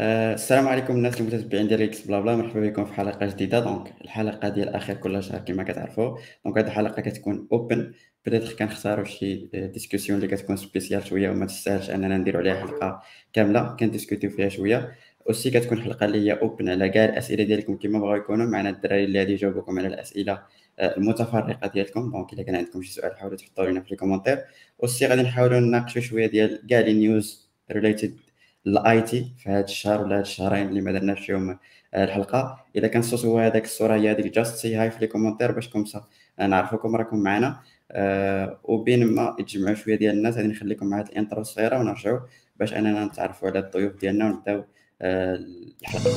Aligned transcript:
آه، 0.00 0.34
السلام 0.34 0.68
عليكم 0.68 0.96
الناس 0.96 1.20
المتتبعين 1.20 1.68
ديال 1.68 1.82
Geeks 1.82 2.06
BlaBla 2.06 2.36
مرحبا 2.36 2.60
بكم 2.60 2.84
في 2.84 2.92
حلقة 2.92 3.26
جديدة. 3.26 3.60
donc 3.60 3.94
الحلقة 4.04 4.48
ديال 4.48 4.68
آخر 4.68 4.94
كل 4.94 5.22
شهر 5.22 5.38
كما 5.40 5.62
كتعرفوا. 5.62 6.18
donc 6.44 6.58
هذه 6.58 6.66
الحلقة 6.66 7.02
كتكون 7.02 7.48
open 7.52 7.92
بدات 8.26 8.52
كنختاروا 8.52 9.04
شي 9.04 9.36
discussion 9.54 10.18
اللي 10.18 10.36
كتكون 10.36 10.56
spéciale 10.56 11.06
شوية 11.06 11.30
وما 11.30 11.46
تستاهلش 11.46 11.90
أننا 11.90 12.18
نديروا 12.18 12.40
عليها 12.40 12.54
حلقة 12.54 13.02
كاملة. 13.32 13.76
كنديسكوتيو 13.76 14.30
فيها 14.30 14.48
شوية. 14.48 14.94
aussi 15.28 15.50
كتكون 15.50 15.82
حلقة 15.82 16.06
اللي 16.06 16.18
هي 16.18 16.32
open 16.32 16.68
على 16.68 16.88
كاع 16.88 17.04
الأسئلة 17.04 17.44
ديالكم 17.44 17.76
كما 17.76 17.98
بغاو 17.98 18.16
يكونوا 18.16 18.46
معنا 18.46 18.70
الدراري 18.70 19.04
اللي 19.04 19.18
غادي 19.18 19.32
يجاوبوكم 19.32 19.78
على 19.78 19.88
الأسئلة 19.88 20.42
آه، 20.78 20.96
المتفرقة 20.96 21.68
ديالكم. 21.68 22.10
donc 22.10 22.32
إلا 22.32 22.42
كان 22.42 22.54
عندكم 22.54 22.82
شي 22.82 22.92
سؤال 22.92 23.16
حاولوا 23.18 23.36
تحطوا 23.36 23.66
لنا 23.66 23.80
في 23.80 23.92
ال 23.92 23.96
commentaire 23.96 24.38
aussi 24.82 25.06
غادي 25.06 25.22
نحاولوا 25.22 25.60
نناقشوا 25.60 26.02
شوية 26.02 26.26
ديال 26.26 26.66
كاع 26.66 26.80
les 26.80 26.92
news 26.92 27.48
related 27.72 28.27
ال 28.66 29.02
IT 29.02 29.32
في 29.38 29.50
هذا 29.50 29.64
الشهر 29.64 30.02
ولا 30.02 30.16
هاد 30.16 30.20
الشهرين 30.20 30.68
اللي 30.68 30.80
ما 30.80 30.92
درناش 30.92 31.26
فيهم 31.26 31.58
آه، 31.94 32.04
الحلقة. 32.04 32.64
إذا 32.76 32.88
كان 32.88 33.00
الصوت 33.00 33.24
هو 33.24 33.38
هذاك 33.38 33.64
الصورة 33.64 33.94
هي 33.94 34.10
هذيك 34.10 34.34
just 34.34 34.56
say 34.56 34.76
hi 34.76 34.90
في 34.90 35.00
les 35.00 35.06
commentaires 35.06 35.52
باش 35.52 35.68
comme 35.68 35.94
ça 35.94 36.04
نعرفوكم 36.38 36.96
راكم 36.96 37.18
معنا. 37.18 37.60
أه 37.92 38.58
وبين 38.64 39.06
ما 39.14 39.36
يتجمعوا 39.38 39.74
شوية 39.74 39.96
ديال 39.96 40.16
الناس 40.16 40.36
غادي 40.36 40.48
نخليكم 40.48 40.86
مع 40.86 40.98
هاد 40.98 41.08
ال 41.08 41.13
intro 41.13 41.40
الصغيرة 41.40 41.78
ونرجعوا 41.78 42.20
باش 42.56 42.74
أننا 42.74 43.04
نتعرفوا 43.04 43.48
على 43.48 43.58
الضيوف 43.58 43.96
ديالنا 43.96 44.26
ونبداو 44.26 44.64
أه 45.02 45.38
الحلقة. 45.82 46.10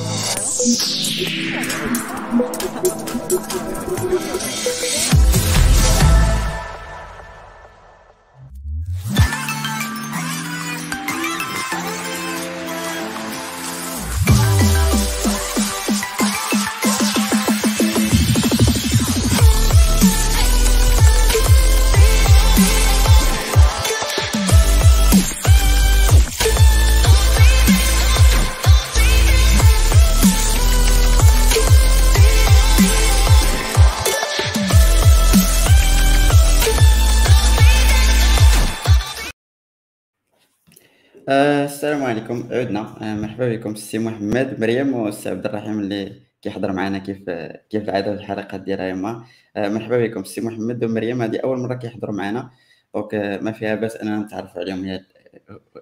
عليكم. 42.12 42.48
عدنا. 42.50 42.80
آه 43.02 43.14
مرحبا 43.14 43.56
بكم 43.56 43.70
السي 43.70 43.98
محمد 43.98 44.60
مريم 44.60 44.94
والسي 44.94 45.28
عبد 45.28 45.46
الرحيم 45.46 45.80
اللي 45.80 46.12
كيحضر 46.42 46.72
معنا 46.72 46.98
كيف 46.98 47.30
كيف 47.70 47.82
العادة 47.82 48.16
في 48.16 48.20
الحلقات 48.20 48.60
ديالها 48.60 48.88
يما 48.88 49.24
آه 49.56 49.68
مرحبا 49.68 50.06
بكم 50.06 50.20
السي 50.20 50.40
محمد 50.40 50.84
ومريم. 50.84 51.22
هذه 51.22 51.40
أول 51.44 51.58
مرة 51.58 51.74
كيحضروا 51.74 52.14
معنا. 52.14 52.50
donc 52.94 53.14
آه 53.14 53.38
ما 53.38 53.52
فيها 53.52 53.74
باس 53.74 53.96
أننا 53.96 54.18
نتعرف 54.18 54.58
عليهم. 54.58 54.84
هي 54.84 55.00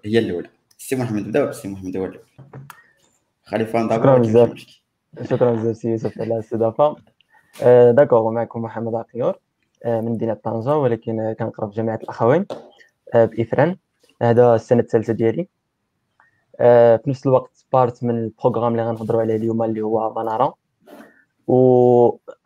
هي 0.05 0.19
الأولى. 0.19 0.49
السي 0.79 0.97
محمد 0.97 1.29
بداو 1.29 1.47
بالسي 1.47 1.69
محمد 1.69 1.97
هو 1.97 2.05
الأول. 2.05 2.25
خليفة 3.43 3.89
شكرا 3.89 4.19
بزاف. 4.19 4.67
شكرا 5.31 5.53
بزاف 5.53 5.77
سي 5.77 5.89
يوسف 5.89 6.21
على 6.21 6.35
الاستضافة. 6.35 6.97
d'accord 7.91 8.31
معكم 8.31 8.63
محمد 8.63 8.95
عقيور 8.95 9.39
من 9.87 10.05
مدينة 10.05 10.35
طنجة 10.35 10.77
ولكن 10.77 11.35
كنقرأ 11.39 11.71
في 11.71 11.77
جامعة 11.77 12.01
الأخوين 12.03 12.47
بإفران. 13.15 13.77
هذا 14.23 14.55
السنة 14.55 14.81
الثالثة 14.81 15.13
ديالي. 15.13 15.49
في 17.03 17.03
نفس 17.07 17.27
الوقت 17.27 17.65
part 17.73 18.05
من 18.05 18.11
ال 18.11 18.19
program 18.19 18.73
اللي 18.73 18.83
غنهضروا 18.89 19.21
عليه 19.21 19.37
اليوم 19.37 19.63
اللي 19.63 19.81
هو 19.81 20.15
منارا 20.15 20.55
و... 21.47 21.57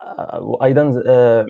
آه 0.01 0.41
وأيضا 0.41 1.03
آه 1.07 1.45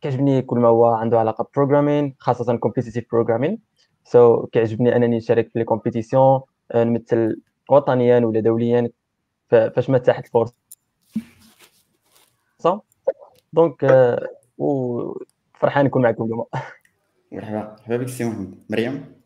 كيعجبني 0.00 0.42
كل 0.42 0.58
ما 0.58 0.68
هو 0.68 0.86
عنده 0.86 1.18
علاقة 1.18 1.46
programming 1.56 2.14
خاصة 2.18 2.56
competitive 2.56 3.04
programming 3.12 3.58
so 4.04 4.42
so, 4.42 4.48
كيعجبني 4.48 4.96
أنني 4.96 5.16
نشارك 5.16 5.50
في 5.50 5.58
les 5.58 5.64
compétitions 5.64 6.40
آه 6.72 6.84
نمثل 6.84 7.40
وطنيا 7.70 8.18
ولا 8.18 8.40
دوليا 8.40 8.90
فاش 9.48 9.90
ما 9.90 9.98
تاحت 9.98 10.24
الفرصه 10.26 10.54
donc 13.52 13.84
آه 13.84 14.28
وفرحان 14.58 15.84
نكون 15.84 16.02
معكم 16.02 16.24
اليوم. 16.24 16.44
مرحبا. 17.32 17.76
مرحبا 17.78 17.96
بك 17.96 18.08
سي 18.08 18.24
محمد 18.24 18.54
مريم؟ 18.70 19.21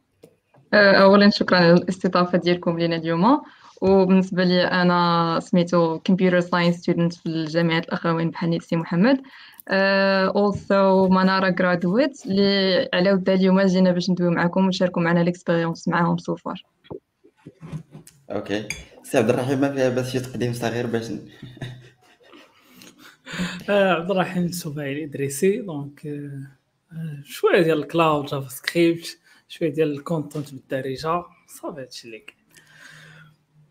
اولا 0.76 1.30
شكرا 1.30 1.58
على 1.58 1.72
الاستضافة 1.72 2.38
ديالكم 2.38 2.78
لينا 2.78 2.96
اليوم. 2.96 3.42
وبالنسبة 3.80 4.44
لي 4.44 4.64
أنا 4.64 5.40
سميتو 5.42 5.98
computer 5.98 6.40
science 6.40 6.76
student 6.76 7.14
في 7.14 7.44
جامعه 7.44 7.78
الأخوين 7.78 8.30
بحال 8.30 8.62
سي 8.62 8.76
محمد. 8.76 9.20
also 9.68 11.08
منارا 11.08 11.48
graduate 11.48 12.26
اللي 12.26 12.88
على 12.94 13.12
ود 13.12 13.30
اليوم 13.30 13.60
جينا 13.60 13.92
باش 13.92 14.10
ندويو 14.10 14.30
معكم 14.30 14.64
ونشاركوا 14.64 15.02
معنا 15.02 15.20
l'expérience 15.20 15.88
معاهم 15.88 16.18
so 16.18 16.37
far 16.37 16.64
okay 18.30 18.68
سي 19.02 19.18
عبد 19.18 19.30
الرحيم 19.30 19.60
ما 19.60 19.72
فيها 19.72 19.88
بس 19.88 20.10
شي 20.10 20.20
تقديم 20.20 20.52
صغير 20.52 20.86
باش 20.86 21.04
عبد 23.68 24.10
الرحيم 24.10 24.44
السباعي 24.44 24.92
الادريسي 24.92 25.60
donc 25.60 26.02
شوية 27.24 27.62
ديال 27.62 27.78
ال 27.78 28.26
cloud 28.26 28.48
JavaScript 28.48 29.18
شوية 29.48 29.72
ديال 29.72 29.92
ال 29.92 30.00
content 30.00 30.52
بالدارجة. 30.54 31.24
صافي 31.46 31.80
هادشي 31.80 32.06
اللي 32.08 32.18
كاين. 32.18 32.36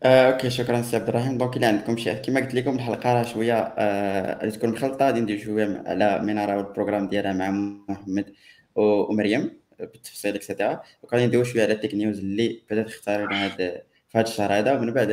آه، 0.02 0.32
okay 0.32 0.50
شكرا 0.50 0.82
سي 0.82 0.96
عبد 0.96 1.08
الرحيم. 1.08 1.38
donc 1.38 1.56
إلا 1.56 1.68
عندكم 1.68 1.96
شي 1.96 2.14
كما 2.14 2.40
قلت 2.40 2.54
لكم 2.54 2.74
الحلقة 2.74 3.12
راه 3.12 3.22
شوية 3.22 3.54
آه 3.54 4.38
غادي 4.38 4.50
تكون 4.50 4.70
مخلطة 4.70 5.06
غادي 5.06 5.20
ندير 5.20 5.38
شوية 5.38 5.82
على 5.86 6.18
منارة 6.18 6.56
وال 6.56 6.68
program 6.68 7.08
ديالها 7.08 7.32
مع 7.32 7.50
محمد 7.88 8.32
ومريم 8.74 9.60
بالتفصيل 9.78 10.34
et 10.34 10.46
cetera 10.46 10.82
وغادي 11.02 11.26
ندويو 11.26 11.44
شوية 11.44 11.62
على 11.62 11.72
ال 11.72 11.76
tech 11.76 11.94
news 11.94 12.18
اللي 12.18 12.62
بدأت 12.70 12.86
اختارنا 12.86 13.44
هاد 13.44 13.82
في 14.08 14.18
هذا 14.18 14.28
الشهر 14.28 14.52
هذا. 14.52 14.72
ومن 14.72 14.92
بعد 14.92 15.10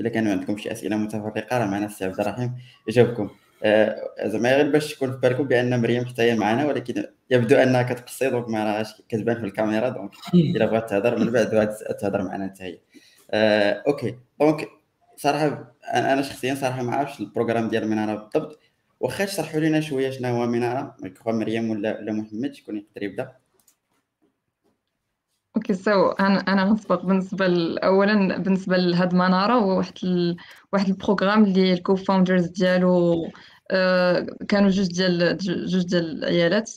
إلا 0.00 0.08
كانوا 0.08 0.32
عندكم 0.32 0.56
شي 0.56 0.72
أسئلة 0.72 0.96
متفرقة 0.96 1.58
راه 1.58 1.66
معنا 1.66 1.86
السي 1.86 2.04
عبد 2.04 2.20
الرحيم. 2.20 2.54
يجاوبكم 2.88 3.30
زعما 4.24 4.56
غير 4.56 4.70
باش 4.70 4.94
تكون 4.94 5.12
في 5.12 5.18
بالكم 5.18 5.44
بأن 5.44 5.80
مريم 5.80 6.04
حتى 6.06 6.22
هي 6.22 6.34
معنا 6.36 6.66
ولكن 6.66 7.04
يبدو 7.30 7.56
أنها 7.56 7.82
كتقصي 7.82 8.30
donc 8.30 8.48
ما 8.48 8.64
راهاش 8.64 9.02
كتبان 9.08 9.38
في 9.40 9.44
الكاميرا 9.46 9.88
donc 9.88 10.10
إلا 10.34 10.66
بغات 10.66 10.90
تهضر 10.90 11.18
من 11.18 11.30
بعد 11.32 11.74
تهضر 12.00 12.22
معنا 12.22 12.46
حتى 12.48 12.62
هي. 12.64 12.78
آه، 13.30 13.82
okay. 13.86 14.18
donc 14.40 14.68
صراحة 15.16 15.74
أنا 15.94 16.22
شخصيا 16.22 16.54
صراحة 16.54 16.82
ما 16.82 16.96
عرفتش 16.96 17.20
ال 17.20 17.26
program 17.26 17.68
ديال 17.68 17.88
منارة 17.88 18.14
بالضبط. 18.14 18.60
واخا 19.00 19.24
تشرحوا 19.24 19.60
لنا 19.60 19.80
شوية 19.80 20.10
شنو 20.10 20.28
هو 20.28 20.46
منارة 20.46 20.96
مريم 21.26 21.70
ولا 21.70 21.98
ولا 21.98 22.12
محمد 22.12 22.54
شكون 22.54 22.76
يقدر 22.76 23.02
يبدأ؟ 23.02 23.36
okay 25.70 25.82
so 25.82 26.08
أنا 26.08 26.38
أنا 26.38 26.64
غنسبق 26.64 27.04
بالنسبة 27.04 27.46
اولا 27.78 28.38
بالنسبة 28.38 28.76
لهاد 28.76 29.14
منارة 29.14 29.52
هو 29.54 29.78
واحد 29.78 29.92
ال... 30.04 30.36
واحد 30.72 30.88
ال 30.88 30.95
program 30.95 31.44
اللي 31.44 31.72
ال 31.72 31.96
co-founders 31.96 32.46
ديالو 32.46 33.14
آه 33.70 34.26
كانوا 34.48 34.70
جوج 34.70 34.86
ديال 34.86 35.36
جوج 35.66 35.86
ديال 35.86 36.18
العيالات. 36.18 36.70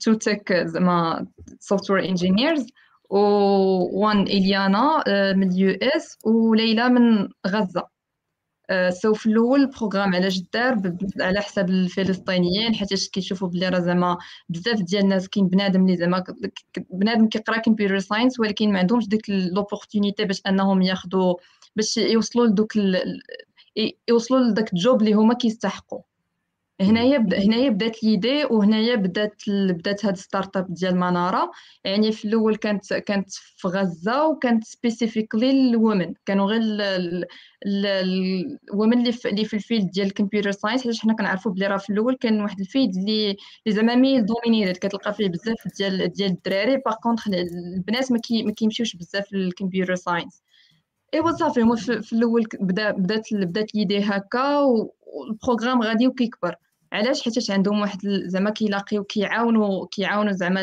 two 0.00 0.14
tech 0.14 0.52
زعما 0.52 1.26
software 1.60 2.04
engineers 2.08 2.66
one 3.10 4.22
إليانا 4.22 5.04
آه، 5.08 5.32
من 5.32 5.52
ال 5.52 5.78
US 5.82 6.18
وليلى 6.24 6.88
من 6.88 7.28
غزة. 7.46 7.95
so 9.02 9.14
في 9.14 9.26
الأول 9.26 9.60
ال 9.60 9.67
program 9.67 10.14
على 10.14 10.28
جدار 10.28 10.96
على 11.20 11.40
حساب 11.40 11.70
الفلسطينيين 11.70 12.74
حيت 12.74 13.10
كيشوفوا 13.10 13.48
بلي 13.48 13.68
راه 13.68 13.80
زعما 13.80 14.18
بزاف 14.48 14.82
ديال 14.82 15.02
الناس 15.02 15.28
كاين 15.28 15.48
بنادم 15.48 15.82
اللي 15.82 15.96
زعما 15.96 16.24
بنادم 16.90 17.28
كيقرا 17.28 17.58
computer 17.58 17.98
science 17.98 18.40
ولكن 18.40 18.72
ما 18.72 18.78
عندهمش 18.78 19.08
ديك 19.08 19.30
l'opportunité 19.30 20.24
باش 20.24 20.42
أنهم 20.46 20.82
ياخذوا 20.82 21.34
باش 21.76 21.96
يوصلوا 21.96 22.46
لدوك 22.46 22.72
يوصلوا 24.08 24.40
لداك 24.40 24.72
ال 24.72 24.79
job 24.79 25.00
اللي 25.00 25.12
هما 25.12 25.34
كيستحقوا. 25.34 26.00
هنايا 26.80 27.18
بدا 27.18 27.38
هنايا 27.38 27.70
بدات 27.70 28.04
l'idée 28.04 28.44
وهنايا 28.44 28.94
بدات 28.96 29.42
بدات 29.48 30.04
هاد 30.04 30.16
startup 30.16 30.74
ديال 30.74 30.96
منارة. 30.96 31.50
يعني 31.84 32.12
في 32.12 32.24
الأول 32.24 32.56
كانت 32.56 32.94
كانت 32.94 33.30
في 33.32 33.68
غزة 33.68 34.28
وكانت 34.28 34.64
specifically 34.64 35.52
لل 35.52 35.70
women 35.70 36.14
كانوا 36.26 36.46
غير 36.46 36.60
ال 38.72 38.76
women 38.76 38.98
اللي 38.98 39.12
في 39.12 39.28
اللي 39.28 39.44
في 39.44 39.54
ال 39.54 39.60
field 39.60 39.90
ديال 39.90 40.06
ال 40.06 40.11
computer 40.11 40.50
science 40.50 40.84
حيت 40.84 40.98
حنا 40.98 41.14
كنعرفوا 41.14 41.52
بلي 41.52 41.66
راه 41.66 41.76
في 41.76 41.90
الأول 41.90 42.16
كان 42.16 42.40
واحد 42.40 42.60
ال 42.60 42.66
field 42.66 42.96
اللي 42.96 43.36
زعما 43.68 43.94
male 43.94 44.26
dominated 44.26 44.76
كتلقى 44.76 45.14
فيه 45.14 45.28
بزاف 45.28 45.56
ديال 45.78 46.08
ديال 46.12 46.30
الدراري. 46.30 46.76
par 46.76 46.94
contre 47.02 47.28
البنات 47.28 48.12
ما 48.12 48.18
كي 48.18 48.42
ما 48.42 48.52
كيمشيوش 48.52 48.96
بزاف 48.96 49.32
لل 49.32 49.44
computer 49.44 49.94
science 49.94 50.42
ايوا 51.14 51.30
صافي. 51.32 51.60
هما 51.62 51.76
في 51.76 52.12
الأول 52.12 52.44
بدا 52.60 52.90
بدات 52.90 53.28
بدات 53.34 53.74
ليدي 53.74 53.98
هكا 54.00 54.58
وال 55.06 55.20
programme 55.20 55.82
غادي 55.82 56.08
وكيكبر. 56.08 56.56
علاش؟ 56.92 57.22
حيت 57.22 57.50
عندهم 57.50 57.80
واحد 57.80 57.98
زعما 58.04 58.50
كيلاقيو 58.50 59.04
كيعاونوا 59.04 59.86
كيعاونوا 59.86 60.32
زعما 60.32 60.62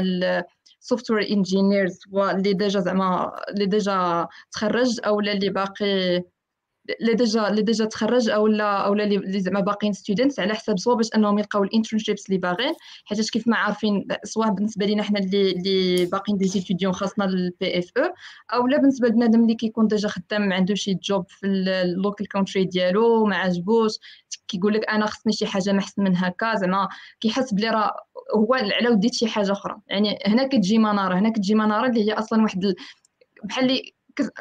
ال 0.82 0.87
software 0.87 1.30
engineers 1.30 2.00
اللي 2.16 2.54
déjà 2.54 2.80
زعما 2.80 3.32
اللي 3.50 3.66
ديجا 3.66 4.28
تخرج 4.52 5.00
أو 5.06 5.20
اللي 5.20 5.50
باقي 5.50 6.24
اللي 7.02 7.14
déjà 7.14 7.48
اللي 7.48 7.62
déjà 7.62 7.86
تخرج 7.86 8.30
أو 8.30 8.48
لا 8.48 8.86
أو 8.86 8.94
اللي 8.94 9.40
زعما 9.40 9.60
باقيين 9.60 9.94
students 9.94 10.40
على 10.40 10.54
حساب 10.54 10.80
soit 10.80 10.96
باش 10.96 11.10
أنهم 11.16 11.40
يلقاو 11.40 11.64
ال 11.64 11.69
internships 11.69 12.26
اللي 12.26 12.38
باغين 12.38 12.74
حيت 13.06 13.30
كيف 13.30 13.48
ما 13.48 13.58
عارفين 13.58 14.08
سواء 14.24 14.50
بالنسبة 14.50 14.86
لينا 14.86 15.04
حنا 15.04 15.20
اللي 15.20 15.52
اللي 15.52 16.06
باقيين 16.06 16.38
des 16.38 16.48
étudiants 16.48 16.94
خاصنا 16.94 17.26
ال 17.26 17.80
PFE 17.80 18.14
أو 18.54 18.68
لا 18.68 18.78
بالنسبة 18.78 19.08
لبنادم 19.08 19.42
اللي 19.44 19.56
كيكون 19.56 19.88
déjà 19.88 20.08
خدام 20.08 20.54
عنده 20.54 20.76
شي 20.76 20.94
job 20.94 21.26
في 21.30 21.48
ال 21.48 21.61
local 21.61 22.28
country 22.28 22.66
ديالو 22.66 23.26
ما 23.26 23.36
عجبوش 23.36 23.92
كيقول 24.48 24.74
لك 24.74 24.90
أنا 24.90 25.06
خصني 25.06 25.34
شي 25.34 25.46
حاجة 25.46 25.72
ما 25.72 25.84
من 25.98 26.18
هكا 26.18 26.56
زعما 26.56 26.90
كيحس 27.20 27.54
بلي 27.54 27.70
راه 27.70 27.94
هو 28.36 28.54
على 28.54 28.90
وديت 28.90 29.14
شي 29.14 29.28
حاجة 29.28 29.52
أخرى. 29.52 29.76
يعني 29.88 30.20
هنا 30.26 30.48
كتجي 30.48 30.78
منارة 30.78 31.20
هنا 31.20 31.30
كتجي 31.30 31.56
منارة 31.56 31.88
اللي 31.90 32.10
هي 32.10 32.14
أصلا 32.14 32.44
واحد 32.44 32.74
بحال 33.44 33.64
اللي 33.66 33.94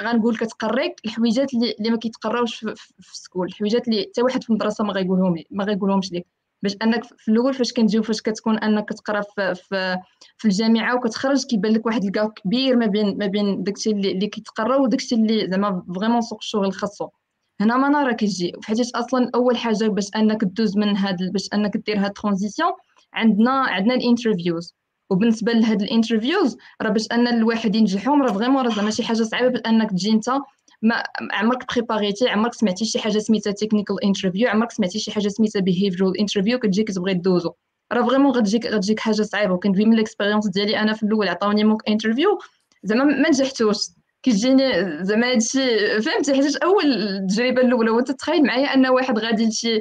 غنقول 0.03 0.37
كتقري 0.37 0.95
الحويجات 1.05 1.55
اللي, 1.55 1.91
ما 1.91 1.97
كيتقراوش 1.97 2.55
في, 2.55 2.75
في 2.77 3.13
ال 3.13 3.17
school. 3.17 3.47
الحويجات 3.47 3.89
اللي 3.89 4.03
حتى 4.03 4.23
واحد 4.23 4.43
في 4.43 4.51
المدرسة 4.51 4.85
ما 4.85 4.93
غيقولهم 4.93 5.35
ما 5.51 5.65
غيقولهمش 5.65 6.13
لك 6.13 6.27
باش 6.63 6.77
أنك 6.83 7.05
في 7.05 7.31
الأول 7.31 7.55
فاش 7.55 7.73
كنجي 7.73 7.99
وفاش 7.99 8.23
كتكون 8.23 8.59
أنك 8.59 8.85
كتقرا 8.85 9.21
في, 9.21 9.55
في, 9.55 9.97
في 10.37 10.45
الجامعة 10.45 10.97
وكتخرج 10.97 11.45
كيبان 11.45 11.73
لك 11.73 11.87
واحد 11.87 12.05
ال 12.05 12.12
gap 12.12 12.33
كبير 12.33 12.77
ما 12.77 12.87
بين 12.87 13.19
ما 13.19 13.27
بين 13.27 13.63
داكشي 13.63 13.91
اللي, 13.91 14.13
اللي 14.13 14.27
كيتقرا 14.27 14.77
وداكشي 14.77 15.15
اللي 15.15 15.49
زعما 15.51 15.85
vraiment 15.97 16.21
سوق 16.21 16.39
الشغل 16.43 16.73
خاصو 16.73 17.09
هنا 17.61 17.77
منارة 17.77 18.15
كتجي. 18.15 18.53
حيت 18.65 18.81
أصلا 18.97 19.31
أول 19.35 19.57
حاجة 19.57 19.89
باش 19.89 20.11
أنك 20.17 20.45
دوز 20.45 20.77
من 20.77 20.97
هاد 20.97 21.33
باش 21.33 21.49
أنك 21.55 21.77
دير 21.77 21.99
هاد 21.99 22.13
transition 22.13 22.73
عندنا 23.15 23.51
عندنا 23.51 23.95
ال 23.95 24.02
interviews 24.02 24.75
وبالنسبة 25.13 25.53
لهاد 25.53 25.83
ال 25.83 25.89
interviews 25.89 26.57
راه 26.83 26.91
باش 26.91 27.07
أن 27.13 27.29
الواحد 27.29 27.75
ينجحهم 27.75 28.23
راه 28.23 28.33
vraiment 28.33 28.65
راه 28.65 28.75
زعما 28.75 28.91
شي 28.91 29.03
حاجة 29.03 29.23
صعيبة 29.23 29.49
بأنك 29.49 29.91
تجي 29.91 30.13
أنت 30.13 30.31
ما 30.83 31.03
عمرك 31.33 31.75
بريباريتي 31.75 32.29
عمرك 32.29 32.55
سمعتي 32.55 32.85
شي 32.85 32.99
حاجة 32.99 33.19
سميتها 33.19 33.53
technical 33.53 34.05
interview 34.05 34.49
عمرك 34.49 34.73
سمعتي 34.73 34.99
شي 34.99 35.13
حاجة 35.13 35.29
سميتها 35.29 35.61
behavioral 35.61 36.19
interview 36.21 36.59
كتجيك 36.59 36.91
تبغي 36.91 37.15
دوزو 37.15 37.53
راه 37.93 38.07
vraiment 38.07 38.33
غتجيك 38.33 38.67
غتجيك 38.67 39.01
حاجة 39.01 39.23
صعيبة. 39.23 39.55
وكندوي 39.55 39.85
من 39.85 39.93
ال 39.93 39.98
expérience 39.98 40.49
ديالي 40.49 40.79
أنا 40.79 40.93
في 40.93 41.03
الأول 41.03 41.29
عطاوني 41.29 41.65
mock 41.65 41.89
interview 41.89 42.39
زعما 42.85 43.05
ما 43.05 43.29
نجحتوش. 43.29 43.77
كيجيني 44.23 44.73
زعما 45.05 45.33
هادشي 45.33 46.01
فهمتي؟ 46.01 46.35
حيت 46.35 46.57
أول 46.57 46.85
التجربه 46.85 47.63
الأولى 47.63 47.91
وأنت 47.91 48.11
تخيل 48.11 48.43
معايا 48.43 48.75
أن 48.75 48.87
واحد 48.87 49.19
غادي 49.19 49.47
لشي 49.47 49.81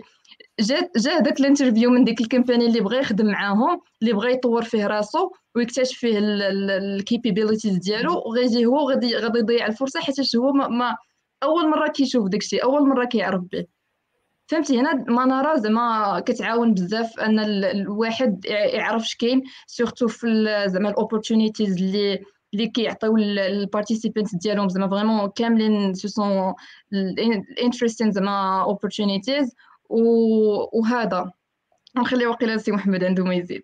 جا 0.60 0.90
جا 0.98 1.12
هذاك 1.12 1.40
ال 1.40 1.45
interview 1.45 1.90
من 1.90 2.04
ديك 2.04 2.22
ال 2.22 2.27
company 2.27 2.66
اللي 2.66 2.80
بغى 2.80 2.98
يخدم 3.00 3.26
معاهم 3.26 3.82
اللي 4.02 4.14
بغى 4.14 4.32
يطور 4.34 4.64
فيه 4.64 4.88
راسو 4.88 5.32
ويكتشف 5.56 5.98
فيه 5.98 6.20
ال 6.20 6.32
capabilities 6.32 7.78
ديالو 7.78 8.24
وغيجي 8.26 8.66
هو 8.66 8.90
غادي 8.90 9.16
غادي 9.16 9.40
يضيع 9.40 9.66
الفرصة 9.66 10.00
حيت 10.00 10.36
هو 10.36 10.52
ما, 10.52 10.68
ما 10.68 10.96
أول 11.44 11.70
مرة 11.70 11.88
كيشوف 11.88 12.28
داكشي 12.28 12.58
أول 12.58 12.90
مرة 12.90 13.06
كيعرف 13.06 13.44
به. 13.52 13.66
فهمتي؟ 14.48 14.80
هنا 14.80 14.94
منارة 15.26 15.60
زعما 15.60 16.20
كتعاون 16.20 16.74
بزاف 16.74 17.20
أن 17.20 17.40
الواحد 17.40 18.46
يعرف 18.46 19.06
شكاين 19.06 19.44
surtout 19.68 20.08
في 20.08 20.28
زعما 20.68 20.90
ال 20.90 20.96
opportunities 20.96 21.78
اللي 21.78 22.20
اللي 22.54 22.68
كيعطيو 22.68 23.18
ال 23.18 23.27
participants 23.27 24.36
ديالهم 24.36 24.70
زعما 24.70 24.90
vraiment 24.90 25.30
كاملين 25.30 25.94
ce 25.94 26.08
sont 26.08 26.54
interesting 27.64 28.12
زعما 28.12 28.62
opportunities 28.62 29.56
وهذا. 30.74 31.32
نخلي 31.98 32.26
وقيله 32.26 32.58
سي 32.58 32.72
محمد 32.72 33.04
عنده 33.04 33.24
ما 33.24 33.36
يزيد. 33.36 33.64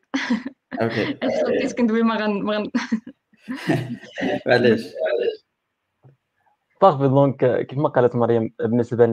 okay. 0.82 1.14
بديت 1.48 1.78
كندوي 1.78 2.02
ما 2.02 2.16
غن 2.16 2.42
ما 2.44 2.58
غن. 2.58 2.72
معليش. 4.48 4.82
صافي 6.82 7.08
donc 7.08 7.66
كيف 7.68 7.80
قالت 7.80 8.16
مريم 8.16 8.54
بالنسبة 8.60 9.06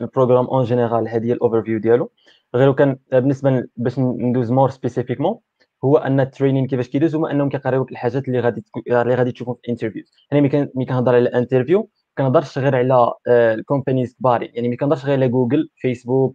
لل 0.00 0.08
programme 0.08 0.46
en 0.46 0.64
général 0.64 1.08
هذه 1.08 1.26
هي 1.26 1.32
ال 1.32 1.62
overview 1.62 1.78
ديالو. 1.78 2.10
غير 2.54 2.72
كان 2.72 2.98
بالنسبة 3.12 3.64
باش 3.76 3.98
ندوز 3.98 4.52
more 4.52 4.70
spécifiquement 4.70 5.38
هو 5.84 5.96
أن 5.96 6.20
ال 6.20 6.25
training 6.25 6.66
كيفاش 6.66 6.88
كيدوز 6.88 7.14
هما 7.14 7.30
أنهم 7.30 7.48
كيقريوك 7.48 7.92
الحاجات 7.92 8.28
اللي 8.28 8.40
غادي 8.40 8.64
اللي 8.86 9.14
غادي 9.14 9.32
تشوفهم 9.32 9.54
في 9.54 9.60
ال 9.64 9.68
interview 9.68 10.04
أنا 10.32 10.40
ملي 10.40 10.84
كنهضر 10.86 11.14
على 11.14 11.28
ال 11.28 11.34
interview 11.34 11.88
كنهضرش 12.18 12.58
غير 12.58 12.76
على 12.76 13.12
ال 13.28 13.37
companies 13.37 14.14
كبار. 14.14 14.42
يعني 14.42 14.68
ما 14.68 14.76
كنهضرش 14.76 15.04
غير 15.04 15.12
على 15.16 15.28
جوجل 15.28 15.70
فيسبوك 15.76 16.32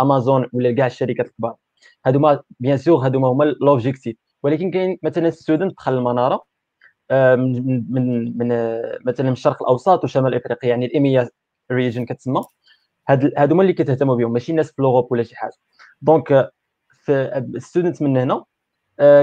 امازون 0.00 0.46
ولا 0.52 0.72
كاع 0.72 0.86
الشركات 0.86 1.26
الكبار. 1.26 1.54
هادو 2.06 2.18
ما 2.18 2.42
bien 2.60 2.76
sûr 2.76 2.98
هادو 2.98 3.20
ما 3.20 3.28
هما 3.28 3.44
l'objectif 3.44 4.16
ولكن 4.42 4.70
كاين 4.70 4.98
مثلا 5.02 5.30
student 5.30 5.76
دخل 5.76 5.94
المنارة 5.94 6.44
من 7.12 7.92
من 7.92 8.38
من 8.38 8.48
مثلا 9.06 9.26
من 9.26 9.32
الشرق 9.32 9.62
الأوسط 9.62 10.04
وشمال 10.04 10.34
إفريقيا 10.34 10.70
يعني 10.70 10.86
ال 10.86 10.94
MENA 10.94 11.28
region 11.72 12.04
كتسمى. 12.04 12.42
هاد 13.08 13.32
هادو 13.38 13.54
هما 13.54 13.62
اللي 13.62 13.72
كتهتموا 13.72 14.16
بهم 14.16 14.32
ماشي 14.32 14.52
الناس 14.52 14.72
في 14.72 14.82
l'Europe 14.82 15.12
ولا 15.12 15.22
شي 15.22 15.36
حاجة. 15.36 15.52
donc 16.02 16.50
في 17.04 17.12
ال 17.54 17.60
student 17.60 18.02
من 18.02 18.16
هنا 18.16 18.44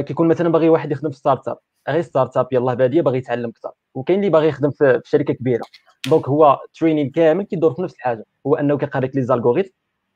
كيكون 0.02 0.28
مثلا 0.28 0.50
باغي 0.50 0.70
واحد 0.70 0.92
يخدم 0.92 1.10
في 1.10 1.18
startup 1.18 1.58
غير 1.90 2.02
startup 2.02 2.48
يلاه 2.52 2.74
بادية 2.74 3.02
باغي 3.02 3.18
يتعلم 3.18 3.50
أكثر 3.50 3.72
وكاين 3.94 4.20
اللي 4.20 4.30
باغي 4.30 4.48
يخدم 4.48 4.72
في 4.72 5.02
شركة 5.06 5.34
كبيرة. 5.34 5.62
donc 6.08 6.30
هو 6.30 6.60
training 6.80 7.10
كامل 7.10 7.44
كيدور 7.44 7.74
في 7.74 7.82
نفس 7.82 7.96
الحاجة. 7.96 8.26
هو 8.48 8.56
أنه 8.56 8.78
كيقريك 8.78 9.16
les 9.16 9.22
algorithmes 9.22 9.74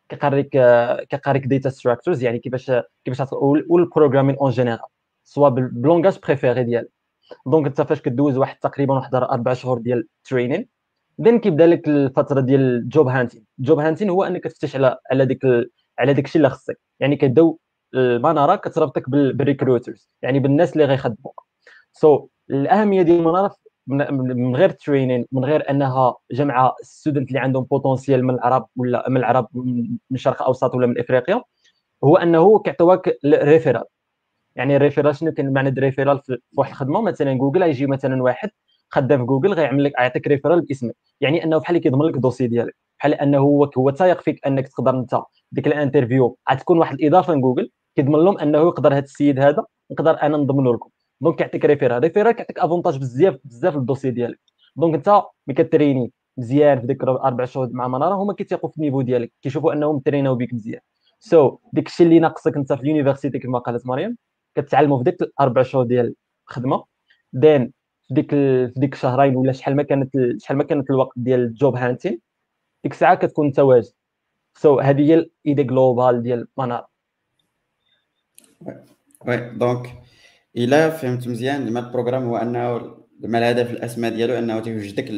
كيقريك 0.10 0.50
كيقريك 1.10 1.45
data 1.45 1.69
structures 1.69 2.24
يعني 2.24 2.39
كيفاش 2.39 2.72
كيفاش 3.06 3.27
وال 3.69 3.80
programming 3.80 4.36
en 4.36 4.51
général 4.51 4.80
soit 5.24 5.50
ب 5.50 5.58
langage 5.58 6.19
préféré 6.19 6.63
ديالك 6.63 6.89
donc 7.45 7.68
أنت 7.68 7.81
فاش 7.81 8.01
كدوز 8.01 8.38
واحد 8.38 8.57
تقريبا 8.60 8.94
واحد 8.94 9.16
أربع 9.16 9.54
شهور 9.54 9.77
ديال 9.77 10.07
training 10.24 10.68
then 11.19 11.39
كيبدا 11.39 11.68
لك 11.68 11.88
الفترة 11.88 12.42
ديال 12.42 12.62
ال 12.62 12.73
job 12.73 13.07
hunting 13.07 13.45
ال 13.60 13.64
job 13.64 13.80
hunting 13.80 14.10
هو 14.10 14.24
أنك 14.24 14.44
تفتش 14.44 14.75
على 14.75 14.98
على 15.12 15.25
ديك 15.25 15.45
على 16.00 16.13
داك 16.13 16.25
الشيء 16.25 16.39
اللي 16.39 16.50
خصك. 16.50 16.80
يعني 17.00 17.16
كدو 17.16 17.57
المنارة 17.95 18.56
كتربطك 18.56 19.10
بال 19.10 19.26
recruiters 19.26 20.10
يعني 20.22 20.39
بالناس 20.39 20.74
اللي 20.74 20.86
غيخدموك. 20.86 21.45
so, 21.94 22.27
الأهمية 22.50 23.01
ديال 23.01 23.19
المنارة 23.19 23.56
من 23.88 24.56
غير 24.56 24.70
training 24.69 25.25
من 25.32 25.46
غير 25.46 25.70
أنها 25.70 26.16
جمع 26.32 26.76
students 26.81 27.27
اللي 27.30 27.40
عندهم 27.40 27.64
potentiel 27.63 28.25
من 28.26 28.34
العرب 28.34 28.68
ولا 28.78 29.10
من 29.10 29.18
العرب 29.18 29.48
من 29.54 29.98
الشرق 30.12 30.42
الاوسط 30.42 30.76
ولا 30.76 30.88
من 30.88 31.00
إفريقيا 31.00 31.42
هو 32.04 32.18
أنه 32.18 32.60
كيعطيوك 32.60 33.10
referral 33.25 33.83
يعني 34.56 34.76
ال 34.75 34.80
referral 34.80 35.16
شنو 35.16 35.32
كان 35.32 35.54
معنى 35.54 35.70
ال 35.69 35.75
referral 35.75 36.19
في 36.20 36.38
واحد 36.58 36.72
الخدمة؟ 36.72 37.02
مثلا 37.02 37.34
جوجل 37.34 37.64
غيجي 37.64 37.86
مثلا 37.88 38.24
واحد 38.24 38.50
خدام 38.90 39.20
في 39.20 39.26
جوجل 39.26 39.54
غيعمل 39.54 39.84
لك 39.84 39.94
يعطيك 40.00 40.28
referral 40.27 40.62
باسمك. 40.62 40.96
يعني 41.22 41.44
أنه 41.44 41.58
بحال 41.58 41.78
كيضمن 41.78 42.06
لك 42.06 42.16
ال 42.16 42.19
dossier 42.19 42.48
ديالك 42.48 42.76
بحال 43.00 43.14
أنه 43.14 43.38
هو 43.38 43.70
هو 43.77 43.89
تايق 43.89 44.22
فيك 44.22 44.48
أنك 44.48 44.68
تقدر 44.68 45.00
أنت 45.00 45.22
ديك 45.51 45.68
الانترفيو 45.68 46.38
غتكون 46.51 46.77
واحد 46.80 46.96
الإضافة 47.00 47.34
لجوجل 47.34 47.72
كيضمن 47.96 48.20
لهم 48.20 48.38
أنه 48.38 48.58
يقدر 48.58 48.94
هذا 48.94 49.00
السيد 49.00 49.39
هذا 49.39 49.65
نقدر 49.92 50.22
أنا 50.22 50.38
نضمنه 50.38 50.74
لكم. 50.74 50.89
donc 51.22 51.36
كيعطيك 51.36 51.65
referral 51.65 52.03
referral 52.03 52.32
كيعطيك 52.31 52.60
avantage 52.60 52.98
بزاف 52.98 53.38
بزاف 53.45 53.75
لل 53.75 53.84
dossier 53.84 54.12
ديالك. 54.12 54.39
donc 54.75 54.96
انت 54.95 55.22
ملي 55.48 55.63
كتريني 55.63 56.12
مزيان 56.38 56.81
في 56.81 56.88
ديك 56.88 57.03
أربع 57.03 57.45
شهور 57.45 57.69
مع 57.72 57.88
مناره 57.88 58.13
هما 58.15 58.34
كيتيقوا 58.34 58.69
في 58.69 58.77
ال 58.77 58.81
niveau 58.81 59.01
ديالك 59.01 59.31
كيشوفوا 59.41 59.74
انهم 59.74 60.00
تريناو 60.00 60.36
بك 60.36 60.53
مزيان. 60.53 60.81
so, 61.20 61.58
ديك 61.74 61.88
الشيء 61.88 62.05
اللي 62.07 62.19
ناقصك 62.19 62.57
انت 62.57 62.74
في 62.74 62.81
ال 62.82 62.87
university 62.87 63.39
كما 63.39 63.60
قالت 63.60 63.88
مريم 63.88 64.17
كتعلموا 64.55 64.98
في 64.98 65.03
ديك 65.03 65.22
الاربع 65.22 65.63
شهور 65.63 65.86
ديال 65.86 66.15
الخدمة. 66.50 66.84
then 67.34 67.74
في 68.07 68.13
ديك 68.13 68.31
في 68.31 68.74
ديك 68.77 68.93
الشهرين 68.93 69.36
ولا 69.36 69.51
شحال 69.51 69.75
ما 69.75 69.84
كانت 69.84 70.12
شحال 70.38 70.57
ما 70.57 70.63
كانت 70.63 70.89
الوقت 70.89 71.13
ديال 71.15 71.39
ال 71.39 71.49
job 71.49 71.75
hunting 71.75 72.20
ديك 72.84 72.93
الساعة 72.93 73.15
كتكون 73.15 73.45
انت 73.45 73.60
واجد. 73.60 73.93
so, 74.55 74.84
هذه 74.84 75.01
هي 75.01 75.13
ال 75.13 75.24
idée 75.24 75.63
globale 75.63 76.24
ديال 76.24 76.48
مناره 76.57 76.88
oui 79.27 79.38
donc 79.50 80.04
إلا 80.57 80.89
فهمت 80.89 81.27
مزيان 81.27 81.65
زعما 81.65 81.79
ال 81.79 81.84
programme 81.84 82.24
هو 82.24 82.38
أنه 82.38 82.97
زعما 83.19 83.38
الهدف 83.38 83.71
الاسمى 83.71 84.09
ديالو 84.09 84.33
أنه 84.33 84.59
تيوجدك 84.59 85.12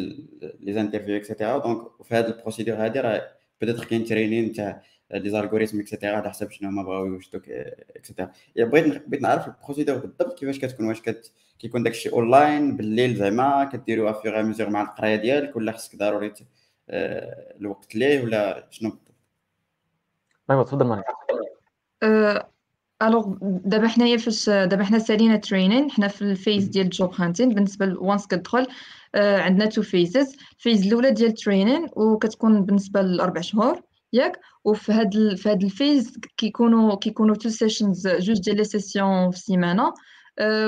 les 0.59 0.73
interviews 0.73 1.17
et 1.17 1.27
cetera 1.27 1.57
donc 1.57 1.87
في 2.03 2.15
هذه 2.15 2.27
ال 2.27 2.32
procédure 2.32 2.75
هذه 2.85 3.01
راه 3.01 3.27
peut-être 3.61 3.85
كاين 3.85 4.05
training 4.05 4.53
تاع 4.53 4.81
les 5.11 5.29
algorithmes 5.29 5.79
et 5.79 5.88
cetera 5.88 6.15
على 6.15 6.29
حسب 6.29 6.51
شنو 6.51 6.69
هما 6.69 6.83
بغاو 6.83 7.05
يوجدوك 7.05 7.49
et 7.49 7.70
cetera 7.70 8.31
بغيت 8.57 9.07
بغيت 9.07 9.21
نعرف 9.21 9.47
ال 9.47 9.52
procédure 9.52 9.97
بالضبط 9.97 10.39
كيفاش 10.39 10.59
كتكون 10.59 10.87
واش 10.87 11.01
كت 11.01 11.31
كيكون 11.59 11.83
داكشي 11.83 12.09
اونلاين 12.09 12.77
بالليل 12.77 13.15
زعما 13.15 13.69
كديروها 13.73 14.13
في 14.13 14.43
mesure 14.43 14.69
مع 14.69 14.81
القراية 14.81 15.15
ديالك 15.15 15.55
ولا 15.55 15.71
خصك 15.71 15.95
ضروري 15.95 16.33
الوقت 16.89 17.95
ليه 17.95 18.23
ولا 18.23 18.67
شنو 18.69 18.89
بالضبط؟ 18.89 19.13
ايوا 20.51 20.63
تفضل 20.63 20.85
مريم 20.85 21.03
alors 23.01 23.35
دابا 23.41 23.87
حنايا 23.87 24.17
فاش 24.17 24.49
دابا 24.49 24.83
حنا 24.83 24.99
سالينا 24.99 25.37
training 25.37 25.91
حنا 25.91 26.07
في 26.07 26.21
ال 26.21 26.29
phase 26.29 26.67
ديال 26.67 26.89
job 26.89 27.11
hunting 27.15 27.49
بالنسبة 27.49 27.95
once 27.99 28.27
كتدخل 28.27 28.67
عندنا 29.15 29.65
two 29.65 29.81
phases 29.81 30.35
ال 30.57 30.62
phase 30.62 30.87
الأولى 30.87 31.11
ديال 31.11 31.33
training 31.33 31.87
وكتكون 31.95 32.65
بالنسبة 32.65 33.01
لأربع 33.01 33.41
شهور 33.41 33.81
ياك؟ 34.13 34.39
وفي 34.65 34.91
هاد 34.91 35.35
في 35.35 35.49
هاد 35.49 35.63
ال 35.63 35.72
phase 35.72 36.17
كيكونوا 36.37 36.95
كيكونوا 36.95 37.35
two 37.35 37.49
sessions 37.49 38.07
جوج 38.07 38.39
ديال 38.39 38.57
les 38.57 38.63
sessions 38.63 39.31
في 39.31 39.37
السيمانه 39.37 39.93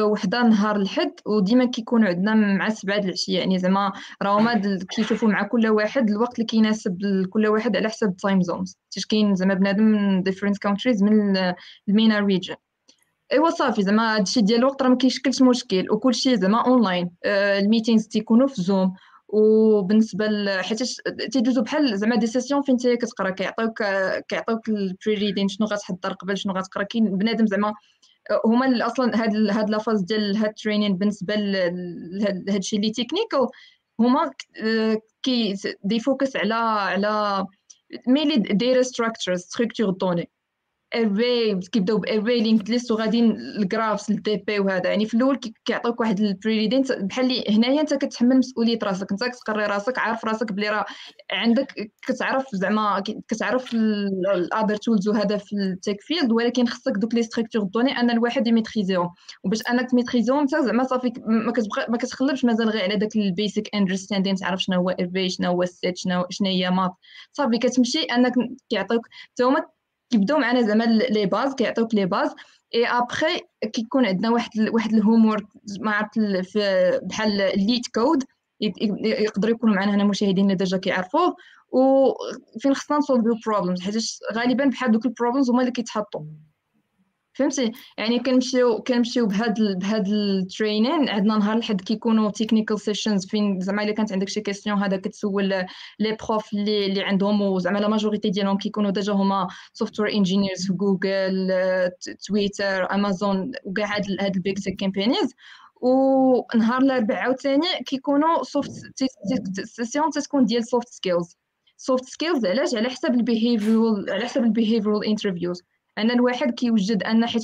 وحدة 0.01 0.41
نهار 0.41 0.75
الحد 0.75 1.11
وديما 1.25 1.65
كيكونوا 1.65 2.07
عندنا 2.07 2.33
مع 2.35 2.69
سبعة 2.69 2.97
العشية. 2.97 3.39
يعني 3.39 3.59
زعما 3.59 3.91
راه 4.21 4.39
هما 4.39 4.77
كيشوفوا 4.95 5.29
مع 5.29 5.43
كل 5.43 5.67
واحد 5.67 6.09
الوقت 6.09 6.33
اللي 6.35 6.45
كيناسب 6.45 7.01
لكل 7.01 7.47
واحد 7.47 7.77
على 7.77 7.89
حسب 7.89 8.07
ال 8.07 8.14
time 8.14 8.41
zones 8.41 8.77
حيت 8.95 9.05
كاين 9.05 9.35
زعما 9.35 9.53
بنادم 9.53 9.83
من 9.83 10.23
different 10.23 10.57
countries 10.57 11.03
من 11.03 11.37
ال 11.89 11.95
MENA 11.95 12.19
region 12.19 12.55
إيوا 13.31 13.49
صافي 13.49 13.81
زعما 13.81 14.15
هادشي 14.15 14.41
ديال 14.41 14.59
الوقت 14.59 14.81
راه 14.81 14.89
ما 14.89 14.95
كيشكلش 14.95 15.41
مشكل. 15.41 15.91
وكلشي 15.91 16.37
زعما 16.37 16.65
اونلاين 16.65 17.11
أه 17.25 17.59
ال 17.59 17.64
meetings 17.64 18.07
تيكونوا 18.07 18.47
في 18.47 18.61
Zoom 18.61 18.93
وبالنسبة 19.27 20.61
حيت 20.61 20.83
تيدوزو 21.31 21.61
بحال 21.61 21.97
زعما 21.97 22.15
des 22.15 22.27
sessions 22.27 22.61
فين 22.61 22.75
انت 22.75 22.87
كتقرا 22.87 23.29
كيعطيوك 23.29 23.83
كيعطيوك 24.27 24.69
ال 24.69 25.15
pre-reading 25.15 25.47
شنو 25.47 25.67
غتحضر 25.67 26.13
قبل 26.13 26.37
شنو 26.37 26.53
غتقرا. 26.53 26.83
كاين 26.83 27.17
بنادم 27.17 27.45
زعما 27.45 27.73
هما 28.45 28.85
أصلا 28.85 29.23
هاد 29.23 29.35
هاد 29.49 29.69
la 29.69 29.78
phase 29.78 30.01
ديال 30.01 30.37
هاد 30.37 30.53
training 30.53 30.97
بالنسبة 30.97 31.35
لهاد 31.35 32.49
الشيء 32.49 32.79
اللي 32.79 32.91
technical 32.91 33.47
هما 33.99 34.31
كي 35.23 35.55
focus 35.83 36.35
على 36.35 36.53
على 36.53 37.45
les 38.07 38.35
data 38.37 38.81
structures 38.81 39.39
structures 39.39 39.89
de 39.89 39.98
données 39.98 40.29
array 40.95 41.59
كيبداو 41.59 41.97
ب 41.97 42.04
array 42.04 42.41
linked 42.41 42.69
list 42.69 42.91
وغاديين 42.91 43.31
ل 43.31 43.42
graphs 43.42 44.09
ل 44.09 44.43
DP 44.47 44.59
وهذا. 44.59 44.89
يعني 44.89 45.05
في 45.05 45.13
الأول 45.13 45.39
كيعطيوك 45.65 45.99
واحد 45.99 46.19
ال 46.19 46.24
pre-reading 46.24 46.81
بحال 46.99 47.25
اللي 47.25 47.57
هنايا 47.57 47.81
أنت 47.81 47.93
كتحمل 47.93 48.37
مسؤولية 48.37 48.79
راسك. 48.83 49.11
أنت 49.11 49.23
كتقري 49.23 49.65
راسك 49.65 49.99
عارف 49.99 50.25
راسك 50.25 50.51
بلي 50.51 50.69
راه 50.69 50.85
عندك 51.31 51.91
كتعرف 52.07 52.45
زعما 52.53 53.03
كتعرف 53.27 53.73
ال 53.73 53.90
other 53.90 54.75
tools 54.75 55.07
وهذا 55.07 55.37
في 55.37 55.55
ال 55.55 55.64
tech 55.64 56.01
field 56.01 56.31
ولكن 56.31 56.67
خصك 56.67 56.93
دوك 56.97 57.13
les 57.13 57.23
structures 57.23 57.63
de 57.63 57.69
données 57.69 57.91
أن 57.99 58.09
الواحد 58.09 58.47
ي 58.47 58.52
maîtriser 58.52 58.95
يهم 58.95 59.09
وباش 59.43 59.59
أنك 59.69 59.89
ت 59.91 59.95
maîtriser 59.95 60.28
يهم 60.28 60.39
أنت 60.39 60.55
زعما 60.55 60.83
صافي 60.83 61.13
ما 61.89 61.97
كتخلبش 61.97 62.45
مازال 62.45 62.69
غير 62.69 62.83
على 62.83 62.95
داك 62.95 63.15
ال 63.15 63.24
basic 63.24 63.69
understanding 63.75 64.35
تعرف 64.35 64.61
شنو 64.61 64.77
هو 64.77 64.89
array 64.89 65.29
شنو 65.29 65.51
هو 65.51 65.65
شنو 65.95 66.25
شنو 66.29 66.47
هي 66.47 66.69
مات 66.69 66.91
صافي 67.33 67.57
كتمشي 67.57 67.99
أنك 67.99 68.33
كيعطيوك 68.69 69.07
حتى 69.11 69.43
هما 69.43 69.78
كيبداو 70.09 70.37
معنا 70.37 70.61
زعما 70.61 70.83
les 70.83 71.25
bases 71.25 71.53
كيعطيوك 71.55 71.95
les 71.95 72.05
bases. 72.05 72.29
اي 72.75 72.87
ابخي 72.87 73.39
كيكون 73.73 74.05
عندنا 74.05 74.29
واحد 74.29 74.49
واحد 74.59 74.93
ال 74.93 75.25
homework 75.25 75.45
ما 75.79 75.91
عرفت 75.91 76.19
بحال 77.03 77.41
ال 77.41 77.87
LeetCode 77.95 78.23
يقدروا 78.59 79.55
يكونوا 79.55 79.75
معنا 79.75 79.95
هنا 79.95 80.03
مشاهدين 80.03 80.45
اللي 80.45 80.55
déjà 80.55 80.77
كيعرفوه. 80.77 81.35
وفين 81.71 82.73
خصنا 82.73 82.97
ن 82.97 83.03
solve 83.03 83.35
يو 83.45 83.52
problems 83.52 83.81
حيت 83.81 83.95
غالبا 84.33 84.65
بحال 84.65 84.91
دوك 84.91 85.05
ال 85.05 85.10
problems 85.10 85.49
هما 85.49 85.61
اللي 85.61 85.71
كيتحطوا 85.71 86.21
فهمتي؟ 87.39 87.71
يعني 87.97 88.19
كنمشيو 88.19 88.83
كنمشيو 88.83 89.25
بهاد 89.27 89.59
ال... 89.59 89.77
بهاد 89.77 90.07
ال 90.07 90.18
training 90.18 91.09
عندنا 91.09 91.37
نهار 91.37 91.57
الحد 91.57 91.81
كيكونوا 91.81 92.31
technical 92.31 92.79
sessions 92.79 93.25
فين 93.27 93.59
زعما 93.59 93.83
إلا 93.83 93.91
كانت 93.91 94.11
عندك 94.11 94.29
شي 94.29 94.41
question 94.41 94.77
هذا 94.77 94.97
كتسول 94.97 95.65
les 95.99 96.17
profs 96.21 96.53
اللي 96.53 96.85
اللي 96.85 97.03
عندهم 97.03 97.41
وزعما 97.41 97.79
la 97.79 97.87
majorité 97.87 98.29
ديالهم 98.29 98.57
كيكونوا 98.57 98.91
déjà 98.91 99.13
هما 99.13 99.47
software 99.73 100.13
engineers 100.13 100.67
في 100.67 100.73
Google 100.73 101.51
Twitter 102.27 102.93
Amazon 102.93 103.51
وكاع 103.65 103.95
هاد 103.95 104.05
هاد 104.21 104.35
ال 104.35 104.41
big 104.41 104.59
tech 104.59 104.75
companies 104.75 105.33
ونهار 105.81 106.81
الأربعاء 106.81 107.19
عاوتاني 107.19 107.67
كيكونوا 107.85 108.43
soft 108.43 108.71
session 109.63 110.09
تكون 110.09 110.45
ديال 110.45 110.67
soft 110.67 110.87
skills 110.87 111.37
soft 111.77 112.05
skills 112.05 112.45
علاش؟ 112.45 112.75
على 112.75 112.89
حسب 112.89 113.13
ال 113.13 113.22
behavioral 113.22 114.09
على 114.09 114.25
حسب 114.25 114.43
ال 114.43 114.49
behavioral 114.49 115.05
interviews 115.05 115.63
أن 115.99 116.11
الواحد 116.11 116.51
كيوجد 116.51 117.03
أن 117.03 117.25
حيت 117.25 117.43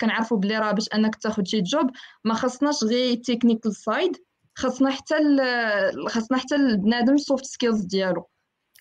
كنعرفوا 0.00 0.36
بلي 0.36 0.58
راه 0.58 0.72
باش 0.72 0.88
أنك 0.94 1.16
تاخذ 1.16 1.44
شي 1.44 1.60
job 1.60 1.90
ما 2.24 2.34
خصناش 2.34 2.84
غير 2.84 3.14
technical 3.14 3.76
side 3.76 4.16
خصنا 4.54 4.90
حتى 4.90 5.14
خصنا 6.14 6.38
حتى 6.38 6.54
البنادم 6.54 7.16
soft 7.16 7.44
skills 7.44 7.80
ديالو. 7.80 8.26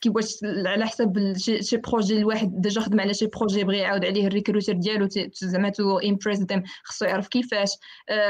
كي 0.01 0.10
واش 0.10 0.34
على 0.65 0.86
حسب 0.88 1.34
شي 1.62 1.77
projet 1.77 2.17
الواحد 2.17 2.62
déjà 2.62 2.81
خدم 2.81 3.00
على 3.00 3.13
شي 3.13 3.27
projet 3.27 3.63
بغى 3.63 3.77
يعاود 3.77 4.05
عليه 4.05 4.27
ال 4.27 4.32
recruiter 4.32 4.74
ديالو 4.74 5.07
زعما 5.34 5.69
to 5.69 5.97
impress 6.00 6.39
them 6.39 6.63
خصو 6.84 7.05
يعرف 7.05 7.27
كيفاش. 7.27 7.69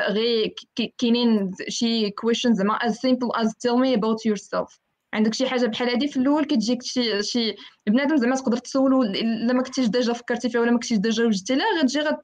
غير 0.09 0.55
كاينين 0.97 1.51
شي 1.69 2.09
questions 2.09 2.53
زعما 2.53 2.79
as 2.79 2.91
simple 2.93 3.41
as 3.41 3.47
tell 3.47 3.77
me 3.77 3.93
about 3.93 4.25
yourself. 4.25 4.84
عندك 5.15 5.33
شي 5.33 5.47
حاجة 5.47 5.65
بحال 5.65 5.89
هذه 5.89 6.07
في 6.07 6.17
الأول 6.17 6.45
كتجيك 6.45 6.83
شي 6.83 7.23
شي 7.23 7.55
بنادم 7.87 8.17
زعما 8.17 8.35
تقدر 8.35 8.57
تسولو 8.57 9.03
إلا 9.03 9.53
ما 9.53 9.63
كنتيش 9.63 9.87
déjà 9.87 10.13
فكرتي 10.13 10.49
فيها 10.49 10.61
ولا 10.61 10.71
ما 10.71 10.79
كنتيش 10.79 10.97
déjà 10.97 11.25
وجدتي 11.25 11.55
لها 11.55 11.81
غتجي 11.81 11.99
غت 11.99 12.21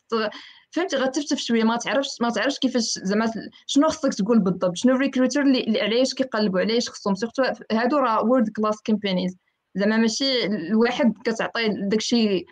فهمتي؟ 0.72 0.96
غتفتف 0.98 1.38
شوية 1.38 1.64
ما 1.64 1.78
تعرفش 1.78 2.08
ما 2.22 2.30
تعرفش 2.30 2.60
كيفاش 2.60 3.00
زعما 3.04 3.32
شنو 3.68 3.88
خصك 3.88 4.14
تقول 4.14 4.40
بالضبط 4.40 4.78
شنو 4.78 4.96
ال 4.96 5.00
recruiter 5.00 5.42
اللي 5.42 5.82
علاش 5.82 6.14
كيقلبوا 6.14 6.60
علاش 6.60 6.90
خصهم 6.90 7.16
surtout 7.16 7.44
هادو 7.72 7.98
راه 7.98 8.24
world 8.24 8.50
class 8.50 8.82
companies 8.82 9.38
زعما 9.76 9.98
ماشي 9.98 10.46
الواحد 10.46 11.14
كتعطي 11.26 11.68
داكشي 11.90 12.46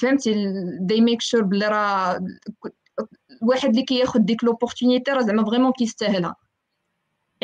فهمتي؟ 0.00 0.34
they 0.80 1.00
make 1.00 1.20
sure 1.20 1.42
بلي 1.42 1.68
راه 1.68 2.20
الواحد 3.42 3.68
اللي 3.68 3.82
كياخذ 3.82 4.20
ديك 4.20 4.44
l'opportunité 4.44 5.10
راه 5.10 5.20
زعما 5.22 5.44
vraiment 5.44 5.72
كيستاهلها. 5.72 6.34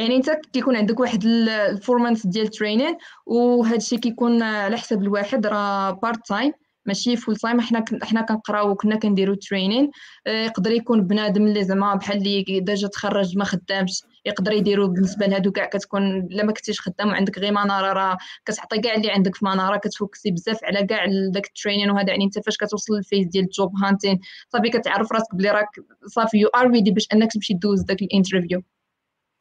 يعني 0.01 0.17
انت 0.17 0.31
كيكون 0.53 0.77
عندك 0.77 1.01
واحد 1.01 1.25
ال 1.25 1.33
performance 1.33 2.27
ديال 2.27 2.49
training 2.49 2.97
وهذا 3.27 3.77
الشيء 3.77 3.99
كيكون 3.99 4.43
على 4.43 4.77
حساب 4.77 5.03
الواحد 5.03 5.47
راه 5.47 5.91
part 5.91 6.27
time 6.27 6.53
ماشي 6.87 7.17
full 7.17 7.37
time 7.37 7.61
حنا 7.61 7.85
حنا 8.03 8.23
كنقراو 8.23 8.71
وكنا 8.71 8.97
كنديرو 8.97 9.35
training 9.35 9.91
آه، 10.27 10.45
يقدر 10.45 10.73
يكون 10.73 11.07
بنادم 11.07 11.47
اللي 11.47 11.65
زعما 11.65 11.95
بحال 11.95 12.17
اللي 12.17 12.61
déjà 12.61 12.89
تخرج 12.89 13.37
ما 13.39 13.45
خدامش 13.45 14.03
يقدر 14.27 14.53
يديرو 14.53 14.89
بالنسبة 14.89 15.27
لهادو 15.27 15.53
كاع 15.53 15.65
كتكون 15.65 16.17
إلا 16.17 16.45
ما 16.45 16.53
كنتيش 16.53 16.81
خدام 16.81 17.09
وعندك 17.09 17.39
غير 17.39 17.53
منارة 17.53 17.93
راه 17.93 18.17
كتعطي 18.45 18.81
كاع 18.81 18.95
اللي 18.95 19.11
عندك 19.11 19.35
في 19.35 19.45
منارة 19.45 19.77
كت 19.77 19.90
focus 19.90 20.24
ي 20.24 20.31
بزاف 20.31 20.65
على 20.65 20.87
كاع 20.87 21.07
داك 21.33 21.47
ال 21.47 21.52
training 21.52 21.91
وهذا 21.91 22.11
يعني 22.11 22.25
انت 22.25 22.39
فاش 22.39 22.57
كتوصل 22.57 22.95
لل 22.95 23.04
phase 23.04 23.27
ديال 23.27 23.45
ال 23.45 23.52
job 23.52 23.73
hunting 23.85 24.21
صافي 24.49 24.71
كتعرف 24.71 25.13
راسك 25.13 25.35
بلي 25.35 25.51
راك 25.51 25.69
صافي 26.07 26.39
you 26.39 26.49
are 26.49 26.71
ready 26.71 26.91
باش 26.91 27.07
أنك 27.13 27.33
تمشي 27.33 27.55
دوز 27.55 27.83
داك 27.83 28.03
ال 28.03 28.09
interview 28.09 28.63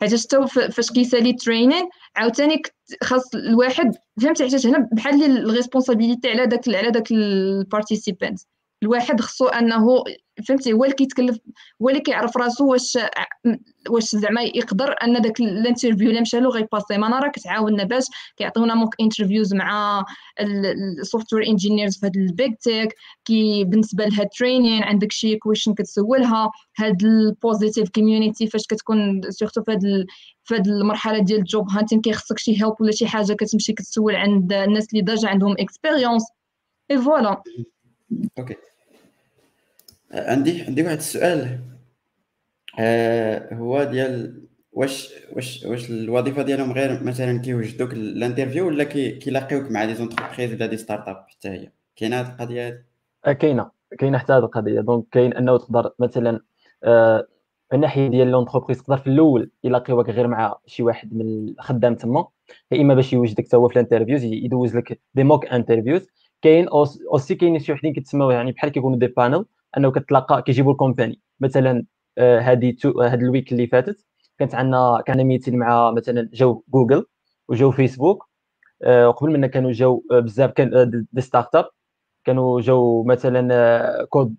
حيت 0.01 0.13
حتى 0.13 0.71
فاش 0.71 0.91
كيسالي 0.91 1.33
training 1.33 1.89
عاوتاني 2.15 2.61
خاص 3.03 3.35
الواحد 3.35 3.95
فهمتي 4.21 4.43
حيت 4.43 4.65
هنا 4.65 4.89
بحال 4.91 5.23
ال 5.23 5.31
responsibility 5.31 6.29
على 6.29 6.45
داك 6.45 6.69
على 6.69 6.91
داك 6.91 7.11
ال 7.11 7.22
participant 7.22 8.39
الواحد 8.83 9.21
خصو 9.21 9.47
أنه 9.47 10.03
فهمتي 10.47 10.73
هو 10.73 10.83
اللي 10.83 10.95
كيتكلف 10.95 11.37
هو 11.81 11.89
اللي 11.89 12.01
كيعرف 12.01 12.37
راسو 12.37 12.71
واش 12.71 12.97
واش 13.89 14.15
زعما 14.15 14.41
يقدر 14.41 14.95
أن 15.03 15.21
داك 15.21 15.39
ال 15.39 15.46
interview 15.46 16.09
اللي 16.09 16.21
مشى 16.21 16.39
له 16.39 16.49
غي 16.49 16.61
passer 16.61 16.97
ما 16.97 17.19
راه 17.19 17.29
كتعاوننا 17.29 17.83
باش 17.83 18.03
كيعطيونا 18.37 18.75
mock 18.75 18.95
interviews 19.01 19.53
مع 19.53 20.03
ال 20.39 20.51
software 20.51 21.47
engineers 21.47 21.97
في 21.99 22.05
هاد 22.05 22.17
ال 22.17 22.26
big 22.26 22.53
tech 22.55 22.95
كي 23.25 23.63
بالنسبة 23.63 24.05
لها 24.05 24.23
training 24.23 24.83
عندك 24.83 25.11
شي 25.11 25.37
question 25.37 25.73
كتسولها 25.73 26.51
هاد 26.77 27.03
ال 27.03 27.13
positive 27.13 27.89
community 27.89 28.47
فاش 28.47 28.67
كتكون 28.67 29.21
surtout 29.29 29.63
في 29.63 29.71
هاد 29.71 30.05
في 30.43 30.55
هاد 30.55 30.67
المرحلة 30.67 31.19
ديال 31.19 31.39
ال 31.39 31.47
job 31.47 31.69
hunting 31.69 32.01
كيخصك 32.01 32.37
شي 32.37 32.51
help 32.51 32.75
ولا 32.81 32.91
شي 32.91 33.07
حاجة 33.07 33.33
كتمشي 33.33 33.73
كتسول 33.73 34.15
عند 34.15 34.53
الناس 34.53 34.87
اللي 34.93 35.01
déjà 35.01 35.29
عندهم 35.29 35.55
expérience 35.59 36.23
et 36.91 36.97
voilà 36.97 37.43
okay 38.39 38.55
عندي 40.11 40.61
عندي 40.61 40.83
واحد 40.83 40.97
السؤال. 40.97 41.59
آه 42.79 43.53
هو 43.53 43.83
ديال 43.83 44.47
واش 44.71 45.13
واش 45.31 45.65
واش 45.65 45.89
الوظيفة 45.89 46.41
ديالهم 46.41 46.71
غير 46.71 47.03
مثلا 47.03 47.39
كيوجدوك 47.39 47.93
ال 47.93 48.01
interview 48.01 48.67
ولا 48.67 48.83
كيلاقيوك 48.83 49.71
مع 49.71 49.85
des 49.85 49.95
entreprises 49.95 50.53
ولا 50.53 50.65
des 50.65 50.77
startups 50.77 51.25
حتى 51.29 51.49
هي؟ 51.49 51.71
كاينة 51.95 52.19
هذه 52.21 52.29
القضية 52.29 52.67
هذه 52.67 52.83
آه، 53.25 53.31
كاينة 53.31 53.71
كاينة 53.99 54.17
حتى 54.17 54.33
هذه 54.33 54.39
القضية. 54.39 54.81
donc 54.81 55.05
كاين 55.11 55.33
أنه 55.33 55.57
تقدر 55.57 55.91
مثلا 55.99 56.39
آه 56.83 57.27
الناحيه 57.73 58.07
ديال 58.07 58.27
l'entreprise 58.31 58.77
تقدر 58.77 58.97
في 58.97 59.07
الأول 59.07 59.51
يلاقيوك 59.63 60.09
غير 60.09 60.27
مع 60.27 60.57
شي 60.65 60.83
واحد 60.83 61.13
من 61.13 61.49
الخدام 61.49 61.95
تما. 61.95 62.27
يا 62.71 62.81
إما 62.81 62.93
باش 62.95 63.13
يوجدك 63.13 63.47
حتى 63.47 63.57
هو 63.57 63.67
في 63.67 63.75
ال 63.75 63.80
interviews 63.80 64.23
يدوز 64.23 64.75
لك 64.75 65.01
des 65.15 65.23
mock 65.23 65.45
interviews. 65.45 66.07
كاين 66.41 66.67
aussi 66.67 67.35
كاين 67.35 67.59
شي 67.59 67.71
وحدين 67.71 67.93
كيتسموا 67.93 68.33
يعني 68.33 68.51
بحال 68.51 68.69
كيكونوا 68.69 68.99
des 68.99 69.07
panels. 69.07 69.45
أنه 69.77 69.91
كتلاقى 69.91 70.41
كيجيبوا 70.41 70.71
ال 70.71 70.77
company. 70.77 71.21
مثلا 71.39 71.85
هذه 72.19 72.75
آه 72.85 73.07
هذا 73.07 73.15
ال 73.21 73.27
week 73.27 73.51
اللي 73.51 73.67
فاتت 73.67 74.05
كانت 74.39 74.55
عندنا 74.55 75.03
كان 75.07 75.23
meeting 75.23 75.59
مع 75.59 75.91
مثلا 75.91 76.29
جاو 76.33 76.63
جوجل 76.69 77.05
وجاو 77.47 77.71
فيسبوك. 77.71 78.29
آه 78.83 79.09
وقبل 79.09 79.31
منا 79.31 79.47
كانوا 79.47 79.71
جاو 79.71 80.03
آه، 80.11 80.19
بزاف 80.19 80.51
كان 80.51 81.05
des 81.13 81.21
startups. 81.21 81.69
كانوا 82.25 82.61
جاو 82.61 83.03
مثلا 83.03 84.05
code 84.09 84.35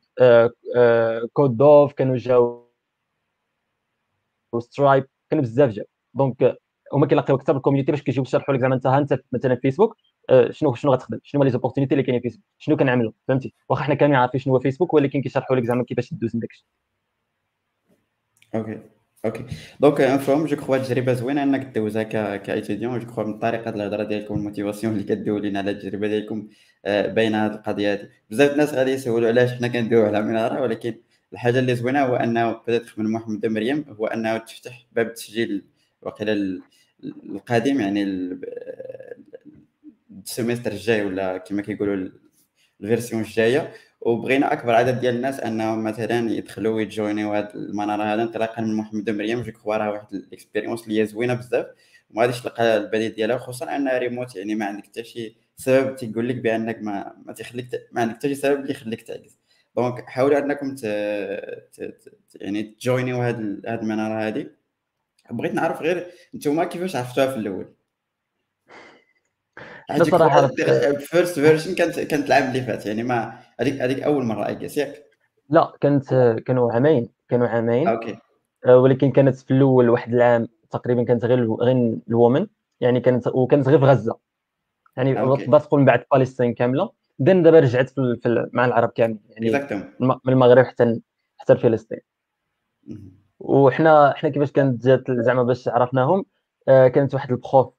code 1.33 1.57
dof 1.57 1.93
كانوا 1.93 2.17
جاو 2.17 2.71
Stripe 4.59 5.07
كانوا 5.31 5.45
بزاف 5.45 5.71
جاو 5.71 5.85
donc 6.15 6.57
هما 6.93 7.07
كيلاقيو 7.07 7.37
أكثر 7.37 7.53
بال 7.53 7.60
community 7.60 7.93
باش 7.93 8.03
كيجيو 8.03 8.23
يشرحوا 8.23 8.55
لك 8.55 8.61
زعما 8.61 8.75
أنت 8.75 8.87
أنت 8.87 9.21
مثلا 9.33 9.55
فيسبوك. 9.57 9.97
شنو 10.51 10.75
شنو 10.75 10.93
غتخدم 10.93 11.19
شنو 11.23 11.45
les 11.45 11.51
opportunités 11.51 11.95
اللي 11.95 12.03
كاينين 12.03 12.23
في 12.23 12.29
فيسبوك 12.29 12.45
شنو 12.59 12.77
كنعملوا 12.77 13.13
فهمتي 13.29 13.55
واخا 13.69 13.85
حنا 13.85 13.95
كاملين 13.95 14.19
عارفين 14.21 14.41
شنو 14.41 14.55
هو 14.55 14.61
فيسبوك 14.61 14.95
ولكن 14.95 15.23
كيشرحوا 15.23 15.57
لك 15.57 15.65
زعما 15.65 15.85
كيفاش 15.85 16.15
دوز 16.15 16.35
من 16.35 16.41
داكشي 16.41 16.67
okay 18.55 18.81
okay 19.25 19.45
دونك 19.81 20.01
انفهم 20.01 20.47
جو 20.47 20.57
كخوا 20.57 20.79
تجربه 20.79 21.13
زوينه 21.13 21.43
انك 21.43 21.67
دوزها 21.67 22.03
ك 22.03 22.43
كايتيديون 22.43 22.99
جو 22.99 23.07
كخوا 23.07 23.25
من 23.25 23.39
طريقه 23.39 23.71
الهضره 23.71 24.05
ديالكم 24.05 24.35
الموتيفاسيون 24.35 24.93
اللي 24.93 25.05
كدويو 25.05 25.39
لينا 25.39 25.59
على 25.59 25.71
التجربه 25.71 26.09
ديالكم 26.09 26.49
آه، 26.85 27.07
باينه 27.07 27.47
هذه 27.47 27.55
القضية 27.55 27.93
هذه 27.93 28.09
بزاف 28.31 28.53
الناس 28.53 28.75
غادي 28.75 28.91
يسولوا 28.91 29.29
علاش 29.29 29.53
حنا 29.53 29.69
كندويو 29.69 30.07
على 30.07 30.23
مناره 30.23 30.63
ولكن 30.63 30.95
الحاجة 31.33 31.59
اللي 31.59 31.75
زوينه 31.75 32.01
هو 32.05 32.17
انه 32.17 32.53
بدات 32.53 32.99
من 32.99 33.13
محمد 33.13 33.47
مريم 33.47 33.85
هو 33.89 34.07
انه 34.07 34.39
تفتح 34.39 34.87
باب 34.93 35.07
التسجيل 35.07 35.65
وقيلا 36.03 36.61
القادم 37.05 37.81
يعني 37.81 38.05
السيمستر 40.25 40.73
الجاي 40.73 41.05
ولا 41.05 41.39
كما 41.39 41.63
كيقولوا 41.63 42.09
الفيرسيون 42.81 43.23
الجاية. 43.23 43.73
وبغينا 44.01 44.53
أكبر 44.53 44.75
عدد 44.75 45.01
ديال 45.01 45.15
الناس 45.15 45.41
أنهم 45.41 45.85
مثلا 45.85 46.31
يدخلوا 46.31 46.75
ويجوينيو 46.75 47.35
هذا 47.35 47.55
المنارة. 47.55 48.03
هذا 48.03 48.23
انطلاقا 48.23 48.63
من 48.63 48.77
محمد 48.77 49.11
مريم. 49.11 49.43
جو 49.43 49.53
كخوا 49.53 49.77
راه 49.77 49.91
واحد 49.91 50.15
الاكسبيريونس 50.15 50.85
اللي 50.85 51.01
هي 51.01 51.07
زوينة 51.07 51.35
بزاف. 51.35 51.67
وما 52.11 52.23
غاديش 52.23 52.41
تلقى 52.41 52.77
البديل 52.77 53.13
ديالها 53.15 53.39
خصوصا 53.39 53.77
انها 53.77 53.99
ريموت 53.99 54.37
يعني 54.37 54.55
ما 54.55 54.67
عندك 54.67 54.85
حتى 54.85 55.05
شي 55.05 55.37
سبب 55.57 55.97
تيقول 55.97 56.29
لك 56.29 56.37
بأنك 56.37 56.79
ما 56.83 57.15
ما 57.27 57.33
تخليك 57.33 57.67
ما 57.93 58.01
عندك 58.01 58.15
حتى 58.15 58.29
شي 58.29 58.35
سبب 58.35 58.61
اللي 58.61 58.71
يخليك 58.71 59.03
تعكز 59.03 59.39
donc 59.77 60.05
حاولوا 60.07 60.39
أنكم 60.39 60.75
ت... 60.75 60.81
ت... 61.73 61.83
ت... 61.83 62.17
يعني 62.35 62.63
تجوينيو 62.63 63.23
هاد 63.23 63.63
هاد 63.67 63.81
المنارة 63.83 64.29
هذه 64.29 64.47
بغيت 65.31 65.55
نعرف 65.55 65.83
غير 65.83 66.11
نتوما 66.35 66.65
كيفاش 66.65 66.97
عرفتوها 66.97 67.27
في 67.27 67.37
الأول؟ 67.37 67.75
بصراحة 69.99 70.45
ال 70.45 70.61
first 70.61 71.41
version 71.41 71.75
كانت 71.75 72.01
كانت 72.01 72.27
العام 72.27 72.49
اللي 72.49 72.63
فات 72.63 72.87
يعني 72.87 73.03
ما 73.03 73.33
هذيك 73.61 73.81
هذيك 73.81 74.03
أول 74.03 74.25
مرة 74.25 74.51
I 74.51 74.55
guess 74.55 74.77
ياك؟ 74.77 75.05
لا 75.51 75.73
كانت 75.81 76.15
كانوا 76.47 76.73
عامين 76.73 77.09
كانوا 77.29 77.49
عامين. 77.49 77.89
okay. 77.89 78.19
آه، 78.67 78.79
ولكن 78.79 79.11
كانت 79.11 79.37
في 79.37 79.51
الأول 79.51 79.89
واحد 79.89 80.15
العام 80.15 80.49
تقريبا 80.71 81.03
كانت 81.03 81.25
غير 81.25 81.55
غير 81.55 81.99
ال 82.09 82.15
women 82.15 82.47
يعني 82.81 83.01
كانت 83.01 83.27
وكانت 83.27 83.69
غير 83.69 83.79
في 83.79 83.85
غزة. 83.85 84.17
يعني 84.97 85.15
تقدر 85.15 85.61
تقول 85.61 85.81
من 85.81 85.87
بعد 85.87 86.05
فلسطين 86.13 86.55
كاملة. 86.55 86.91
بعدين 87.19 87.43
دابا 87.43 87.61
رجعت 87.61 87.91
في, 87.91 88.17
في 88.23 88.49
مع 88.53 88.65
العرب 88.65 88.89
كامل 88.89 89.19
يعني 89.29 89.67
من 90.01 90.33
المغرب 90.33 90.65
حتى 90.65 91.01
حتى 91.39 91.53
لفلسطين 91.53 92.01
وحنا 93.41 94.13
حنا 94.17 94.31
كيفاش 94.31 94.53
كانت 94.53 94.87
جات 94.87 95.11
زعما 95.11 95.43
باش 95.43 95.69
عرفناهم؟ 95.69 96.25
آه 96.69 96.89
كانت 96.89 97.15
واحد 97.15 97.31
ال 97.31 97.35
prof 97.35 97.55
آه 97.55 97.73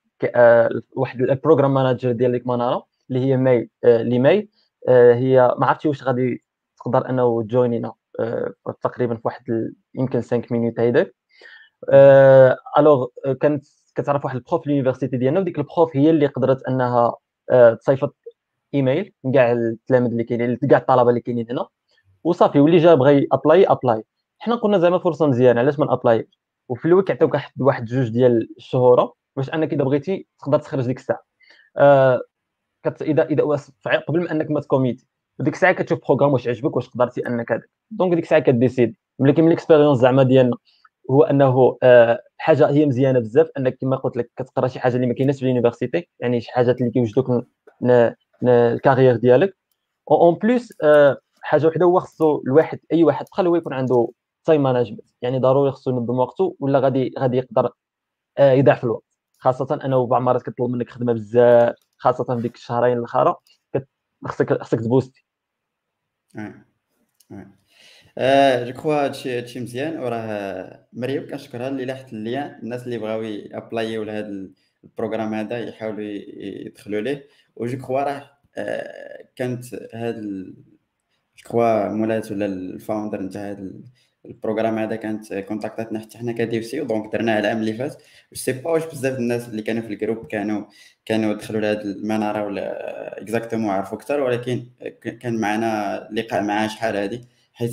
واحد 0.96 1.22
ال 1.22 1.28
program 1.28 1.74
manager 1.74 2.12
ديال 2.12 2.32
ديك 2.32 2.48
مانارا 2.48 2.84
اللي 3.10 3.20
هي 3.26 3.38
ماي 3.38 3.70
آه 3.84 4.02
اللي 4.02 4.20
ماي 4.20 4.50
آه 4.90 5.14
هي 5.14 5.56
ما 5.60 5.66
عرفتش 5.68 5.86
واش 5.86 6.04
غادي 6.04 6.44
تقدر 6.78 7.10
انه 7.10 7.44
تجوينينا 7.44 7.94
آه 8.20 8.54
تقريبا 8.82 9.16
في 9.16 9.22
واحد 9.26 9.72
يمكن 9.96 10.22
5 10.22 10.42
minutes 10.52 10.80
هيداك. 10.80 11.16
alors 12.78 13.08
آه، 13.26 13.34
كانت 13.34 13.66
كتعرف 13.96 14.26
واحد 14.26 14.36
ال 14.36 14.42
prof 14.42 14.68
l'université 14.68 15.18
ديالنا 15.18 15.40
وديك 15.40 15.58
ال 15.60 15.67
prof 15.67 15.98
هي 15.98 16.10
اللي 16.10 16.26
قدرت 16.28 16.64
انها 16.64 17.16
تصيفط 17.80 18.16
ايميل 18.74 19.14
كاع 19.34 19.52
التلاميذ 19.52 20.12
اللي 20.12 20.24
كاينين 20.24 20.56
كاع 20.58 20.78
الطلبة 20.78 21.10
اللي 21.10 21.22
كاينين 21.22 21.52
هنا. 21.52 21.68
وصافي 22.24 22.60
واللي 22.60 22.78
جا 22.78 22.96
بغى 22.96 23.28
apply 23.32 23.66
apply 23.66 24.04
حنا 24.40 24.56
قلنا 24.56 24.78
زعما 24.80 25.00
فرصة 25.00 25.28
مزيانة 25.28 25.60
علاش 25.62 25.80
ما 25.80 25.94
apply 25.94 26.28
وفي 26.70 26.86
الأول 26.86 27.04
كيعطيوك 27.04 27.34
واحد 27.34 27.62
واحد 27.62 27.86
جوج 27.86 28.10
ديال 28.10 28.50
الشهورة. 28.58 29.14
باش 29.36 29.50
انك 29.50 29.74
اذا 29.74 29.84
بغيتي 29.84 30.28
تقدر 30.40 30.60
تخرج 30.60 30.86
ديك 30.88 30.98
الساعة. 30.98 31.24
آه 31.78 32.22
كت 32.84 33.02
اذا 33.02 33.26
اذا 33.26 33.44
قبل 34.08 34.24
ما 34.24 34.32
انك 34.32 34.52
ما 34.52 34.60
تكوميتي 34.62 35.08
وديك 35.40 35.54
الساعة 35.54 35.74
كتشوف 35.74 36.00
program 36.08 36.34
واش 36.34 36.48
عجبك 36.48 36.76
واش 36.76 36.90
قدرتي 36.90 37.28
انك 37.28 37.62
donc 37.92 38.14
ديك 38.14 38.24
الساعة 38.24 38.42
ك 38.42 38.48
décide. 38.48 38.96
ولكن 39.20 39.42
من 39.44 39.48
ال 39.48 39.52
expérience 39.52 39.98
زعما 40.00 40.24
ديالنا 40.24 40.58
هو 41.12 41.24
انه 41.24 41.78
آه 41.84 42.22
حاجة 42.38 42.70
هي 42.70 42.86
مزيانة 42.86 43.20
بزاف 43.20 43.48
انك 43.58 43.78
كما 43.82 43.96
قلت 43.96 44.18
لك 44.18 44.32
كتقرا 44.38 44.68
شي 44.68 44.80
حاجة 44.80 44.96
اللي 44.96 45.08
ما 45.08 45.14
كايناش 45.14 45.36
في 45.36 45.44
ال 45.44 45.50
université 45.50 46.10
يعني 46.20 46.42
شي 46.42 46.52
حاجات 46.52 46.82
اللي 46.82 46.92
كيوجدوك 46.92 47.46
ال 48.44 48.52
carrière 48.52 49.16
ديالك. 49.16 49.58
en 50.12 50.36
plus 50.36 50.74
آه 50.84 51.18
حاجة 51.42 51.68
وحدة 51.68 51.86
هو 51.86 52.00
خصو 52.00 52.42
الواحد 52.48 52.80
أي 52.94 53.04
واحد 53.04 53.26
بخل 53.32 53.48
هو 53.48 53.56
يكون 53.56 53.74
عنده 53.74 54.10
time 54.46 54.64
management 54.64 55.02
يعني 55.22 55.40
ضروري 55.40 55.72
خصو 55.72 55.92
ينظم 55.92 56.20
وقته 56.20 56.56
ولا 56.60 56.80
غادي 56.80 57.14
غادي 57.20 57.38
يقدر 57.38 57.72
آه 58.38 58.52
يضيع 58.52 58.76
في 58.76 58.84
الوقت. 58.84 59.11
خاصة 59.42 59.80
أنه 59.86 60.08
بعض 60.08 60.22
المرات 60.22 60.42
كطلب 60.42 60.70
منك 60.70 60.90
خدمة 60.90 61.14
بزاف 61.14 61.76
خاصة 61.98 62.36
في 62.36 62.42
ديك 62.42 62.56
الشهرين 62.56 62.98
الأخرى 62.98 63.36
خصك 64.26 64.62
خصك 64.62 64.80
تبوستي. 64.80 65.26
آه 68.18 68.64
je 68.64 68.74
crois 68.74 69.06
هادشي 69.06 69.38
هادشي 69.38 69.60
مزيان 69.60 70.00
وراه 70.00 70.88
مريم 70.94 71.28
كنشكرها 71.28 71.68
اللي 71.68 71.86
لاحت 71.86 72.14
اللين 72.14 72.44
الناس 72.44 72.84
اللي 72.84 72.98
بغاو 72.98 73.22
يأبلايو 73.22 74.04
لهذا 74.04 74.48
ال 74.84 74.90
program 74.90 75.34
هذا 75.34 75.60
يحاولوا 75.60 76.04
يدخلوا 76.66 77.02
ليه. 77.02 77.28
و 77.56 77.63
je 77.63 77.78
crois 77.78 78.04
راه 78.04 78.32
آه 78.58 79.28
كانت 79.36 79.66
هاد 79.94 80.22
je 81.38 81.44
crois 81.46 81.88
مولات 81.90 82.32
ولا 82.32 82.46
ال 82.46 82.55
founder 82.55 83.22
نتاع 83.22 83.50
هاد 83.50 83.86
ال 84.26 84.32
program 84.32 84.78
هذا 84.80 84.96
كانت 84.96 85.34
كونتاكتاتنا 85.34 86.00
حتى 86.00 86.18
حنا 86.18 86.32
ك 86.32 86.66
DevC 86.66 86.80
donc 86.80 87.14
درناه 87.14 87.40
العام 87.40 87.58
اللي 87.58 87.74
فات. 87.74 88.04
sais 88.34 88.52
pas 88.52 88.72
واش 88.72 88.86
بزاف 88.86 89.18
الناس 89.18 89.50
اللي 89.50 89.62
كانوا 89.62 89.82
في 89.82 89.88
ال 89.94 89.99
group 89.99 90.28
كانوا 90.28 90.66
كانوا 91.06 91.34
دخلوا 91.34 91.62
لهاد 91.62 91.82
المنارة 91.82 92.46
ولا 92.46 93.22
exactement 93.22 93.70
عرفوا 93.70 93.98
أكثر 93.98 94.20
ولكن 94.20 94.66
كان 95.20 95.40
معنا 95.40 96.10
لقاء 96.12 96.44
معاه 96.44 96.68
شحال 96.68 96.96
هادي 96.96 97.22
حيت 97.54 97.72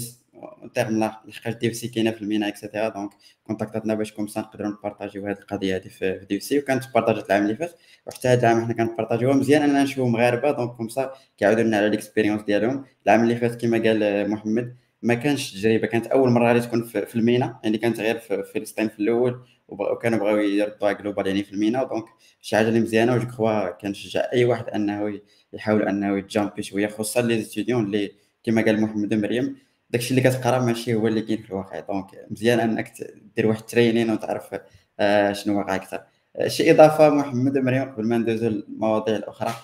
تيرم 0.74 0.98
لحقاش 1.04 1.54
DevC 1.54 1.88
كاينة 1.88 2.11
في 2.11 2.22
ال 2.22 2.28
MENA 2.28 2.48
et 2.48 2.58
cetera 2.58 2.88
donc 2.88 3.11
كونتاكتاتنا 3.44 3.94
باش 3.94 4.12
comme 4.12 4.32
ça 4.32 4.40
نقدروا 4.40 4.70
نبارطاجيو 4.70 5.26
هذه 5.26 5.38
القضية 5.38 5.76
هذه 5.76 5.88
في 5.88 6.26
DevC 6.28 6.58
وكانت 6.58 6.84
بارطاجات 6.94 7.26
العام 7.26 7.42
اللي 7.42 7.56
فات. 7.56 7.78
وحتى 8.06 8.28
هذا 8.28 8.40
العام 8.40 8.64
حنا 8.64 8.74
كنبارطاجيوها 8.74 9.34
مزيان 9.37 9.62
أننا 9.62 9.82
نشوفوا 9.82 10.08
مغاربة 10.08 10.50
donc 10.50 10.70
comme 10.70 11.00
ça 11.00 11.12
كيعاودوا 11.38 11.62
لنا 11.62 11.76
على 11.76 11.88
l'expérience 11.88 12.42
ديالهم. 12.42 12.84
العام 13.06 13.22
اللي 13.22 13.37
فات 13.37 13.61
كما 13.61 13.78
قال 13.78 14.30
محمد 14.30 14.76
ما 15.02 15.14
كانش 15.14 15.52
تجربة 15.52 15.87
كانت 15.87 16.06
أول 16.06 16.30
مرة 16.30 16.48
غادي 16.48 16.61
تكون 16.61 16.84
في 16.84 17.16
ال 17.16 17.25
MENA 17.25 17.61
يعني 17.64 17.78
كانت 17.78 18.00
غير 18.00 18.18
في 18.18 18.42
فلسطين 18.42 18.88
في 18.88 18.98
الأول 19.00 19.44
وكانوا 19.68 20.18
بغاو 20.18 20.37
يردوها 20.37 20.92
global 20.92 21.26
يعني 21.26 21.42
في 21.42 21.52
ال 21.52 21.59
MENA 21.59 21.84
donc 21.84 22.04
شي 22.40 22.56
حاجة 22.56 22.68
اللي 22.68 22.80
مزيانة 22.80 23.14
و 23.14 23.18
je 23.18 23.26
crois 23.26 23.70
كنشجع 23.70 24.20
أي 24.32 24.44
واحد 24.44 24.68
أنه 24.68 25.20
يحاول 25.52 25.82
أنه 25.88 26.18
يتجامبي 26.18 26.62
شوية 26.62 26.87
خصوصا 26.88 27.22
les 27.22 27.42
étudiants 27.42 27.84
اللي 27.84 28.12
كما 28.44 28.62
قال 28.62 28.80
محمد 28.80 29.14
مريم 29.14 29.56
داكشي 29.90 30.11
اللي 30.11 30.30
كتقرا 30.30 30.58
ماشي 30.58 30.94
هو 30.94 31.06
اللي 31.08 31.22
كاين 31.22 31.42
في 31.42 31.50
الواقع. 31.50 31.80
donc 31.80 32.26
مزيان 32.30 32.61
أنك 32.61 32.92
دير 33.37 33.46
واحد 33.46 33.61
ال 33.61 33.66
training 33.66 34.11
وتعرف 34.11 34.61
آه 35.00 35.32
شنو 35.32 35.58
واقع 35.58 35.74
أكثر. 35.74 36.00
آه 36.37 36.48
شي 36.48 36.70
إضافة 36.70 37.11
محمد 37.11 37.58
مريم 37.58 37.82
قبل 37.92 38.06
ما 38.08 38.18
ندوزو 38.18 38.48
للمواضيع 38.48 39.16
الأخرى؟ 39.16 39.54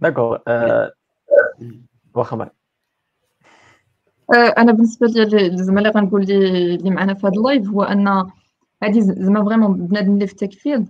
d'accord 0.00 0.42
واخا 2.14 2.50
آه، 4.34 4.54
أنا 4.58 4.72
بالنسبة 4.72 5.06
لي 5.06 5.56
زعما 5.56 5.78
اللي 5.78 5.90
غنقول 5.90 6.26
لي 6.26 6.74
اللي 6.74 6.90
معنا 6.90 7.14
في 7.14 7.26
هذا 7.26 7.34
ال 7.36 7.42
live 7.42 7.68
هو 7.68 7.82
أن 7.82 8.08
هذه 8.82 9.00
زعما 9.00 9.44
vraiment 9.44 9.86
بنادم 9.86 10.14
اللي 10.14 10.26
في 10.26 10.32
التكفير 10.32 10.84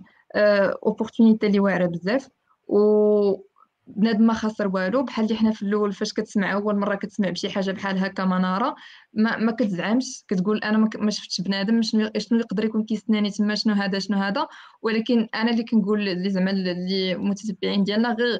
opportunity 0.85 1.47
اللي 1.47 1.59
واعرة 1.59 1.85
بزاف 1.85 2.29
و 2.67 3.47
بنادم 3.87 4.27
ما 4.27 4.33
خسر 4.33 4.67
والو 4.67 5.03
بحال 5.03 5.25
اللي 5.25 5.37
حنا 5.37 5.51
في 5.51 5.61
الأول 5.61 5.93
فاش 5.93 6.13
كتسمع 6.13 6.53
أول 6.53 6.75
مرة 6.75 6.95
كتسمع 6.95 7.29
بشي 7.29 7.49
حاجة 7.49 7.71
بحال 7.71 7.99
هكا 7.99 8.25
مناره 8.25 8.75
ما, 9.13 9.37
ما 9.37 9.51
كتزعمش 9.51 10.23
كتقول 10.27 10.57
أنا 10.57 10.89
ما 10.99 11.11
شفتش 11.11 11.41
بنادم 11.41 11.81
شنو 11.81 12.09
شنو 12.17 12.39
يقدر 12.39 12.65
يكون 12.65 12.83
كيستناني 12.83 13.31
تما 13.31 13.55
شنو 13.55 13.73
هذا 13.73 13.99
شنو 13.99 14.17
هذا 14.17 14.47
ولكن 14.81 15.27
أنا 15.35 15.51
اللي 15.51 15.63
كنقول 15.63 16.09
اللي 16.09 16.29
زعما 16.29 16.51
اللي 16.51 17.15
متتبعين 17.15 17.83
ديالنا 17.83 18.13
غير 18.13 18.39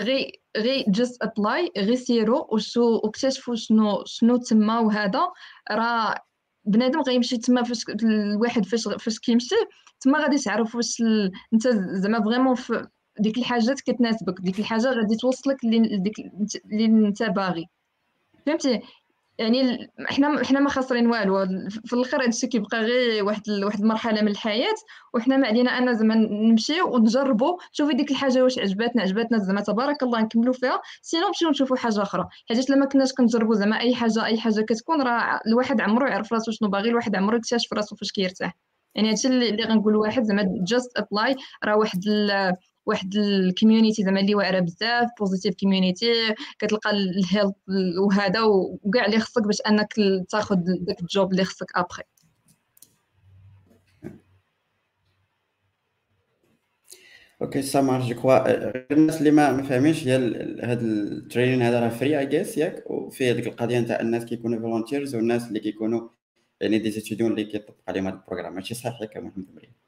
غير 0.00 0.43
غير 0.56 0.84
just 0.88 1.22
apply 1.22 1.72
غير 1.76 1.94
سيرو 1.94 2.48
وشو 2.52 3.00
واكتشفوا 3.04 3.54
شنو 3.54 4.02
شنو 4.06 4.36
تما 4.36 4.78
وهذا 4.80 5.32
راه 5.70 6.14
بنادم 6.64 7.00
غيمشي 7.00 7.36
تما 7.36 7.62
فاش 7.62 7.84
الواحد 8.02 8.64
فاش 8.66 8.88
فاش 8.88 9.18
كيمشي 9.18 9.54
تما 10.00 10.18
غادي 10.18 10.38
تعرف 10.38 10.74
واش 10.74 11.02
انت 11.52 11.68
زعما 11.68 12.24
vraiment 12.24 12.56
ديك 13.18 13.38
الحاجات 13.38 13.80
كتناسبك 13.80 14.40
ديك 14.40 14.58
الحاجة 14.58 14.90
غادي 14.90 15.16
توصلك 15.16 15.64
لديك 15.64 16.14
اللي 16.64 16.84
انت 16.84 17.22
باغي 17.22 17.68
فهمتي 18.46 18.82
يعني 19.38 19.90
حنا 20.06 20.44
حنا 20.44 20.60
ما 20.60 20.70
خاسرين 20.70 21.06
والو. 21.06 21.46
في 21.84 21.92
الآخر 21.92 22.22
هادشي 22.22 22.46
كيبقى 22.46 22.80
غير 22.80 23.24
واحد 23.24 23.50
واحد 23.50 23.80
المرحلة 23.80 24.22
من 24.22 24.28
الحياة 24.28 24.74
وحنا 25.14 25.36
ما 25.36 25.46
علينا 25.46 25.70
أن 25.78 25.94
زعما 25.94 26.14
نمشيو 26.14 26.94
ونجربوا 26.94 27.58
شوفي 27.72 27.94
ديك 27.94 28.10
الحاجة 28.10 28.42
واش 28.44 28.58
عجباتنا 28.58 29.02
عجباتنا 29.02 29.38
زعما 29.38 29.60
تبارك 29.60 30.02
الله 30.02 30.20
نكملوا 30.20 30.52
فيها. 30.52 30.80
sinon 31.02 31.26
نمشيو 31.26 31.50
نشوفوا 31.50 31.76
حاجة 31.76 32.02
أخرى. 32.02 32.28
حيت 32.48 32.70
لما 32.70 32.86
كناش 32.86 33.12
كنجربوا 33.12 33.54
زعما 33.54 33.80
أي 33.80 33.94
حاجة 33.94 34.24
أي 34.24 34.38
حاجة 34.40 34.60
كتكون 34.60 35.02
راه 35.02 35.40
الواحد 35.46 35.80
عمرو 35.80 36.06
يعرف 36.06 36.32
راسو 36.32 36.52
شنو 36.52 36.68
باغي 36.68 36.90
الواحد 36.90 37.16
عمرو 37.16 37.36
يكتشف 37.36 37.72
راسو 37.72 37.96
فاش 37.96 38.12
كيرتاح. 38.12 38.56
يعني 38.94 39.10
هادشي 39.10 39.28
اللي 39.28 39.64
غنقول 39.64 39.96
واحد 39.96 40.22
زعما 40.22 40.44
just 40.66 40.98
apply 40.98 41.36
راه 41.64 41.76
واحد 41.76 42.00
واحد 42.86 43.16
ال 43.16 43.25
community 43.25 44.02
زعما 44.04 44.20
اللي 44.20 44.34
واعرة 44.34 44.60
بزاف 44.60 45.08
positive 45.18 45.54
community 45.60 46.34
كتلقى 46.58 46.90
ال 46.90 47.03
help 47.03 47.54
وهذا 48.06 48.40
وكاع 48.82 49.06
اللي 49.06 49.18
خصك 49.18 49.42
باش 49.42 49.60
أنك 49.68 49.94
تاخذ 50.30 50.56
داك 50.56 51.00
ال 51.00 51.08
job 51.08 51.32
اللي 51.32 51.44
خصك 51.44 51.76
ابخي 51.76 52.02
okay 57.42 57.62
ça 57.62 57.80
marche 57.80 58.04
je 58.04 58.20
crois 58.22 58.92
الناس 58.92 59.18
اللي 59.18 59.30
ما 59.30 59.62
فاهمينش 59.62 60.06
هي 60.08 60.16
هاد 60.62 60.82
ال 60.82 60.91
training 60.91 61.62
هذا 61.62 61.80
راه 61.80 61.88
free 61.88 62.18
I 62.18 62.26
guess 62.26 62.58
ياك؟ 62.58 62.90
وفيه 62.90 63.32
هذيك 63.32 63.46
القضية 63.46 63.80
نتاع 63.80 64.00
الناس 64.00 64.24
كيكونوا 64.24 64.60
volunteers 64.60 65.14
والناس 65.14 65.48
اللي 65.48 65.60
كيكونوا 65.60 66.08
يعني 66.60 66.78
des 66.78 66.90
étudiants 66.90 67.30
اللي 67.30 67.44
كيطبق 67.44 67.74
عليهم 67.88 68.06
هذا 68.06 68.16
ال 68.16 68.21
program 68.21 68.54
ماشي 68.54 68.74
صحيح 68.74 69.00
ياك 69.00 69.16
محمد 69.16 69.46
مريم 69.54 69.83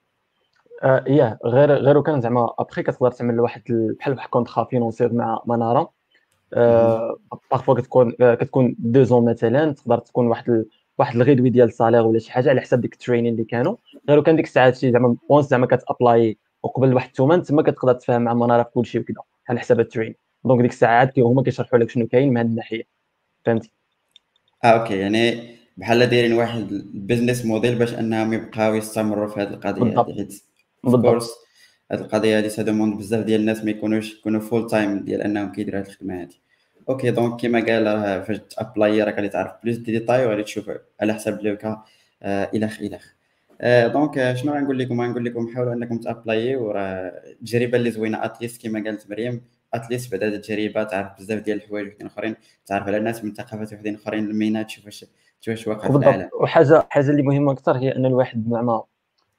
yeah 0.84 1.38
غير 1.44 1.72
غير 1.72 2.02
كان 2.02 2.20
زعما 2.20 2.54
ابخي 2.58 2.82
كتقدر 2.82 3.10
تعمل 3.10 3.40
واحد 3.40 3.62
بحال 3.98 4.14
واحد 4.14 4.28
contrat 4.28 4.64
financier 4.64 5.12
مع 5.12 5.42
مناره 5.46 5.92
آه 6.54 7.16
parfois 7.50 7.74
كتكون 7.74 8.12
آه 8.20 8.34
كتكون 8.34 8.76
deux 8.78 9.02
ans 9.02 9.24
مثلا 9.30 9.72
تقدر 9.72 9.98
تكون 9.98 10.26
واحد. 10.26 10.64
واحد 10.98 11.16
الغيدوي 11.16 11.50
ديال 11.50 11.68
ال 11.68 11.72
salaire 11.72 12.02
ولا 12.02 12.18
شي 12.18 12.32
حاجة 12.32 12.50
على 12.50 12.60
حساب 12.60 12.80
ديك 12.80 12.92
ال 12.92 12.97
training 12.97 13.32
اللي 13.32 13.44
كانوا. 13.44 13.76
غير 14.08 14.22
كان 14.22 14.36
ديك 14.36 14.44
الساعات 14.44 14.76
شي 14.76 14.92
زعما 14.92 15.16
once 15.28 15.46
زعما 15.46 15.66
كت 15.66 15.87
apply 15.87 16.38
وقبل 16.62 16.94
واحد 16.94 17.08
الثمن 17.08 17.42
تما 17.42 17.62
كتقدر 17.62 17.92
تفهم 17.92 18.22
مع 18.22 18.34
مناره 18.34 18.62
في 18.62 18.70
كلشي 18.74 18.98
وكذا 18.98 19.16
على 19.48 19.60
حساب 19.60 19.80
ال 19.80 19.84
training 19.84 20.14
donc 20.44 20.62
ديك 20.62 20.70
الساعات 20.70 21.18
هما 21.18 21.42
كيشرحوا 21.42 21.78
لك 21.78 21.90
شنو 21.90 22.06
كاين 22.06 22.30
من 22.30 22.36
هذه 22.36 22.46
الناحية. 22.46 22.82
فهمتي؟ 23.44 23.70
آه 24.64 24.66
okay. 24.66 24.98
يعني 24.98 25.56
بحال 25.76 26.06
دايرين 26.06 26.32
واحد 26.32 26.72
ال 26.72 26.80
business 26.80 27.44
model 27.46 27.78
باش 27.78 27.94
أنهم 27.94 28.32
يبقاو 28.32 28.74
يستمروا 28.74 29.28
في 29.28 29.40
هذه 29.40 29.48
القضية 29.48 30.14
حيت 30.14 30.42
بالضبط. 30.90 31.46
هذه 31.92 32.00
القضية 32.00 32.38
هذه 32.38 32.48
ça 32.48 32.59
demande 32.59 32.96
بزاف 32.98 33.24
ديال 33.24 33.40
الناس 33.40 33.64
ما 33.64 33.70
يكونوش 33.70 34.14
يكونوا 34.14 34.40
full 34.40 34.66
time 34.66 34.98
ديال 35.04 35.22
أنهم 35.22 35.52
كيديروا 35.52 35.80
هذه 35.80 35.86
الخدمة 35.86 36.22
هذه 36.22 36.34
okay 36.88 37.10
donc 37.10 37.40
كيما 37.40 37.60
قال 37.60 37.84
فاش 38.24 38.38
ت 38.38 38.49
apply 38.49 39.02
راك 39.02 39.14
غادي 39.14 39.28
تعرف 39.28 39.52
plus 39.64 39.76
de 39.76 39.92
détails 39.92 40.26
وغادي 40.26 40.42
تشوف 40.42 40.70
على 41.00 41.14
حساب 41.14 41.42
le 41.42 41.58
cas 41.58 41.82
آه 42.22 42.50
الخ 42.54 42.80
الخ 42.80 43.06
آه 43.60 43.86
donc 43.86 44.18
آه، 44.18 44.34
شنو 44.34 44.52
غنقول 44.52 44.78
لكم؟ 44.78 45.00
غنقول 45.00 45.24
لكم 45.24 45.48
حاولوا 45.54 45.72
أنكم 45.72 45.98
ت 45.98 46.07
apply 46.07 46.51
يو 46.51 46.68
وراه 46.68 47.12
التجربة 47.26 47.78
اللي 47.78 47.90
زوينة. 47.90 48.24
at 48.24 48.35
least 48.35 48.62
كما 48.62 48.84
قالت 48.84 49.10
مريم 49.10 49.42
at 49.74 49.85
least 49.85 50.12
بعد 50.12 50.22
هذه 50.22 50.34
التجربة 50.34 50.84
تعرف 50.84 51.18
بزاف 51.18 51.42
ديال 51.42 51.56
الحوايج 51.56 51.88
وحدين 51.88 52.06
أخرين 52.06 52.36
تعرف 52.66 52.86
على 52.86 52.98
ناس 52.98 53.24
من 53.24 53.34
ثقافات 53.34 53.72
وحدين 53.72 53.94
أخرين 53.94 54.24
المينا 54.24 54.62
تشوف 54.62 54.84
واش 54.84 55.04
تشوف 55.40 55.58
واش 55.58 55.66
واقع 55.66 55.90
في 55.90 55.96
العالم 55.96 56.28
وحاجة 56.40 56.86
حاجة 56.90 57.10
اللي 57.10 57.22
مهمة 57.22 57.52
أكثر 57.52 57.76
هي 57.76 57.96
أن 57.96 58.06
الواحد 58.06 58.44
زعما 58.50 58.62
ما 58.62 58.82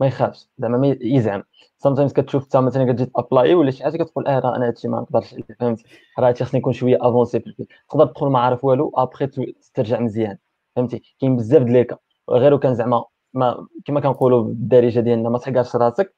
يخافش. 0.06 0.50
زعما 0.58 0.78
ما 0.78 0.98
يزعم. 1.02 1.44
sometimes 1.78 2.14
كتشوف 2.14 2.44
انت 2.44 2.58
مثلا 2.58 2.94
كتجي 2.94 3.06
ت 3.06 3.14
apply 3.14 3.56
ولا 3.56 3.72
شي 3.72 3.84
حاجة 3.84 4.04
كتقول 4.04 4.28
آه 4.28 4.40
راه 4.40 4.56
أنا 4.56 4.68
هادشي 4.68 4.88
ما 4.88 5.00
نقدرش. 5.00 5.36
فهمتي؟ 5.60 5.84
راه 6.20 6.34
خصني 6.34 6.60
نكون 6.60 6.74
شوية 6.74 6.98
avancé 7.02 7.40
في 7.40 7.48
الفيلم. 7.48 7.68
تقدر 7.90 8.06
تدخل 8.06 8.28
ما 8.28 8.40
عارف 8.40 8.66
والو 8.66 8.92
ابخي 8.96 9.28
ترجع 9.74 10.00
مزيان. 10.00 10.38
فهمتي؟ 10.76 11.16
كاين 11.20 11.36
بزاف 11.36 11.64
د 11.64 11.70
les 11.70 11.82
cas. 11.82 11.98
غير 12.30 12.58
كان 12.58 12.76
زعما 12.76 13.06
ما 13.34 13.68
كما 13.86 14.00
كنقولوا 14.00 14.44
بالدارجة 14.44 15.00
ديالنا 15.00 15.30
ما 15.30 15.38
تحقرش 15.38 15.76
راسك. 15.76 16.16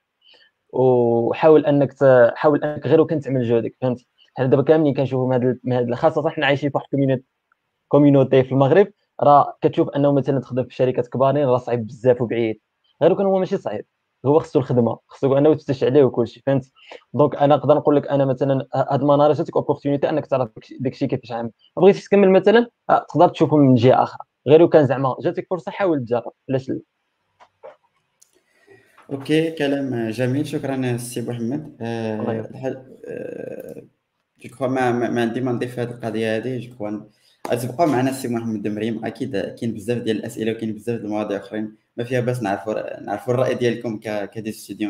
وحاول 0.73 1.65
أنك 1.65 1.95
حاول 2.35 2.63
أنك 2.63 2.87
غير 2.87 3.01
وكان 3.01 3.19
تعمل 3.19 3.43
جهدك. 3.43 3.75
فهمتي؟ 3.81 4.07
حنا 4.37 4.45
دابا 4.45 4.63
كاملين 4.63 4.93
كنشوفوا 4.93 5.35
هاد 5.67 5.93
خاصة 5.93 6.29
حنا 6.29 6.45
عايشين 6.45 6.69
في 6.69 6.77
واحد 6.77 7.23
community 7.88 8.43
في 8.43 8.51
المغرب. 8.51 8.87
راه 9.23 9.57
كتشوف 9.61 9.89
أنه 9.89 10.11
مثلا 10.11 10.39
تخدم 10.39 10.63
في 10.63 10.75
شركات 10.75 11.07
كبارين 11.07 11.47
راه 11.47 11.57
صعيب 11.57 11.87
بزاف 11.87 12.21
وبعيد. 12.21 12.61
غير 13.01 13.13
كان 13.13 13.25
هو 13.25 13.39
ماشي 13.39 13.57
صعيب. 13.57 13.85
هو 14.25 14.39
خصو 14.39 14.59
الخدمة 14.59 14.99
خصو 15.07 15.38
انه 15.38 15.55
تفتش 15.55 15.83
عليه 15.83 16.03
وكل 16.03 16.27
شيء 16.27 16.43
فهمت؟ 16.45 16.71
donc 17.13 17.36
أنا 17.35 17.55
نقدر 17.55 17.75
نقول 17.75 17.95
لك 17.95 18.07
أنا 18.07 18.25
مثلا 18.25 18.67
هاد 18.75 19.01
المنارة 19.01 19.33
جاتك 19.33 19.55
opportunity 19.55 20.10
أنك 20.09 20.25
تعرف 20.25 20.49
داك 20.79 20.93
الشيء 20.93 21.07
كيفاش 21.07 21.31
عامل. 21.31 21.51
بغيتي 21.77 22.01
تكمل 22.01 22.29
مثلا 22.29 22.67
تقدر 22.88 23.29
تشوفه 23.29 23.57
من 23.57 23.75
جهة 23.75 24.03
آخرى. 24.03 24.25
غير 24.47 24.67
كان 24.67 24.85
زعما 24.85 25.15
جاتك 25.23 25.47
فرصة 25.49 25.71
حاول 25.71 26.05
تجرب. 26.05 26.31
علاش 26.49 26.69
لا؟ 26.69 26.79
okay 29.12 29.51
كلام 29.51 30.09
جميل. 30.09 30.47
شكرا 30.47 30.97
سي 30.97 31.21
محمد 31.21 31.77
أه 31.81 32.49
جو 34.39 34.49
كخوا 34.49 34.67
ما, 34.67 34.91
ما 34.91 35.21
عندي 35.21 35.41
ما 35.41 35.51
نضيف 35.51 35.75
في 35.75 35.81
هذه 35.81 35.89
القضية 35.89 36.38
هذه 36.38 36.57
جو 36.57 37.01
غتبقى 37.47 37.88
معنا 37.88 38.10
السي 38.10 38.28
محمد 38.28 38.67
مريم 38.67 39.06
أكيد 39.06 39.38
كاين 39.38 39.73
بزاف 39.73 39.97
ديال 39.97 40.17
الأسئلة 40.17 40.52
وكاين 40.52 40.73
بزاف 40.73 40.95
ديال 40.95 41.06
المواضيع 41.06 41.38
أخرين 41.38 41.75
ما 41.97 42.04
فيها 42.04 42.21
باس 42.21 42.43
نعرفوا 42.43 43.04
نعرفوا 43.04 43.34
الرأي 43.34 43.56
ديالكم 43.56 43.99
كدي 44.25 44.52
ستوديو. 44.52 44.89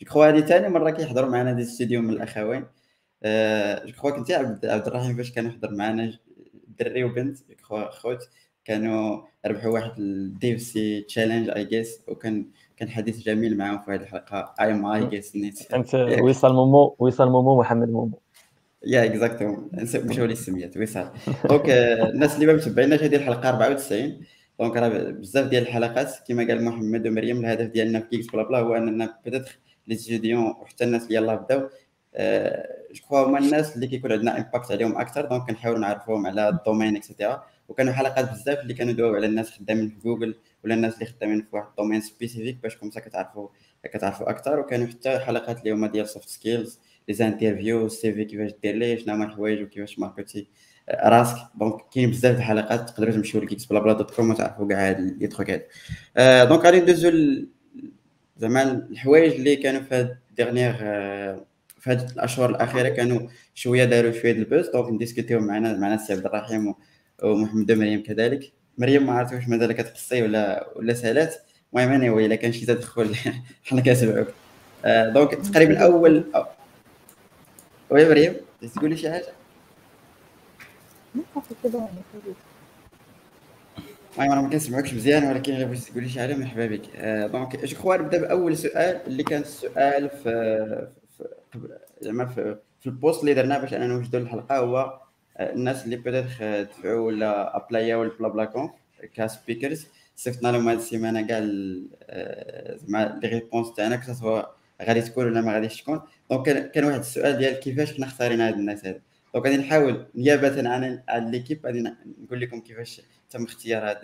جو 0.00 0.06
كخوا 0.06 0.28
هذه 0.28 0.40
ثاني 0.40 0.68
مرة 0.68 0.90
كيحضروا 0.90 1.30
معنا 1.30 1.52
دي 1.52 1.64
ستوديو 1.64 2.02
من 2.02 2.10
الأخوين. 2.10 2.64
جو 3.86 3.92
كخوا 3.92 4.10
كنتي 4.10 4.34
عبد 4.34 4.66
عبد 4.66 4.86
الرحيم 4.86 5.16
فاش 5.16 5.32
كان 5.32 5.46
يحضر 5.46 5.74
معنا 5.74 6.12
دري 6.78 7.04
وبنت 7.04 7.38
جو 7.48 7.54
كخوا 7.54 7.90
خوت 7.90 8.18
كانوا 8.64 9.22
ربحوا 9.46 9.72
واحد 9.72 9.98
الديف 9.98 10.62
سي 10.62 11.00
تشالنج 11.00 11.50
اي 11.50 11.64
جيس 11.64 12.00
وكان 12.08 12.46
كان 12.76 12.88
حديث 12.88 13.18
جميل 13.18 13.56
معاهم 13.58 13.78
في 13.78 13.90
هذه 13.90 14.00
الحلقة. 14.00 14.54
اي 14.60 14.72
ام 14.72 14.86
اي 14.86 15.06
جيس 15.06 15.36
نيت 15.36 15.72
أنت 15.72 15.94
وصل 16.20 16.54
مومو 16.54 16.96
وصل 16.98 17.30
مومو 17.30 17.60
محمد 17.60 17.88
مومو. 17.88 18.20
يا 18.84 19.04
exactement 19.04 19.70
مشاو 19.94 20.26
لي 20.26 20.32
السميات 20.32 20.76
وصال 20.76 21.10
donc 21.44 21.62
الناس 22.14 22.34
اللي 22.34 22.46
ما 22.46 22.52
متبعيناش 22.52 23.02
هذه 23.02 23.16
الحلقة 23.16 23.48
94 23.48 24.20
donc 24.60 24.76
راه 24.76 24.88
بزاف 25.10 25.48
ديال 25.48 25.62
الحلقات 25.62 26.14
كما 26.28 26.46
قال 26.46 26.64
محمد 26.64 27.06
ومريم 27.06 27.40
الهدف 27.40 27.66
ديالنا 27.66 28.00
في 28.00 28.06
Geeks 28.08 28.26
BlaBla 28.26 28.58
هو 28.58 28.74
أننا 28.74 29.18
peut-être 29.24 29.58
les 29.86 29.96
étudiants 29.96 30.44
وحتى 30.44 30.84
الناس 30.84 31.02
اللي 31.02 31.14
يلاه 31.14 31.34
بداو. 31.34 31.68
je 32.92 33.02
crois 33.02 33.26
هما 33.26 33.38
الناس 33.38 33.76
اللي 33.76 33.86
كيكون 33.86 34.12
عندنا 34.12 34.38
impact 34.38 34.72
عليهم 34.72 34.98
أكثر. 34.98 35.26
donc 35.26 35.46
كنحاولوا 35.46 35.80
نعرفوهم 35.80 36.26
على 36.26 36.48
ال 36.48 36.54
domaine 36.54 36.96
et 36.96 37.08
cetera 37.08 37.44
وكانوا 37.68 37.92
حلقات 37.92 38.30
بزاف 38.30 38.58
اللي 38.58 38.74
كانوا 38.74 38.92
دواو 38.92 39.14
على 39.14 39.26
الناس 39.26 39.50
خدامين 39.50 39.88
في 39.88 39.96
جوجل 40.04 40.34
ولا 40.64 40.74
الناس 40.74 40.94
اللي 40.94 41.06
خدامين 41.06 41.40
في 41.42 41.56
واحد 41.56 41.68
ال 41.68 41.72
domaine 41.72 42.00
spécifique 42.00 42.62
باش 42.62 42.76
comme 42.76 42.93
ça 42.93 43.00
كتعرفوا 43.00 43.48
كتعرفوا 43.84 44.30
أكثر. 44.30 44.58
وكانوا 44.60 44.86
حتى 44.86 45.18
حلقات 45.18 45.58
اللي 45.58 45.72
هما 45.72 45.86
ديال 45.86 46.08
soft 46.08 46.28
skills 46.28 46.80
les 47.08 47.14
interviews 47.14 47.86
ال 47.86 48.12
CV 48.12 48.24
كيفاش 48.24 48.50
دير 48.62 48.74
ليه 48.74 48.98
شنو 48.98 49.14
هما 49.14 49.24
الحوايج 49.24 49.62
وكيفاش 49.62 49.98
market 49.98 50.41
ي 50.41 50.48
راسك 50.90 51.36
donc 51.54 51.74
كاين 51.94 52.10
بزاف 52.10 52.34
د 52.34 52.38
الحلقات 52.38 52.90
تقدروا 52.90 53.12
تمشيو 53.12 53.40
ل 53.40 53.64
Geeks 53.64 53.80
BlaBla 53.80 53.92
dot 53.92 54.10
com 54.10 54.30
وتعرفوا 54.30 54.68
كاع 54.68 54.88
هاد 54.88 55.16
les 55.20 55.26
trucs 55.26 55.50
هاد 55.50 56.48
donc 56.48 56.64
غادي 56.64 56.80
ندوزو 56.80 57.10
زعما 58.36 58.62
الحوايج 58.90 59.32
اللي 59.32 59.56
كانوا 59.56 59.80
في 59.80 59.94
هاد 59.94 60.18
dernier 60.36 60.72
في 61.80 61.90
هاد 61.90 62.10
الاشهر 62.10 62.50
الاخيره 62.50 62.88
كانوا 62.88 63.28
شوية 63.54 63.84
داروا 63.84 64.12
شوية 64.12 64.32
د 64.32 64.36
ال 64.36 64.42
buzz 64.42 64.68
donc 64.68 64.92
ن 64.92 64.96
discuter 64.96 65.31
يو 65.31 65.40
معنا 65.40 65.76
معنا 65.78 65.94
السي 65.94 66.12
عبد 66.12 66.26
الرحيم 66.26 66.74
ومحمد 67.22 67.72
ومريم 67.72 68.02
كذلك 68.02 68.52
مريم 68.78 69.06
ما 69.06 69.12
عرفت 69.12 69.34
واش 69.34 69.48
مازال 69.48 69.72
كتقصي 69.72 70.22
ولا 70.22 70.68
ولا 70.76 70.94
سالات 70.94 71.34
المهم 71.74 71.92
أنا 71.92 72.26
الا 72.26 72.34
كان 72.34 72.52
شي 72.52 72.66
تدخل 72.66 73.14
حنا 73.64 73.80
كنتبعوك 73.80 74.28
donc 74.86 75.34
تقريبا 75.34 75.78
اول 75.78 76.24
oui 77.90 78.08
مريم 78.08 78.36
تقولي 78.74 78.96
شي 78.96 79.10
حاجة 79.10 79.26
المهم 84.18 84.32
أنا 84.32 84.40
ما 84.40 84.48
كنسمعكش 84.50 84.94
مزيان 84.94 85.24
ولكن 85.24 85.52
الا 85.52 85.64
بغيتي 85.64 85.90
تقولي 85.90 86.08
شي 86.08 86.20
حاجة 86.20 86.34
مرحبا 86.36 86.66
بك 86.66 86.96
donc 87.32 87.64
je 87.64 87.76
crois 87.76 87.96
نبدا 87.96 88.20
باول 88.20 88.56
سؤال 88.56 89.06
اللي 89.06 89.22
كان 89.22 89.40
السؤال 89.40 90.10
في 90.10 90.88
زعما 92.00 92.26
في, 92.26 92.56
في 92.80 92.86
ال 92.86 92.93
post 92.93 93.20
اللي 93.20 93.34
درنا 93.34 93.58
باش 93.58 93.74
اننا 93.74 93.86
نوجدوا 93.86 94.20
الحلقة 94.20 94.58
هو 94.58 95.00
الناس 95.40 95.84
اللي 95.84 95.96
peut-être 95.96 96.62
دفعوا 96.62 97.06
ولا 97.06 97.56
apply 97.56 97.89
او 97.89 97.95
ال 97.95 98.02
BlaBla 98.02 98.44
Conf 98.44 98.70
ك 99.14 99.22
speakers 99.22 99.86
صيفطنا 100.16 100.48
لهم 100.48 100.68
هذه 100.68 100.76
السيمانه 100.76 101.26
كاع 101.26 101.38
زعما 102.76 103.20
les 103.22 103.28
réponses 103.28 103.74
تاعنا 103.74 103.96
que 103.96 104.11
ce 104.11 104.22
soit 104.22 104.42
غادي 104.82 105.00
تكون 105.00 105.26
ولا 105.26 105.40
ما 105.40 105.52
غاديش 105.52 105.82
تكون. 105.82 106.00
donc 106.30 106.70
كان 106.70 106.84
واحد 106.84 106.98
السؤال 106.98 107.36
ديال 107.38 107.54
كيفاش 107.60 107.94
حنا 107.94 108.06
اختارينا 108.06 108.48
هاد 108.48 108.54
الناس 108.54 108.84
هاد. 108.84 109.00
donc 109.34 109.46
غادي 109.46 109.56
نحاول 109.56 110.06
نيابة 110.14 110.68
عن 111.08 111.30
l'équipe 111.30 111.66
غادي 111.66 111.92
نقول 112.24 112.40
لكم 112.40 112.60
كيفاش 112.60 113.00
تم 113.30 113.44
اختيار 113.44 113.90
هاد 113.90 114.00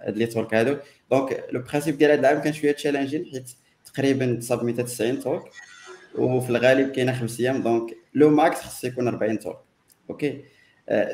هاد 0.00 0.16
les 0.16 0.26
talks 0.26 0.54
هادو. 0.54 0.76
donc 1.10 1.44
le 1.52 1.62
principe 1.62 1.96
ديال 1.96 2.10
هاد 2.10 2.18
العام 2.18 2.40
كان 2.40 2.52
شوية 2.52 2.72
challenging 2.72 3.26
حيت 3.32 3.50
تقريبا 3.84 4.34
تصاب 4.34 4.64
290 4.64 5.20
talk 5.20 5.42
وفي 6.14 6.50
الغالب 6.50 6.92
كاينة 6.92 7.12
خمس 7.12 7.40
أيام. 7.40 7.62
donc 7.62 7.96
le 8.14 8.30
max 8.30 8.60
خص 8.60 8.84
يكون 8.84 9.08
40 9.08 9.38
talk 9.38 9.58
okay؟ 10.10 10.44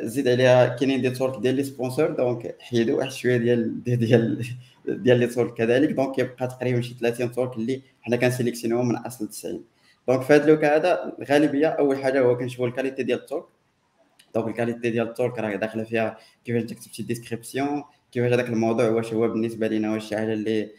زيد 0.02 0.28
عليها 0.28 0.66
كاينين 0.66 1.02
des 1.02 1.10
talks 1.10 1.42
ديال 1.42 1.54
les 1.54 1.64
sponsors. 1.64 2.10
donc 2.10 2.56
حيدوا 2.60 2.98
واحد 2.98 3.10
شوية 3.10 3.36
ديال 3.36 3.84
ديال 3.84 4.46
ديال 4.86 5.18
les 5.18 5.26
talks 5.26 5.54
كذلك. 5.54 5.88
donc 5.90 6.18
يبقى 6.18 6.48
تقريبا 6.48 6.80
شي 6.80 6.94
30 7.00 7.32
talk 7.32 7.56
اللي 7.56 7.82
حنا 8.02 8.16
كن 8.16 8.25
sélectionner 8.25 8.79
هم 8.79 8.88
من 8.88 8.96
أصل 8.96 9.28
90 9.28 9.64
donc 10.08 10.22
في 10.22 10.32
هذا 10.32 10.76
هذا 10.76 11.12
الغالبيه 11.18 11.66
أول 11.66 11.98
حاجة 12.02 12.20
هو 12.20 12.36
كنشوفوا 12.36 12.66
الكاليتي 12.66 13.02
ديال 13.02 13.18
التولك 13.18 13.44
دونك 14.34 14.48
الكاليتي 14.48 14.90
ديال 14.90 15.08
التولك 15.08 15.38
راه 15.38 15.56
داخلة 15.56 15.84
فيها 15.84 16.18
كيفاش 16.44 16.62
تكتب 16.62 16.92
شي 16.92 17.02
description 17.02 17.82
كيفاش 18.12 18.32
هذاك 18.32 18.48
الموضوع 18.48 18.88
واش 18.88 19.12
هو 19.14 19.28
بالنسبة 19.28 19.66
لينا 19.66 19.92
واش 19.92 20.08
شي 20.08 20.16
حاجة 20.16 20.32
اللي 20.32 20.70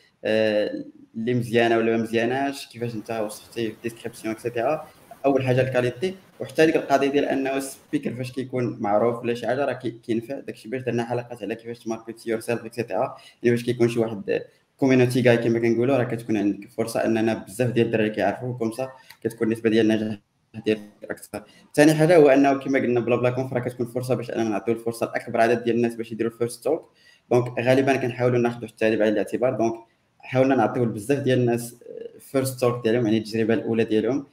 اللي 1.15 1.33
مزيانة 1.33 1.77
ولا 1.77 1.97
ما 1.97 2.03
مزياناش 2.03 2.67
كيفاش 2.67 2.95
انت 2.95 3.11
وصفتي 3.11 3.67
في 3.67 3.73
ال 3.73 3.78
description 3.78 4.33
et 4.33 4.47
cetera 4.47 4.87
أول 5.25 5.43
حاجة 5.43 5.61
ال 5.61 5.67
qualité. 5.67 6.15
وحتى 6.41 6.65
ديك 6.65 6.75
القضية 6.75 7.07
ديال 7.07 7.25
أنه 7.25 7.57
ال 7.57 7.64
speaker 7.64 8.13
فاش 8.13 8.31
كيكون 8.31 8.77
معروف 8.79 9.19
ولا 9.19 9.33
شي 9.33 9.47
حاجة 9.47 9.65
راه 9.65 9.73
كينفع. 9.73 10.39
داكشي 10.39 10.69
باش 10.69 10.81
درنا 10.81 11.05
حلقات 11.05 11.43
على 11.43 11.55
كيفاش 11.55 11.79
ت 11.79 11.85
market 11.86 12.23
ي 12.23 12.29
yourself 12.29 12.65
et 12.65 12.78
cetera 12.78 13.17
اللي 13.41 13.51
باش 13.51 13.63
كيكون 13.63 13.89
شي 13.89 13.99
واحد 13.99 14.41
community 14.77 15.21
جاي 15.21 15.37
كما 15.37 15.59
كنقولوا 15.59 15.97
راه 15.97 16.03
كتكون 16.03 16.37
عندك 16.37 16.69
فرصة 16.69 17.05
أننا 17.05 17.33
بزاف 17.33 17.71
ديال 17.71 17.85
الدراري 17.85 18.09
كيعرفوك. 18.09 18.57
comme 18.57 18.80
ça 18.80 18.89
كتكون 19.23 19.47
النسبة 19.47 19.69
ديال 19.69 19.91
النجاح 19.91 20.17
ديال 20.65 20.79
أكثر. 21.03 21.43
ثاني 21.75 21.93
حاجة 21.93 22.17
هو 22.17 22.29
أنه 22.29 22.53
كما 22.59 22.79
قلنا 22.79 22.99
BlaBla 22.99 23.29
Conf 23.29 23.53
راه 23.53 23.59
كتكون 23.59 23.85
فرصة 23.85 24.15
باش 24.15 24.31
أننا 24.31 24.49
نعطيو 24.49 24.73
الفرصة 24.73 25.05
لأكبر 25.05 25.41
عدد 25.41 25.63
ديال 25.63 25.75
الناس 25.75 25.95
باش 25.95 26.11
يديروا 26.11 26.31
ال 26.31 26.37
first 26.37 26.63
talk 26.63 26.91
donc 27.31 27.59
غالبا 27.59 27.95
كنحاولوا 27.95 28.39
ناخذوا 28.39 28.67
حتى 28.67 28.95
بعين 28.95 29.13
الاعتبار. 29.13 29.53
دونك 29.57 29.73
حاولنا 30.19 30.55
نعطيو 30.55 30.85
بزاف 30.85 31.19
ديال 31.19 31.39
الناس 31.39 31.75
first 32.19 32.61
talk 32.61 32.83
ديالهم 32.83 33.05
يعني 33.05 33.17
التجربة 33.17 33.53
الأولى 33.53 33.83
ديالهم. 33.83 34.25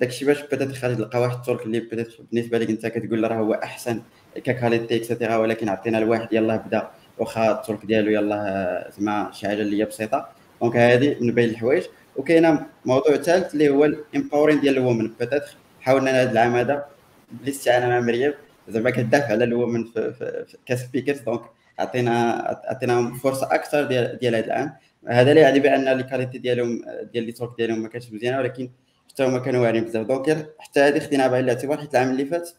داكشي 0.00 0.24
باش 0.24 0.42
peut-être 0.42 0.72
خالي 0.72 0.96
تلقى 0.96 1.20
واحد 1.20 1.36
ال 1.36 1.42
talk 1.42 1.66
اللي 1.66 1.80
peut-être 1.80 2.08
بالنسبة 2.32 2.58
لك 2.58 2.70
انت 2.70 2.86
كتقول 2.86 3.30
راه 3.30 3.36
هو 3.36 3.54
أحسن 3.54 4.02
ك 4.34 4.42
qualité 4.42 4.96
et 4.96 5.06
cetera 5.06 5.36
ولكن 5.36 5.68
عطينا 5.68 5.96
لواحد 5.98 6.32
يلاه 6.32 6.56
بدا 6.56 6.90
واخا 7.18 7.52
ال 7.52 7.59
talk 7.59 7.86
ديالو 7.86 8.10
يلاه 8.10 8.90
زعما 8.90 9.30
شي 9.32 9.48
حاجة 9.48 9.62
اللي 9.62 9.80
هي 9.80 9.84
بسيطة. 9.84 10.28
donc 10.60 10.76
هذه 10.76 11.16
من 11.20 11.34
بين 11.34 11.50
الحوايج. 11.50 11.84
وكاين 12.16 12.58
موضوع 12.84 13.16
ثالث 13.16 13.54
اللي 13.54 13.68
هو 13.68 13.84
ال 13.84 13.91
empowering 13.91 14.60
ديال 14.60 14.76
ال 14.76 14.82
women 14.82 15.10
peut-être 15.20 15.42
حاولنا 15.80 16.22
هذا 16.22 16.32
العام 16.32 16.54
هذا 16.56 16.86
بالاستعانة 17.30 17.88
مع 17.88 18.00
مريم. 18.00 18.34
زعما 18.68 18.90
كتدافع 18.90 19.30
على 19.32 19.44
ال 19.44 19.51
women 19.51 19.84
في, 19.84 20.12
في, 20.12 20.44
في 20.48 20.56
ك 20.66 20.72
speakers 20.72 21.20
donc 21.20 21.40
عطينا 21.78 22.44
عطيناهم 22.64 23.14
فرصة 23.14 23.54
أكثر 23.54 23.84
ديال 23.84 24.18
ديال 24.18 24.34
هذا 24.34 24.46
العام. 24.46 24.72
هذا 25.08 25.34
لا 25.34 25.40
يعني 25.40 25.60
بأن 25.60 25.88
ال 25.88 25.94
qualité 25.94 26.38
ديالهم 26.38 26.82
ديال 27.12 27.24
les 27.24 27.32
talks 27.32 27.56
ديالهم 27.56 27.82
ما 27.82 27.88
كانتش 27.88 28.12
مزيانه 28.12 28.38
ولكن 28.38 28.70
حتى 29.16 29.26
هما 29.26 29.38
كانوا 29.38 29.60
واعرين 29.60 29.84
بزاف. 29.84 30.06
donc 30.06 30.46
حتى 30.58 30.80
هذه 30.80 30.98
خديناها 30.98 31.28
بعين 31.28 31.44
الاعتبار 31.44 31.78
حيت 31.78 31.94
العام 31.94 32.10
اللي 32.10 32.24
فات 32.24 32.50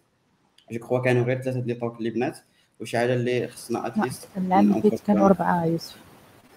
je 0.71 0.79
crois 0.79 0.99
كانوا 0.99 1.23
غير 1.23 1.41
ثلاثة 1.41 1.59
les 1.59 1.73
talks 1.73 1.97
اللي 1.97 2.09
بنات 2.09 2.37
وشي 2.79 2.97
حاجة 2.97 3.13
اللي 3.13 3.47
خصنا 3.47 3.87
at 3.87 3.99
least 3.99 4.27
العام 4.37 4.73
اللي 4.73 4.89
فات 4.89 4.99
كانوا 5.07 5.25
أربعة 5.25 5.65
يوسف. 5.65 5.95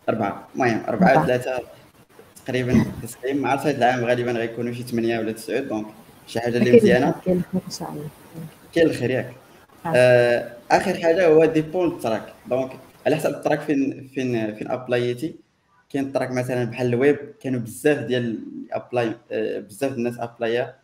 أربعة. 0.09 0.49
المهم 0.55 0.83
أربعة 0.89 1.27
ثلاثة 1.27 1.61
تقريبا 2.45 2.85
تسعين. 3.03 3.39
ما 3.39 3.49
عرفت 3.49 3.67
هذا 3.67 3.79
العام 3.79 4.05
غالبا 4.05 4.33
غيكونوا 4.33 4.73
شي 4.73 4.83
ثمانية 4.83 5.19
ولا 5.19 5.33
تسعه 5.33 5.61
donc 5.61 5.87
شي 6.27 6.41
حاجة 6.41 6.59
اللي 6.59 6.73
مزيانة. 6.73 7.15
كاين 7.25 7.37
الخير 7.37 7.61
إن 7.67 7.71
شاء 7.71 7.91
الله. 7.91 8.09
كاين 8.75 8.87
الخير 8.87 9.11
ياك. 9.11 9.33
آه. 9.87 10.53
آخر 10.71 10.95
حاجة 10.95 11.27
هو 11.27 11.45
dépend 11.45 11.99
track 11.99 12.33
donc 12.47 12.71
على 13.07 13.17
حسب 13.17 13.31
ال 13.31 13.36
track 13.36 13.61
فين 13.61 14.11
فين 14.15 14.55
فين 14.55 14.71
apply 14.71 15.14
يتي. 15.14 15.50
كاين 15.91 16.07
ال 16.07 16.11
track 16.11 16.31
مثلا 16.31 16.65
بحال 16.65 16.87
الويب 16.87 17.19
كانوا 17.41 17.61
بزاف 17.61 17.99
ديال 17.99 18.39
apply 18.73 19.15
آه 19.33 19.59
بزاف 19.61 19.93
الناس 19.93 20.19
apply 20.19 20.65
اوا 20.65 20.75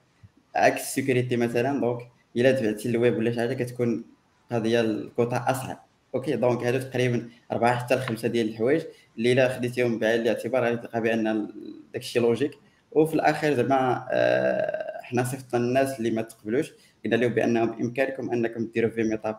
عكس 0.56 0.80
ال 0.82 0.88
security 0.88 1.36
مثلا. 1.36 1.80
donc 1.80 2.00
إلا 2.36 2.52
تبعتي 2.52 2.88
الويب 2.88 3.16
ولا 3.16 3.30
شي 3.32 3.40
حاجة 3.40 3.54
كتكون 3.54 4.04
قضيه 4.52 4.80
الكوطا 4.80 5.44
أصعب. 5.48 5.78
okay؟ 6.14 6.36
donc 6.36 6.64
هادو 6.64 6.78
تقريبا 6.78 7.28
أربعة 7.52 7.76
حتى 7.78 7.94
لخمسة 7.94 8.28
ديال 8.28 8.48
الحوايج 8.48 8.82
اللي 9.18 9.32
إلا 9.32 9.48
خديتيهم 9.56 9.98
بعين 9.98 10.20
الاعتبار 10.20 10.64
غادي 10.64 10.76
تلقى 10.76 11.00
بأن 11.00 11.48
داكشي 11.92 12.18
logique 12.18 12.50
وفي 12.92 13.14
الأخير 13.14 13.54
زعما 13.54 14.08
آه 14.10 15.00
حنا 15.02 15.24
صيفطنا 15.24 15.60
الناس 15.60 15.98
اللي 15.98 16.10
ما 16.10 16.22
تقبلوش 16.22 16.72
قلنا 17.04 17.16
لهم 17.16 17.32
بانه 17.34 17.64
بامكانكم 17.64 18.30
أنكم 18.30 18.66
ديروا 18.74 18.90
في 18.90 19.02
meetup 19.02 19.36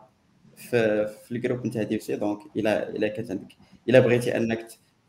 في, 0.56 1.08
في 1.08 1.32
ال 1.32 1.37
groupe 1.37 1.68
نتاع 1.68 1.84
دي 1.84 2.00
سي 2.00 2.16
donc 2.16 2.40
إلى 2.56 2.90
إلى 2.90 3.10
كانت 3.10 3.32
عندك 3.32 3.48
إلى 3.90 4.02
بغيتي 4.02 4.38
أنك 4.38 4.68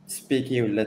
ت 0.09 0.16
speak 0.16 0.55
ي 0.55 0.63
ولا 0.63 0.83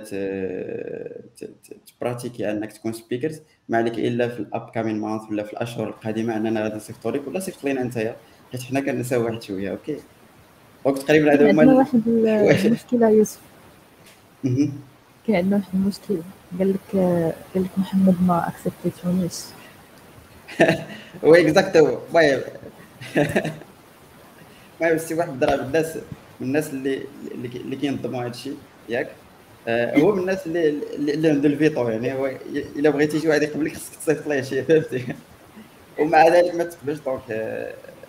ت 2.00 2.05
pratiquer 2.05 2.52
أنك 2.52 2.74
تكون 2.74 2.94
speakers 2.94 3.42
ما 3.70 3.78
عليك 3.78 3.94
إلا 3.94 4.28
في 4.28 4.40
ال 4.40 4.70
upcoming 4.70 5.00
month 5.00 5.22
ولا 5.30 5.44
في 5.44 5.54
الأشهر 5.54 5.88
القادمة 5.88 6.38
أننا 6.38 6.64
غادي 6.64 6.76
نصيفطوا 6.76 7.12
لك 7.12 7.28
ولا 7.28 7.40
صيفط 7.40 7.64
لينا 7.64 7.82
انت 7.82 8.16
حيت 8.52 8.62
حنا 8.62 8.80
كنساو 8.80 9.26
واحد 9.26 9.42
شوية 9.42 9.72
okay؟ 9.72 9.98
donc 10.86 10.98
تقريبا 10.98 11.34
هذا 11.34 11.52
هما 11.52 11.74
واحد 11.80 12.02
المشكلة 12.66 13.10
يوسف. 13.10 13.40
كاين 15.28 15.38
عندنا 15.38 15.56
واحد 15.56 15.70
المشكل 15.74 16.18
قال 16.60 16.74
لك 16.74 16.96
قال 17.54 17.64
لك 17.64 17.70
محمد 17.78 18.16
ما 18.22 18.48
accept 18.48 18.87
يتونيش 18.87 19.34
وي 21.24 21.42
اكزاكتو 21.42 21.98
المهم. 22.10 22.42
المهم 24.82 24.98
c'est 24.98 25.14
واحد 25.14 25.40
ضرب 25.40 25.60
الناس 25.60 25.96
من 26.40 26.48
الناس 26.48 26.70
اللي 26.70 27.02
اللي 27.36 27.76
كينظموا 27.76 28.22
هذا 28.22 28.30
الشيء 28.30 28.58
ياك. 28.90 29.18
هو 29.70 30.12
من 30.16 30.20
الناس 30.22 30.48
اللي 30.48 30.70
اللي 30.96 31.30
عنده 31.30 31.50
الفيتو 31.50 31.90
يعني 31.90 32.14
هو 32.14 32.28
إلا 32.56 32.90
بغيتي 32.90 33.20
شي 33.20 33.28
واحد 33.30 33.44
يقبلك 33.44 33.74
خصك 33.76 33.96
تصيفط 33.96 34.28
ليه 34.28 34.42
شي 34.42 34.64
فهمتي؟ 34.64 35.16
ومع 35.98 36.28
ذلك 36.28 36.56
ما 36.56 36.64
تقبلش 36.64 37.00
donc 37.00 37.24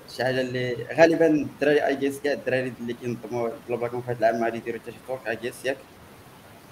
شي 0.09 0.25
حاجة 0.25 0.41
اللي 0.41 0.87
غالبا 0.99 1.27
الدراري 1.27 1.87
I 1.87 1.97
guess 1.97 2.21
كاع 2.21 2.33
الدراري 2.33 2.75
اللي 2.81 2.95
كينظموا 2.95 3.51
BlaBlaConf 3.69 4.03
في 4.03 4.11
هذا 4.11 4.19
العام 4.21 4.41
ما 4.41 4.45
غادي 4.47 4.59
يديروا 4.59 4.81
حتى 4.81 4.93
شي 4.93 5.01
talk 5.07 5.29
I 5.29 5.37
guess 5.37 5.65
ياك؟ 5.65 5.79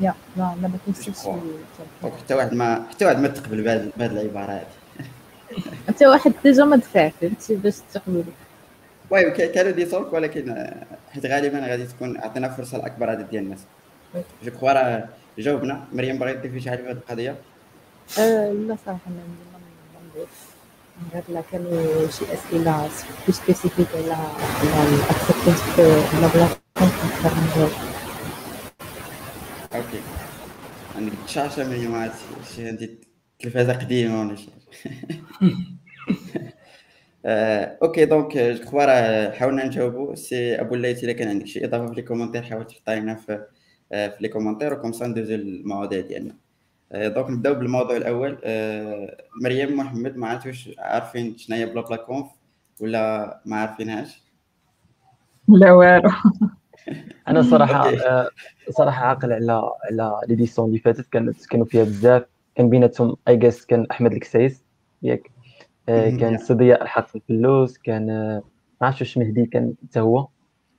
يا 0.01 0.15
لا 0.37 0.57
لا 0.63 0.69
ما 0.69 0.79
كاينش 0.79 1.11
حتى 2.03 2.35
واحد 2.35 2.55
ما 2.55 2.89
حتى 2.91 3.05
واحد 3.07 3.19
ما 3.19 3.29
تقبل 3.29 3.63
بهذه 3.97 4.13
العبارة 4.13 4.53
هذه 4.53 4.77
حتى 5.89 6.07
واحد 6.07 6.35
déjà 6.45 6.65
ما 6.65 6.77
دفع 6.77 7.09
فهمتي 7.09 7.57
باش 7.57 7.81
تقبل. 7.81 8.25
وي 9.11 9.31
كانوا 9.31 9.71
دي 9.73 9.85
توك 9.85 10.13
ولكن 10.13 10.71
حيت 11.13 11.27
غالبا 11.27 11.59
غادي 11.61 11.87
تكون 11.87 12.19
عطينا 12.19 12.49
فرصة 12.49 12.79
لاكبر 12.79 13.11
عدد 13.11 13.31
ديال 13.31 13.45
الناس. 13.45 13.67
je 14.15 14.51
crois 14.51 14.73
راه 14.73 15.09
جاوبنا 15.39 15.89
مريم 15.93 16.19
باغي 16.19 16.33
تضيفي 16.35 16.61
شي 16.61 16.71
حاجة 16.71 16.79
في 16.83 16.89
هذه 16.91 16.93
القضية 16.93 17.37
لا 18.19 18.77
صراحة 18.87 19.11
ما 19.11 19.23
نضيف 20.11 20.29
غير 21.15 21.23
لا 21.29 21.43
كانوا 21.53 22.09
شي 22.09 22.25
اسئله 22.33 22.89
plus 23.27 23.35
spécifiques 23.35 23.87
على 23.95 24.13
على 24.75 24.89
ال 24.89 24.96
acceptance 24.96 25.63
في 25.63 25.83
بلا 26.35 26.49
نقدر 26.81 27.37
نجاوب 27.41 27.71
okay 29.75 30.01
عندك 30.97 31.13
شاشه 31.27 31.69
مريم 31.69 32.11
شي 32.55 32.69
عندي 32.69 32.99
تلفازه 33.39 33.73
قديمه 33.73 34.21
ولا 34.21 34.37
شي 34.37 34.51
okay 37.83 38.05
donc 38.05 38.37
راه 38.87 39.31
حاولنا 39.31 39.67
نجاوبوا 39.67 40.15
سي 40.15 40.61
ابو 40.61 40.75
الليث 40.75 41.05
الا 41.05 41.13
كان 41.13 41.29
عندك 41.29 41.47
شي 41.47 41.65
اضافه 41.65 41.87
في 41.87 41.95
les 41.95 42.03
commentaires 42.03 42.43
حاول 42.43 42.67
تحطها 42.67 42.95
لنا 42.95 43.15
في 43.15 43.47
في 43.91 44.17
les 44.21 44.29
commentaires 44.29 44.73
و 44.73 44.76
comme 44.76 44.93
ça 44.93 45.07
ندوزو 45.07 45.35
للمواضيع 45.35 46.01
ديالنا 46.01 46.35
آه 46.93 47.09
donc 47.09 47.31
نبداو 47.31 47.55
بالموضوع 47.55 47.97
الأول 47.97 48.39
آه 48.45 49.25
مريم 49.43 49.77
محمد 49.77 50.17
ما 50.17 50.29
عرفتوش 50.29 50.71
عارفين 50.79 51.39
شنو 51.39 51.57
هي 51.57 51.67
BlaBlaConf 51.67 52.27
ولا 52.81 53.41
ما 53.47 53.57
عارفينهاش؟ 53.57 54.23
لا 55.49 55.73
والو 55.73 56.11
أنا 57.29 57.43
صراحة 57.43 57.93
صراحة 58.71 59.07
عاقل 59.07 59.33
على 59.33 59.73
على 59.85 60.21
l'édition 60.29 60.69
اللي 60.69 60.79
فاتت. 60.79 61.07
كانت 61.07 61.47
كانوا 61.47 61.67
فيها 61.67 61.85
بزاف. 61.85 62.25
كان 62.55 62.71
بيناتهم 62.71 63.17
I 63.29 63.37
guess 63.37 63.67
كان 63.67 63.87
أحمد 63.91 64.13
الكسايس 64.13 64.65
ياك. 65.03 65.31
كان 65.87 66.39
صديق 66.39 66.83
الحق 66.83 67.17
الفلوس 67.17 67.79
كان 67.79 68.07
ما 68.81 68.87
عرفتش 68.87 69.01
واش 69.01 69.19
مهدي 69.19 69.47
كان 69.47 69.75
حتى 69.89 70.01
هو. 70.01 70.29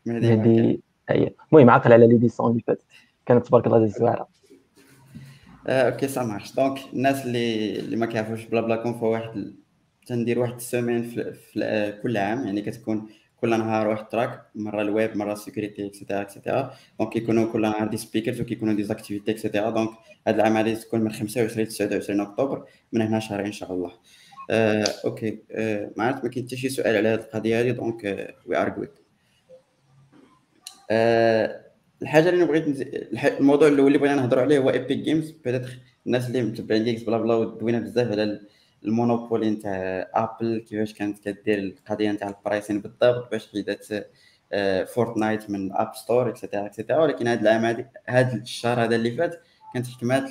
مهدي. 0.06 0.82
اي 1.12 1.36
المهم 1.54 1.70
عاقل 1.70 1.94
على 1.94 2.08
l'édition 2.08 2.52
اللي 2.52 2.64
فاتت. 2.68 2.86
كانت 3.26 3.48
تبارك 3.48 3.68
الله 3.68 3.86
زوينه 3.86 4.26
آه، 5.68 5.90
okay 5.92 6.08
ça 6.08 6.24
marche 6.24 6.56
donc 6.56 6.80
الناس 6.94 7.26
اللي 7.26 7.80
اللي 7.80 7.96
ما 7.96 8.06
كيعرفوش 8.06 8.46
BlaBlaConf 8.46 8.94
فواحد 8.94 9.54
تندير 10.08 10.40
واحد 10.40 10.54
السيمين 10.54 11.04
في, 11.04 11.34
في 11.34 12.00
كل 12.04 12.18
عام 12.18 12.46
يعني 12.46 12.62
كتكون 12.62 13.10
كل 13.42 13.50
نهار 13.50 13.88
واحد 13.88 14.08
track 14.08 14.42
مرة 14.56 14.82
الويب 14.82 15.18
مرة 15.18 15.34
ال 15.34 15.39
security 15.39 15.86
et 15.86 15.95
cetera 15.95 16.22
et 16.22 16.35
cetera 16.35 16.74
donc 17.00 17.14
كيكونوا 17.14 17.52
كل 17.54 17.62
نهار 17.62 17.88
des 17.88 17.98
speakers 17.98 18.42
وكيكونوا 18.42 18.74
des 18.74 18.84
activités 18.84 19.32
et 19.32 19.41
cetera 19.41 19.70
donc 19.70 19.90
هذا 20.28 20.36
العام 20.36 20.58
غادي 20.58 20.76
تكون 20.76 21.02
من 21.02 21.12
25 21.12 21.66
ل 21.66 21.68
29 21.68 22.20
أكتوبر. 22.20 22.66
من 22.94 23.02
هنا 23.02 23.20
شهرين 23.20 23.46
إن 23.46 23.52
شاء 23.52 23.74
الله. 23.74 23.92
آه، 24.50 24.86
okay. 25.06 25.40
آه، 25.52 25.92
ما 25.98 26.04
عرفت 26.04 26.24
ما 26.24 26.30
كاين 26.30 26.46
حتى 26.46 26.58
شي 26.58 26.70
سؤال 26.70 26.96
على 26.96 27.10
هذه 27.10 27.20
القضية 27.20 27.62
هذه 27.62 27.72
donc 27.72 28.04
we 28.46 28.58
are 28.58 28.70
good 28.70 28.90
الحاجة 32.02 32.30
اللي 32.30 32.46
بغيت. 32.46 32.88
الموضوع 33.40 33.68
الأول 33.68 33.88
اللي 33.88 33.98
بغينا 33.98 34.16
نهضروا 34.16 34.44
عليه 34.44 34.60
هو 34.60 34.70
Epic 34.70 34.98
Games 34.98 35.32
peut-être 35.32 35.80
الناس 36.06 36.28
اللي 36.28 36.42
متبعين 36.42 36.84
GeeksBlaBla 36.84 37.36
ودوينا 37.36 37.80
بزاف 37.80 38.12
على 38.12 38.42
ال 38.84 38.91
monopoly 38.91 39.50
نتاع 39.50 40.10
Apple 40.14 40.66
كيفاش 40.70 40.94
كانت 40.94 41.30
كدير 41.30 41.60
القضية 41.60 42.12
نتاع 42.12 42.30
ال 42.30 42.36
pricing 42.36 42.82
بالضبط 42.82 43.32
باش 43.32 43.52
حيدات 43.52 43.88
Fortnite 44.90 45.50
من 45.50 45.74
App 45.74 45.96
Store 45.96 46.30
et 46.30 46.39
cetera 46.39 46.66
et 46.66 46.74
cetera 46.74 47.00
ولكن 47.00 47.28
هذا 47.28 47.42
العام 47.42 47.66
هذا 47.66 47.90
هذا 48.06 48.36
الشهر 48.36 48.84
هذا 48.84 48.96
اللي 48.96 49.12
فات 49.12 49.42
كانت 49.74 49.88
حكمات 49.88 50.24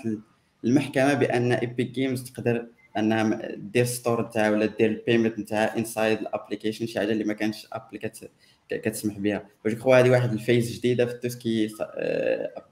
المحكمة 0.65 1.15
بأن 1.15 1.53
Epic 1.53 1.91
Games 1.91 2.31
تقدر 2.31 2.67
أنها 2.97 3.41
دير 3.57 3.85
store 3.85 4.27
نتاعها 4.27 4.51
ولا 4.51 4.67
دير 4.67 4.91
ال 4.91 4.97
payment 4.97 5.39
نتاعها 5.39 5.79
inside 5.79 6.19
ال 6.19 6.25
application 6.25 6.87
شي 6.87 6.99
حاجة 6.99 7.13
اللي 7.13 7.25
ما 7.25 7.33
كانش 7.33 7.67
Apple 7.73 7.99
كتسمح 8.75 9.19
بها 9.19 9.49
je 9.67 9.77
crois 9.77 9.97
هذه 9.97 10.11
واحد 10.11 10.33
ال 10.33 10.41
phase 10.41 10.79
جديدة 10.79 11.07
في 11.07 11.15
tout 11.15 11.39
ce 11.39 11.51
qui 11.51 11.69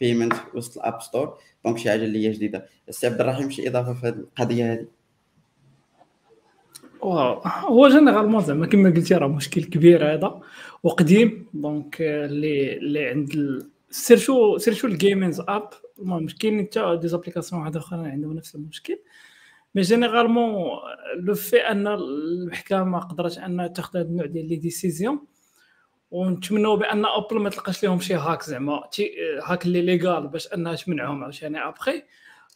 payment 0.01 0.33
وسط 0.55 0.79
ال 0.79 0.85
App 0.85 1.03
Store 1.03 1.39
donc 1.65 1.79
شي 1.79 1.91
حاجة 1.91 2.05
اللي 2.05 2.27
هي 2.27 2.33
جديدة. 2.33 2.67
السي 2.89 3.07
عبد 3.07 3.21
الرحيم 3.21 3.51
شي 3.51 3.69
إضافة 3.69 3.95
في 3.95 4.07
هذه 4.07 4.15
القضية 4.15 4.73
هذه؟ 4.73 4.87
هو 7.03 7.89
généralement 7.89 8.45
زعما 8.45 8.67
كما 8.67 8.91
قلتي 8.91 9.15
راه 9.15 9.29
مشكل 9.29 9.65
كبير 9.65 10.15
هذا 10.15 10.41
وقديم. 10.83 11.47
donc 11.55 11.97
اللي 12.01 12.77
اللي 12.77 13.07
عند 13.07 13.63
سيرتو 13.91 14.59
surtout 14.59 14.89
ال 14.89 14.96
gaming 14.96 15.41
apps 15.41 15.69
المهم 15.99 16.27
كاين 16.27 16.67
حتى 16.67 16.99
des 17.01 17.09
applications 17.09 17.61
واحد 17.61 17.77
اخرين 17.77 18.07
عندهم 18.07 18.33
نفس 18.33 18.55
المشكل. 18.55 18.99
mais 19.75 19.83
généralement 19.83 20.71
le 21.17 21.35
fait 21.35 21.57
أن 21.57 21.87
المحكمه 21.87 22.99
قدرت 22.99 23.39
انها 23.39 23.67
تاخذ 23.67 23.99
هذا 23.99 24.09
النوع 24.09 24.27
ديال 24.27 24.49
les 24.49 24.57
décisions 24.57 25.21
ونتمنوا 26.11 26.77
بأن 26.77 27.05
Apple 27.05 27.39
ما 27.39 27.51
تلقاش 27.51 27.85
لهم 27.85 28.01
شي 28.01 28.15
hack 28.15 28.43
زعما 28.43 28.91
hack 29.43 29.67
اللي 29.67 29.83
légal 29.83 30.29
باش 30.29 30.47
أنها 30.47 30.75
تمنعهم 30.75 31.23
عاوتاني. 31.23 31.69
ابخي 31.69 32.03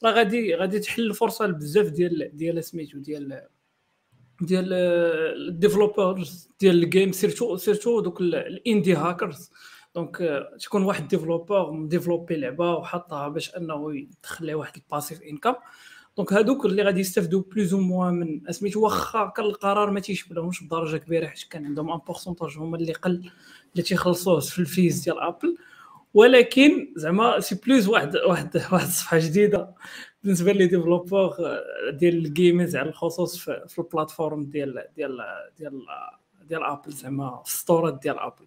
راه 0.04 0.10
غادي 0.10 0.54
غادي 0.54 0.78
تحل 0.78 1.06
الفرصة 1.06 1.46
لبزاف 1.46 1.86
ديال 1.86 2.30
ديال 2.36 2.64
سميتو 2.64 2.98
ديال 2.98 3.42
ديال 4.40 4.72
ال 5.48 5.57
developers 5.57 6.48
ديال 6.60 6.82
ال 6.82 6.88
game 6.88 7.12
surtout 7.12 7.56
surtout 7.56 8.00
دوك 8.00 8.20
ال 8.20 8.32
indie 8.32 8.94
hackers 8.94 9.50
donc 9.94 10.46
تكون 10.60 10.82
واحد 10.82 11.08
développeur 11.08 11.72
م 11.72 11.79
développé 11.79 12.36
لعبة 12.36 12.72
وحطها 12.72 13.28
باش 13.28 13.56
أنه 13.56 13.96
يدخل 13.96 14.46
لها 14.46 14.54
واحد 14.54 14.76
ال 14.76 14.82
passive 14.82 15.22
income 15.22 15.54
donc 16.16 16.32
هادوك 16.32 16.66
اللي 16.66 16.82
غادي 16.82 17.00
يستافدوا 17.00 17.42
plus 17.52 17.74
ou 17.74 17.80
moins 17.80 18.10
من 18.10 18.40
سميتو 18.50 18.80
واخا 18.80 19.26
كان 19.26 19.44
القرار 19.44 19.90
ما 19.90 20.00
تيشبلهمش 20.00 20.64
بدرجة 20.64 20.96
كبيرة 20.96 21.26
حيت 21.26 21.42
كان 21.50 21.66
عندهم 21.66 21.92
un 21.92 21.98
pourcentage 21.98 22.58
هما 22.58 22.76
اللي 22.76 22.92
قل 22.92 23.30
اللي 23.72 23.82
تيخلصوه 23.82 24.40
في 24.40 24.58
ال 24.58 24.66
fees 24.66 25.00
ديال 25.04 25.20
Apple 25.20 25.56
ولكن 26.14 26.92
زعما 26.96 27.40
c'est 27.40 27.60
plus 27.66 27.88
واحد 27.88 28.16
واحد 28.16 28.56
واحد 28.72 28.86
الصفحة 28.86 29.18
جديدة 29.18 29.74
بالنسبة 30.24 30.52
لي 30.52 30.66
développeur 30.66 31.34
ديال 31.90 32.14
ال 32.26 32.34
games 32.34 32.76
على 32.76 32.88
الخصوص 32.88 33.38
في, 33.38 33.64
في 33.68 33.78
ال 33.78 33.84
plateforme 33.84 34.44
ديال 34.44 34.84
ديال 34.96 35.18
ديال 35.58 35.82
ديال 36.48 36.62
Apple 36.64 36.92
زعما 36.92 37.42
في 37.44 37.56
store 37.56 37.93
ات 37.93 38.00
ديال 38.02 38.18
Apple 38.18 38.46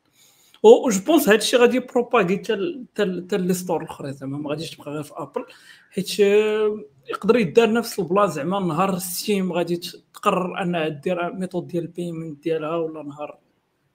و 0.65 0.89
je 0.89 1.01
pense 1.05 1.29
هذا 1.29 1.37
الشيء 1.37 1.59
غادي 1.59 1.79
propager 1.79 2.37
حتى 2.37 3.37
les 3.37 3.53
stores 3.53 3.81
الاخرين 3.81 4.13
زعما 4.13 4.37
ما 4.37 4.49
غاديش 4.49 4.71
تبقى 4.71 4.91
غير 4.91 5.03
في 5.03 5.13
Apple 5.15 5.45
حيت 5.91 6.19
يقدر 7.09 7.35
يدار 7.35 7.73
نفس 7.73 7.99
ال 7.99 8.05
plan 8.05 8.27
زعما 8.27 8.59
نهار 8.59 8.99
Steam 8.99 9.53
غادي 9.53 9.79
تقرر 10.13 10.61
أنها 10.61 10.87
دير 10.87 11.33
méthode 11.33 11.67
ديال 11.67 11.83
ال 11.83 11.91
payment 11.91 12.43
ديالها 12.43 12.75
ولا 12.75 13.03
نهار 13.03 13.37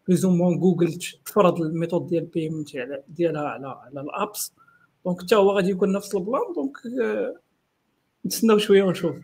بلوزومون 0.09 0.59
جوجل 0.59 0.93
تفرض 1.25 1.61
ال 1.61 1.66
méthode 1.67 2.07
ديال 2.07 2.23
ال 2.23 2.29
payment 2.29 2.69
ديالها 3.09 3.43
على 3.43 3.69
على 3.69 4.01
ال 4.01 4.11
apps 4.11 4.53
donc 5.05 5.23
حتى 5.23 5.35
هو 5.37 5.51
غادي 5.51 5.71
يكون 5.71 5.93
نفس 5.93 6.15
ال 6.15 6.22
plan 6.22 6.53
donc 6.55 6.77
نتسناو 8.27 8.59
شوية 8.59 8.83
ونشوف. 8.83 9.17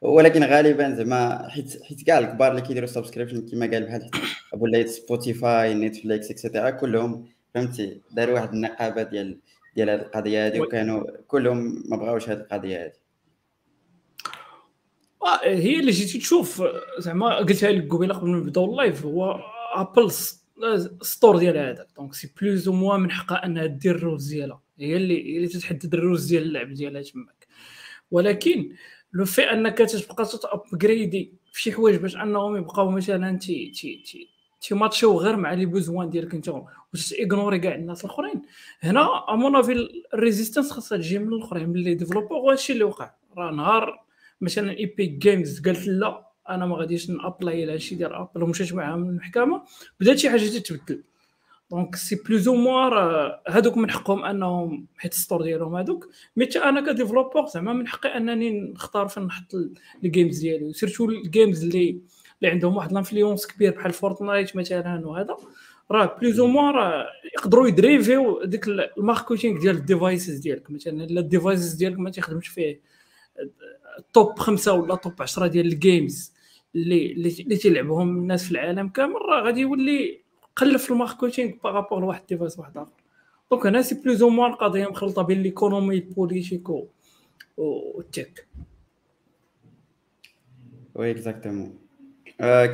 ولكن 0.00 0.44
غالبا 0.44 0.94
زعما 0.94 1.48
حيت 1.48 1.82
حيت 1.82 2.02
كاع 2.02 2.18
الكبار 2.18 2.50
اللي 2.50 2.62
كيديروا 2.62 2.88
subscription 2.88 3.46
كما 3.48 3.66
قال 3.66 3.86
بحال 3.86 4.10
ولا 4.52 4.86
Spotify 4.86 5.74
Netflix 5.74 6.30
et 6.30 6.40
cetera 6.40 6.70
كلهم 6.70 7.24
فهمتي؟ 7.54 8.00
داروا 8.10 8.34
واحد 8.34 8.52
النقابة 8.52 9.02
ديال 9.02 9.38
ديال 9.76 9.90
هذه 9.90 10.00
القضية 10.00 10.46
هذه 10.46 10.60
وكانوا 10.60 11.04
كلهم 11.26 11.82
ما 11.88 11.96
بغاوش 11.96 12.28
هذه 12.28 12.38
القضية 12.38 12.84
هذه 12.84 12.92
آه، 15.22 15.40
هي 15.44 15.80
اللي 15.80 15.90
جيتي 15.90 16.18
تشوف 16.18 16.62
زعما 16.98 17.36
قلتها 17.36 17.72
لك 17.72 17.92
قبيلة 17.92 18.14
قبل 18.14 18.28
ما 18.28 18.38
نبدأو 18.38 18.64
اللايف 18.64 19.04
هو 19.04 19.40
Apple 19.74 20.10
Store 21.02 21.38
ديال 21.38 21.58
هذا. 21.58 21.86
donc 21.96 22.14
c'est 22.14 22.32
plus 22.40 22.68
ou 22.68 22.74
moins 22.74 22.96
من 22.96 23.10
حقها 23.10 23.46
أنها 23.46 23.66
دير 23.66 23.96
ال 23.96 24.01
rules 24.01 24.28
ديالها. 24.28 24.62
هي 24.80 24.96
اللي 24.96 25.32
هي 25.32 25.36
اللي 25.36 25.48
تتحدد 25.48 25.94
ال 25.94 25.99
rules 25.99 26.26
ديال 26.26 26.42
اللعب 26.42 26.72
ديالها 26.72 27.02
تماك. 27.02 27.46
ولكن 28.10 28.72
le 29.12 29.24
fait 29.24 29.42
انك 29.42 29.78
تبقى 29.78 30.26
تابجريدي 30.42 31.32
في 31.52 31.62
شي 31.62 31.72
حوايج 31.72 31.96
باش 31.96 32.16
انهم 32.16 32.56
يبقاو 32.56 32.90
مثلا 32.90 33.38
تي 33.38 33.70
تي 33.70 34.02
تي 34.06 34.28
تيماتشيو 34.60 35.18
غير 35.20 35.36
مع 35.36 35.52
les 35.52 35.66
besoins 35.66 36.10
ديالك 36.10 36.34
انت 36.34 36.54
وتيغنوري 36.94 37.58
كاع 37.58 37.74
الناس 37.74 38.04
الاخرين. 38.04 38.42
هنا 38.80 39.24
à 39.34 39.40
mon 39.40 39.56
avis 39.56 39.88
ال 40.14 40.19
résistance 40.19 40.70
خاصها 40.70 40.98
تجي 40.98 41.18
من 41.18 41.32
الاخرين 41.32 41.68
من 41.68 41.76
les 41.76 41.94
développeurs 41.94 42.38
وهادشي 42.38 42.72
اللي 42.72 42.84
وقع. 42.84 43.10
راه 43.36 43.50
نهار 43.50 44.04
مثلا 44.40 44.78
Epic 44.78 45.10
Games 45.10 45.60
قالت 45.60 45.88
لا 45.88 46.28
أنا 46.48 46.66
ما 46.66 46.76
غاديش 46.76 47.10
ن 47.10 47.19
apply 47.19 47.64
لهادشي 47.64 47.94
ديال 47.94 48.12
Apple 48.14 48.42
ومشيت 48.42 48.74
معاها 48.74 48.96
من 48.96 49.08
المحكمه 49.08 49.62
بدات 50.00 50.18
شي 50.18 50.30
حاجة 50.30 50.40
تتبدل. 50.48 51.02
donc 51.70 51.96
c'est 51.96 52.16
plus 52.16 52.48
ou 52.48 52.54
moins 52.54 52.98
هادوك 53.48 53.76
من 53.76 53.90
حقهم 53.90 54.24
انهم 54.24 54.86
حيت 54.96 55.12
ال 55.12 55.17
store 55.17 55.42
ديالهم 55.42 55.74
هادوك. 55.74 56.08
mais 56.36 56.44
أنا 56.44 56.92
ك 56.92 56.97
développeur 56.97 57.46
زعما 57.46 57.72
من 57.72 57.88
حقي 57.88 58.16
انني 58.16 58.60
نختار 58.60 59.08
فين 59.08 59.22
نحط 59.22 59.54
ال 60.04 60.10
games 60.10 60.38
ديالي 60.38 60.72
surtout 60.72 61.04
ال 61.04 61.14
games 61.14 61.64
اللي 61.64 62.00
اللي 62.42 62.52
عندهم 62.52 62.76
واحد 62.76 62.90
ال 62.90 62.96
influence 62.96 63.46
كبير 63.46 63.72
بحال 63.72 63.92
Fortnite 63.92 64.56
مثلا 64.56 65.06
وهذا. 65.06 65.36
راه 65.90 66.16
plus 66.20 66.40
ou 66.40 66.46
moins 66.46 66.74
راه 66.74 67.06
يقدروا 67.34 67.68
يدريفيو 67.68 68.44
ديك 68.44 68.68
ال 68.68 68.77
marketing 68.77 69.60
ديال 69.60 69.76
ال 69.76 69.84
devices 69.84 70.38
ديالك. 70.38 70.70
مثلا 70.70 71.04
الا 71.04 71.20
ال 71.20 71.27
devices 71.27 71.74
ديالك 71.74 71.98
ما 71.98 72.10
تيخدمش 72.10 72.48
فيه 72.48 72.80
top 74.12 74.38
خمسة 74.38 74.72
ولا 74.72 74.94
top 74.94 75.22
10 75.22 75.46
ديال 75.46 75.66
ال 75.66 75.77
games 75.77 76.32
اللي 76.74 77.12
اللي 77.12 77.56
تيلعبهم 77.56 78.18
الناس 78.18 78.44
في 78.44 78.50
العالم 78.50 78.88
كامل. 78.88 79.14
راه 79.14 79.42
غادي 79.42 79.60
يولي 79.60 80.27
قلل 80.58 80.78
في 80.78 80.90
ال 80.90 80.96
marketing 80.96 81.52
par 81.64 81.75
rapport 81.75 82.00
لواحد 82.00 82.22
device 82.28 82.58
واحد 82.58 82.76
آخر. 82.76 82.92
donc 83.50 83.66
هنا 83.66 83.82
c'est 83.82 83.94
plus 83.94 84.22
ou 84.22 84.28
moins 84.28 84.50
القضية 84.50 84.86
مخلطة 84.86 85.22
بين 85.22 85.42
l'économie 85.42 85.94
ال 85.94 86.01
politique 86.01 86.68
و 87.56 87.71
ال 87.71 87.87
tech 87.87 88.48
oui 90.94 91.10
exactement. 91.10 91.78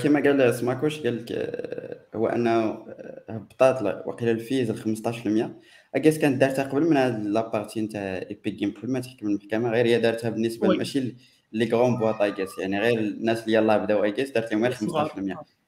كما 0.03 0.21
قال 0.21 0.55
سماكوش 0.55 1.01
قال 1.01 1.17
لك 1.17 1.33
آه، 1.33 2.17
هو 2.17 2.27
أنه 2.27 2.87
هبطات 3.31 3.83
وقيل 4.07 4.29
ال 4.29 4.37
fees 4.37 4.71
ل 4.71 4.77
15% 4.77 5.61
I 5.95 5.99
guess 5.99 6.19
كانت 6.19 6.41
دارتها 6.41 6.65
قبل 6.65 6.91
من 6.91 6.97
هاد 6.97 7.27
la 7.27 7.40
partie 7.40 7.81
نتاع 7.81 8.01
Epic 8.01 8.55
Game 8.55 8.71
قبل 8.71 8.93
ما 8.93 9.01
تحكم 9.01 9.27
المحكمة. 9.27 9.71
غير 9.71 9.87
هي 9.87 9.99
دارتها 9.99 10.31
بالنسبة 10.31 10.69
ماشي 10.69 11.15
les 11.53 11.67
grandes 11.67 11.99
boîtes 11.99 12.23
I 12.23 12.29
guess 12.29 12.59
يعني 12.59 12.81
غير 12.81 12.99
الناس 12.99 13.45
اللي 13.45 13.57
يلاه 13.57 13.77
بداو 13.77 14.05
I 14.05 14.09
guess 14.09 14.31
دارت 14.31 14.53
لهم 14.53 14.65
غير 14.65 14.73
15% 14.73 15.64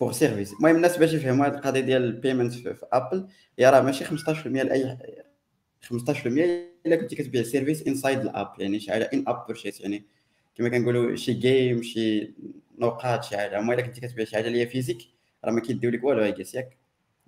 pour 0.00 0.12
service 0.12 0.52
المهم 0.52 0.76
الناس 0.76 0.96
باش 0.96 1.12
يفهموا 1.12 1.46
هاد 1.46 1.54
القضية 1.54 1.80
ديال 1.80 2.04
ال 2.04 2.10
payment 2.10 2.52
في, 2.52 2.74
في 2.74 2.86
Apple 2.92 3.28
هي 3.58 3.70
راه 3.70 3.80
ماشي 3.80 4.04
15% 4.04 4.46
لأي 4.46 4.98
15% 5.84 6.26
إلا 6.86 6.96
كنتي 6.96 7.16
كتبيع 7.16 7.42
service 7.42 7.86
inside 7.86 8.20
ال 8.20 8.28
app 8.28 8.52
يعني 8.58 8.80
شي 8.80 8.92
حاجة 8.92 9.10
in-app 9.14 9.46
purchase 9.46 9.80
يعني 9.80 10.04
كما 10.54 10.68
كنقولوا 10.68 11.16
شي 11.16 11.32
game 11.32 11.82
شي 11.82 12.34
نقاط 12.78 13.24
شي 13.24 13.36
حاجة. 13.36 13.58
أما 13.58 13.74
إلا 13.74 13.82
كنتي 13.82 14.00
كتبيع 14.00 14.24
شي 14.24 14.36
حاجة 14.36 14.46
اللي 14.46 14.60
هي 14.60 14.66
physique 14.66 14.98
راه 15.44 15.52
ما 15.52 15.60
كيديو 15.60 15.90
لك 15.90 16.04
والو 16.04 16.24
I 16.24 16.29
guess 16.29 16.54
ياك؟ 16.54 16.76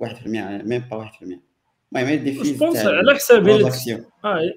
1% 0.02 0.26
même 0.26 0.78
pas 0.90 1.10
1% 1.10 1.22
المهم 1.22 2.08
y 2.12 2.16
a 2.16 2.20
des 2.20 2.32
fees 2.32 2.62
على 2.86 3.14
حساب 3.14 3.48
آه 4.24 4.52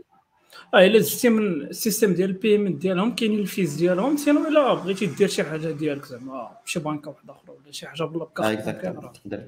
آه 0.74 0.86
إلا 0.86 1.00
زدتي 1.00 1.30
من 1.30 1.62
ال 1.62 1.69
system 1.69 2.14
ديال 2.14 2.30
ال 2.30 2.36
payment 2.36 2.82
ديالهم 2.82 3.16
كاينين 3.16 3.40
ال 3.40 3.47
fees 3.47 3.76
ديالهم 3.76 4.18
sinon 4.18 4.48
إلا 4.48 4.74
بغيتي 4.74 5.06
دير 5.06 5.28
شي 5.28 5.44
حاجة 5.44 5.72
ديالك 5.72 6.06
زعما 6.06 6.58
بشي 6.66 6.80
بنكه 6.80 7.10
واحدة 7.10 7.34
أخرى 7.34 7.56
ولا 7.56 7.72
شي 7.72 7.88
حاجة 7.88 8.04
بلا 8.04 8.26
بكارت 8.26 8.70
تقدر 8.70 9.44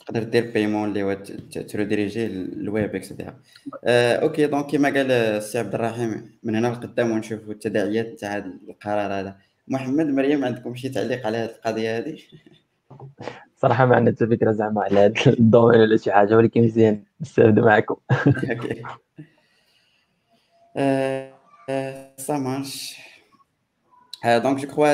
تقدر 0.00 0.22
دير 0.22 0.50
paiement 0.50 0.88
اللي 0.88 1.02
هو 1.02 1.16
تروديريجي 1.68 2.26
ال 2.26 2.43
web 2.43 2.94
et 2.94 3.04
cetera 3.04 3.34
آه 3.84 4.16
OK 4.16 4.46
donc 4.46 4.66
كما 4.66 4.88
قال 4.88 5.10
السي 5.10 5.58
عبد 5.58 5.74
الرحيم 5.74 6.38
من 6.42 6.54
هنا 6.56 6.68
لقدام 6.68 7.10
ونشوفوا 7.10 7.52
التداعيات 7.52 8.20
تاع 8.20 8.36
هذا 8.36 8.52
القرار 8.68 9.12
هذا. 9.20 9.36
محمد 9.68 10.06
مريم 10.06 10.44
عندكم 10.44 10.74
شي 10.74 10.88
تعليق 10.88 11.26
على 11.26 11.36
هذه 11.36 11.50
القضية 11.50 11.98
هذه؟ 11.98 12.18
صراحة 13.56 13.86
ما 13.86 13.96
عندنا 13.96 14.14
حتى 14.16 14.26
فكرة 14.26 14.52
زعما 14.52 14.82
على 14.82 15.00
هذا 15.00 15.12
ال 15.26 15.33
domaine 15.33 15.80
ولا 15.80 15.96
شي 15.96 16.12
حاجة 16.12 16.36
ولكن 16.36 16.62
مزيان 16.62 17.02
نستافد 17.20 17.58
معكم. 17.58 17.96
ça 20.78 22.38
marche 22.38 22.98
donc 24.24 24.58
je 24.58 24.68
crois 24.68 24.88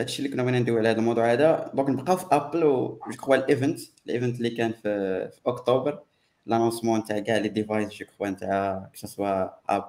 هادشي 0.00 0.18
اللي 0.18 0.28
كنا 0.28 0.42
بغينا 0.42 0.58
ندويو 0.58 0.78
على 0.78 0.88
هذا 0.88 0.98
الموضوع 0.98 1.32
هذا 1.32 1.70
donc 1.74 1.88
نبقاو 1.88 2.16
في 2.16 2.26
Apple 2.32 2.64
و 2.64 3.00
je 3.10 3.16
crois 3.16 3.36
ال 3.36 3.43
event 3.43 3.80
ال 4.06 4.11
event 4.11 4.36
اللي 4.36 4.50
كان 4.50 4.72
في, 4.72 4.82
في 5.30 5.40
اكتوبر 5.46 6.02
l'annoncement 6.46 7.04
تاع 7.04 7.18
كاع 7.18 7.36
les 7.36 7.48
devices 7.48 7.88
je 7.88 8.06
crois 8.06 8.30
تاع 8.30 8.90
que 8.92 9.11
ce 9.11 9.23
soit 9.23 9.48
app 9.76 9.84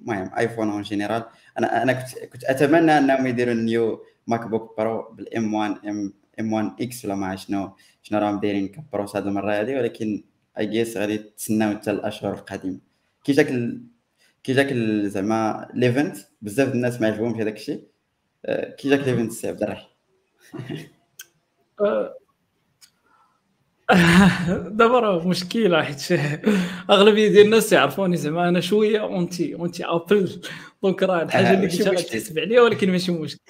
المهم 0.00 0.30
iPhone 0.38 0.70
en 0.70 0.82
général 0.82 1.24
أنا 1.58 1.82
أنا 1.82 1.92
كنت 1.92 2.18
كنت 2.18 2.44
اتمنى 2.44 2.98
انهم 2.98 3.26
يديروا 3.26 3.54
ال 3.54 3.66
new 3.66 4.04
MacBook 4.26 4.76
Pro 4.78 5.12
ب 5.12 5.26
ال 5.26 5.40
M 5.40 5.54
1 5.54 5.86
M 5.86 6.12
M 6.40 6.52
1 6.52 6.72
X 6.80 7.04
ولا 7.04 7.14
ما 7.14 7.36
شنو 7.36 7.76
شنو 8.02 8.18
راهم 8.18 8.40
دايرين 8.40 8.68
كبروس 8.68 9.16
هذه 9.16 9.24
المره 9.24 9.52
هذه 9.52 9.76
ولكن 9.76 10.24
I 10.58 10.66
guess 10.66 10.96
غادي 10.96 11.18
تسناو 11.18 11.76
حتى 11.76 11.90
الاشهر 11.90 12.34
القادمه 12.34 12.78
كي 13.24 13.32
جاك 13.32 13.48
كي 14.44 14.52
جاك 14.52 14.72
زعما 15.06 15.68
l'event 15.74 16.16
بزاف 16.42 16.72
الناس 16.74 17.00
ما 17.00 17.06
عجبهمش 17.06 17.36
هذاك 17.40 17.56
الشيء 17.56 17.88
آه، 18.46 18.74
كي 18.74 18.88
جاك 18.90 19.00
l'event 19.00 19.32
سي 19.32 19.48
عبد 19.48 19.62
الرحيم. 19.62 19.88
دابا 24.78 25.00
راه 25.00 25.28
مشكلة 25.28 25.82
حيت 25.82 26.12
أغلبية 26.90 27.28
ديال 27.28 27.44
الناس 27.44 27.72
يعرفوني 27.72 28.16
زعما 28.16 28.48
أنا 28.48 28.60
شوية 28.60 29.02
anti 29.02 29.54
anti 29.54 29.84
Apple. 29.84 30.40
donc 30.82 31.02
راه 31.02 31.22
الحاجة 31.22 31.50
آه، 31.50 31.54
اللي 31.54 31.66
مشكل. 31.66 31.90
غتحسب 31.90 32.38
عليها 32.38 32.60
ولكن 32.62 32.90
ماشي 32.90 33.12
مشكل 33.12 33.40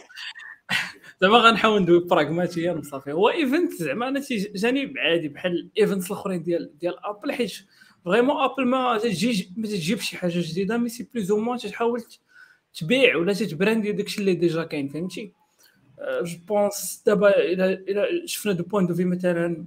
زعما 1.22 1.38
غنحاول 1.38 1.82
ندوي 1.82 2.04
براغماتيا 2.04 2.82
صافي. 2.84 3.12
هو 3.12 3.28
event 3.30 3.72
زعما 3.72 4.08
أنا 4.08 4.20
تيجاني 4.20 4.94
عادي 4.98 5.28
بحال 5.28 5.52
ال 5.52 5.60
events 5.60 6.06
الأخرين 6.06 6.42
ديال 6.42 6.78
ديال 6.78 6.94
Apple 7.04 7.32
حيت 7.32 7.52
vraiment 8.04 8.36
Apple 8.36 8.66
ما 8.66 8.98
تجي 8.98 9.52
ما 9.56 9.66
تجيبش 9.66 10.10
شي 10.10 10.16
حاجة 10.16 10.32
جديده 10.40 10.76
mais 10.78 10.88
c'est 10.88 11.08
plus 11.14 11.30
ou 11.30 11.38
moins 11.38 11.58
تحاول 11.58 12.02
تبيع 12.74 13.16
ولا 13.16 13.32
تبراندي 13.32 13.92
داكشي 13.92 14.20
اللي 14.20 14.34
déjà 14.34 14.62
كاين 14.64 14.88
فهمتي 14.88 15.32
je 16.22 16.36
pense 16.48 17.02
دابا 17.06 17.38
إلى 17.38 18.22
شفنا 18.26 18.52
du 18.52 18.64
point 18.64 18.86
de 18.86 18.94
vue 18.94 19.04
مثلا 19.04 19.66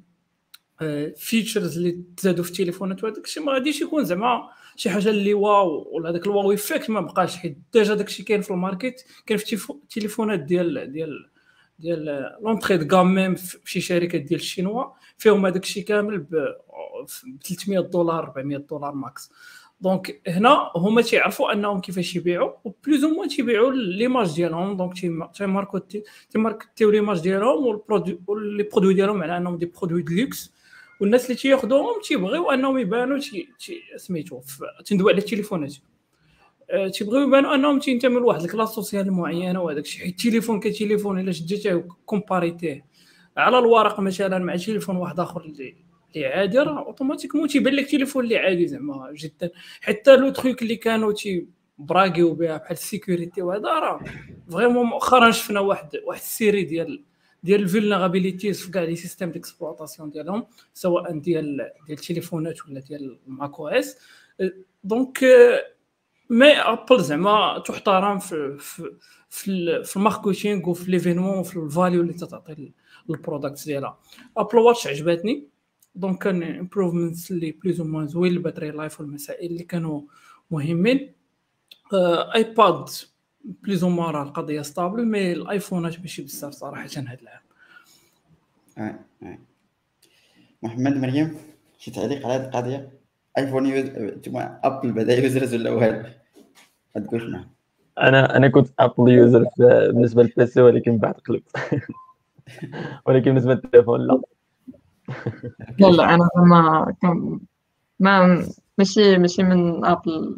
features 1.16 1.78
اللي 1.78 2.02
تزادوا 2.18 2.44
في 2.44 2.50
التليفونات 2.50 3.04
وهذاك 3.04 3.26
الشيء 3.26 3.44
ما 3.44 3.52
غاديش 3.54 3.82
يكون 3.82 4.06
زعما 4.06 4.50
شي 4.76 4.90
حاجة 4.90 5.10
اللي 5.10 5.34
wow 5.34 5.88
ولا 5.92 6.10
هذاك 6.10 6.26
ال 6.28 6.52
wow 6.52 6.64
effect 6.64 6.90
ما 6.90 7.02
بقاش 7.02 7.38
حيت 7.38 7.58
déjà 7.74 7.94
داك 7.94 8.08
الشيء 8.08 8.26
كاين 8.26 8.42
في 8.42 8.52
ال 8.52 8.59
market 8.59 9.06
كاين 9.26 9.40
في 9.40 9.46
التليفو- 9.58 9.76
التليفونات 9.84 10.40
ديال 10.40 10.92
ديال 10.92 11.30
ديال 11.80 12.36
l'entrée 12.42 12.78
de 12.78 13.04
gamme 13.04 13.36
في 13.36 13.58
شي 13.66 13.82
شركات 13.82 14.22
ديال 14.22 14.40
الشينوا 14.40 14.86
فيهم 15.18 15.46
هذاك 15.46 15.64
الشيء 15.64 15.84
كامل 15.84 16.18
ب 16.18 16.36
ب 16.36 17.42
300 17.44 17.80
دولار 17.80 18.24
400 18.24 18.58
دولار 18.58 18.92
max. 18.96 19.32
donc 19.82 20.22
هنا 20.28 20.72
هما 20.76 21.02
تيعرفوا 21.02 21.54
أنهم 21.54 21.82
كيفاش 21.82 22.16
يبيعوا 22.16 22.52
و 22.64 22.72
plus 22.72 23.04
ou 23.04 23.10
moins 23.10 23.28
تيبيعوا 23.30 23.72
l'image 23.72 24.36
ديالهم. 24.36 24.78
donc 24.78 24.94
تيم- 25.00 25.26
تيماركو 25.26 25.80
تيماركتيو 26.30 26.90
l'image 26.92 27.20
ديالهم 27.22 27.66
و 27.66 27.72
ال 27.72 27.78
produit 27.78 28.20
les 28.58 28.64
produits 28.64 28.94
ديالهم 28.94 29.24
على 29.24 29.38
أنهم 29.38 29.58
des 29.58 29.66
produits 29.66 30.02
de 30.02 30.14
luxe. 30.16 30.54
والناس 31.02 31.26
اللي 31.26 31.36
تياخذوهم 31.36 32.02
تيبغيو 32.02 32.52
أنهم 32.52 32.78
يبانوا 32.78 33.20
تي 33.20 33.48
سميتو 33.98 34.42
تندوي 34.86 35.12
على 35.12 35.20
التليفونات 35.22 35.74
آه، 36.70 36.88
تيبغيو 36.88 37.28
يبانوا 37.28 37.56
أنهم 37.56 37.80
تينتموا 37.80 38.20
لواحد 38.20 38.42
ال 38.42 38.46
classe 38.46 38.70
sociale 38.70 39.12
معينة 39.12 39.62
وهذاك 39.62 39.84
الشيء. 39.84 40.02
حيت 40.04 40.12
التليفون 40.26 40.60
كتليفون 40.60 41.20
إلا 41.20 41.32
شديته 41.32 41.84
كومباريتيه. 42.06 42.86
على 43.38 43.60
الورق 43.60 44.00
مثلا 44.00 44.40
مع 44.40 44.56
تليفون 44.56 44.96
واحد 44.96 45.20
آخر 45.20 45.42
اللي 45.42 45.76
اللي 46.16 46.28
عادي 46.28 46.60
راه 46.60 46.80
automatiquement 46.86 47.48
تيبان 47.48 47.74
لك 47.74 47.92
تليفون 47.92 48.24
اللي 48.24 48.38
عادي 48.38 48.68
زعما 48.68 49.12
جدا. 49.14 49.52
حتى 49.82 50.16
le 50.16 50.30
truc 50.30 50.62
اللي 50.62 50.76
كانوا 50.76 51.12
تي 51.14 51.48
براغيو 51.78 52.34
بها 52.34 52.58
بحال 52.58 52.72
ال 52.72 52.79
security 52.79 53.42
وهذا 53.42 53.70
راه 53.70 54.00
vraiment 54.52 54.86
مؤخرا 54.86 55.32
شفنا 55.32 55.60
واحد 55.60 55.90
واحد 56.06 56.20
ال 56.20 56.27
série 56.27 56.64
ديال 56.64 57.04
ديال 57.44 57.62
ال 57.62 57.68
vulnerabilities 57.68 58.62
في 58.62 58.72
كاع 58.72 58.84
les 58.84 58.96
systèmes 58.96 59.32
d'exploitation 59.32 60.10
ديالهم 60.10 60.48
سواء 60.74 61.12
ديال 61.12 61.72
ديال 61.88 62.00
التليفونات 62.00 62.66
ولا 62.68 62.80
ديال 62.80 63.20
ال 63.28 63.60
Mac 63.60 63.68
OS. 63.68 63.98
donc 64.84 65.20
mais 66.30 66.52
Apple 66.52 67.04
زعما 67.04 67.64
تحترم 67.66 68.20
في 68.20 68.58
في 68.60 69.84
في 69.84 69.96
ال 69.96 70.03
marketing 70.03 70.70
وفي 70.70 70.92
l'événement 70.92 71.38
وفي 71.38 71.60
ال 71.60 71.67
value 71.67 72.02
اللي 72.02 72.14
تتعطي 72.14 72.72
لل 73.10 73.22
product 73.22 73.66
ديالها 73.66 74.00
Apple 74.38 74.58
Watch 74.58 74.88
عجبتني 74.88 75.48
donc 75.96 76.24
كان 76.24 76.44
improvements 76.44 77.32
اللي 77.32 77.52
plus 77.52 77.82
ou 77.82 77.88
moins 77.88 78.08
زوين 78.08 78.32
ال 78.34 78.38
battery 78.38 78.72
life 78.72 79.00
والمسائل 79.02 79.52
اللي 79.52 79.64
كانوا 79.64 80.02
مهمين 80.52 81.12
iPad 82.36 82.90
plus 83.64 83.84
ou 83.84 83.90
moins 83.90 84.10
راه 84.10 84.24
القضية 84.24 84.62
stable 84.62 85.06
mais 85.06 85.32
الايفونات 85.34 86.00
ماشي 86.00 86.22
بزاف 86.22 86.54
صراحة 86.54 86.86
هذا 86.98 87.18
العام 87.22 87.42
آه، 88.78 89.00
آه. 89.24 89.38
محمد 90.64 90.98
مريم 90.98 91.38
شي 91.78 91.92
تعليق 91.92 92.26
على 92.28 92.34
هذه 92.36 92.46
القضية 92.46 92.90
iPhone 93.38 93.66
use 93.66 93.90
Apple 94.36 94.92
بدا 94.92 95.16
users 95.18 95.54
ولا 95.54 95.70
والو 95.72 96.04
غتقول 96.98 97.22
شنو 97.22 97.40
أنا 98.00 98.38
أنا 98.38 98.48
كنت 98.48 98.70
Apple 98.80 99.12
user 99.12 99.46
في- 99.56 99.88
بالنسبة 99.94 100.24
لل 100.24 100.43
PC 100.43 100.62
ولكن 100.62 100.98
بعد 100.98 101.14
قلبت 101.14 101.58
ولكن 103.06 103.26
بالنسبة 103.26 103.54
للتليفون 103.54 104.08
لا. 104.08 104.22
لا 105.80 105.88
لا 105.88 106.14
أنا 106.14 106.30
ما 106.38 106.94
كان 107.02 107.40
ما 108.00 108.46
ماشي 108.78 109.18
ماشي 109.18 109.44
من 109.44 109.86
Apple 109.86 110.38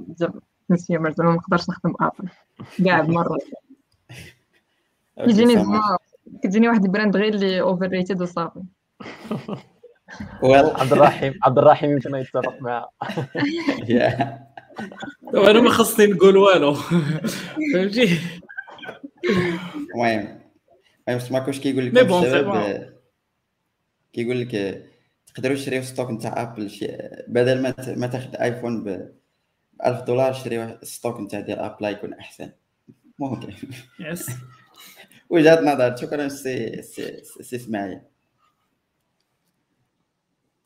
consumer 0.67 1.11
زعما 1.11 1.29
ما 1.29 1.35
نقدرش 1.35 1.69
نخدم 1.69 1.93
ابل 2.01 2.29
كاع 2.85 3.01
مرة. 3.01 3.37
كيجيني 5.25 5.55
زعما 5.55 5.97
كتجيني 6.43 6.67
واحد 6.69 6.85
ال 6.85 6.90
brand 6.90 7.17
غير 7.17 7.33
اللي 7.33 7.61
overrated 7.61 8.21
وصافي 8.21 8.63
عبد 10.43 10.93
الرحيم 10.93 11.33
عبد 11.43 11.57
الرحيم 11.57 11.91
يمكن 11.91 12.15
يتفق 12.15 12.61
معها 12.61 12.91
أنا 15.33 15.61
ما 15.61 15.69
خصني 15.69 16.05
نقول 16.07 16.37
والو. 16.37 16.73
فهمتي؟ 17.73 18.19
المهم 19.95 20.36
المهم 21.07 21.19
سماكوش 21.19 21.59
كيقول 21.59 21.85
لك 21.85 21.93
mais 21.93 22.03
bon، 22.03 22.21
سي 22.23 22.91
كيقول 24.13 24.41
لك 24.41 24.83
تقدروا 25.27 25.55
تشريو 25.55 25.81
stock 25.81 26.11
نتاع 26.11 26.41
Apple 26.41 26.69
شي 26.69 26.87
بدل 27.27 27.61
ما 27.61 27.73
ما 27.87 28.07
تاخذ 28.07 28.35
iPhone 28.35 28.83
ب 28.83 29.11
1000 29.85 30.03
دولار 30.03 30.33
شري 30.33 30.57
واحد 30.57 30.83
stock 30.83 31.19
نتاع 31.19 31.39
ديال 31.39 31.59
Apple 31.59 31.85
يكون 31.85 32.13
أحسن. 32.13 32.51
ممكن 33.19 33.53
yes 33.99 34.29
وجهه 35.29 35.61
نظر. 35.61 35.95
شكرا 35.95 36.27
سي 36.27 36.81
سي 36.81 37.23
سي 37.41 37.55
إسماعيل. 37.55 38.01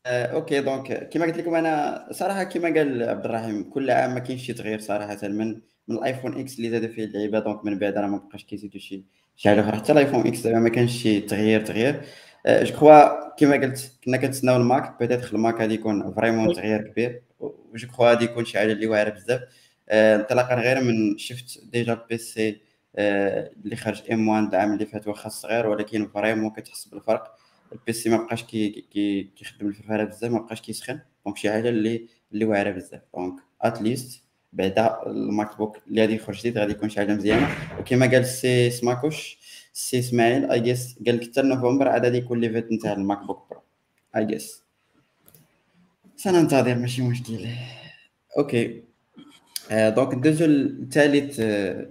آه، 0.06 0.26
OK 0.26 0.60
donc 0.60 1.08
كما 1.08 1.24
قلت 1.24 1.36
لكم 1.36 1.54
أنا 1.54 2.08
صراحة 2.10 2.44
كما 2.44 2.74
قال 2.74 3.02
عبد 3.02 3.24
الرحيم 3.24 3.70
كل 3.70 3.90
عام 3.90 4.14
ما 4.14 4.20
كاينش 4.20 4.46
شي 4.46 4.52
تغيير 4.52 4.80
صراحة 4.80 5.28
من 5.28 5.60
من 5.88 5.96
ال 5.96 6.02
iPhone 6.02 6.40
X 6.40 6.56
اللي 6.56 6.70
زادوا 6.70 6.88
فيه 6.88 7.04
اللعيبة. 7.04 7.38
donc 7.38 7.64
من 7.64 7.78
بعد 7.78 7.98
راه 7.98 8.06
ما 8.06 8.18
بقاش 8.18 8.44
كيزيدوا 8.44 8.80
شي 8.80 9.04
شي 9.36 9.48
حاجة 9.48 9.60
أخرى 9.60 9.76
حتى 9.76 9.92
ال 9.92 9.97
iPhone 9.97 10.26
X 10.26 10.40
دابا 10.40 10.58
ما 10.58 10.68
كانش 10.68 11.02
شي 11.02 11.20
تغيير 11.20 11.66
تغيير. 11.66 12.02
je 12.48 12.72
crois 12.74 13.30
كما 13.36 13.56
قلت 13.56 13.92
كنا 14.04 14.16
كنتسناو 14.16 14.56
ال 14.56 14.66
Mac 14.66 14.98
peut-être 15.00 15.34
ال 15.34 15.39
Mac 15.39 15.54
غادي 15.54 15.74
يكون 15.74 16.14
vraiment 16.14 16.54
تغيير 16.54 16.82
كبير. 16.88 17.22
و 17.40 17.56
je 17.56 17.88
crois 17.88 18.08
غادي 18.08 18.24
يكون 18.24 18.44
شي 18.44 18.58
حاجة 18.58 18.72
اللي 18.72 18.86
واعرة 18.86 19.10
بزاف. 19.10 19.40
آه، 19.88 20.16
انطلاقا 20.16 20.54
غير 20.54 20.84
من 20.84 21.18
شفت 21.18 21.64
déjà 21.72 21.92
ال 21.92 22.15
PC 22.15 22.60
آه، 22.96 23.50
اللي 23.64 23.76
خرج 23.76 24.02
M1 24.12 24.54
العام 24.54 24.72
اللي 24.72 24.86
فات 24.86 25.08
واخا 25.08 25.28
صغير 25.28 25.66
ولكن 25.66 26.08
vraiment 26.08 26.50
كتحس 26.50 26.84
بالفرق. 26.84 27.36
ال 27.72 27.85
PC 27.85 28.10
ما 28.10 28.16
بقاش 28.16 28.42
كي 28.44 28.86
كي 28.92 29.22
كيخدم 29.36 29.66
الفرفرة 29.68 30.04
بزاف 30.04 30.30
ما 30.32 30.38
بقاش 30.40 30.60
كيسخن. 30.60 31.00
donc 31.26 31.36
شي 31.36 31.50
حاجة 31.50 31.68
اللي 31.68 32.06
اللي 32.32 32.44
واعرة 32.44 32.70
بزاف. 32.70 33.00
donc 33.14 33.40
at 33.62 33.79
least 33.79 34.22
بعدا 34.52 35.02
ال 35.06 35.58
MacBook 35.58 35.78
اللي 35.88 36.00
غادي 36.00 36.14
يخرج 36.14 36.38
جديد 36.38 36.58
غادي 36.58 36.72
يكون 36.72 36.88
شي 36.88 36.96
حاجة 36.96 37.14
مزيانة. 37.14 37.48
وكما 37.80 38.06
قال 38.06 38.20
السي 38.20 38.70
سماكوش 38.70 39.38
السي 39.74 39.98
إسماعيل 39.98 40.50
I 40.50 40.60
guess 40.60 40.96
قال 41.06 41.16
لك 41.16 41.24
حتى 41.24 41.42
نوفمبر 41.42 41.88
عاد 41.88 42.04
غادي 42.04 42.18
يكون 42.18 42.40
l'event 42.40 42.72
نتاع 42.72 42.92
ال 42.92 43.18
MacBook 43.26 43.46
Pro 43.50 43.60
I 44.16 44.24
guess 44.24 44.62
سننتظر 46.16 46.74
ماشي 46.74 47.02
مشكل. 47.02 47.46
OK. 48.38 48.82
آه، 49.70 49.88
donc 49.88 50.14
ندوزو 50.14 50.44
للثالث 50.46 51.40
آه، 51.40 51.86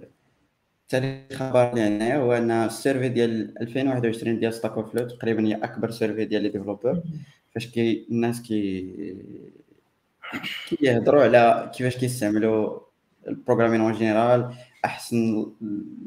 ثالث 0.88 1.34
خبر 1.34 1.70
اللي 1.70 1.82
عندنا 1.82 2.16
هو 2.16 2.32
أن 2.32 2.50
ال 2.50 2.58
survey 2.58 3.08
ديال 3.08 3.58
2021 3.62 4.38
ديال 4.40 4.54
Stack 4.54 4.72
Overflow 4.72 5.10
تقريبا 5.10 5.46
هي 5.46 5.54
أكبر 5.54 5.90
survey 5.90 6.24
ديال 6.24 6.42
les 6.42 6.48
développeurs 6.48 7.02
فاش 7.54 7.66
كي 7.66 8.06
الناس 8.10 8.42
كي 8.42 8.94
كيهضروا 10.68 11.22
على 11.22 11.70
كيفاش 11.74 11.96
كيستعملوا 11.96 12.80
ال 13.28 13.32
programming 13.32 13.80
en 13.80 13.92
général 13.92 14.54
أحسن 14.84 15.46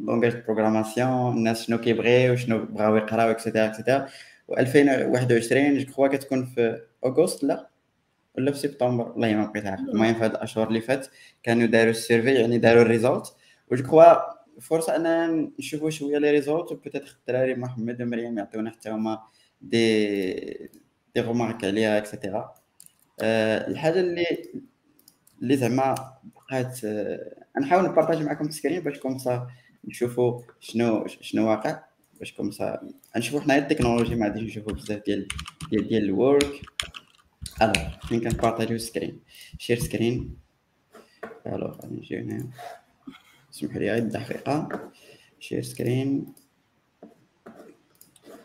langage 0.05 0.43
programmation 0.45 1.37
الناس 1.37 1.65
شنو 1.65 1.77
كيبغيو 1.77 2.35
شنو 2.35 2.65
بغاو 2.65 2.95
يقراو 2.95 3.31
et 3.31 3.40
cetera 3.40 3.65
et 3.65 3.76
cetera 3.76 4.07
و 4.47 4.57
2021 4.57 5.77
je 5.77 5.85
crois 5.85 6.07
كتكون 6.07 6.45
في 6.45 6.81
August 7.05 7.43
لا؟ 7.43 7.69
ولا 8.37 8.51
في 8.51 8.57
سبتمبر 8.57 9.11
والله 9.11 9.33
ما 9.33 9.45
بقيت 9.45 9.65
عارف 9.65 9.81
المهم 9.81 10.13
في 10.13 10.19
هاد 10.23 10.31
الأشهر 10.31 10.67
اللي 10.67 10.81
فات 10.81 11.07
كانوا 11.43 11.67
داروا 11.67 11.91
ال 11.91 11.97
survey 11.97 12.33
يعني 12.33 12.57
داروا 12.57 12.81
ال 12.81 12.88
result. 12.88 13.35
و 13.71 13.75
je 13.75 13.83
crois 13.83 14.35
فرصة 14.61 14.95
أننا 14.95 15.51
نشوفوا 15.59 15.89
شوية 15.89 16.17
les 16.17 16.31
résultats 16.31 16.71
و 16.71 16.76
peut-être 16.76 17.17
الدراري 17.19 17.55
محمد 17.55 18.01
ومريم 18.01 18.37
يعطيونا 18.37 18.71
حتى 18.71 18.89
هما 18.89 19.19
des 19.61 20.69
des 21.15 21.21
remarques 21.21 21.63
عليها 21.65 21.97
et 21.97 22.12
cetera 22.12 22.55
أه 23.21 23.67
الحاجة 23.67 23.99
اللي 23.99 24.25
اللي 25.41 25.57
زعما 25.57 25.95
بقات 26.23 26.85
أه 26.85 27.45
نحاول 27.61 27.83
نبارطاجي 27.83 28.23
معكم 28.23 28.45
ال 28.45 28.50
screen 28.50 28.79
باش 28.79 28.99
comme 28.99 29.34
ça 29.34 29.47
نشوفوا 29.85 30.41
شنو 30.59 31.07
شنو 31.07 31.49
واقع 31.49 31.83
باش 32.19 32.33
comme 32.33 32.73
ça 32.73 32.89
نشوفوا 33.17 33.41
حنايا 33.41 33.59
ال 33.59 33.64
technologies 33.64 34.15
ما 34.15 34.25
غاديش 34.27 34.43
نشوفوا 34.43 34.73
بزاف 34.73 35.03
ديال 35.05 35.27
ديال 35.71 35.87
ديال 35.87 36.03
ال 36.03 36.13
work. 36.13 36.61
alors 37.61 37.89
فين 38.07 38.21
كنبارطاجيو 38.21 38.75
ال 38.75 38.81
screen؟ 38.81 39.19
share 39.59 39.79
screen. 39.79 40.37
alors 41.47 41.71
غادي 41.71 41.95
نجيو 41.95 42.19
هنايا 42.19 42.49
اسمحوا 43.53 43.79
لي 43.79 43.91
غير 43.91 44.03
دقيقة. 44.03 44.91
share 45.39 45.61
screen. 45.61 46.33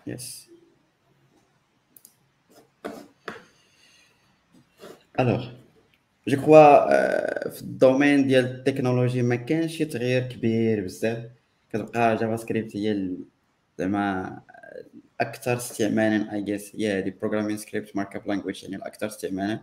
yes 0.07 0.50
alors 5.23 5.49
je 6.29 6.37
crois 6.37 7.49
في 7.49 7.63
ال 7.63 7.71
domaine 7.71 8.27
ديال 8.27 8.45
التكنولوجي 8.45 9.23
ما 9.23 9.37
كانش 9.37 9.77
شي 9.77 9.85
تغيير 9.85 10.23
كبير 10.23 10.85
بزاف. 10.85 11.25
كتبقى 11.73 12.17
JavaScript 12.17 12.77
هي 12.77 13.11
زعما 13.79 14.41
أكثر 15.21 15.57
استعمالا 15.57 16.35
I 16.35 16.43
guess 16.43 16.77
هي 16.77 16.99
هذه 16.99 17.13
programming 17.21 17.57
script 17.57 17.97
markup 17.97 18.29
language 18.29 18.63
يعني 18.65 18.77
الأكثر 18.77 19.07
استعمالا. 19.07 19.61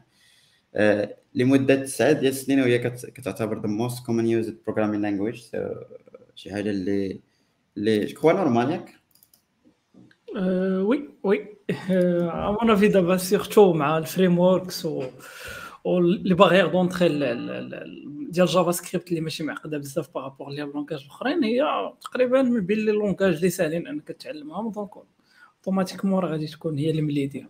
آه، 0.76 1.18
لمدة 1.36 1.76
تسعة 1.76 2.12
ديال 2.12 2.32
السنين 2.32 2.60
وهي 2.60 2.80
كتعتبر 2.89 3.62
the 3.61 3.68
most 3.68 4.05
common 4.05 4.28
used 4.28 4.57
programming 4.65 5.01
language 5.01 5.41
شي 6.36 6.51
حاجة 6.51 6.70
اللي 6.70 7.20
اللي 7.78 8.05
جو 8.05 8.32
نورمال 8.32 8.72
ياك؟ 8.72 8.93
وي 10.86 11.10
وي. 11.24 11.57
أنا 12.61 12.76
في 12.76 12.88
دابا 12.88 13.18
سيرتو 13.18 13.74
مع 13.74 13.97
الفريم 13.97 14.39
وركس 14.39 14.86
و 14.86 15.03
واللي 15.84 16.36
باغي 16.36 16.61
دونتري 16.61 17.09
ديال 18.30 18.47
جافا 18.47 18.72
سكريبت 18.72 19.09
اللي 19.09 19.22
ماشي 19.22 19.43
معقدة 19.43 19.78
بزاف 19.78 20.13
بارابور 20.13 20.49
ليها 20.49 20.65
اللونكاج 20.65 21.01
الأخرين 21.03 21.43
هي 21.43 21.61
تقريبا 22.01 22.41
من 22.41 22.65
بين 22.65 22.78
لي 22.78 22.91
لونكاج 22.91 23.34
اللي 23.34 23.49
ساهلين 23.49 23.88
أنك 23.88 24.07
تعلمهم 24.07 24.72
دونك 24.72 24.89
اوتوماتيكمون 25.57 26.20
راه 26.20 26.30
غادي 26.30 26.47
تكون 26.47 26.78
هي 26.78 26.89
اللي 26.89 27.01
مليديه 27.01 27.49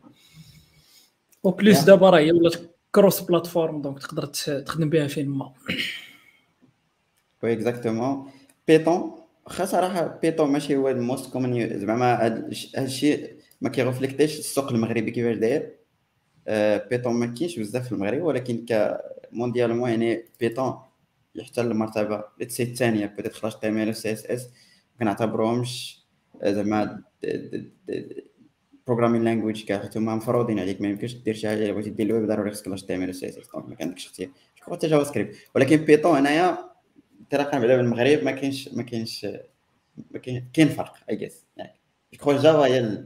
وبليس 1.43 1.83
دابا 1.83 2.09
راه 2.09 2.19
هي 2.19 2.31
ولات 2.31 2.55
كروس 2.91 3.19
بلاتفورم 3.19 3.81
دونك 3.81 3.99
تقدر 3.99 4.25
تخدم 4.25 4.89
بها 4.89 5.07
فين 5.07 5.29
ما. 5.29 5.53
oui 7.43 7.53
exactement 7.53 8.31
Python 8.67 9.11
واخا 9.45 9.65
صراحة 9.65 10.19
Python 10.21 10.51
ماشي 10.51 10.75
هو 10.75 10.89
ال 10.89 10.98
most 10.98 11.31
common 11.33 11.79
زعما 11.79 12.13
هذا 12.13 12.49
الشيء 12.77 13.36
ما 13.61 13.69
كيغفليكتيش 13.69 14.39
السوق 14.39 14.71
المغربي 14.71 15.11
كيفاش 15.11 15.37
داير. 15.37 15.77
Python 16.89 17.13
ما 17.13 17.25
كاينش 17.25 17.59
بزاف 17.59 17.85
في 17.85 17.91
المغرب 17.91 18.21
ولكن 18.21 18.65
ك 18.69 19.01
mondialement 19.31 19.89
يعني 19.89 20.25
Python 20.39 20.79
يحتل 21.35 21.71
المرتبة 21.71 22.23
لتسي 22.39 22.63
الثانية 22.63 23.05
بدات 23.05 23.33
خلاص 23.33 23.59
تي 23.59 23.67
ام 23.67 23.77
ال 23.77 23.95
سي 23.95 24.13
إس 24.13 24.25
إس 24.25 24.49
كنعتبروهمش 24.99 26.03
زعما 26.43 27.03
programming 28.87 29.23
language 29.23 29.65
كاع 29.65 29.79
حيت 29.79 29.97
هما 29.97 30.15
مفروضين 30.15 30.59
عليك 30.59 30.81
ما 30.81 30.87
يمكنش 30.87 31.13
دير 31.13 31.33
شي 31.33 31.47
حاجة 31.47 31.65
إلا 31.65 31.71
بغيتي 31.73 31.89
دير 31.89 32.05
الويب 32.05 32.27
ضروري 32.27 32.51
خصك 32.51 32.67
لاش 32.67 32.83
تي 32.83 32.95
ام 32.95 33.03
ال 33.03 33.15
سي 33.15 33.29
إس 33.29 33.37
إس 33.37 33.47
دونك 33.53 33.69
ما 33.69 33.77
عندكش 33.81 34.05
اختيار. 34.05 34.29
حتى 34.61 34.87
JavaScript 34.87 35.35
ولكن 35.55 35.77
Python 35.77 36.17
هنايا 36.17 36.57
انطلاقا 37.21 37.59
بعدا 37.59 37.77
بالمغرب 37.77 38.23
ما 38.23 38.31
كاينش 38.31 38.69
ما 38.69 38.83
كاينش 38.83 39.27
ما 40.11 40.19
كاين 40.53 40.69
فرق 40.69 40.95
I 41.09 41.15
guess 41.15 41.45
يعني 41.57 41.79
Java 42.23 42.65
هي 42.65 43.03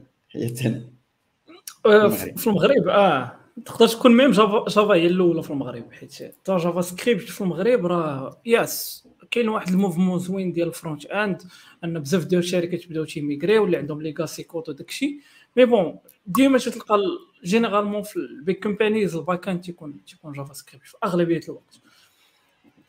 آه، 1.86 2.08
في 2.08 2.46
المغرب. 2.46 2.88
آه. 2.88 3.36
تقدر 3.66 3.88
تكون 3.88 4.16
même 4.16 4.30
Java 4.30 4.64
Java 4.68 4.94
هي 4.94 5.06
الأولى 5.06 5.42
في 5.42 5.50
المغرب 5.50 5.92
حيت 5.92 6.14
حتى 6.14 6.56
JavaScript 6.56 7.22
في 7.22 7.40
المغرب 7.40 7.86
راه 7.86 8.40
yes 8.46 9.08
كاين 9.30 9.48
واحد 9.48 9.68
ال 9.68 9.73
mouvement 9.73 10.18
زوين 10.18 10.52
ديال 10.52 10.68
ال 10.68 11.06
front-end 11.06 11.42
أن 11.84 11.98
بزاف 11.98 12.24
ديال 12.24 12.40
الشركات 12.40 12.88
بداو 12.88 13.04
تيميغري 13.04 13.58
ولا 13.58 13.78
عندهم 13.78 14.02
legacy 14.02 14.42
code 14.42 14.68
وداكشي 14.68 15.20
mais 15.56 15.64
bon 15.64 15.98
ديما 16.26 16.58
تلقى 16.58 16.98
généralement 17.44 18.02
في 18.02 18.16
ال 18.16 18.28
big 18.28 18.62
companies 18.62 19.11
ال 19.11 19.16
back-end 19.16 19.60
تيكون 19.60 20.04
تيكون 20.04 20.32
JavaScript 20.32 20.86
في 20.86 20.96
أغلبية 21.04 21.40
الوقت. 21.48 21.80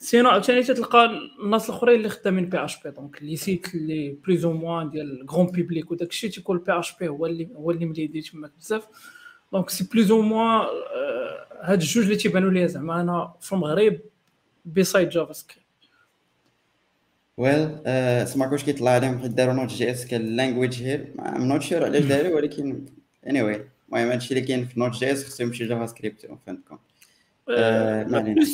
sinon 0.04 0.30
عاوتاني 0.30 0.64
تلقى 0.64 1.10
الناس 1.44 1.70
الأخرين 1.70 1.96
اللي 1.96 2.10
خدامين 2.10 2.50
PHP 2.50 2.64
donc 2.64 3.24
les 3.24 3.36
sites 3.36 3.76
اللي 3.76 4.18
plus 4.28 4.46
ou 4.46 4.54
moins 4.54 4.90
ديال 4.90 5.26
grand 5.30 5.48
public 5.48 5.92
وداك 5.92 6.10
الشيء 6.10 6.30
تيكون 6.30 6.58
PHP 6.58 7.08
هو 7.08 7.26
اللي 7.26 7.50
هو 7.56 7.72
اللي 7.72 7.86
مليدي 7.86 8.22
تما 8.22 8.50
بزاف. 8.60 8.88
donc 9.54 9.70
c'est 9.70 9.88
plus 9.94 10.12
ou 10.12 10.22
moins 10.22 10.68
هاد 11.62 11.82
الجوج 11.82 12.04
اللي 12.04 12.16
تيبانوا 12.16 12.52
لي 12.52 12.68
زعما 12.68 13.02
أنا 13.02 13.34
في 13.42 13.54
المغرب 13.54 14.00
besides 14.66 15.10
JavaScript 15.10 15.64
well 17.38 17.70
سمعت 18.28 18.52
واش 18.52 18.64
كيطلع 18.64 18.92
عليهم 18.92 19.20
حيت 19.20 19.32
داروا 19.32 19.54
Node.js 19.54 19.70
ك 19.70 19.92
ال 19.92 20.06
language 20.06 20.84
here 20.84 21.14
I'm 21.20 21.44
not 21.48 21.62
sure 21.62 21.84
علاش 21.84 22.04
داروا 22.04 22.36
ولكن 22.36 22.86
anyway 23.28 23.68
المهم 23.90 24.10
هادشي 24.10 24.34
اللي 24.34 24.48
كاين 24.48 24.66
في 24.66 24.80
Node.js 24.80 25.26
خصو 25.26 25.44
يمشي 25.44 25.66
JavaScript 25.66 26.26
فهمتكم 26.46 26.62
كوم 26.68 26.80
ما 27.48 28.18
علينا. 28.18 28.46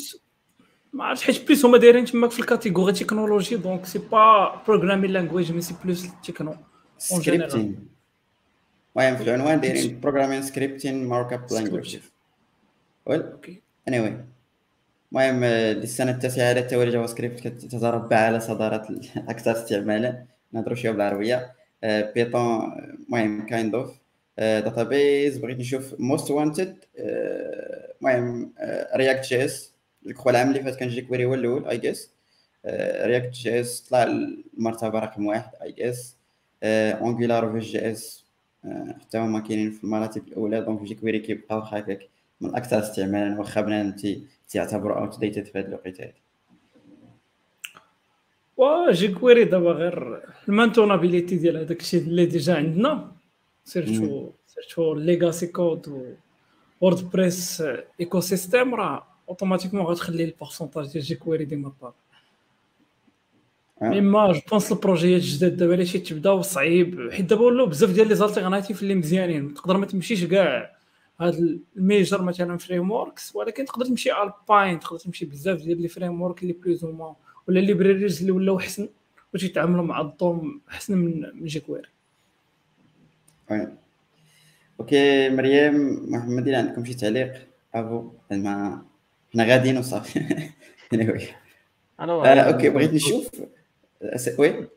ما 0.93 1.03
عرفتش 1.03 1.25
حيت 1.25 1.47
plus 1.47 1.65
هما 1.65 1.77
دايرين 1.77 2.05
تماك 2.05 2.31
في 2.31 2.39
ال 2.39 2.45
category 2.45 2.93
technologie 2.93 3.55
donc 3.55 3.85
c'est 3.85 3.99
pas 3.99 4.61
programming 4.67 5.11
language 5.11 5.51
mais 5.51 5.61
c'est 5.61 5.75
plus 5.83 6.07
techno 6.23 6.55
scripting 6.97 7.87
المهم 8.97 9.15
في 9.15 9.23
العنوان 9.23 9.59
دايرين 9.59 9.99
programming 9.99 10.41
scripting 10.41 11.05
markup 11.07 11.45
language 11.51 11.97
well 13.05 13.23
anyway 13.87 14.17
المهم 15.11 15.43
السنة 15.43 16.11
التاسعه 16.11 16.49
على 16.49 16.59
التوالي 16.59 16.91
JavaScript 16.91 17.39
كتتربع 17.39 18.17
على 18.17 18.39
صدارة 18.39 18.87
الاكثر 18.89 19.51
استعمالا 19.51 20.23
نهضروا 20.53 20.75
شوية 20.75 20.91
بالعربيه 20.91 21.51
بيتون 21.83 22.73
المهم 23.07 23.45
kind 23.45 23.75
of 23.75 23.91
database 24.37 25.37
بغيت 25.37 25.59
نشوف 25.59 25.95
most 25.99 26.31
wanted 26.31 26.77
المهم 28.01 28.53
React 28.95 29.25
JS 29.25 29.68
الكخوا 30.05 30.31
العام 30.31 30.47
اللي 30.49 30.63
فات 30.63 30.75
كان 30.75 30.89
jQuery 30.89 31.25
هو 31.25 31.33
الأول 31.33 31.65
I 31.65 31.77
guess 31.77 32.11
React 33.05 33.33
JS 33.33 33.81
طلع 33.81 34.03
المرتبة 34.03 34.99
رقم 34.99 35.25
واحد 35.25 35.51
I 35.61 35.71
guess 35.71 36.17
Angular 36.63 37.51
Vue 37.51 37.59
JS 37.59 38.25
حتى 38.99 39.17
هما 39.17 39.39
كاينين 39.39 39.71
في 39.71 39.83
المراتب 39.83 40.27
الأولى 40.27 40.61
donc 40.61 40.81
jQuery 40.81 41.19
كيبقاو 41.19 41.59
هكاك 41.59 42.09
من 42.41 42.49
الاكثر 42.49 42.79
استعمالا 42.79 43.39
واخا 43.39 43.61
بنان 43.61 43.95
تيعتبروا 44.49 44.99
outdated 44.99 45.45
في 45.45 45.59
هذه 45.59 45.65
الوقيتة 45.65 46.03
هذه 46.03 46.13
وا 48.57 48.91
jQuery 48.91 49.43
دابا 49.43 49.71
غير 49.71 50.21
ال 50.49 50.55
maintenabilité 50.55 51.35
ديال 51.35 51.57
هذاك 51.57 51.79
الشيء 51.79 52.01
اللي 52.01 52.25
déjà 52.25 52.55
عندنا 52.55 53.11
surtout 53.65 54.29
surtout 54.47 54.93
legacy 54.93 55.47
code 55.47 55.87
و 55.87 56.13
WordPress 56.81 57.63
ecosystem 57.99 58.75
راه 58.75 59.08
automatiquement 59.29 59.85
غتخلي 59.85 60.23
ال 60.23 60.29
pourcentage 60.29 60.91
ديال 60.91 61.03
jQuery 61.03 61.45
ديما 61.45 61.71
top 61.81 61.93
mais 63.81 64.01
moi 64.01 64.31
je 64.31 64.39
pense 64.49 64.71
البروجيات 64.71 65.21
الجداد 65.21 65.57
دابا 65.57 65.73
اللي 65.73 65.85
تبداو 65.85 66.41
صعيب 66.41 67.11
حيت 67.11 67.25
دابا 67.25 67.41
ولاو 67.41 67.65
بزاف 67.65 67.89
ديال 67.91 68.07
les 68.07 68.15
alternatives 68.15 68.81
اللي 68.81 68.95
مزيانين. 68.95 69.53
تقدر 69.53 69.77
ما 69.77 69.85
تمشيش 69.85 70.25
كاع. 70.25 70.79
هاد 71.19 71.59
ال 71.77 71.84
major 71.84 72.21
مثلا 72.21 72.57
frameworks 72.57 73.35
ولكن 73.35 73.65
تقدر 73.65 73.85
تمشي 73.85 74.11
الباين 74.13 74.79
تقدر 74.79 74.99
تمشي 74.99 75.25
بزاف 75.25 75.61
ديال 75.61 75.81
les 75.81 75.87
frameworks 75.87 76.41
اللي 76.41 76.53
plus 76.53 76.83
ou 76.85 77.15
ولا 77.47 77.59
libraries 77.59 78.19
اللي 78.19 78.31
ولاو 78.31 78.57
احسن 78.57 78.89
باش 79.33 79.43
يتعاملوا 79.43 79.83
مع 79.83 80.01
ال 80.01 80.16
DOM 80.16 80.61
احسن 80.69 80.97
من 80.97 81.21
من 81.21 81.45
jQuery 81.45 81.87
OK 84.79 85.29
مريم 85.29 86.05
محمد 86.11 86.49
عندكم 86.49 86.85
شي 86.85 86.93
تعليق 86.93 87.47
ابو 87.75 88.11
مع 88.31 88.81
حنا 89.33 89.43
غاديين 89.45 89.77
وصافي. 89.77 90.19
أنا 91.99 92.53
OK 92.53 92.69
بغيت 92.69 92.93
نشوف؟ 92.93 93.29
Oui. 94.39 94.67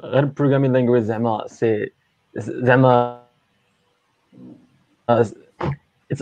غير 0.00 0.24
programming 0.24 0.72
language 0.72 1.02
زعما 1.02 1.44
c'est 1.46 1.90
زعما 2.36 3.22
it's 5.08 5.34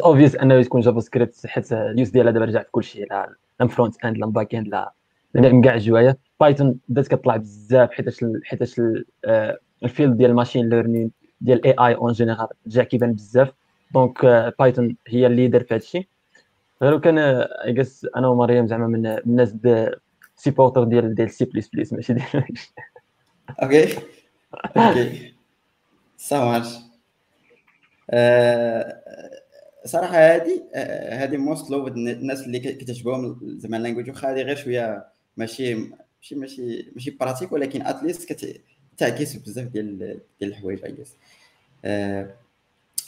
obvious 0.00 0.36
أنه 0.36 0.62
تكون 0.62 0.80
JavaScript 0.80 1.46
حيت 1.46 1.72
ال 1.72 1.81
use 1.81 2.08
ديالها 2.10 2.32
دابا 2.32 2.44
رجع 2.44 2.62
في 2.62 2.70
كلشي 2.70 3.00
لا 3.00 3.34
لا 3.60 3.68
front 3.68 4.04
end 4.04 4.18
لا 4.18 4.26
back 4.26 4.54
end 4.54 4.68
لا 4.68 4.92
كاع 5.64 5.74
الجوايه 5.74 6.18
Python 6.40 6.78
بدات 6.88 7.08
كطلع 7.08 7.36
بزاف 7.36 7.90
حيتاش 7.90 8.24
حيتاش 8.44 8.80
ال 9.82 9.88
field 9.88 10.16
ديال 10.16 10.30
ال 10.30 10.35
machine 10.35 10.68
learning 10.68 11.10
ديال 11.40 11.66
AI 11.66 11.94
en 11.94 12.12
général 12.12 12.48
جا 12.66 12.82
كيبان 12.82 13.12
بزاف. 13.12 13.52
donc 13.94 14.26
Python 14.58 14.96
هي 15.08 15.26
ال 15.26 15.31
leader 15.31 15.60
في 15.60 15.74
هذا 15.74 15.82
الشيء 15.82 16.06
غير 16.82 16.98
كان 16.98 17.18
I 17.18 17.72
guess 17.72 18.06
أنا 18.16 18.28
ومريم 18.28 18.66
زعما 18.66 18.86
من 18.86 19.06
الناس 19.06 19.54
supporters 20.36 20.84
ديال 20.84 21.14
ديال 21.14 21.30
سي 21.30 21.44
بليس 21.44 21.68
بليس 21.68 21.92
ماشي 21.92 22.14
ديال 22.14 22.44
OK 23.62 23.98
OK 24.76 25.34
ça 26.16 26.62
صراحة 29.84 30.16
هذه 30.16 30.62
هذه 31.12 31.36
most 31.36 31.70
loved 31.70 31.88
الناس 31.88 32.46
اللي 32.46 32.58
كتعجبهم 32.58 33.38
زعما 33.58 33.76
ال 33.76 33.80
language 33.80 34.08
واخا 34.08 34.32
هذه 34.32 34.42
غير 34.42 34.56
شوية 34.56 35.06
ماشي 35.36 35.74
ماشي 35.74 36.34
ماشي 36.34 36.90
ماشي 36.94 37.10
pratique 37.10 37.52
ولكن 37.52 37.86
at 37.86 37.99
least 37.99 38.32
كتعكس 38.96 39.36
بزاف 39.36 39.66
ديال 39.66 39.98
ديال 40.40 40.50
الحوايج 40.50 40.84
اي 40.84 40.94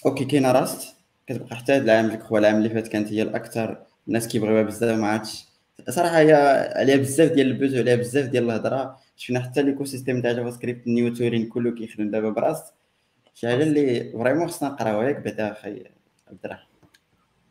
OK 0.07 0.25
كاينة 0.25 0.53
Rust. 0.53 0.96
كتبقى 1.27 1.57
حتى 1.57 1.73
هذا 1.73 1.85
العام 1.85 2.09
ديك 2.09 2.23
هو 2.23 2.39
العام 2.39 2.57
اللي 2.57 2.71
فات 2.71 2.89
كانت 2.89 3.13
هي 3.13 3.23
الأكثر 3.23 3.83
الناس 4.09 4.29
كيبغيوها 4.29 4.63
بزاف 4.63 4.99
ما 4.99 5.07
عادش 5.07 5.45
صراحة 5.91 6.19
هي 6.19 6.33
عليها 6.77 6.97
بزاف 6.97 7.33
ديال 7.33 7.47
ال 7.47 7.52
buzz 7.52 7.75
وعليها 7.75 7.97
بزاف 7.97 8.27
ديال 8.27 8.45
الهضرة. 8.45 8.97
شفنا 9.17 9.41
حتى 9.41 9.63
l'écosystème 9.63 10.23
تاع 10.23 10.33
JavaScript 10.33 10.87
new 10.87 11.05
tooling 11.05 11.49
كله 11.49 11.71
كيخدم 11.71 12.11
دابا 12.11 12.31
ب 12.31 12.36
Rust. 12.36 12.63
شي 13.35 13.49
حاجة 13.49 13.63
اللي 13.63 14.13
vraiment 14.13 14.49
خصنا 14.49 14.69
نقراوها 14.69 15.07
ياك 15.07 15.17
بعدا 15.17 15.53
أخي 15.53 15.85
عبد 16.29 16.39
الرحمن. 16.45 16.67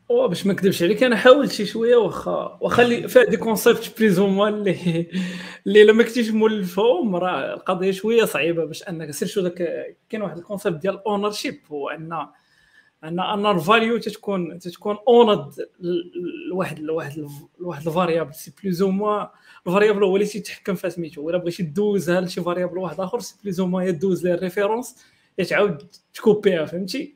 باش 0.08 0.46
ما 0.46 0.52
نكذبش 0.52 0.82
عليك 0.82 1.02
أنا 1.02 1.16
حاولت 1.16 1.52
شي 1.52 1.66
شوية 1.66 1.96
واخا 1.96 2.58
واخا 2.60 2.82
اللي 2.82 3.08
فيها 3.08 3.24
des 3.24 3.36
concepts 3.36 3.94
plus 3.98 4.18
ou 4.18 4.46
اللي 4.48 5.06
اللي 5.66 5.84
لما 5.84 6.02
كنتيش 6.02 6.30
مولفهم 6.30 7.16
راه 7.16 7.54
القضية 7.54 7.90
شوية 7.90 8.24
صعيبة 8.24 8.64
باش 8.64 8.82
أنك 8.82 9.10
surtout 9.10 9.40
داك 9.40 9.54
كاين 10.08 10.22
واحد 10.22 10.38
ال 10.38 10.43
concept 10.43 10.82
ديال 10.82 11.06
ownership 11.06 11.60
هو 11.70 11.88
أن 11.88 12.26
ان 13.04 13.20
أن 13.20 13.46
ال 13.46 13.55
value 13.55 13.98
تتكون 13.98 14.58
تتكون 14.58 14.96
owned 15.08 15.52
لواحد 16.50 16.78
لواحد 16.78 17.26
لواحد 17.58 17.86
ال 17.86 17.91
variable 17.91 18.34
c'est 18.34 18.52
plus 18.62 18.82
ou 18.82 18.90
moins 18.90 19.26
ال 19.66 19.70
variable 19.70 20.04
هو 20.04 20.16
اللي 20.16 20.26
تيتحكم 20.26 20.74
فيها 20.74 20.90
سميتو. 20.90 21.22
ولا 21.22 21.38
بغيتي 21.38 21.62
دوزها 21.62 22.20
لشي 22.20 22.40
variable 22.42 22.78
واحد 22.78 23.00
آخر 23.00 23.20
c'est 23.20 23.36
plus 23.42 23.60
ou 23.60 23.66
moins 23.66 23.82
يا 23.82 23.90
دوز 23.90 24.26
ليه 24.26 24.34
référence 24.34 24.96
يا 25.38 25.44
تعاود 25.44 25.82
تكوبيها 26.14 26.64
فهمتي؟ 26.64 27.14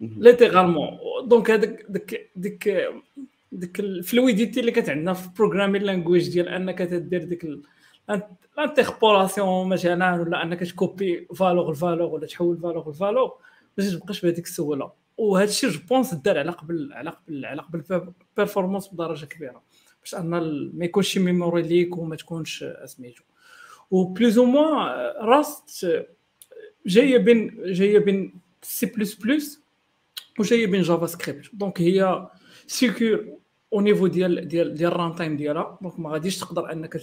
Littéralement. 0.00 0.98
donc 1.24 1.50
هذاك 1.50 1.86
ديك 1.88 2.30
ديك 2.36 2.88
ديك 3.52 3.80
ال 3.80 3.89
fluidité 3.89 4.60
اللي 4.60 4.70
كانت 4.70 4.90
عندنا 4.90 5.12
في 5.12 5.26
ال 5.26 5.31
programming 5.31 5.82
language 5.82 6.28
ديال 6.28 6.48
أنك 6.48 6.78
تدير 6.78 7.24
ديك 7.24 7.46
ال 8.58 8.66
interpolation 8.66 9.68
مثلا 9.68 10.20
ولا 10.20 10.42
أنك 10.42 10.60
تكوبي 10.60 11.26
valeur 11.34 11.70
ال 11.70 11.76
valeur 11.76 12.14
ولا 12.14 12.26
تحول 12.26 12.58
valeur 12.58 12.88
ال 12.88 12.95
valeur 12.95 13.34
باش 13.78 13.92
تبقاش 13.94 14.20
بهذيك 14.20 14.44
السهولة. 14.44 14.92
وهذا 15.16 15.50
الشيء 15.50 15.70
je 15.70 15.80
pense 15.88 16.14
دار 16.14 16.38
على 16.38 16.50
قبل 16.50 16.92
على 16.92 17.10
قبل 17.10 17.44
على 17.44 17.62
قبل 17.62 18.12
performance 18.36 18.88
بدرجة 18.88 19.26
كبيرة. 19.26 19.62
باش 20.00 20.14
أن 20.14 20.30
ما 20.74 20.84
يكونش 20.84 21.08
شي 21.08 21.20
memory 21.20 21.62
leak 21.62 21.96
وما 21.96 22.16
تكونش 22.16 22.64
سميتو. 22.84 23.22
و 23.90 24.00
plus 24.00 24.38
ou 24.38 24.44
moins 24.44 25.12
Rust 25.24 25.86
جاية 26.86 27.18
بين 27.18 27.72
جاية 27.72 27.98
بين 27.98 28.34
سي 28.62 28.86
بلس 28.86 29.14
بلس 29.14 29.62
وجاية 30.38 30.66
بين 30.66 30.82
JavaScript 30.82 31.50
donc 31.52 31.80
هي 31.80 32.28
sécure 32.66 33.26
au 33.72 33.80
niveau 33.80 34.06
ديال 34.06 34.48
ديال 34.48 34.74
ديال 34.74 34.92
ال 34.92 35.14
runtime 35.14 35.36
ديالها. 35.36 35.78
donc 35.82 36.00
ما 36.00 36.10
غاديش 36.10 36.38
تقدر 36.38 36.72
أنك 36.72 37.00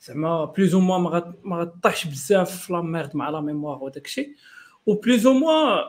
زعما 0.00 0.44
plus 0.44 0.74
ou 0.74 0.80
moins 0.80 0.98
ما 1.44 1.56
غطيحش 1.56 2.06
بزاف 2.06 2.66
في 2.66 2.72
la 2.72 2.80
merde 2.80 3.16
مع 3.16 3.30
la 3.30 3.40
mémoire 3.40 3.84
وداك 3.84 4.06
الشيء. 4.06 4.34
و 4.86 4.94
plus 4.94 5.26
ou 5.26 5.32
moins 5.32 5.80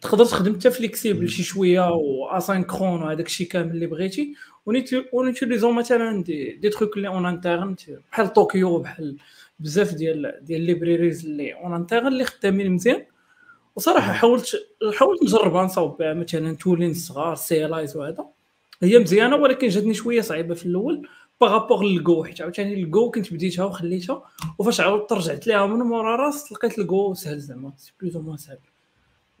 تقدر 0.00 0.24
تخدم 0.24 0.54
حتى 0.54 0.70
flexible 0.70 1.28
شي 1.28 1.42
شوية 1.42 1.90
و 1.90 2.00
asynchrone 2.00 3.02
وهذاك 3.02 3.26
الشيء 3.26 3.46
كامل 3.46 3.70
اللي 3.70 3.86
بغيتي. 3.86 4.34
و 5.12 5.17
en 5.17 5.27
utilisant 5.27 5.74
مثلا 5.74 6.22
des, 6.22 6.52
des 6.52 6.68
trucs 6.68 6.96
اللي 6.96 7.08
en 7.08 7.26
interne 7.26 7.76
بحال 8.10 8.32
Tokio 8.32 8.78
بحال 8.78 9.16
بزاف 9.60 9.94
ديال 9.94 10.38
ديال 10.42 10.60
libraries 10.60 11.24
اللي 11.26 11.54
en 11.54 11.74
interne 11.74 12.06
اللي 12.06 12.24
خدامين 12.24 12.72
مزيان. 12.72 13.04
وصراحة 13.76 14.12
حاولت 14.12 14.66
حاولت 14.94 15.22
نجربها 15.22 15.64
نصاوب 15.64 15.98
بها 15.98 16.14
مثلا 16.14 16.56
tooling 16.56 16.94
صغار 16.94 17.34
CLIs 17.34 17.96
وهذا. 17.96 18.26
هي 18.82 18.98
مزيانة 18.98 19.36
ولكن 19.36 19.68
جاتني 19.68 19.94
شوية 19.94 20.20
صعيبة 20.20 20.54
في 20.54 20.66
الأول. 20.66 21.08
باغابوغ 21.40 21.82
للجو 21.82 22.24
حيت 22.24 22.40
عاوتاني 22.40 22.74
الجو 22.74 23.10
كنت 23.10 23.32
بديتها 23.34 23.64
وخليتها 23.64 24.22
وفاش 24.58 24.80
عاودت 24.80 25.12
رجعت 25.12 25.46
ليها 25.46 25.66
من 25.66 25.78
مورا 25.78 26.16
Rust 26.16 26.52
لقيت 26.52 26.78
الجو 26.78 27.14
سهل 27.14 27.38
زعما 27.38 27.72
c'est 27.76 27.92
plus 28.00 28.16
ou 28.16 28.36
سهل. 28.36 28.58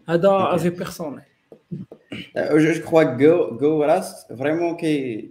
هذا 0.08 0.48
avis 0.54 0.70
personnel 0.70 1.22
je 2.36 2.80
crois 2.80 3.02
Go 3.02 3.56
Go 3.56 3.82
Rust 3.82 4.26
vraiment 4.38 4.76
كي 4.76 5.30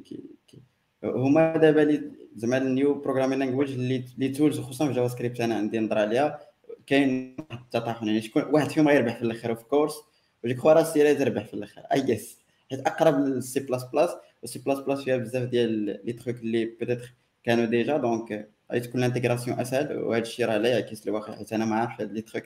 هما 1.04 1.58
دابا 1.58 1.82
اللي 1.82 2.12
زعما 2.36 2.58
ال 2.58 2.67
new 2.67 2.94
programming 2.94 3.40
language 3.40 3.72
اللي 3.72 4.04
les 4.18 4.30
tools 4.30 4.60
خصوصا 4.60 4.88
في 4.88 4.94
JavaScript 4.94 5.42
أنا 5.42 5.56
عندي 5.56 5.80
نظرة 5.80 6.00
عليها. 6.00 6.40
كاين 6.88 7.38
التطاحن 7.52 8.08
يعني 8.08 8.22
شكون 8.22 8.44
واحد 8.44 8.70
فيهم 8.70 8.88
غيربح 8.88 9.16
في 9.16 9.22
الآخر 9.22 9.50
of 9.50 9.64
course 9.64 9.96
و 10.44 10.54
je 10.54 10.74
crois 10.74 10.84
Rust 10.84 11.16
تربح 11.16 11.46
في 11.46 11.54
الآخر 11.54 11.82
I 11.82 12.02
guess 12.02 12.38
حيت 12.72 12.88
اقرب 12.88 13.20
للسي 13.20 13.60
بلاس 13.60 13.84
بلاس 13.84 14.10
وسي 14.44 14.60
بلاس 14.60 14.80
بلاس 14.80 15.02
فيها 15.02 15.18
بزاف 15.18 15.44
ديال 15.50 16.00
les 16.06 16.14
trucs 16.14 16.36
اللي 16.36 16.66
peut-être 16.66 17.14
كانوا 17.44 17.66
déjà 17.66 17.98
donc 17.98 18.50
غادي 18.72 18.88
تكون 18.88 19.04
ال 19.04 19.08
intégration 19.08 19.60
أسهل 19.60 19.98
وهذا 19.98 20.22
الشيء 20.22 20.46
راه 20.46 20.58
لا 20.58 20.70
يعكس 20.70 21.08
الواقع 21.08 21.36
حيت 21.36 21.54
أنا 21.54 21.66
ما 21.66 21.76
عارفش 21.76 22.02
هاد 22.02 22.12
les 22.12 22.22
trucs 22.22 22.44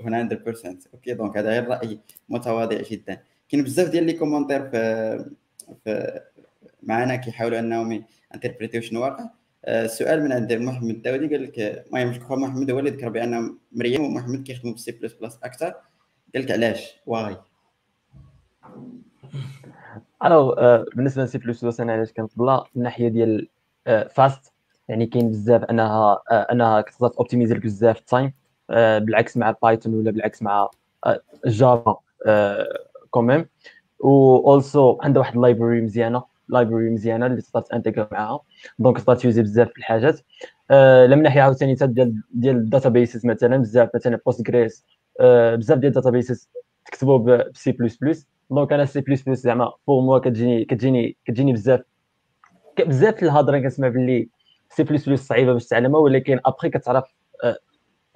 هنا 0.00 0.28
100% 0.28 0.88
OK 0.94 1.14
donc 1.14 1.36
هذا 1.36 1.50
غير 1.50 1.68
راي 1.68 1.98
متواضع 2.28 2.82
جدا. 2.90 3.20
كاين 3.48 3.64
بزاف 3.64 3.88
ديال 3.88 4.04
les 4.04 4.12
commentaires 4.12 4.70
في 4.70 5.30
في 5.84 6.20
معنا 6.82 7.16
كيحاولوا 7.16 7.58
أنهم 7.58 8.04
انتربريتيو 8.34 8.80
شنو 8.80 9.02
واقع. 9.02 9.30
السؤال 9.68 10.22
من 10.24 10.32
عند 10.32 10.52
محمد 10.52 10.90
الداودي 10.90 11.26
قال 11.26 11.42
لك 11.44 11.58
المهم 11.58 12.12
جو 12.12 12.36
محمد 12.36 12.70
هو 12.70 12.78
اللي 12.78 12.90
ذكر 12.90 13.08
بان 13.08 13.56
مريم 13.72 14.04
ومحمد 14.04 14.42
كيخدموا 14.42 14.74
بسي 14.74 14.92
بلس 14.92 15.12
بلس 15.12 15.38
أكثر. 15.42 15.74
قال 16.34 16.42
لك 16.44 16.50
علاش؟ 16.50 16.94
واي 17.06 17.36
ألو 20.24 20.54
بالنسبة 20.96 21.24
لسي 21.24 21.38
بلس 21.38 21.64
بلس 21.64 21.80
أنا 21.80 21.92
علاش 21.92 22.12
كنفضلها 22.12 22.56
من 22.56 22.66
الناحيه 22.76 23.08
ديال 23.08 23.48
fast 24.10 24.52
يعني 24.88 25.06
كاين 25.06 25.30
بزاف 25.30 25.64
أنها 25.64 26.22
أنها 26.30 26.80
كتقدر 26.80 27.14
optimiser 27.18 27.54
لك 27.54 27.62
بزاف 27.62 27.98
ال 27.98 28.05
time 28.05 28.32
بالعكس 28.70 29.36
مع 29.36 29.54
Python 29.62 29.94
ولا 29.94 30.10
بالعكس 30.10 30.42
مع 30.42 30.70
Java 31.46 31.96
quand 33.10 33.31
même 33.31 33.48
و 34.00 34.36
also 34.36 34.98
عندها 35.02 35.20
واحد 35.20 35.34
ال 35.34 35.40
library 35.40 35.80
مزيانة 35.80 36.22
library 36.48 36.90
مزيانة 36.90 37.26
اللي 37.26 37.42
تقدر 37.42 37.60
تانتيغ 37.60 38.06
معاها. 38.12 38.40
donc 38.78 38.98
تقدر 38.98 39.16
تيوزي 39.16 39.42
بزاف 39.42 39.68
الحاجات. 39.78 40.20
آه 40.70 41.06
من 41.06 41.22
ناحية 41.22 41.40
عاوتاني 41.40 41.74
ديال 41.74 42.22
ديال 42.30 42.56
ال 42.56 42.88
databases 42.88 43.26
مثلا 43.26 43.56
بزاف 43.56 43.88
مثلا 43.94 44.20
Postgres 44.26 44.86
آه 45.20 45.54
بزاف 45.54 45.78
ديال 45.78 45.88
ال 45.90 46.10
databases 46.10 46.50
تكتبوا 46.86 47.18
بسي 47.18 47.72
بلس 47.72 47.96
بلس 47.96 48.26
دونك 48.50 48.72
أنا 48.72 48.84
سي 48.84 49.00
بلس 49.00 49.22
بلس 49.22 49.40
زعما 49.40 49.72
pour 49.86 50.02
moi 50.02 50.18
كتجيني 50.18 50.64
كتجيني 50.64 51.16
كتجيني 51.24 51.52
بزاف 51.52 51.80
بزاف 52.86 53.22
الهضره 53.22 53.58
كنسمع 53.58 53.88
باللي 53.88 54.28
سي 54.70 54.82
بلس 54.82 55.08
بلس 55.08 55.26
صعيبة 55.28 55.52
باش 55.52 55.66
تعلمها 55.66 56.00
ولكن 56.00 56.40
ابخي 56.46 56.70
كتعرف 56.70 57.04
آه 57.44 57.58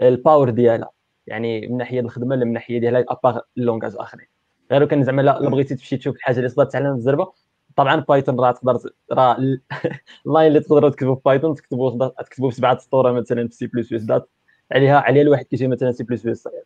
ال 0.00 0.09
power 0.09 0.50
ديالها. 0.50 0.90
يعني 1.26 1.66
من 1.66 1.76
ناحية 1.76 2.00
الخدمة 2.00 2.36
ولا 2.36 2.44
من 2.44 2.52
ناحية 2.52 2.78
ديالها 2.80 3.04
à 3.08 3.15
part 3.15 3.42
ال 3.58 3.62
langages 3.62 3.92
آخرين. 3.96 4.26
غير 4.70 4.84
كان 4.84 5.04
زعما 5.04 5.22
لا 5.22 5.48
بغيتي 5.50 5.74
تمشي 5.74 5.96
تشوف 5.96 6.16
الحاجة 6.16 6.36
اللي 6.36 6.48
تقدر 6.48 6.64
تعلم 6.64 6.94
بالزربه 6.94 7.32
طبعا 7.76 7.96
Python 8.00 8.40
راه 8.40 8.52
تقدر 8.52 8.78
راه 9.12 9.36
ال 10.26 10.30
lines 10.30 10.46
اللي 10.48 10.60
تقدروا 10.60 10.90
تكتبوا 10.90 11.14
في 11.14 11.20
Python 11.24 11.54
تكتبوا 11.54 12.08
تكتبوا 12.08 12.48
بسبعه 12.50 12.78
سطور 12.78 13.12
مثلا 13.12 13.48
في 13.48 13.54
سي 13.54 13.66
بلس 13.66 13.92
بلس 13.92 14.22
عليها 14.72 14.98
عليها 14.98 15.22
الواحد 15.22 15.44
كيجي 15.44 15.68
مثلا 15.68 15.92
سي 15.92 16.04
بلس 16.04 16.22
بلس 16.22 16.42
صغير. 16.42 16.64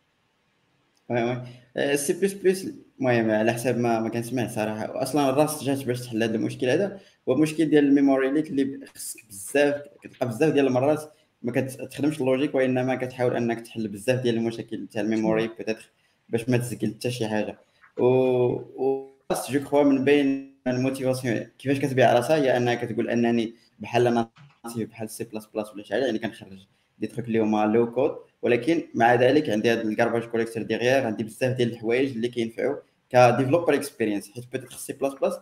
سي 1.95 2.13
بلس 2.13 2.33
بلس. 2.33 2.67
المهم 2.99 3.31
على 3.31 3.53
حسب 3.53 3.77
ما 3.77 3.99
ما 3.99 4.09
كنسمع 4.09 4.47
صراحة. 4.47 5.03
أصلا 5.03 5.29
ال 5.29 5.36
Rust 5.36 5.63
جات 5.63 5.83
باش 5.83 6.01
تحل 6.01 6.23
هذا 6.23 6.35
المشكل 6.35 6.69
هذا. 6.69 6.99
هو 7.29 7.33
المشكل 7.33 7.65
ديال 7.65 7.85
ال 7.85 7.92
memory 7.92 8.31
leak 8.31 8.47
اللي 8.49 8.85
خصك 8.95 9.25
بزاف 9.27 9.81
كتلقى 10.03 10.27
بزاف 10.27 10.53
ديال 10.53 10.67
المرات 10.67 11.13
ما 11.41 11.51
كتخدمش 11.51 12.21
ال 12.21 12.25
logique 12.25 12.55
وإنما 12.55 12.95
كتحاول 12.95 13.35
أنك 13.35 13.61
تحل 13.61 13.87
بزاف 13.87 14.21
ديال 14.21 14.35
المشاكل 14.37 14.87
تاع 14.87 15.01
ال 15.01 15.08
memory 15.08 15.47
peut-être 15.47 15.91
باش 16.29 16.49
ما 16.49 16.57
تسجل 16.57 16.93
حتى 16.95 17.11
شي 17.11 17.27
حاجة. 17.27 17.59
و, 17.97 18.05
و... 18.05 19.09
je 19.49 19.59
crois 19.59 19.83
من 19.83 20.03
بين 20.05 20.55
ال 20.67 20.73
motivations 20.73 21.37
كيفاش 21.59 21.79
كتبيع 21.79 22.13
راسها 22.13 22.35
هي 22.35 22.57
أنها 22.57 22.75
كتقول 22.75 23.09
أنني 23.09 23.55
بحال 23.79 24.07
أنا 24.07 24.29
بحال 24.75 25.09
سي 25.09 25.23
بلاس 25.23 25.45
بلاس 25.45 25.73
ولا 25.73 25.83
شي 25.83 25.93
حاجة 25.93 26.05
يعني 26.05 26.19
كنخرج 26.19 26.67
des 26.99 27.07
trucs 27.07 27.27
اللي 27.27 27.39
هما 27.39 27.65
low 27.65 27.91
code 27.91 28.15
ولكن 28.41 28.87
مع 28.95 29.15
ذلك 29.15 29.49
عندي 29.49 29.71
هذا 29.71 29.81
ال 29.81 29.86
garbage 29.86 30.23
collector 30.23 30.63
derrière 30.63 31.05
عندي 31.05 31.23
بزاف 31.23 31.57
ديال 31.57 31.71
الحوايج 31.71 32.11
اللي 32.11 32.27
كينفعوا 32.27 32.75
ك 33.09 33.15
developer 33.15 33.73
experience 33.73 34.31
حيت 34.31 34.51
peut-être 34.51 35.13
C++ 35.13 35.33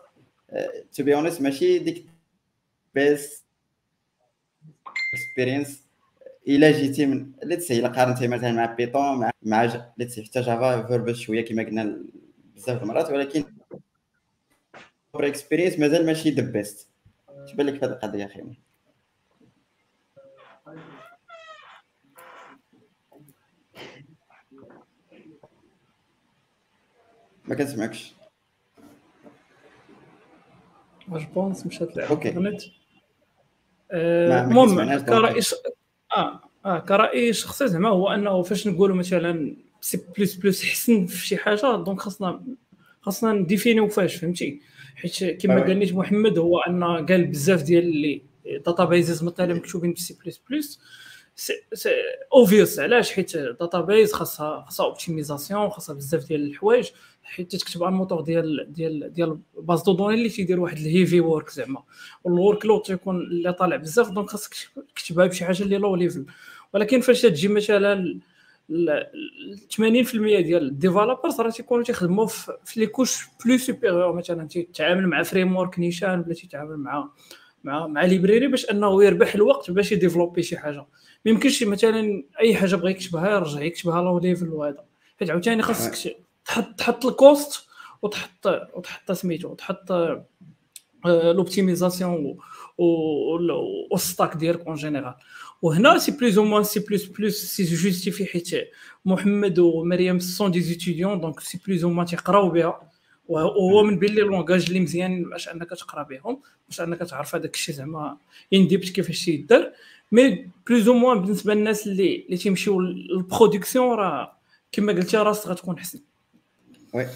to 0.93 1.03
be 1.03 1.15
honest 1.15 1.41
ماشي 1.41 1.79
ديك 1.79 2.05
best 2.95 3.43
experience 5.13 5.83
إلا 6.47 6.71
جيتي 6.71 7.05
من 7.05 7.31
let's 7.43 7.71
إلا 7.71 7.87
قارنتي 7.87 8.27
مثلا 8.27 8.51
مع 8.51 8.65
Python 8.65 9.17
مع 9.17 9.31
مع 9.41 9.91
let's 9.97 10.19
حتى 10.19 10.41
Java 10.41 10.87
verbose 10.87 11.15
شوية 11.15 11.45
كما 11.45 11.63
قلنا 11.63 11.97
بزاف 12.55 12.83
المرات 12.83 13.11
ولكن 13.11 13.43
experience 15.15 15.79
مازال 15.79 16.05
ماشي 16.05 16.29
the 16.29 16.41
best 16.51 16.87
تبان 17.47 17.65
لك 17.65 17.83
هذه 17.83 17.91
القضية 17.91 18.25
أخي. 18.25 18.66
ما 27.47 27.55
كنسمعكش 27.55 28.13
واش 31.09 31.23
بونس 31.23 31.65
مشات 31.65 31.97
لعبه 31.97 32.09
okay. 32.09 32.29
المهم 33.91 34.99
كرأي 34.99 35.41
آه 36.17 36.41
آه 36.65 36.79
كرأي 36.79 37.33
شخصي 37.33 37.67
زعما 37.67 37.89
هو 37.89 38.07
أنه 38.07 38.41
فاش 38.41 38.67
نقولوا 38.67 38.95
مثلا 38.95 39.55
سي 39.81 40.01
بلس 40.17 40.35
بلس 40.35 40.65
حسن 40.65 41.05
في 41.05 41.27
شي 41.27 41.37
حاجة 41.37 41.75
donc 41.75 42.01
خاصنا 42.01 42.43
خاصنا 43.01 43.33
ن 43.33 43.40
défini 43.40 43.81
و 43.81 43.87
فاش 43.87 44.15
فهمتي؟ 44.15 44.61
حيت 44.95 45.41
كما 45.41 45.63
قال 45.63 45.79
نيت 45.79 45.93
محمد 45.93 46.37
هو 46.37 46.59
ان 46.59 46.83
قال 46.83 47.25
بزاف 47.25 47.63
ديال 47.63 47.83
اللي 47.83 48.21
data 48.65 48.85
bases 48.85 49.23
مثلا 49.23 49.53
مكتوبين 49.53 49.93
في 49.93 50.01
سي 50.01 50.17
بلس 50.25 50.41
بلس. 50.49 50.79
obvious 52.33 52.79
علاش؟ 52.79 53.11
حيت 53.11 53.37
database 53.37 54.13
خاصها 54.13 54.61
خاصها 54.65 54.85
optimisation 54.85 55.69
خاصها 55.69 55.95
بزاف 55.95 56.27
ديال 56.27 56.45
الحوايج. 56.49 56.89
حيت 57.23 57.55
تكتب 57.55 57.83
على 57.83 57.91
الموتور 57.93 58.21
ديال 58.21 58.73
ديال 58.73 59.13
ديال 59.13 59.39
base 59.57 59.83
de 59.83 59.93
données 59.93 60.15
اللي 60.15 60.29
تيدير 60.29 60.59
واحد 60.59 60.77
ال 60.77 60.85
heavy 60.85 61.21
work 61.21 61.49
زعما. 61.49 61.83
وال 62.23 62.65
workload 62.65 62.81
تيكون 62.81 63.15
اللي 63.15 63.53
طالع 63.53 63.75
بزاف 63.75 64.09
donc 64.11 64.29
خاصك 64.29 64.55
تكتبها 64.95 65.25
بشي 65.25 65.45
حاجة 65.45 65.63
اللي 65.63 65.77
low 65.77 65.95
level 65.95 66.25
ولكن 66.73 67.01
فاش 67.01 67.21
تجي 67.21 67.47
مثلا 67.47 68.19
80% 68.69 68.71
ديال 70.41 70.67
ال 70.67 70.74
developers 70.74 71.41
راه 71.41 71.49
تيكونوا 71.49 71.83
تيخدموا 71.83 72.27
في 72.27 72.79
les 72.79 72.87
couches 72.87 73.25
plus 73.45 73.57
supérieures 73.57 74.13
مثلا 74.13 74.47
تيتعامل 74.47 75.07
مع 75.07 75.23
framework 75.23 75.79
نيشان 75.79 76.19
ولا 76.19 76.33
تيتعامل 76.33 76.77
مع 76.77 77.09
مع 77.63 77.87
مع 77.87 78.05
library 78.05 78.47
باش 78.47 78.65
أنه 78.69 79.03
يربح 79.03 79.35
الوقت 79.35 79.71
باش 79.71 79.91
ي 79.91 79.96
développer 79.96 80.43
شي 80.43 80.57
حاجة. 80.57 80.85
ما 81.27 81.33
يمكنش 81.33 81.63
مثلا 81.63 82.23
أي 82.39 82.55
حاجة 82.55 82.75
بغى 82.75 82.91
يكتبها 82.91 83.29
يرجع 83.31 83.61
يكتبها 83.61 84.01
low 84.01 84.19
level 84.19 84.49
وهذا. 84.49 84.85
حيت 85.19 85.29
عاوتاني 85.29 85.61
خاصك 85.61 86.17
تحط 86.45 86.79
تحط 86.79 87.05
ال 87.05 87.18
cost 87.18 87.67
وتحط 88.01 88.47
وتحط 88.73 89.11
سميتو 89.11 89.47
وتحط 89.47 89.91
l'optimisation 91.05 92.37
وال 92.77 93.22
stack 93.22 94.35
ديالك 94.37 94.67
en 94.67 94.75
général 94.75 95.13
وهنا 95.61 95.97
c'est 95.97 96.11
plus 96.11 96.37
ou 96.37 96.43
moins 96.45 96.79
C++ 96.79 96.89
c'est 96.89 97.05
justifié 97.05 98.25
حيت 98.25 98.49
محمد 99.05 99.59
ومريم 99.59 100.19
sont 100.19 100.51
des 100.51 100.61
étudiants 100.61 101.21
donc 101.21 101.39
c'est 101.39 101.59
plus 101.67 101.83
ou 101.83 101.89
moins 101.89 102.05
تيقراو 102.05 102.49
بها. 102.49 102.89
وهو 103.27 103.83
من 103.83 103.99
بين 103.99 104.15
les 104.15 104.21
langages 104.21 104.65
اللي 104.67 104.79
مزيان 104.79 105.23
باش 105.23 105.49
انك 105.49 105.69
تقرا 105.69 106.03
بهم 106.03 106.41
باش 106.69 106.81
انك 106.81 106.99
تعرف 106.99 107.35
هذاك 107.35 107.53
الشيء 107.53 107.75
زعما 107.75 108.17
in 108.53 108.64
depth 108.64 108.89
كيفاش 108.89 109.25
تيدار 109.25 109.71
mais 110.11 110.49
plus 110.67 110.87
ou 110.87 110.93
moins 110.93 111.21
بالنسبة 111.21 111.53
للناس 111.53 111.87
اللي 111.87 112.23
اللي 112.25 112.37
تيمشيو 112.37 112.81
لل 112.81 113.00
production 113.00 113.95
راه 113.95 114.37
كما 114.71 114.93
قلتي 114.93 115.17
Rust 115.17 115.47
غتكون 115.47 115.79
حسن. 115.79 115.99
oui 116.93 117.07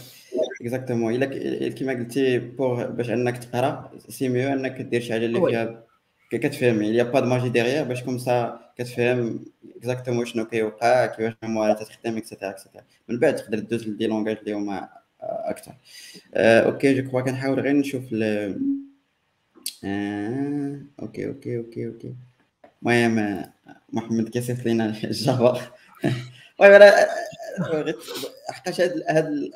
exactement 0.62 1.16
الا 1.16 1.26
كيما 1.70 1.94
قلتي 1.94 2.40
pour 2.40 2.86
باش 2.86 3.10
انك 3.10 3.38
تقرا 3.38 3.92
c'est 4.10 4.30
mieux 4.30 4.54
انك 4.54 4.82
دير 4.82 5.02
شي 5.02 5.14
حاجة 5.14 5.26
اللي 5.26 5.42
فيها 5.42 5.84
كتفهم. 6.32 6.82
يعني 6.82 7.12
pas 7.12 7.20
de 7.20 7.26
magie 7.26 7.50
derrière 7.50 7.84
باش 7.84 8.04
comme 8.04 8.18
ça 8.18 8.60
كتفهم 8.78 9.46
exactement 9.78 10.26
شنو 10.26 10.46
كيوقع 10.46 11.06
كيفاش 11.06 11.34
الموارد 11.44 11.76
تخدم 11.76 12.18
et 12.18 12.26
cetera 12.26 12.50
et 12.50 12.58
cetera 12.58 12.84
من 13.08 13.20
بعد 13.20 13.36
تقدر 13.36 13.60
دوز 13.60 13.88
ل 13.88 13.93
des 13.93 14.08
langages 14.08 14.38
اللي 14.38 14.54
هما 14.54 14.90
أكثر 15.24 15.74
okay 16.36 17.02
je 17.02 17.12
crois 17.12 17.22
كنحاول 17.22 17.60
غير 17.60 17.74
نشوف 17.74 18.04
ل 18.12 18.24
okay 21.00 21.28
okay 21.28 21.58
okay 21.58 21.88
okay. 21.88 22.16
المهم 22.82 23.46
محمد 23.90 24.30
كيصيفط 24.30 24.66
لينا 24.66 24.86
ال 25.04 25.16
Java 25.16 25.62
المهم 26.62 27.94
حقاش 28.50 28.82
هاد 28.82 29.04
هاد 29.10 29.52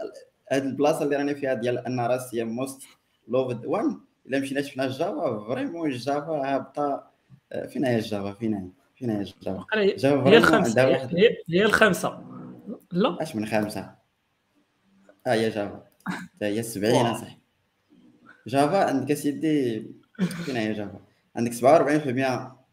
هاد 0.52 0.66
البلاصة 0.66 1.04
اللي 1.04 1.16
راني 1.16 1.36
فيها 1.36 1.54
ديال 1.54 1.78
أن 1.88 2.00
Rust 2.00 2.40
هي 2.40 2.44
most 2.44 2.82
loved 3.28 3.66
one 3.66 4.00
إلا 4.26 4.40
مشينا 4.40 4.62
شفنا 4.62 4.86
ال 4.86 4.98
Java 4.98 5.46
vraiment 5.48 5.92
ال 5.92 6.00
Java 6.00 6.32
هابطة. 6.32 7.16
فين 7.70 7.86
هي 7.86 7.96
ال 7.96 8.03
Java 8.03 8.34
فين 8.34 8.54
هي 8.54 8.68
فين 8.96 9.10
هي 9.10 9.22
ال 9.22 9.30
Java 9.30 9.66
هي 10.30 10.38
الخمسة 10.38 10.88
هي 11.50 11.66
الخمسة. 11.66 12.24
لا. 12.92 13.18
أش 13.22 13.36
من 13.36 13.46
خمسة؟ 13.46 13.96
ها 15.28 15.34
هي 15.34 15.50
Java 15.50 15.84
هي 16.42 16.64
70 16.64 17.18
صح 17.22 17.38
Java 18.48 18.78
عندك 18.86 19.12
اسيدي 19.12 19.86
فين 20.46 20.56
هي 20.58 20.74
Java 20.74 21.00
عندك 21.36 21.54
47% 21.54 21.58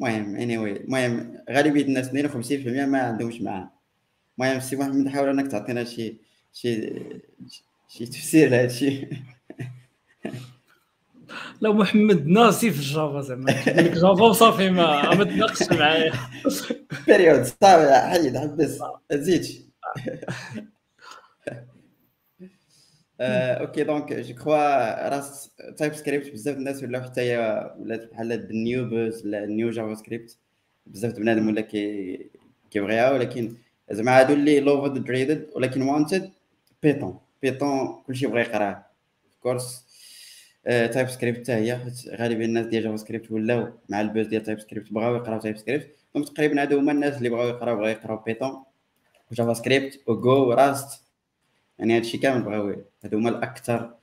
المهم 0.00 0.36
اني 0.36 0.56
anyway. 0.56 0.80
المهم 0.80 1.38
غالبيه 1.50 1.82
الناس 1.82 2.10
52% 2.10 2.66
ما 2.68 3.02
عندهمش 3.02 3.40
معاها 3.40 3.72
المهم 4.38 4.60
سي 4.60 4.76
محمد 4.76 5.08
حاول 5.08 5.28
انك 5.28 5.50
تعطينا 5.50 5.84
شي 5.84 6.16
شي 6.52 6.92
شي 7.88 8.06
تفسير 8.06 8.48
لهذا 8.50 8.64
الشيء. 8.64 9.08
لا 11.60 11.72
محمد 11.72 12.26
ناسي 12.26 12.70
في 12.70 12.78
ال 12.78 12.87
Java 12.87 13.20
زعما. 13.20 13.52
Java 13.94 14.22
وصافي 14.24 14.70
ما 14.70 15.14
ما 15.14 15.24
تناقش 15.24 15.62
معايا. 15.72 16.12
period 17.06 17.42
صافي 17.44 18.08
حيد 18.08 18.36
حبس 18.38 18.80
ما 18.80 18.98
تزيدش 19.10 19.58
okay 23.22 23.84
donc 23.84 24.12
je 24.12 24.34
crois 24.34 25.08
Rust 25.08 25.50
TypeScript 25.76 26.30
بزاف 26.30 26.56
الناس 26.56 26.82
ولاو 26.82 27.02
حتى 27.02 27.20
هي 27.20 27.70
ولات 27.78 28.10
بحال 28.12 28.32
ال 28.32 28.45
new 28.45 28.84
buzz 28.88 29.26
ال 29.26 29.37
new 29.37 29.70
JavaScript 29.70 30.38
بزاف 30.86 31.12
بنادم 31.18 31.48
ولا 31.48 31.60
كي 31.60 32.30
كيبغيها 32.70 33.12
ولكن 33.12 33.54
زعما 33.90 34.20
هادو 34.20 34.34
اللي 34.34 34.60
loved 34.60 35.04
dreaded 35.04 35.50
ولكن 35.54 35.82
wanted 35.82 36.30
Python 36.82 37.18
Python 37.42 38.02
كلشي 38.06 38.26
بغى 38.26 38.40
يقراه 38.40 38.86
of 39.42 39.84
course 40.64 41.08
TypeScript 41.08 41.38
حتى 41.38 41.52
هي 41.52 41.80
غالبا 42.08 42.44
الناس 42.44 42.66
ديال 42.66 42.82
JavaScript 42.82 43.30
ولاو 43.30 43.68
مع 43.88 44.00
ال 44.00 44.06
buzz 44.06 44.26
ديال 44.26 44.42
TypeScript 44.42 44.92
بغاو 44.92 45.16
يقراو 45.16 45.40
TypeScript 45.40 45.96
donc 46.14 46.28
تقريبا 46.28 46.62
هادو 46.62 46.78
هما 46.78 46.92
الناس 46.92 47.18
اللي 47.18 47.28
بغاو 47.28 47.48
يقراو 47.48 47.76
بغاو 47.76 47.88
يقراو 47.88 48.16
Python 48.16 48.64
و 49.30 49.54
JavaScript 49.54 50.00
و 50.06 50.22
Go 50.22 50.52
Rust 50.52 51.02
يعني 51.82 51.96
هادشي 51.96 52.18
كامل 52.18 52.42
بغاو 52.42 52.76
هادو 53.04 53.18
هما 53.18 53.30
الاكثر 53.30 53.94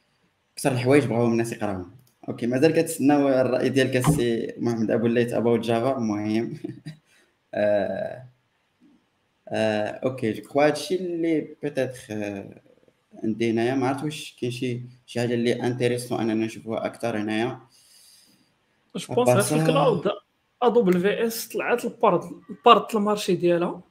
أكثر 0.53 0.71
الحوايج 0.71 1.05
بغاو 1.05 1.27
الناس 1.27 1.51
يقراوهم. 1.51 1.91
okay 2.29 2.47
مازال 2.47 2.73
كتسناو 2.73 3.29
الرأي 3.29 3.69
ديالك 3.69 3.95
السي 3.97 4.53
محمد 4.57 4.91
أبو 4.91 5.05
الليث 5.05 5.33
about 5.33 5.59
Java 5.59 5.97
المهم. 5.97 6.53
آه 7.53 8.23
آه 9.47 9.87
okay 9.87 10.31
je 10.31 10.43
crois 10.43 10.65
هادشي 10.65 10.95
اللي 10.95 11.55
peut-être 11.63 11.99
آه 12.11 12.61
عندي 13.23 13.51
هنايا 13.51 13.75
ما 13.75 13.87
عرفت 13.87 14.03
واش 14.03 14.37
كاين 14.41 14.51
شي 14.51 14.81
شي 15.05 15.19
حاجة 15.19 15.33
اللي 15.33 15.63
intéressant 15.63 16.19
أننا 16.19 16.45
نشوفوها 16.45 16.85
أكثر 16.85 17.17
هنايا. 17.17 17.59
je 18.95 19.15
pense 19.15 19.53
في 19.53 19.59
ال 19.59 19.68
cloud 19.68 20.11
ادوبل 20.61 20.99
في 21.01 21.27
اس 21.27 21.47
طلعت 21.47 21.85
البارت 21.85 22.23
البارت 22.49 22.95
المارشي 22.95 23.35
ديالها. 23.35 23.81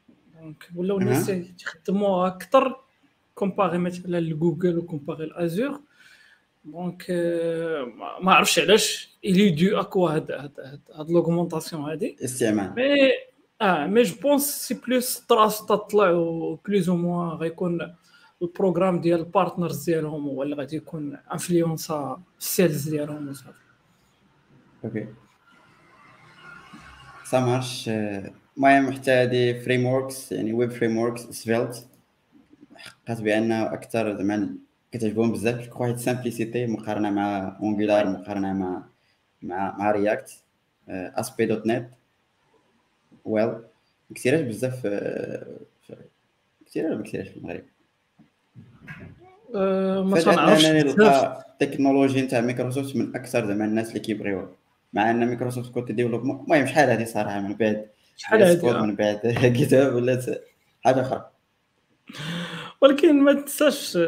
دونك 0.41 0.69
ولاو 0.77 0.99
الناس 0.99 1.29
يخدموها 1.29 2.29
أكثر. 2.29 2.88
كومباري 3.39 3.79
مثلا 3.79 4.21
لجوجل 4.21 4.79
وكومباري 4.79 5.27
لازور 5.27 5.81
دونك 6.65 7.07
ما 8.23 8.33
عرفتش 8.33 8.59
علاش 8.59 9.19
الي 9.25 9.51
دو 9.51 9.81
اكوا 9.81 10.11
هاد 10.11 10.31
هاد 10.31 10.81
هاد 10.95 11.11
لوغمونطاسيون 11.11 11.83
هادي 11.83 12.17
استعمال 12.25 12.75
مي 12.77 13.11
آه 13.63 13.87
مي 13.87 14.03
جو 14.03 14.17
بونس 14.23 14.43
سي 14.43 14.75
بلوس 14.75 15.27
تراس 15.27 15.67
تطلع 15.67 16.11
بلوز 16.67 16.89
أو 16.89 16.97
موان 16.97 17.29
غيكون 17.29 17.95
البروغرام 18.43 19.01
ديال 19.01 19.21
البارتنرز 19.21 19.85
ديالهم 19.85 20.29
هو 20.29 20.43
اللي 20.43 20.57
غادي 20.57 20.77
يكون 20.77 21.19
انفلونسا 21.33 22.21
السيلز 22.41 22.89
ديالهم 22.89 23.29
وصافي 23.29 23.59
OK 24.85 25.07
ça 27.25 27.41
marche 27.41 27.91
المهم 28.57 28.93
حتى 28.93 29.11
هادي 29.11 29.61
frameworks 29.61 30.33
يعني 30.33 30.53
web 30.53 30.71
frameworks 30.71 31.21
Svelte 31.21 31.87
حققت 32.79 33.21
بانه 33.21 33.73
أكثر 33.75 34.17
زعما 34.17 34.57
كتعجبهم 34.93 35.33
بزاف 35.33 35.69
جو 35.69 35.75
حيت 35.85 35.99
simplicité 35.99 36.67
مقارنة 36.67 37.11
مع 37.11 37.57
Angular 37.61 38.09
مقارنة 38.09 38.53
مع 38.53 38.83
مع 39.43 39.79
مع 39.79 39.91
React 39.91 40.43
ASP.NET. 40.89 41.89
well 43.25 43.55
كثيرات 44.15 44.45
بزاف 44.45 44.87
كثيرات 46.67 46.97
ما 46.97 47.03
كثيرات 47.03 47.27
في 47.29 47.37
المغرب. 47.37 47.65
ما 50.11 50.21
تنعرفش 50.21 50.67
نلقى 50.67 51.45
التكنولوجيا 51.51 52.23
نتاع 52.23 52.41
مايكروسوفت 52.41 52.97
من 52.97 53.17
أكثر 53.17 53.47
زعما 53.47 53.65
الناس 53.65 53.89
اللي 53.89 54.01
كيبغيوها 54.01 54.49
مع 54.93 55.11
أن 55.11 55.27
مايكروسوفت 55.27 55.73
كنت 55.73 55.93
développement 55.93 56.41
المهم 56.41 56.67
شحال 56.67 56.91
هذه 56.91 57.05
صراحة 57.05 57.41
من 57.41 57.55
بعد؟ 57.55 57.87
شحال 58.17 58.43
هذه 58.43 58.83
من 58.83 58.95
بعد 58.95 59.19
كتاب 59.61 59.95
ولات 59.95 60.25
حاجة 60.85 61.01
أخرى. 61.01 61.31
ولكن 62.81 63.21
ما 63.21 63.33
تنساش 63.33 63.99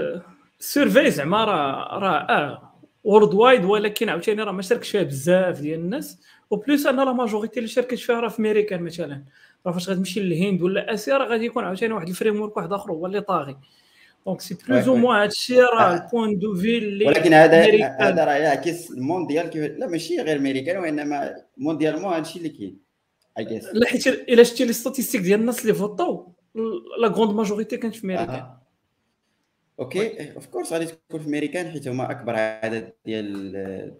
ال 0.60 0.68
survey 0.68 1.10
زعما 1.10 1.44
راه 1.44 1.98
راه 1.98 2.18
آه 2.18 2.72
worldwide 3.04 3.64
ولكن 3.64 4.08
عاوتاني 4.08 4.42
راه 4.42 4.52
ما 4.52 4.62
شاركش 4.62 4.90
فيها 4.90 5.02
بزاف 5.02 5.60
ديال 5.60 5.80
الناس. 5.80 6.18
و 6.50 6.58
puis 6.58 6.86
أن 6.86 6.96
la 6.96 7.12
majorité 7.12 7.56
اللي 7.58 7.68
شاركت 7.68 7.94
فيها 7.94 8.20
راه 8.20 8.28
في 8.28 8.38
américains 8.38 8.82
مثلا. 8.82 9.24
راه 9.66 9.72
فاش 9.72 9.88
غتمشي 9.88 10.20
للهند 10.20 10.62
ولا 10.62 10.94
آسيا 10.94 11.16
راه 11.16 11.26
غادي 11.26 11.44
يكون 11.44 11.64
عاوتاني 11.64 11.92
واحد 11.94 12.08
ال 12.08 12.40
framework 12.40 12.56
واحد 12.56 12.72
آخر 12.72 12.92
هو 12.92 13.06
اللي 13.06 13.20
طاغي. 13.20 13.56
donc 14.26 14.40
c'est 14.40 14.56
plus 14.68 14.88
ou 14.88 14.96
moins 14.96 15.20
هادشي 15.20 15.60
راه 15.60 15.94
ال 15.94 16.02
point 16.02 16.38
de 16.38 16.54
vue 16.54 16.78
اللي 16.78 17.06
ولكن 17.06 17.34
هذا 17.34 17.62
هذا 18.00 18.24
راه 18.24 18.32
يعكس 18.32 18.90
ال 18.90 18.97
mondial 18.97 19.46
كيف 19.50 19.78
لا 19.78 19.86
ماشي 19.86 20.20
غير 20.20 20.36
امريكان 20.36 20.76
وإنما 20.76 21.36
mondialement 21.56 22.12
هادشي 22.12 22.38
اللي 22.38 22.48
كاين 22.48 22.78
là 23.72 23.86
حيت 23.86 24.06
إلا 24.06 24.42
شتي 24.42 24.64
les 24.64 24.72
statistiques 24.72 25.20
ديال 25.20 25.40
الناس 25.40 25.62
اللي 25.62 25.74
فوطاو 25.74 26.32
la 27.00 27.08
grande 27.08 27.34
majorité 27.34 27.76
كانت 27.76 27.94
في 27.94 28.04
américains 28.04 28.59
OK؟ 29.80 30.34
of 30.34 30.46
course 30.46 30.72
غادي 30.72 30.86
تكون 30.86 31.20
في 31.20 31.26
أمريكان 31.26 31.70
حيت 31.70 31.88
هما 31.88 32.10
أكبر 32.10 32.36
عدد 32.36 32.92
ديال 33.04 33.52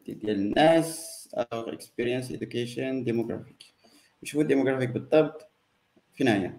ديال 0.05 0.31
الناس 0.31 1.19
أو 1.35 1.61
experience 1.61 2.31
education 2.33 3.05
démographique 3.05 3.65
واش 4.23 4.37
هو 4.37 4.41
ال 4.41 4.44
démographique 4.44 4.91
بالضبط 4.91 5.51
فين 6.13 6.29
هي 6.29 6.53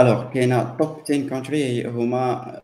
alors 0.00 0.32
كاينة 0.32 0.76
top 0.78 1.00
10 1.00 1.28
countries 1.28 1.86
هما 1.86 2.60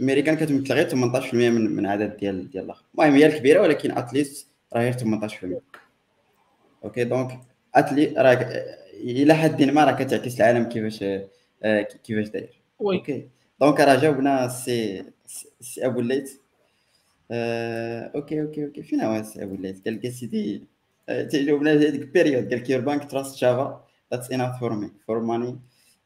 américains 0.00 0.36
كتمثل 0.36 0.72
غير 0.72 0.88
18% 0.88 1.34
من 1.34 1.76
من 1.76 1.86
عدد 1.86 2.16
ديال 2.16 2.50
ديال 2.50 2.64
الآخر 2.64 2.84
المهم 2.94 3.14
هي 3.14 3.26
الكبيره 3.26 3.60
ولكن 3.60 3.90
at 3.90 4.07
least 4.07 4.48
راه 4.72 4.80
غير 4.80 4.92
18% 4.92 5.60
OK 6.84 7.04
donc 7.04 7.40
at 7.74 7.83
least 7.83 8.06
راه 8.06 8.32
إلى 8.94 9.34
حد 9.34 9.62
ما 9.62 9.84
راه 9.84 9.92
كتعكس 9.92 10.40
العالم 10.40 10.64
كيفاش 10.64 11.04
آه، 11.62 11.82
كيفاش 12.04 12.28
داير 12.28 12.60
oui 12.78 12.96
OK 12.96 13.28
donc 13.60 13.80
راه 13.80 13.94
جاوبنا 13.94 14.48
سي 14.48 15.04
سي 15.60 15.86
ابو 15.86 16.00
الليث 16.00 16.32
آه، 17.30 18.10
OK 18.14 18.42
OK 18.42 18.64
OK 18.64 18.82
فين 18.82 19.00
هو 19.00 19.22
سي 19.22 19.42
ابو 19.42 19.54
الليث 19.54 19.80
قال 19.84 19.94
لك 19.94 20.08
سيدي 20.08 20.64
آه، 21.08 21.22
تجاوبنا 21.22 21.72
هذيك 21.72 21.94
ال 21.94 22.01
période 22.01 22.48
قال 22.50 22.58
لك 22.58 22.70
your 22.70 22.80
bank 22.80 23.10
trusts 23.10 23.38
Java 23.38 23.83
that's 24.12 24.32
enough 24.32 24.60
for 24.60 24.72
me 24.72 24.90
your 25.06 25.20
money 25.20 25.60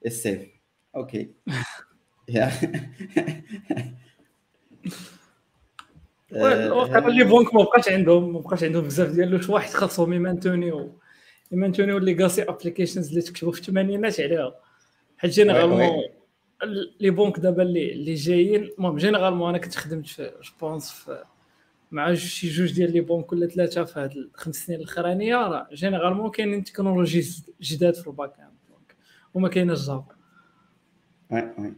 is 0.09 0.13
safe. 0.13 0.49
OK 0.97 1.31
يا 2.29 2.53
واقع 6.73 6.99
les 7.09 7.25
banques 7.25 7.55
ما 7.55 7.63
بقاش 7.63 7.89
عندهم 7.89 8.33
ما 8.33 8.41
بقاش 8.41 8.65
عندهم 8.65 8.85
بزاف 8.85 9.09
ديال 9.09 9.45
شي 9.45 9.53
واحد 9.53 9.71
خاصهم 9.71 10.13
يمانتونيو 10.13 10.99
يمانتونيو 11.53 11.99
legacy 11.99 12.43
applications 12.43 13.09
اللي 13.09 13.23
تكتبوا 13.23 13.53
في 13.53 13.61
الثمانينات 13.61 14.21
عليها. 14.21 14.55
حيت 15.19 15.31
généralement 15.31 16.03
les 17.01 17.11
banques 17.11 17.39
دابا 17.39 17.63
اللي 17.63 17.93
اللي 17.93 18.15
جايين 18.15 18.65
المهم 18.79 18.97
généralement 18.97 19.49
أنا 19.49 19.59
كنت 19.59 19.75
خدمت 19.75 20.07
في 20.07 20.33
je 20.43 20.56
pense 20.56 20.91
في 20.91 21.25
مع 21.91 22.15
شي 22.15 22.49
جوج 22.49 22.73
ديال 22.73 22.93
les 22.93 23.01
banques 23.01 23.33
ولا 23.33 23.47
ثلاثة 23.47 23.85
في 23.85 24.01
هاد 24.01 24.13
الخمس 24.13 24.57
سنين 24.57 24.79
الأخرانية 24.79 25.37
راه 25.37 25.69
généralement 25.73 26.31
كاينين 26.31 26.65
technologies 26.65 27.45
جداد 27.61 27.95
في 27.95 28.07
ال 28.07 28.33
backend 28.41 28.59
وما 29.35 29.49
كايناش 29.49 29.87
Java 29.87 30.17
oui 31.31 31.43
oui 31.59 31.75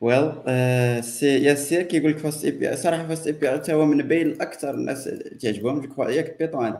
well 0.00 1.04
سي 1.04 1.42
ياسير 1.42 1.82
كيقول 1.82 2.10
لك 2.10 2.18
FastAPI 2.18 2.76
صراحة 2.76 3.06
FastAPI 3.06 3.50
حتى 3.50 3.72
هو 3.72 3.86
من 3.86 4.08
بين 4.08 4.26
الأكثر 4.26 4.74
الناس 4.74 5.04
تعجبهم 5.40 5.80
جو 5.80 6.02
ياك 6.02 6.38
Python 6.38 6.78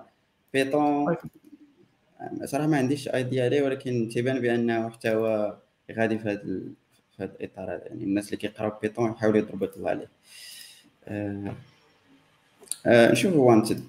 Python 0.52 1.16
صراحة 2.44 2.66
ما 2.66 2.76
عنديش 2.76 3.08
ايديا 3.08 3.44
عليه 3.44 3.62
ولكن 3.62 4.08
تيبان 4.12 4.40
بأنه 4.40 4.88
حتى 4.88 5.10
هو 5.14 5.56
غادي 5.92 6.18
في 6.18 6.28
هذا 6.28 6.42
في 7.16 7.22
هذا 7.22 7.32
الإطار 7.40 7.68
يعني 7.68 8.04
الناس 8.04 8.26
اللي 8.26 8.36
كيقراو 8.36 8.78
Python 8.82 9.10
يحاولوا 9.10 9.38
يضربوا 9.38 9.68
الله 9.76 9.90
عليه. 9.90 10.08
آه، 12.86 13.08
آه، 13.08 13.12
نشوفوا 13.12 13.50
wanted 13.50 13.84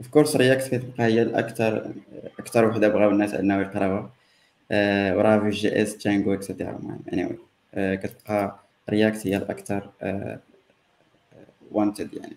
of 0.00 0.08
course 0.10 0.36
React 0.36 0.68
كتبقى 0.74 1.04
هي 1.06 1.22
الاكثر 1.22 1.92
أكثر 2.38 2.64
وحدة 2.64 2.88
بغاو 2.88 3.10
الناس 3.10 3.34
انه 3.34 3.60
يقراوها 3.60 4.10
آه، 4.70 5.16
وراه 5.16 5.38
Vue.js 5.38 6.06
et 6.06 6.29
cetera 6.29 6.98
anyway 7.12 7.34
آه، 7.74 7.94
كتبقى 7.94 8.58
React 8.90 9.26
هي 9.26 9.36
الأكثر 9.36 9.90
wanted 11.72 12.14
يعني. 12.14 12.36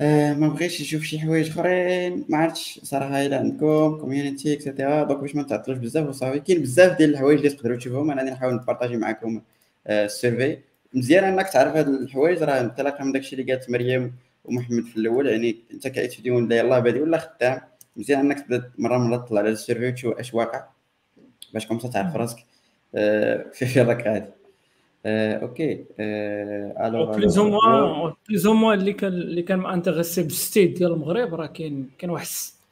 آه، 0.00 0.34
ما 0.34 0.48
بغيتش 0.48 0.80
نشوف 0.80 1.02
شي 1.02 1.20
حوايج 1.20 1.50
أخرين. 1.50 2.24
ما 2.28 2.38
عرفتش 2.38 2.80
صراحة 2.82 3.26
إلا 3.26 3.38
عندكم 3.38 3.98
community 4.00 4.52
et 4.52 4.65
cetera 4.65 5.04
donc 5.04 5.20
باش 5.20 5.34
ما 5.36 5.42
نتعطلوش 5.42 5.78
بزاف 5.78 6.08
وصافي. 6.08 6.40
كاين 6.40 6.62
بزاف 6.62 6.98
ديال 6.98 7.10
الحوايج 7.10 7.38
اللي 7.38 7.50
تقدروا 7.50 7.76
تشوفوهم 7.76 8.10
أنا 8.10 8.20
غادي 8.20 8.32
نحاول 8.32 8.54
نبارطاجي 8.54 8.96
معكم 8.96 9.40
آه، 9.86 10.04
ال 10.04 10.12
survey 10.12 10.58
مزيان 10.94 11.24
انك 11.24 11.48
تعرف 11.48 11.76
هاد 11.76 11.88
الحوايج 11.88 12.42
راه 12.42 12.60
انطلاقا 12.60 13.04
من 13.04 13.12
داكشي 13.12 13.36
اللي 13.36 13.52
قالت 13.52 13.70
مريم 13.70 14.14
ومحمد 14.44 14.84
في 14.84 14.96
الأول 14.96 15.26
يعني 15.26 15.56
انت 15.72 15.88
كا 15.88 15.94
étudiant 15.94 16.44
ولا 16.44 16.56
يلاه 16.56 16.78
بادي 16.78 17.00
ولا 17.00 17.18
خدام 17.18 17.60
مزيان 17.96 18.20
انك 18.20 18.40
تبدا 18.40 18.70
مرة 18.78 18.98
مرة 18.98 19.16
تطلع 19.16 19.40
على 19.40 19.48
ال 19.48 19.54
survey 19.54 19.88
وتشوف 19.88 20.18
اش 20.18 20.34
واقع 20.34 20.64
باش 21.54 21.66
comme 21.66 21.82
ça 21.82 21.88
تعرف 21.88 22.16
راسك. 22.16 22.36
آه، 22.94 23.44
في 23.52 23.66
في 23.72 23.80
راك 23.80 24.06
غادي 24.06 24.30
آه، 25.06 25.38
OK. 25.38 25.84
آه، 26.00 26.88
alors 26.88 27.16
plus 27.16 27.38
ou 27.38 27.50
moins 27.50 28.12
plus 28.28 28.46
ou 28.46 28.54
moins 28.54 28.78
اللي 28.78 28.92
كان 28.92 29.12
اللي 29.12 29.42
كان 29.42 29.66
intéressé 29.66 30.22
بال 30.22 30.38
state 30.38 30.78
ديال 30.78 30.92
المغرب 30.92 31.34
راه 31.34 31.46
كاين 31.46 31.90
كاين 31.98 32.10
واحد 32.10 32.26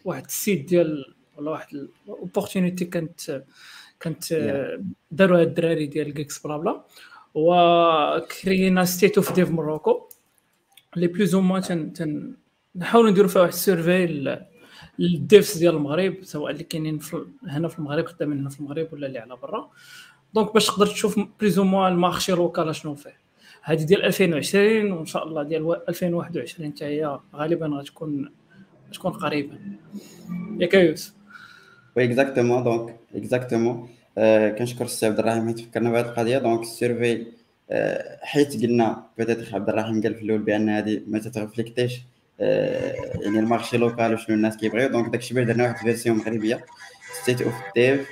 واحد 0.05 0.25
ال 0.25 0.33
site 0.33 0.69
ديال 0.69 1.15
ولا 1.37 1.51
واحد 1.51 1.89
ال 2.07 2.13
opportunité 2.13 2.85
كانت 2.85 3.43
كانت 4.01 4.33
آه، 4.33 4.81
داروها 5.11 5.43
الدراري 5.43 5.87
ديال 5.87 6.15
Geeks 6.15 6.39
Blabla. 6.47 6.85
وكرينا 7.35 8.85
State 8.85 9.17
of 9.17 9.33
Dev 9.33 9.51
Morocco 9.51 10.09
اللي 10.97 11.07
plus 11.07 11.35
ou 11.35 11.41
moins 11.41 11.63
تن 11.63 11.93
تن 11.93 12.35
نحاولوا 12.77 13.11
نديروا 13.11 13.29
فيها 13.29 13.43
واحد 13.43 13.53
ال 13.53 13.65
survey 13.65 14.39
لل 14.99 15.19
devs 15.19 15.59
ديال 15.59 15.75
المغرب 15.75 16.15
سواء 16.23 16.53
اللي 16.53 16.65
كاينين 16.65 17.01
هنا 17.47 17.69
في 17.69 17.79
المغرب 17.79 18.07
خدامين 18.07 18.39
هنا 18.39 18.49
في 18.49 18.61
المغرب 18.61 18.89
ولا 18.93 19.07
اللي 19.07 19.19
على 19.19 19.37
برا. 19.37 19.71
donc 20.35 20.55
باش 20.55 20.67
تقدر 20.67 20.87
تشوف 20.87 21.21
plus 21.41 21.59
ou 21.59 21.65
moins 21.65 21.93
ال 21.93 21.98
marché 21.98 22.33
local 22.33 22.75
شنو 22.75 22.95
فيه. 22.95 23.21
هذه 23.63 23.83
ديال 23.83 24.05
2020 24.05 24.93
وإن 24.93 25.07
شاء 25.07 25.27
الله 25.27 25.43
ديال 25.43 25.89
2021 25.89 26.73
حتى 26.73 26.85
هي 26.85 27.19
غالبا 27.35 27.67
غتكون 27.67 28.33
غتكون 28.89 29.13
قريبه 29.13 29.59
ياك 30.59 30.75
يا 30.75 30.81
يوسف 30.81 31.15
oui 31.97 32.05
exactement 32.05 32.65
donc 32.65 32.97
exactement 33.15 33.89
كنشكر 34.59 34.85
السي 34.85 35.07
عبد 35.07 35.19
الرحيم 35.19 35.47
حيت 35.47 35.61
فكرنا 35.61 35.91
بهذه 35.91 36.07
القضية. 36.07 36.39
donc 36.39 36.61
ال 36.61 36.70
survey 36.70 37.27
آه، 37.71 38.19
حيت 38.23 38.63
قلنا 38.63 39.03
peut-être 39.19 39.55
عبد 39.55 39.69
الرحيم 39.69 40.03
قال 40.03 40.15
في 40.15 40.23
الأول 40.23 40.43
بأن 40.43 40.69
هذه 40.69 41.03
ما 41.07 41.19
تت 41.19 41.32
reflect 41.32 41.80
يش 41.80 42.01
آه، 42.41 42.95
يعني 43.21 43.39
ال 43.39 43.44
marché 43.44 43.77
local 43.77 44.15
وشنو 44.15 44.37
الناس 44.37 44.57
كيبغيو. 44.57 44.89
donc 44.89 45.09
داكشي 45.13 45.35
باش 45.35 45.45
درنا 45.45 45.65
واحد 45.65 45.77
ال 45.77 45.82
version 45.82 46.17
مغربيه 46.17 46.65
State 47.23 47.43
of 47.43 47.55
Dev 47.77 48.09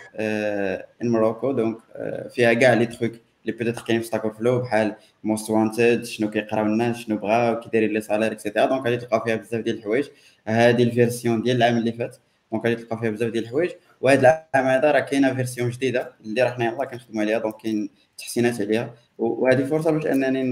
in 1.03 1.09
Morocco 1.09 1.53
donc 1.53 1.79
آه، 1.97 2.29
فيها 2.29 2.53
كاع 2.53 2.73
les 2.73 2.87
trucs 2.87 3.13
اللي 3.43 3.59
peut-être 3.59 3.83
كاين 3.83 4.01
في 4.01 4.07
Stack 4.07 4.25
Overflow 4.25 4.59
بحال 4.61 4.95
most 5.25 5.51
wanted 5.51 6.05
شنو 6.05 6.31
كيقراو 6.31 6.67
الناس 6.67 6.97
شنو 6.97 7.17
بغاو 7.17 7.61
كي 7.61 7.69
دايرين 7.73 7.93
les 7.93 8.01
salaires 8.01 8.33
et 8.33 8.41
cetera 8.41 8.67
donc 8.67 8.85
غادي 8.85 8.97
تلقاو 8.97 9.21
فيها 9.21 9.37
بزاف 9.37 9.61
ديال 9.61 9.79
الحوايج. 9.79 10.07
هذه 10.47 10.83
ال 10.83 10.90
version 10.90 11.43
ديال 11.43 11.57
العام 11.57 11.77
اللي 11.77 11.93
فات. 11.93 12.17
donc 12.53 12.65
غادي 12.65 12.77
تلقاو 12.77 12.99
فيها 13.01 13.11
بزاف 13.11 13.31
ديال 13.31 13.45
الحوايج. 13.45 13.71
وهذا 14.01 14.21
العام 14.55 14.67
هذا 14.67 14.91
راه 14.91 15.01
كاينة 15.01 15.35
version 15.35 15.71
جديدة 15.71 16.13
اللي 16.25 16.43
راه 16.43 16.51
حنا 16.51 16.65
يلاه 16.65 16.85
كنخدموا 16.85 17.23
عليها 17.23 17.39
donc 17.39 17.57
كاين 17.63 17.91
تحسينات 18.19 18.61
عليها. 18.61 18.95
وهذه 19.19 19.65
فرصة 19.65 19.91
باش 19.91 20.07
أنني 20.07 20.43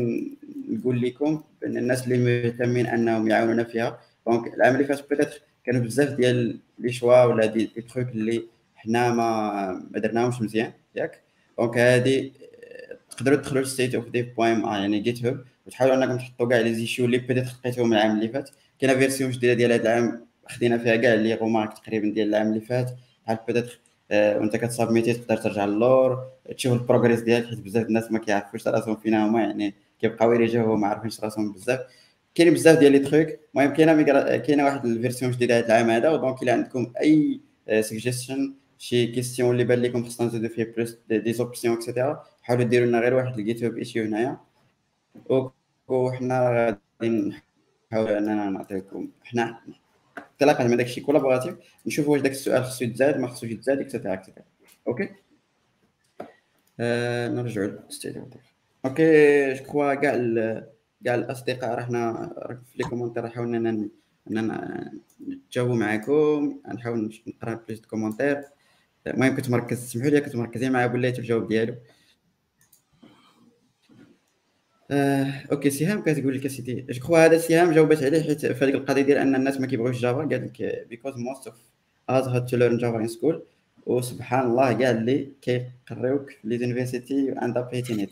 نقول 0.68 1.02
لكم 1.02 1.42
بأن 1.60 1.76
الناس 1.76 2.04
اللي 2.08 2.18
مهتمين 2.44 2.86
أنهم 2.86 3.28
يعاونونا 3.28 3.64
فيها 3.64 3.98
donc 4.26 4.54
العام 4.54 4.74
اللي 4.74 4.84
فات 4.84 5.08
peut-être 5.10 5.42
كانوا 5.64 5.80
بزاف 5.80 6.08
ديال 6.08 6.58
les 6.78 6.92
choix 6.92 7.24
ولا 7.24 7.46
des 7.46 7.70
des 7.74 7.82
trucs 7.82 8.08
اللي 8.08 8.42
حنا 8.76 9.10
ما 9.14 9.72
ما 9.90 9.98
درناهمش 10.00 10.42
مزيان 10.42 10.72
ياك. 10.94 11.22
donc 11.58 11.78
هذه 11.78 12.30
تقدروا 13.10 13.36
تدخلوا 13.36 13.60
لل 13.62 13.71
State 13.71 13.94
of 13.94 14.08
Dev 14.08 14.26
point 14.36 14.60
يعني 14.64 15.00
GitHub 15.00 15.44
وتحاولوا 15.66 15.96
أنكم 15.96 16.16
تحطوا 16.16 16.48
كاع 16.48 16.58
les 16.60 16.74
issues 16.74 17.04
اللي 17.04 17.18
peut-être 17.18 17.50
لقيتوهم 17.60 17.92
العام 17.92 18.10
اللي 18.16 18.28
فات. 18.28 18.50
كاينة 18.78 18.98
version 18.98 19.30
جديدة 19.30 19.54
ديال 19.54 19.72
هذا 19.72 19.82
العام 19.82 20.26
خدينا 20.48 20.78
فيها 20.78 20.96
كاع 20.96 21.14
les 21.14 21.34
remarques 21.34 21.72
تقريبا 21.78 22.08
ديال 22.08 22.28
العام 22.28 22.48
اللي 22.48 22.60
فات. 22.60 22.90
بحال 23.26 23.38
peut-être 23.46 23.80
آه، 24.10 24.38
وأنت 24.38 24.56
كتسابميتي 24.56 25.12
تقدر 25.12 25.36
ترجع 25.36 25.64
للور؟ 25.64 26.28
تشوف 26.56 26.72
ال 26.72 26.78
progress 26.78 27.20
ديالك 27.20 27.46
حيت 27.46 27.60
بزاف 27.60 27.86
الناس 27.86 28.12
ما 28.12 28.18
كيعرفوش 28.18 28.68
راسهم 28.68 28.96
فينا 28.96 29.26
هما 29.26 29.40
يعني 29.40 29.74
كيبقاو 30.00 30.32
يريجاو 30.32 30.76
ما 30.76 30.86
عارفينش 30.86 31.20
راسهم 31.20 31.52
بزاف. 31.52 31.80
كاين 32.34 32.54
بزاف 32.54 32.78
ديال 32.78 32.92
les 32.92 32.98
trucs 32.98 33.28
المهم 33.54 33.74
كاينة 33.74 33.94
ميغرا... 33.94 34.36
كاينة 34.36 34.64
واحد 34.64 34.84
ال 34.86 34.92
version 34.92 35.30
جديدة 35.32 35.58
هذا 35.58 35.66
العام 35.66 35.90
هذا 35.90 36.10
و 36.10 36.17
donc 36.17 36.42
الا 36.42 36.52
عندكم 36.52 36.92
أي 37.00 37.40
suggestion 37.80 38.54
شي 38.78 39.06
question 39.06 39.50
اللي 39.50 39.64
بان 39.64 39.82
لكم 39.82 40.04
خصنا 40.04 40.26
نزيدو 40.26 40.48
فيه 40.48 40.64
plus 40.76 40.98
des 41.08 41.32
options 41.32 41.74
et 41.74 41.87
cetera 41.87 42.24
حاولوا 42.42 42.64
ديروا 42.64 42.86
لنا 42.86 43.00
غير 43.00 43.14
واحد 43.14 43.38
ال 43.38 43.64
GitHub 43.64 43.78
issue 43.78 44.04
هنايا 44.04 44.36
وحنا 45.88 46.50
غادي 47.00 47.34
نحاولوا 47.92 48.18
أننا 48.18 48.50
نعطيكم 48.50 49.08
حنا 49.24 49.60
انطلاقا 50.36 50.64
من 50.64 50.76
داك 50.76 50.86
الشيء 50.86 51.04
collaboratif 51.04 51.54
نشوفوا 51.86 52.12
واش 52.12 52.20
داك 52.20 52.32
السؤال 52.32 52.64
خصو 52.64 52.84
يتزاد 52.84 53.18
ما 53.18 53.28
خصوش 53.28 53.50
يتزاد 53.50 53.78
et 53.78 53.87
cetera 53.87 54.14
et 54.14 54.22
cetera 54.22 54.44
OK 54.88 55.08
آه 56.80 57.28
نرجعوا 57.28 57.66
للستيل 57.66 58.18
OK 58.18 58.38
جو 58.84 59.94
كاع 59.94 60.14
كاع 61.04 61.14
الاصدقاء 61.14 61.74
راه 61.74 61.82
حنا 61.82 62.32
راه 62.38 62.54
في 62.54 62.78
les 62.78 62.84
commentaires 62.84 63.28
حاولنا 63.28 63.88
اننا 64.30 64.92
نتجاوبوا 65.28 65.74
معكم 65.74 66.60
نحاول 66.74 67.20
نقرا 67.26 67.54
plus 67.68 67.80
commentaires 67.80 68.42
المهم 69.06 69.36
كنت 69.36 69.50
مركز 69.50 69.78
سمحوا 69.78 70.10
لي 70.10 70.20
كنت 70.20 70.36
مركزين 70.36 70.72
مع 70.72 70.88
في 70.88 71.18
الجواب 71.18 71.48
ديالو 71.48 71.74
آه، 74.90 75.32
OK 75.52 75.70
سهام 75.70 76.02
كتقول 76.02 76.34
لك 76.36 76.46
اسيدي 76.46 76.86
جو 76.90 77.16
هذا 77.16 77.38
سهام 77.38 77.72
جاوبت 77.72 78.02
عليه 78.02 78.22
حيت 78.22 78.46
في 78.46 78.64
هذيك 78.64 78.74
القضية 78.74 79.02
ديال 79.02 79.18
أن 79.18 79.34
الناس 79.34 79.60
ما 79.60 79.66
كيبغيوش 79.66 80.00
جافا 80.00 80.18
قال 80.18 80.30
لك 80.30 80.86
because 80.90 81.16
most 81.16 81.46
of 81.46 81.56
us 82.08 82.28
had 82.28 82.46
to 82.46 82.56
learn 82.56 82.78
Java 82.78 82.96
in 82.98 83.08
school 83.08 83.42
وسبحان 83.86 84.46
الله 84.46 84.72
كاع 84.72 84.90
اللي 84.90 85.32
كيقريوك 85.42 86.32
les 86.44 86.60
universités 86.60 87.32
end 87.32 87.56
up 87.56 87.68
hating 87.74 88.08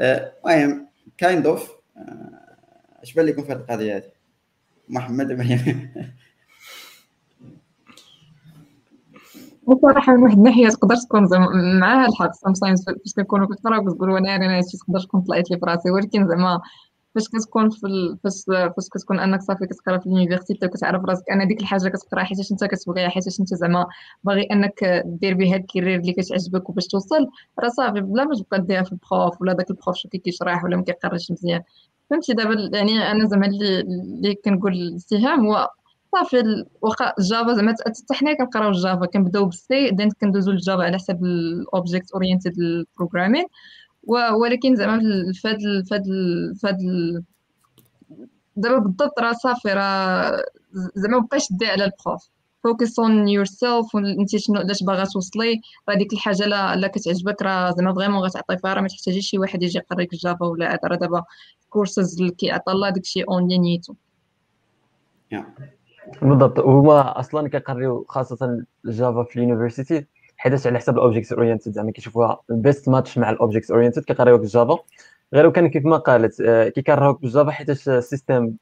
المهم 0.00 0.86
kind 1.18 1.46
of 1.46 1.70
اش 3.02 3.14
بان 3.14 3.26
لكم 3.26 3.42
في 3.42 3.52
هذه 3.52 3.56
القضية 3.56 3.96
هذه؟ 3.96 4.10
محمد 4.88 5.32
مريم 5.32 5.90
بصراحة 9.68 10.12
من 10.16 10.22
واحد 10.22 10.36
الناحية 10.38 10.68
تقدر 10.68 10.96
تكون 10.96 11.26
زعما 11.26 11.48
معاها 11.80 12.08
الحق 12.08 12.30
sometimes 12.32 12.84
فاش 12.86 13.14
كنكونوا 13.16 13.46
كنقراو 13.46 13.84
كتقول 13.84 14.16
أنا 14.16 14.36
أنا 14.36 14.58
هادشي 14.58 14.78
تقدر 14.78 15.00
تكون 15.00 15.20
طلعت 15.20 15.50
لي 15.50 15.58
فراسي 15.58 15.90
ولكن 15.90 16.28
زعما 16.28 16.60
فاش 17.14 17.28
كتكون 17.28 17.70
في 17.70 17.86
ال... 17.86 18.18
فاش 18.24 18.44
فاش 18.46 18.88
كتكون 18.94 19.18
أنك 19.20 19.40
صافي 19.42 19.66
كتقرا 19.66 19.98
في 19.98 20.06
ال 20.06 20.12
université 20.12 20.66
وكتعرف 20.66 21.04
راسك 21.04 21.30
أنا 21.30 21.44
ديك 21.44 21.60
الحاجة 21.60 21.88
كتقرا 21.88 22.22
حيت 22.24 22.38
أنت 22.52 22.64
كتبغيها 22.64 23.08
حيت 23.08 23.40
أنت 23.40 23.54
زعما 23.54 23.86
باغي 24.24 24.42
أنك 24.42 25.02
دير 25.06 25.34
بها 25.34 25.56
ال 25.56 25.61
carrière 25.61 26.00
اللي 26.00 26.12
كتعجبك 26.12 26.70
وباش 26.70 26.86
توصل 26.86 27.26
راه 27.58 27.68
صافي 27.68 28.00
بلا 28.00 28.24
ما 28.24 28.34
تبقى 28.34 28.60
ديرها 28.62 28.82
في 28.82 28.92
ال 28.92 29.02
prof 29.02 29.40
ولا 29.42 29.52
داك 29.52 29.70
ال 29.70 29.75
prof 29.75 29.96
شو 29.96 30.08
كيشرح 30.08 30.64
ولا 30.64 30.76
ما 30.76 30.82
كيقراش 30.82 31.30
مزيان. 31.30 31.62
فهمتي؟ 32.10 32.32
دابا 32.34 32.70
يعني 32.76 33.10
أنا 33.10 33.26
زعما 33.28 33.46
اللي 33.46 33.80
اللي 33.80 34.34
كنقول 34.34 34.72
الاتهام 34.72 35.46
هو 35.46 35.70
صافي 36.12 36.64
واخا 36.82 37.12
جافا 37.20 37.54
زعما 37.54 37.74
حتى 37.86 38.14
حنا 38.14 38.34
كنقراو 38.34 38.72
جافا 38.72 39.06
كنبداو 39.06 39.44
بال 39.44 39.75
C 39.75 39.90
then 39.90 40.10
كندوزو 40.10 40.52
للجافا 40.52 40.82
على 40.82 40.96
حساب 40.96 41.24
ال 41.24 41.37
object 41.37 42.12
oriented 42.12 42.84
programming 42.96 43.44
ولكن 44.42 44.76
زعما 44.76 45.02
فهاد 45.42 45.58
فهاد 45.90 46.04
فهاد 46.62 46.78
دابا 48.56 48.78
بالضبط 48.78 49.18
راه 49.20 49.32
صافي 49.32 49.68
راه 49.68 50.44
زعما 50.94 51.18
مبقاش 51.18 51.46
دي 51.50 51.66
على 51.66 51.84
ال 51.84 51.91
prof. 51.91 52.28
focus 52.64 52.98
on 52.98 53.28
yourself 53.28 53.96
انت 53.96 54.36
شنو 54.36 54.60
علاش 54.60 54.82
باغا 54.82 55.04
توصلي. 55.04 55.60
راه 55.88 55.94
ديك 55.96 56.12
الحاجة 56.12 56.46
لا 56.46 56.76
لا 56.76 56.88
كتعجبك 56.88 57.42
راه 57.42 57.70
زعما 57.70 57.94
vraiment 57.94 58.18
غتعطي 58.24 58.58
فيها 58.58 58.74
راه 58.74 58.80
ما 58.80 58.88
تحتاجيش 58.88 59.30
شي 59.30 59.38
واحد 59.38 59.62
يجي 59.62 59.78
يقريك 59.78 60.12
الجافا 60.12 60.46
ولا 60.46 60.70
هذا. 60.70 60.80
راه 60.84 60.96
دابا 60.96 61.24
كورسز 61.70 62.20
اللي 62.20 62.32
كيعطى 62.32 62.72
الله 62.72 62.90
داكشي 62.90 63.22
en 63.22 63.48
ligne 63.48 63.60
نيت 63.62 63.94
بالضبط. 66.22 66.58
هما 66.60 67.20
أصلا 67.20 67.48
كيقريو 67.48 68.04
خاصة 68.08 68.64
الجافا 68.84 69.22
في 69.22 69.36
ال 69.36 69.42
université 69.42 70.06
حيت 70.36 70.66
على 70.66 70.78
حساب 70.78 70.96
ال 70.96 71.01
object 71.01 71.32
oriented 71.32 71.72
زعما 71.72 71.90
كيشوفوها 71.90 72.40
ال 72.50 72.58
best 72.58 72.88
match 72.88 73.18
مع 73.18 73.30
ال 73.30 73.36
object 73.36 73.70
oriented 73.70 74.04
كيقريوك 74.04 74.40
الجافا. 74.40 74.78
غير 75.34 75.50
كان 75.50 75.68
كيف 75.68 75.84
ما 75.84 75.96
قالت 75.96 76.40
آه، 76.40 76.68
كيكرهوك 76.68 77.20
بالجافا 77.22 77.50
حيت 77.50 77.70
ال 77.70 77.81
système 77.81 78.56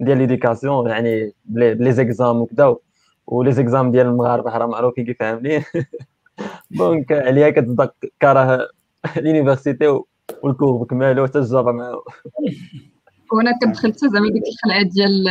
ديال 0.00 0.18
l'éducation 0.18 0.90
يعني 0.90 1.32
ب 1.44 1.56
les 1.56 1.92
exams 1.92 2.40
وكذا 2.40 2.76
و 3.26 3.32
les 3.32 3.52
exams 3.52 3.90
ديال 3.90 4.06
المغاربة 4.06 4.58
راه 4.58 4.66
معروفين 4.66 5.04
كيف 5.04 5.22
عاملين 5.22 5.64
donc 6.70 7.12
عليها 7.12 7.50
كتبدا 7.50 7.90
كاره 8.20 8.68
ال 9.16 9.24
université 9.24 10.00
وال 10.42 10.51
cours 10.51 10.72
بكمالو 10.72 11.26
حتى 11.26 11.38
الجافا 11.38 11.72
معاه 11.72 12.02
وأنا 13.32 13.58
كنت 13.82 13.98
زعما 13.98 14.30
ديك 14.30 14.42
الخلعة 14.48 14.82
ديال 14.82 15.24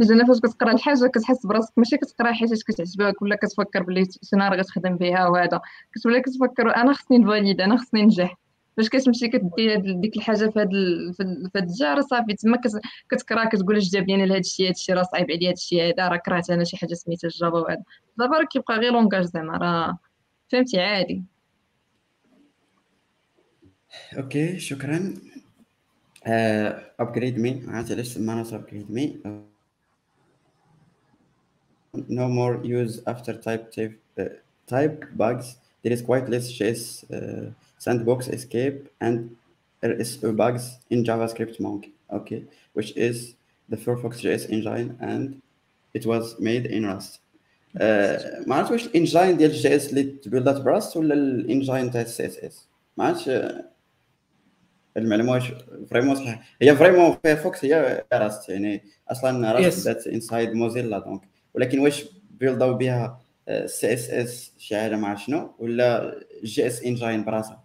أنا 0.00 0.26
فاش 0.26 0.40
كتقرأ 0.40 0.72
الحاجة 0.72 1.06
كتحس 1.06 1.46
براسك 1.46 1.72
ماشي 1.78 1.96
كتقرأ 1.96 2.32
حيت 2.32 2.62
كتعجبك 2.62 3.22
ولا 3.22 3.36
كتفكر 3.36 3.82
بلي 3.82 4.06
راه 4.34 4.56
غتخدم 4.56 4.96
بها 4.96 5.26
وهذا 5.28 5.60
كتولي 5.94 6.20
كتفكر 6.20 6.76
أنا 6.76 6.92
خصني 6.92 7.18
ن 7.18 7.24
valide 7.24 7.60
أنا 7.60 7.76
خصني 7.76 8.02
ننجح 8.02 8.36
فاش 8.76 8.88
كتمشي 8.88 9.28
كدير 9.28 10.00
ديك 10.00 10.16
الحاجة 10.16 10.50
في 10.50 10.60
هاد 10.60 10.70
في 11.16 11.50
هاد 11.56 11.62
الجهة 11.62 11.94
راه 11.94 12.00
صافي. 12.00 12.34
تما 12.34 12.58
كتكرا 13.10 13.44
كتقول 13.44 13.76
اش 13.76 13.90
جاب 13.90 14.08
لي 14.08 14.26
لهاد 14.26 14.38
الشيء 14.38 14.66
هاد 14.66 14.74
الشيء 14.74 14.94
راه 14.94 15.02
صعيب 15.02 15.30
عليا 15.30 15.48
هاد 15.48 15.56
الشيء 15.56 15.82
هذا 15.82 16.08
راه 16.08 16.16
كرهت 16.16 16.50
أنا 16.50 16.64
شي 16.64 16.76
حاجة 16.76 16.94
سميتها 16.94 17.28
الجافا 17.28 17.58
وهذا. 17.58 17.82
دابا 18.18 18.36
راه 18.38 18.44
كيبقى 18.44 18.76
غير 18.76 18.92
langage 18.92 19.24
زعما 19.24 19.56
راه 19.56 19.98
فهمتي 20.48 20.80
عادي. 20.80 21.22
OK 24.18 24.58
شكرا. 24.58 25.14
Upgrade 27.00 27.38
Me 27.38 27.62
عرفت 27.68 27.92
علاش 27.92 28.06
سمانا 28.06 28.40
Upgrade 28.52 28.90
Me 28.90 29.20
no 32.08 32.28
more 32.28 32.62
use 32.64 33.00
after 33.06 33.32
free 33.34 33.72
type, 33.72 33.98
uh, 34.18 34.24
type 34.66 35.04
bugs. 35.16 35.56
There 35.82 35.92
is 35.92 36.02
quite 36.02 36.28
less 36.28 36.50
JS 36.52 36.82
uh, 37.12 37.50
sandbox 37.78 38.28
escape 38.28 38.88
and 39.00 39.36
RCE 39.82 40.34
bugs 40.34 40.78
in 40.90 41.04
JavaScript 41.04 41.60
Monkey, 41.60 42.44
which 42.72 42.96
is 42.96 43.34
the 43.68 43.76
Firefox 43.76 44.20
JS 44.22 44.50
engine 44.50 44.96
and 45.00 45.42
it 45.92 46.06
was 46.06 46.38
made 46.40 46.66
in 46.66 46.86
Rust. 46.86 47.20
ما 48.46 48.54
عرفت 48.54 48.70
واش 48.70 48.86
ال 48.86 48.93
engine 48.93 49.36
ديال 49.36 49.50
ال 49.50 49.76
JS 49.76 49.90
اللي 49.90 50.02
تبيلدات 50.02 50.60
ب 50.60 50.67
Rust 50.67 50.96
ولا 50.96 51.14
ال 51.14 51.25
engine 51.25 51.90
تاع 51.90 52.00
ال 52.00 52.26
CSS 52.26 52.68
ما 52.96 53.04
عرفتش 53.04 53.30
المعلومه 54.96 55.32
واش 55.32 55.52
vraiment 55.90 56.14
صحيح 56.14 56.56
هي 56.62 56.76
فريمون 56.76 57.16
Firefox 57.24 57.64
هي 57.64 58.04
Rust 58.12 58.48
يعني 58.48 58.82
أصلا 59.10 59.52
Rust 59.52 59.88
بدات 59.88 60.06
inside 60.06 60.52
Mozilla 60.52 60.98
donc 60.98 61.20
ولكن 61.54 61.78
واش 61.78 62.04
بيلداو 62.30 62.74
بها 62.74 63.20
CSS 63.66 64.52
شي 64.58 64.76
حاجة 64.76 64.96
ما 64.96 65.16
شنو؟ 65.16 65.54
ولا 65.58 66.20
JS 66.44 66.82
engine 66.82 67.24
براسها؟ 67.24 67.64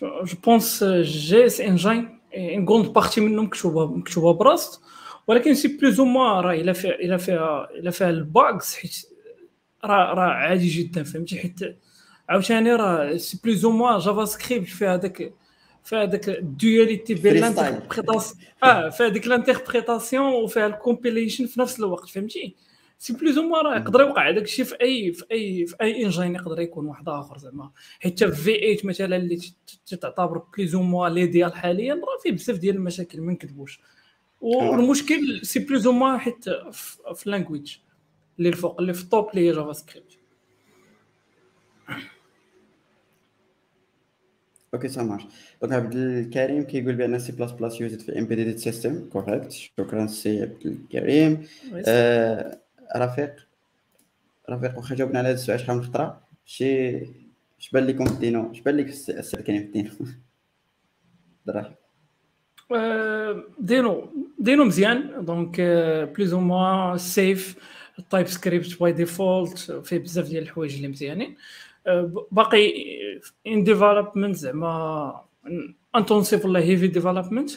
je 0.00 0.36
pense 0.44 0.84
JS 0.84 1.60
engine 1.60 2.18
une 2.36 2.64
grande 2.64 2.86
partie 2.86 3.20
منهم 3.20 3.44
مكتوبه 3.44 3.86
مكتوبه 3.86 4.32
ب 4.32 4.42
Rust 4.42 4.80
ولكن 5.26 5.54
c'est 5.54 5.68
plus 5.68 6.00
ou 6.00 6.06
moins 6.06 6.40
راه 6.40 6.54
الا 6.54 6.72
فيها 6.72 6.94
الا 6.94 7.16
فيها 7.16 7.70
الا 7.70 7.90
فيها 7.90 8.10
ال 8.10 8.23
bugs 8.23 8.76
حيت 8.76 9.06
راه 9.84 10.14
راه 10.14 10.30
عادي 10.30 10.68
جدا 10.68 11.02
فهمتي؟ 11.02 11.38
حيت 11.38 11.78
عاوتاني 12.28 12.72
راه 12.72 13.16
c'est 13.16 13.40
plus 13.44 13.64
ou 13.64 13.70
moins 13.70 13.98
JavaScript 13.98 14.68
فيها 14.68 14.96
داك 14.96 15.32
فيها 15.84 16.04
داك 16.04 16.28
ال 16.28 16.39
dualité 16.39 17.14
بين 17.14 17.34
l'interprétation 17.34 18.44
آه 18.62 18.88
فيها 18.88 19.08
ديك 19.08 19.26
l'interprétation 19.26 20.32
وفيها 20.32 20.66
ال 20.66 20.73
compilation 20.73 21.46
في 21.46 21.60
نفس 21.60 21.78
الوقت 21.78 22.08
فهمتي؟ 22.08 22.56
c'est 22.98 23.12
plus 23.12 23.38
ou 23.38 23.56
راه 23.56 23.76
يقدر 23.76 24.00
يوقع 24.00 24.30
هذاك 24.30 24.42
الشيء 24.42 24.64
في 24.64 24.80
أي 24.80 25.12
في 25.12 25.24
أي 25.32 25.66
في 25.66 25.76
أي 25.80 26.04
engine 26.04 26.34
يقدر 26.34 26.60
يكون 26.60 26.86
واحد 26.86 27.08
آخر 27.08 27.38
زعما. 27.38 27.70
حيت 28.00 28.24
في 28.24 28.32
V8 28.32 28.78
مثلا 28.84 29.16
اللي 29.16 29.40
تعتبر 30.00 30.42
plus 30.56 30.74
ou 30.74 30.82
moins 30.82 31.08
l'idéal 31.08 31.54
حاليا 31.54 31.94
راه 31.94 32.22
فيه 32.22 32.32
بزاف 32.32 32.58
ديال 32.58 32.76
المشاكل 32.76 33.20
ما 33.20 33.32
نكذبوش. 33.32 33.80
والمشكل 34.40 35.40
c'est 35.42 35.58
plus 35.58 35.86
ou 35.86 35.92
moins 35.92 36.18
حيت 36.18 36.44
في 37.14 37.26
ال 37.26 37.32
language 37.32 37.76
اللي 38.38 38.48
الفوق 38.48 38.80
اللي 38.80 38.94
في 38.94 39.02
ال 39.02 39.09
top 39.09 39.30
اللي 39.30 39.48
هي 39.48 39.52
JavaScript 39.52 40.11
OK 44.74 44.88
ça 44.88 45.02
marche 45.02 45.22
donc 45.62 45.72
عبد 45.72 45.94
الكريم 45.94 46.62
كيقول 46.62 46.94
بان 46.94 47.18
سي 47.18 47.32
بلاس 47.32 47.52
بلاس 47.52 47.80
يوزد 47.80 48.00
في 48.00 48.18
embedded 48.18 48.56
system 48.56 49.08
correct 49.08 49.50
شكرا 49.52 50.06
سي 50.06 50.42
عبد 50.42 50.66
الكريم 50.66 51.46
آه 51.86 52.60
رفيق 52.96 53.34
رفيق 54.50 54.76
واخا 54.76 54.94
جاوبنا 54.94 55.18
على 55.18 55.28
هذا 55.28 55.34
السؤال 55.34 55.60
شحال 55.60 55.76
من 55.76 55.82
خطرة؟ 55.82 56.20
شي 56.44 56.96
اش 57.60 57.70
بان 57.72 57.86
لكم 57.86 58.04
في 58.04 58.12
الدينو 58.12 58.50
اش 58.50 58.60
بان 58.60 58.76
لك 58.76 58.86
السر 58.88 59.40
كاين 59.40 59.60
في 59.60 59.66
الدينو 59.66 59.90
دراهم 61.46 61.74
دينو 63.58 64.12
دينو 64.38 64.64
مزيان. 64.64 65.24
دونك 65.24 65.60
بلوز 66.16 66.32
أو 66.32 66.40
موا 66.40 66.96
سيف 66.96 67.56
التايب 67.98 68.26
سكريبت 68.26 68.80
باي 68.80 68.92
ديفولت 68.92 69.58
فيه 69.84 69.98
بزاف 69.98 70.28
ديال 70.28 70.42
الحوايج 70.42 70.74
اللي 70.74 70.88
مزيانين. 70.88 71.36
باقي 72.30 72.72
ان 73.46 73.64
ديفلوبمنت 73.64 74.36
زعما 74.36 75.24
انتونسيف 75.96 76.44
ولا 76.44 76.60
هيفي 76.60 76.86
ديفلوبمنت 76.86 77.50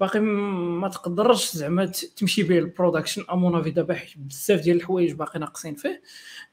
باقي 0.00 0.20
ما 0.20 0.88
تقدرش 0.88 1.56
زعما 1.56 1.86
تمشي 2.16 2.42
به 2.42 2.58
ال 2.58 2.64
production 2.64 3.24
à 3.30 3.36
mon 3.36 3.54
avis 3.54 3.70
دابا 3.70 3.98
بزاف 4.16 4.60
ديال 4.60 4.76
الحوايج 4.76 5.12
باقي 5.12 5.38
ناقصين 5.38 5.74
فيه. 5.74 6.02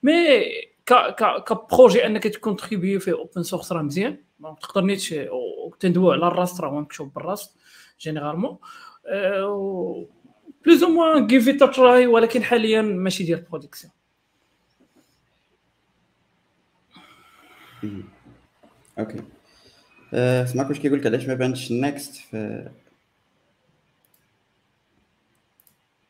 mais 0.03 0.43
ك 1.47 1.55
projet 1.55 2.05
أنك 2.05 2.23
تكونتريبيو 2.23 2.99
فيه 2.99 3.13
open 3.13 3.43
source 3.43 3.71
راه 3.71 3.81
مزيان. 3.81 4.17
ما 4.39 4.55
تقدر 4.61 4.81
نيت 4.81 5.29
تندوي 5.79 6.13
على 6.13 6.27
ال 6.27 6.34
Rust 6.34 6.61
راه 6.61 6.79
مكتوب 6.79 7.13
بال 7.13 7.28
Rust 7.28 7.57
généralement 7.99 8.57
plus 10.65 10.83
ou 10.83 10.89
moins 10.89 11.27
give 11.27 11.49
it 11.49 11.63
a 11.63 11.74
try 11.74 12.07
ولكن 12.07 12.43
حاليا 12.43 12.81
ماشي 12.81 13.23
ديال 13.23 13.41
production 13.41 13.93
okay. 18.99 19.23
أه 20.13 20.45
سمعك 20.45 20.69
واش 20.69 20.79
كيقول 20.79 20.99
لك 20.99 21.05
علاش 21.05 21.27
ما 21.27 21.33
بانش 21.33 21.71
Next 21.71 22.15
في 22.15 22.69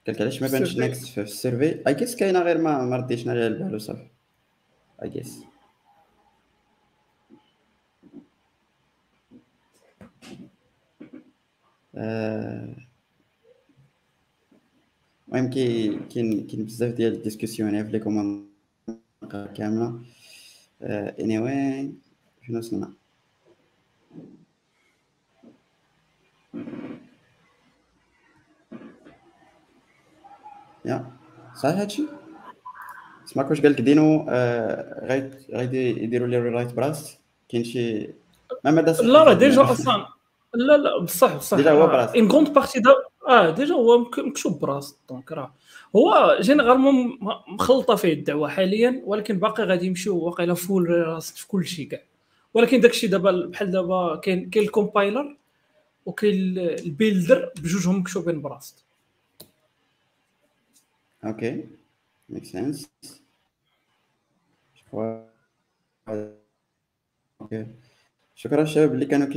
قال 0.07 0.15
لك 0.15 0.22
علاش 0.22 0.41
ما 0.41 0.47
بانش 0.47 0.78
Next 0.78 1.07
في 1.07 1.22
ال 1.22 1.31
survey 1.31 1.88
I 1.88 1.93
guess 1.93 2.16
كاينة 2.15 2.39
غير 2.39 2.57
ما 2.57 2.86
ما 2.86 2.95
رديتش 2.97 3.28
عليها 3.28 3.47
البال 3.47 3.76
وصافي 3.76 4.07
I 5.03 5.09
guess 5.09 5.43
المهم 15.28 15.49
كي 15.49 15.99
كاين 15.99 16.47
كاين 16.47 16.65
بزاف 16.65 16.93
ديال 16.93 17.13
ال 17.14 17.19
discussions 17.19 17.84
في 17.84 17.91
les 17.91 17.99
comments 17.99 18.51
كاملة. 19.55 19.99
اني 20.84 21.39
واي 21.39 21.91
شنو 22.47 22.57
وصلنا 22.57 22.93
يا 30.86 31.11
صحيح 31.55 31.77
هادشي 31.77 32.03
سمعك 33.25 33.49
واش 33.49 33.61
قالك 33.61 33.82
دينو 33.82 34.25
آه، 34.29 35.25
غادي 35.53 36.03
يديروا 36.03 36.27
لي 36.27 36.39
ريلايت 36.39 36.73
براس 36.73 37.17
كاين 37.49 37.63
شي 37.63 38.09
ما 38.65 38.71
مدى 38.71 38.91
لا 39.01 39.23
راه 39.23 39.34
ديجا 39.34 39.71
أصلا 39.71 40.07
لا 40.53 40.77
لا 40.77 41.01
بصح 41.01 41.36
بصح 41.36 41.57
ديجا 41.57 41.71
هو 41.71 41.88
براس 41.88 42.15
ان 42.15 42.27
كونت 42.27 42.49
بارتي 42.49 42.79
دا 42.79 42.95
آه 43.27 43.49
ديجا 43.49 43.75
هو 43.75 43.97
مكتوب 44.17 44.59
براس 44.59 44.97
دونك 45.09 45.32
راه 45.32 45.53
هو 45.96 46.38
généralement 46.41 47.20
مخلطة 47.48 47.96
فيه 47.96 48.14
الدعوه 48.14 48.50
حاليا 48.50 49.02
ولكن 49.06 49.39
باقي 49.39 49.64
غادي 49.64 49.86
يمشيو 49.86 50.18
واقيلا 50.18 50.54
full 50.53 50.89
Rust 50.89 51.38
في 51.38 51.48
كل 51.48 51.66
شيء 51.66 51.88
كاع. 51.88 52.02
ولكن 52.54 52.80
داكشي 52.80 53.08
دابا 53.08 53.46
بحال 53.46 53.72
دابا 53.72 54.16
كاين 54.16 54.50
كاين 54.50 54.66
ال 54.66 54.74
compiler 54.74 55.38
وكاين 56.06 56.58
ال 56.59 56.71
builder 56.71 57.51
بجوجهم 57.58 58.00
مكتوبين 58.00 58.42
ب 58.41 58.49
Rust. 58.49 58.86
okay 61.26 61.66
make 62.30 62.45
sense 62.45 62.89
okay 67.41 67.68
شكرا 68.36 68.62
الشباب 68.62 68.94
اللي 68.94 69.06
كانوا 69.06 69.28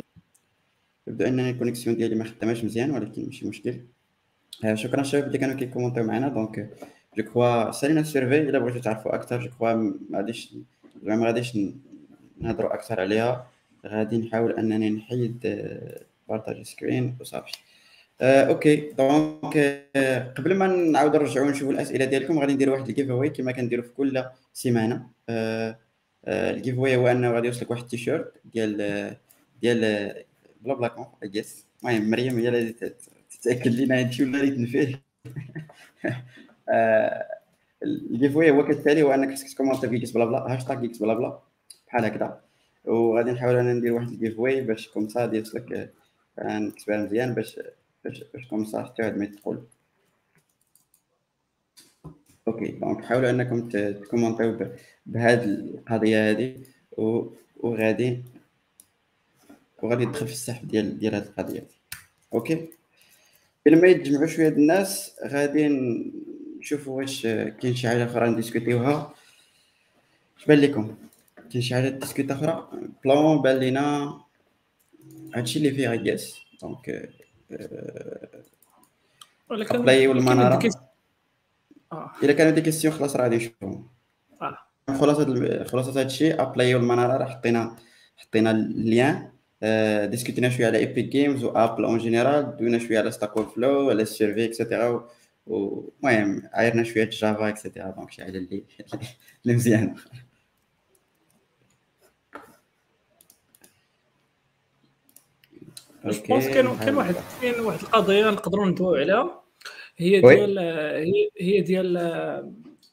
يبدو 1.07 1.25
ان 1.25 1.41
ال 1.41 1.46
connexion 1.46 1.97
ديالي 1.97 2.15
ما 2.15 2.25
خداماش 2.25 2.65
مزيان 2.65 2.91
ولكن 2.91 3.25
ماشي 3.25 3.47
مشكل. 3.47 3.81
شكرا 4.75 5.01
الشباب 5.01 5.27
اللي 5.27 5.39
كانوا 5.39 5.57
كيكومونتيو 5.57 6.05
معنا 6.05 6.29
donc 6.29 6.71
je 7.17 7.25
crois 7.25 7.71
سالينا 7.71 8.01
ال 8.01 8.06
survey 8.06 8.39
الا 8.39 8.59
بغيتو 8.59 8.79
تعرفوا 8.79 9.15
أكثر 9.15 9.41
je 9.41 9.49
crois 9.51 9.73
ما 9.73 9.95
غاديش 10.15 10.55
ما 11.03 11.27
غاديش 11.27 11.59
نهضروا 12.41 12.75
أكثر 12.75 13.01
عليها 13.01 13.47
غادي 13.87 14.19
نحاول 14.19 14.53
انني 14.53 14.91
نحيد 14.91 15.39
partage 16.29 16.63
screen 16.63 17.17
وصافي 17.21 17.53
آه، 18.21 18.45
okay 18.45 18.93
donc 18.99 19.57
قبل 20.37 20.55
ما 20.55 20.67
نعاود 20.67 21.17
نرجعوا 21.17 21.51
نشوفوا 21.51 21.73
الأسئلة 21.73 22.05
ديالكم 22.05 22.39
غادي 22.39 22.55
ندير 22.55 22.71
واحد 22.71 22.89
ال 22.89 23.11
giveaway 23.11 23.31
كما 23.31 23.53
كنديروا 23.53 23.85
في 23.85 23.91
كل 23.97 24.25
سيمانة. 24.53 25.07
آه، 25.29 25.77
ال 26.29 26.79
giveaway 26.79 26.97
هو 26.97 27.09
أنه 27.09 27.31
غادي 27.31 27.47
يوصلك 27.47 27.71
واحد 27.71 27.83
التيشيرت 27.83 28.33
ديال 28.45 29.17
ديال 29.63 29.81
BlaBla 30.61 30.89
Conf 30.89 31.07
I 31.23 31.29
guess 31.29 31.67
المهم 31.85 32.11
مريم 32.11 32.39
هي 32.39 32.49
اللي 32.49 32.75
تتاكد 33.45 33.75
لينا 33.75 33.99
هادشي 33.99 34.25
ولا 34.25 34.41
اللي 34.41 34.51
تنفيه 34.51 35.03
آه، 36.69 37.27
ال 37.83 38.35
giveaway 38.35 38.51
هو 38.51 38.67
كالتالي 38.67 39.03
هو 39.03 39.15
أنك 39.15 39.35
خصك 39.35 39.49
تكومونتي 39.49 39.89
في 39.89 40.13
بلا 40.13 40.25
بلا 40.25 40.55
هاشتاغ 40.55 40.81
GeeksBlaBla 40.81 41.39
بحال 41.87 42.05
هكذا. 42.05 42.41
وغادي 42.85 43.31
نحاول 43.31 43.55
أنا 43.55 43.73
ندير 43.73 43.93
واحد 43.93 44.09
ال 44.09 44.39
giveaway 44.39 44.61
باش 44.61 44.89
comme 44.89 45.09
ça 45.09 45.31
يوصلك 45.33 45.93
نكتبها 46.39 47.05
مزيان 47.05 47.35
باش 47.35 47.61
باش 48.05 48.25
باش 48.35 48.49
comme 48.49 48.65
ça 48.65 48.83
حتى 48.83 49.03
واحد 49.03 49.17
ما 49.17 49.25
يدخل 49.25 49.63
okay 52.49 52.67
donc 52.67 53.05
حاولوا 53.05 53.31
أنكم 53.31 53.69
تكومونتيو 53.69 54.71
بهذه 55.07 55.45
القضية 55.45 56.31
هذه 56.31 56.57
وغادي 57.57 58.25
وغادي 59.83 60.07
ندخل 60.07 60.27
في 60.27 60.33
السحب 60.33 60.69
ديال 60.69 60.99
ديال 60.99 61.15
هذه 61.15 61.23
القضية. 61.23 61.67
أوكي؟ 62.35 62.74
إلا 63.67 63.77
ما 63.77 63.89
يتجمعوا 63.89 64.27
شوية 64.27 64.49
الناس 64.49 65.17
غادي 65.27 65.69
نشوفوا 66.59 66.97
واش 66.97 67.23
كاين 67.27 67.75
شي 67.75 67.89
حاجة 67.89 68.05
أخرى 68.05 68.31
نديسكوتيوها. 68.31 69.15
اش 70.39 70.45
بان 70.47 70.59
لكم؟ 70.59 70.97
كاين 71.51 71.63
شي 71.63 71.75
حاجة 71.75 71.89
ديسكوت 71.89 72.31
أخرى؟ 72.31 72.69
بلان 73.05 73.43
بان 73.43 73.57
لينا 73.57 74.19
هادشي 75.35 75.59
اللي 75.59 75.71
فيه 75.71 75.89
غياس 75.89 76.41
دونك 76.63 77.11
ولكن 79.51 79.77
ابلاي 79.77 80.07
والمنارة. 80.07 80.71
آه. 81.93 82.11
إلا 82.23 82.33
كانوا 82.33 82.53
دي 82.53 82.61
كيسيون 82.61 82.95
خلاص 82.95 83.17
راه 83.17 83.23
غادي 83.23 83.37
نشوفهم 83.37 83.89
خلاصه 84.89 85.65
خلاصه 85.65 85.91
هذا 85.91 86.03
الشيء 86.03 86.43
ابلاي 86.43 86.75
والمنارة 86.75 87.17
راه 87.17 87.27
حطينا 87.27 87.77
حطينا 88.17 88.51
اللين 88.51 89.05
آه، 89.05 89.34
ديسكوتينا 90.11 90.51
شوية 90.51 90.67
على 90.67 90.79
ايبيك 90.79 91.05
جيمز 91.05 91.45
وابل 91.45 91.85
اون 91.85 91.99
جينيرال 91.99 92.57
دوينا 92.57 92.79
شوية 92.79 92.99
على 92.99 93.11
ستاك 93.11 93.37
اوفر 93.37 93.51
فلو 93.51 93.91
على 93.91 94.03
السيرفي 94.03 94.45
اكسيتيرا 94.45 95.09
المهم 95.49 96.43
عايرنا 96.53 96.83
شوية 96.83 97.05
جافا 97.05 97.49
اكسيتيرا 97.49 97.91
دونك 97.91 98.11
شي 98.11 98.25
حاجة 98.25 98.39
اللي 98.39 98.65
اللي 99.45 99.55
مزيانه 99.57 99.95
بونس 106.05 106.49
كاين 106.49 106.77
كاين 106.79 106.95
واحد 106.97 107.15
كاين 107.43 107.61
واحد 107.61 107.81
القضية 107.81 108.31
نقدروا 108.31 108.67
ندويو 108.67 108.95
عليها. 108.95 109.43
هي. 109.97 110.21
ديال 110.21 110.59
هي 110.59 111.31
هي 111.41 111.61
ديال 111.61 111.97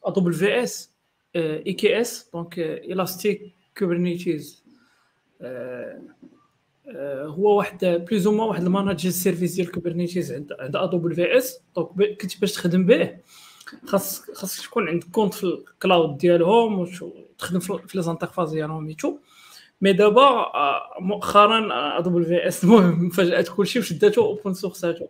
ادوبل 0.05 0.33
في 0.33 0.63
اس 0.63 0.91
اي 1.35 1.73
كي 1.73 2.01
اس 2.01 2.29
دونك 2.33 2.59
الاستيك 2.59 3.53
كوبرنيتيز 3.77 4.63
هو 7.25 7.57
واحد 7.57 7.85
بلوز 7.85 8.27
أو 8.27 8.47
واحد 8.47 8.63
ال 8.63 8.69
managed 8.69 9.09
service 9.09 9.55
ديال 9.55 9.71
Kubernetes 9.71 10.31
عند 10.31 10.53
عند 10.59 10.75
AWS 10.75 11.59
donc 11.75 12.21
كنت 12.21 12.39
باش 12.41 12.53
تخدم 12.53 12.85
به 12.85 13.17
خاص 13.85 14.21
خاصك 14.33 14.63
تكون 14.65 14.87
عندك 14.89 15.07
compte 15.07 15.33
في 15.33 15.43
ال 15.43 15.56
cloud 15.56 16.17
ديالهم 16.17 16.79
وتخدم 16.79 17.59
في 17.59 17.97
les 17.97 18.01
interfaces 18.01 18.49
ديالهم 18.49 18.87
et 18.87 18.97
tout 18.97 19.17
mais 19.81 19.93
دابا 19.93 20.21
آه، 20.21 20.81
مؤخرا 20.99 21.69
AWS 21.99 22.63
المهم 22.63 23.09
فجات 23.09 23.49
كلشي 23.49 23.79
وشداتو 23.79 24.21
open 24.21 24.53
source 24.53 24.94
اتو 24.94 25.07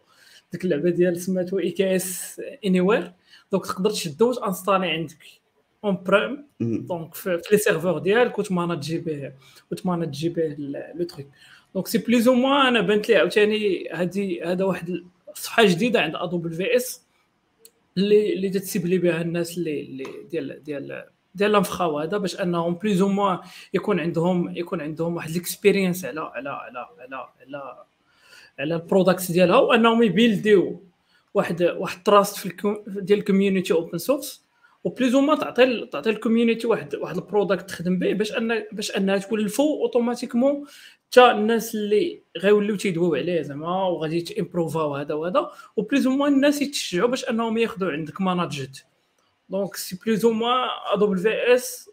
ديك 0.52 0.64
اللعبة 0.64 0.90
ديال 0.90 1.22
سماتو 1.22 1.60
EKS 1.60 2.42
Anywhere 2.66 3.14
donc 3.52 3.66
تقدر 3.66 3.90
تشدو 3.90 4.30
وتانستالي 4.30 4.88
عندك 4.88 5.18
on-prem. 5.84 6.48
donc 6.60 7.16
في 7.16 7.42
les 7.52 7.58
serveurs 7.58 7.98
ديالك 7.98 8.40
وتماناجي 8.40 8.98
به 8.98 9.34
وتماناجي 9.72 10.30
به 10.30 10.56
le 10.96 11.06
truc 11.06 11.28
donc 11.74 11.88
c'est 11.88 11.98
plus 11.98 12.28
ou 12.28 12.34
moins 12.34 12.68
أنا 12.68 12.82
بانت 12.82 13.10
لي 13.10 13.16
عاوتاني 13.16 13.90
هادي 13.92 14.44
هذا 14.44 14.66
واحد 14.66 15.04
الصفحه 15.30 15.64
جديدة 15.66 16.02
عند 16.02 16.16
AWS 16.16 17.06
اللي 17.98 18.34
اللي 18.34 18.50
تتسيبلي 18.50 18.98
بها 18.98 19.22
الناس 19.22 19.58
اللي 19.58 19.82
اللي 19.82 20.06
ديال 20.32 20.64
ديال 20.64 21.06
ديال 21.36 21.50
ال 21.50 21.57
infra 21.57 21.93
و 21.93 22.00
هذا 22.00 22.18
باش 22.18 22.42
أنهم 22.42 22.74
plus 22.74 23.02
ou 23.02 23.08
moins 23.08 23.40
يكون 23.74 24.00
عندهم 24.00 24.58
يكون 24.58 24.82
عندهم 24.82 25.16
واحد 25.16 25.30
ال 25.30 25.37
experience 25.37 26.06
على 26.06 26.22
على 26.22 26.50
على 26.50 26.88
على 27.00 27.28
على 27.42 27.86
على 28.60 28.76
ال 28.76 28.82
products 28.82 29.32
ديالها 29.32 29.58
وأنهم 29.58 30.04
يبيلديو 30.04 30.84
واحد 31.34 31.64
واحد 31.64 32.04
trust 32.04 32.38
في. 32.38 32.76
ديال 32.88 33.20
ال 33.20 33.25
community 33.25 33.74
open 33.74 33.98
source 33.98 34.46
و 34.84 34.90
plus 34.90 35.16
ou 35.16 35.22
ما 35.22 35.36
تعطي 35.36 35.86
تعطي 35.92 36.10
ال 36.10 36.16
community 36.16 36.68
واحد 36.68 36.96
واحد 36.96 37.16
ال 37.16 37.22
product 37.22 37.70
تخدم 37.70 38.00
به 38.00 38.14
باش 38.14 38.32
ان 38.32 38.64
باش 38.72 38.92
أنها 38.98 39.18
تولفو 39.18 39.82
automatiquement 39.84 40.66
حتى 41.12 41.32
الناس 41.32 41.76
اللي 41.76 42.22
غيوليو 42.38 42.76
تيدويو 42.76 43.16
عليه 43.16 43.42
زعما 43.42 43.84
وغادي 43.84 44.22
تيمبروفاو 44.22 44.96
هذا 44.96 45.14
وهذا 45.14 45.52
و 45.76 45.82
plus 45.82 46.08
ou 46.08 46.14
moins 46.14 46.34
الناس 46.34 46.62
يتشجعوا 46.62 47.10
باش 47.10 47.30
أنهم 47.30 47.58
ياخذوا 47.58 47.92
عندك 47.92 48.22
managed 48.22 48.86
donc 49.50 49.76
c'est 49.76 50.00
plus 50.06 50.26
ou 50.26 50.32
moins 50.32 51.18
AWS 51.18 51.90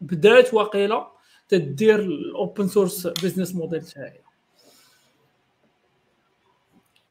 بدات 0.00 0.54
واقيلا 0.54 1.08
تدير 1.48 2.00
ال 2.00 2.14
open 2.14 2.68
source 2.68 3.06
business 3.06 3.54
model 3.54 3.82
تاعها 3.82 4.12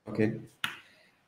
okay 0.08 0.42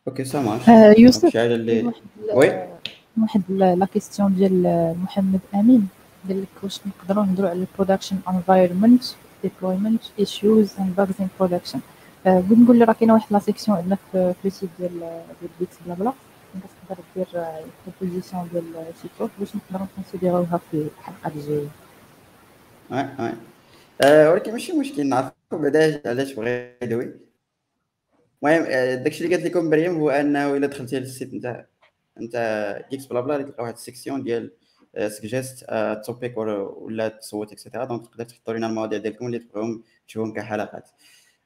okay 0.07 0.23
ça 0.25 0.41
marche 0.41 0.65
donc 0.69 0.99
يوسف 0.99 1.29
شي 1.29 1.39
حاجة 1.39 1.55
اللي 1.55 1.91
oui. 2.33 2.67
واحد 3.17 3.41
la 3.49 3.87
question 3.93 4.35
ديال 4.35 4.63
محمد 5.03 5.39
امين 5.55 5.87
قال 6.27 6.41
لك 6.41 6.63
واش 6.63 6.79
نقدروا 6.87 7.25
نهضروا 7.25 7.49
على 7.49 7.59
ال 7.59 7.65
production 7.65 8.19
environment 8.29 9.03
deployment 9.43 10.01
issues 10.19 10.79
and 10.79 10.95
bugs 10.95 11.13
in 11.19 11.27
production 11.39 11.79
بغيت 12.25 12.59
نقول 12.59 12.79
لي 12.79 12.85
راه 12.85 12.93
كاينة 12.93 13.13
واحد 13.13 13.33
la 13.33 13.39
section 13.39 13.77
عندنا 13.77 13.97
في 14.11 14.33
في 14.41 14.47
ال 14.47 14.52
site 14.52 14.69
ديال 14.79 14.99
ديال 15.41 15.51
GeeksBlaBla 15.59 16.13
تقدر 16.87 17.01
دير 17.15 17.27
proposition 17.85 18.49
ديال 18.53 18.63
شي 19.01 19.07
كود 19.17 19.29
باش 19.39 19.55
نقدروا 19.55 19.87
نكونسيديروها 19.93 20.59
في 20.71 20.77
الحلقة 20.97 21.31
الجايه 21.35 21.67
oui 22.91 23.07
oui 23.19 23.33
آه، 24.01 24.31
ولكن 24.31 24.51
ماشي 24.51 24.73
مشكل 24.73 25.07
نعرفوا 25.07 25.33
بعدا 25.51 26.01
علاش 26.05 26.33
بغى 26.33 26.75
يدوي 26.81 27.03
المهم 28.43 28.65
آه، 28.67 28.95
داكشي 28.95 29.23
اللي 29.23 29.35
قالت 29.35 29.45
لكم 29.47 29.65
مريم 29.65 29.97
هو 29.97 30.09
انه 30.09 30.57
الا 30.57 30.67
دخلتي 30.67 30.99
لل 30.99 31.11
site 31.11 31.33
نتاع 31.33 31.65
نتاع 32.21 32.81
GeeksBlaBla 32.91 33.41
تلقى 33.41 33.63
واحد 33.63 33.73
ال 33.73 33.80
section 33.80 34.23
ديال 34.23 34.51
suggest 35.07 35.65
topic 36.05 36.37
ولا 36.37 37.07
تصوت 37.07 37.51
et 37.51 37.60
cetera 37.60 37.85
donc 37.85 38.07
تقدر 38.07 38.23
تحطوا 38.25 38.53
لنا 38.53 38.67
المواضيع 38.67 38.99
ديالكم 38.99 39.25
اللي 39.25 39.39
تبغيهم 39.39 39.83
تشوفهم 40.07 40.33
كحلقات 40.33 40.89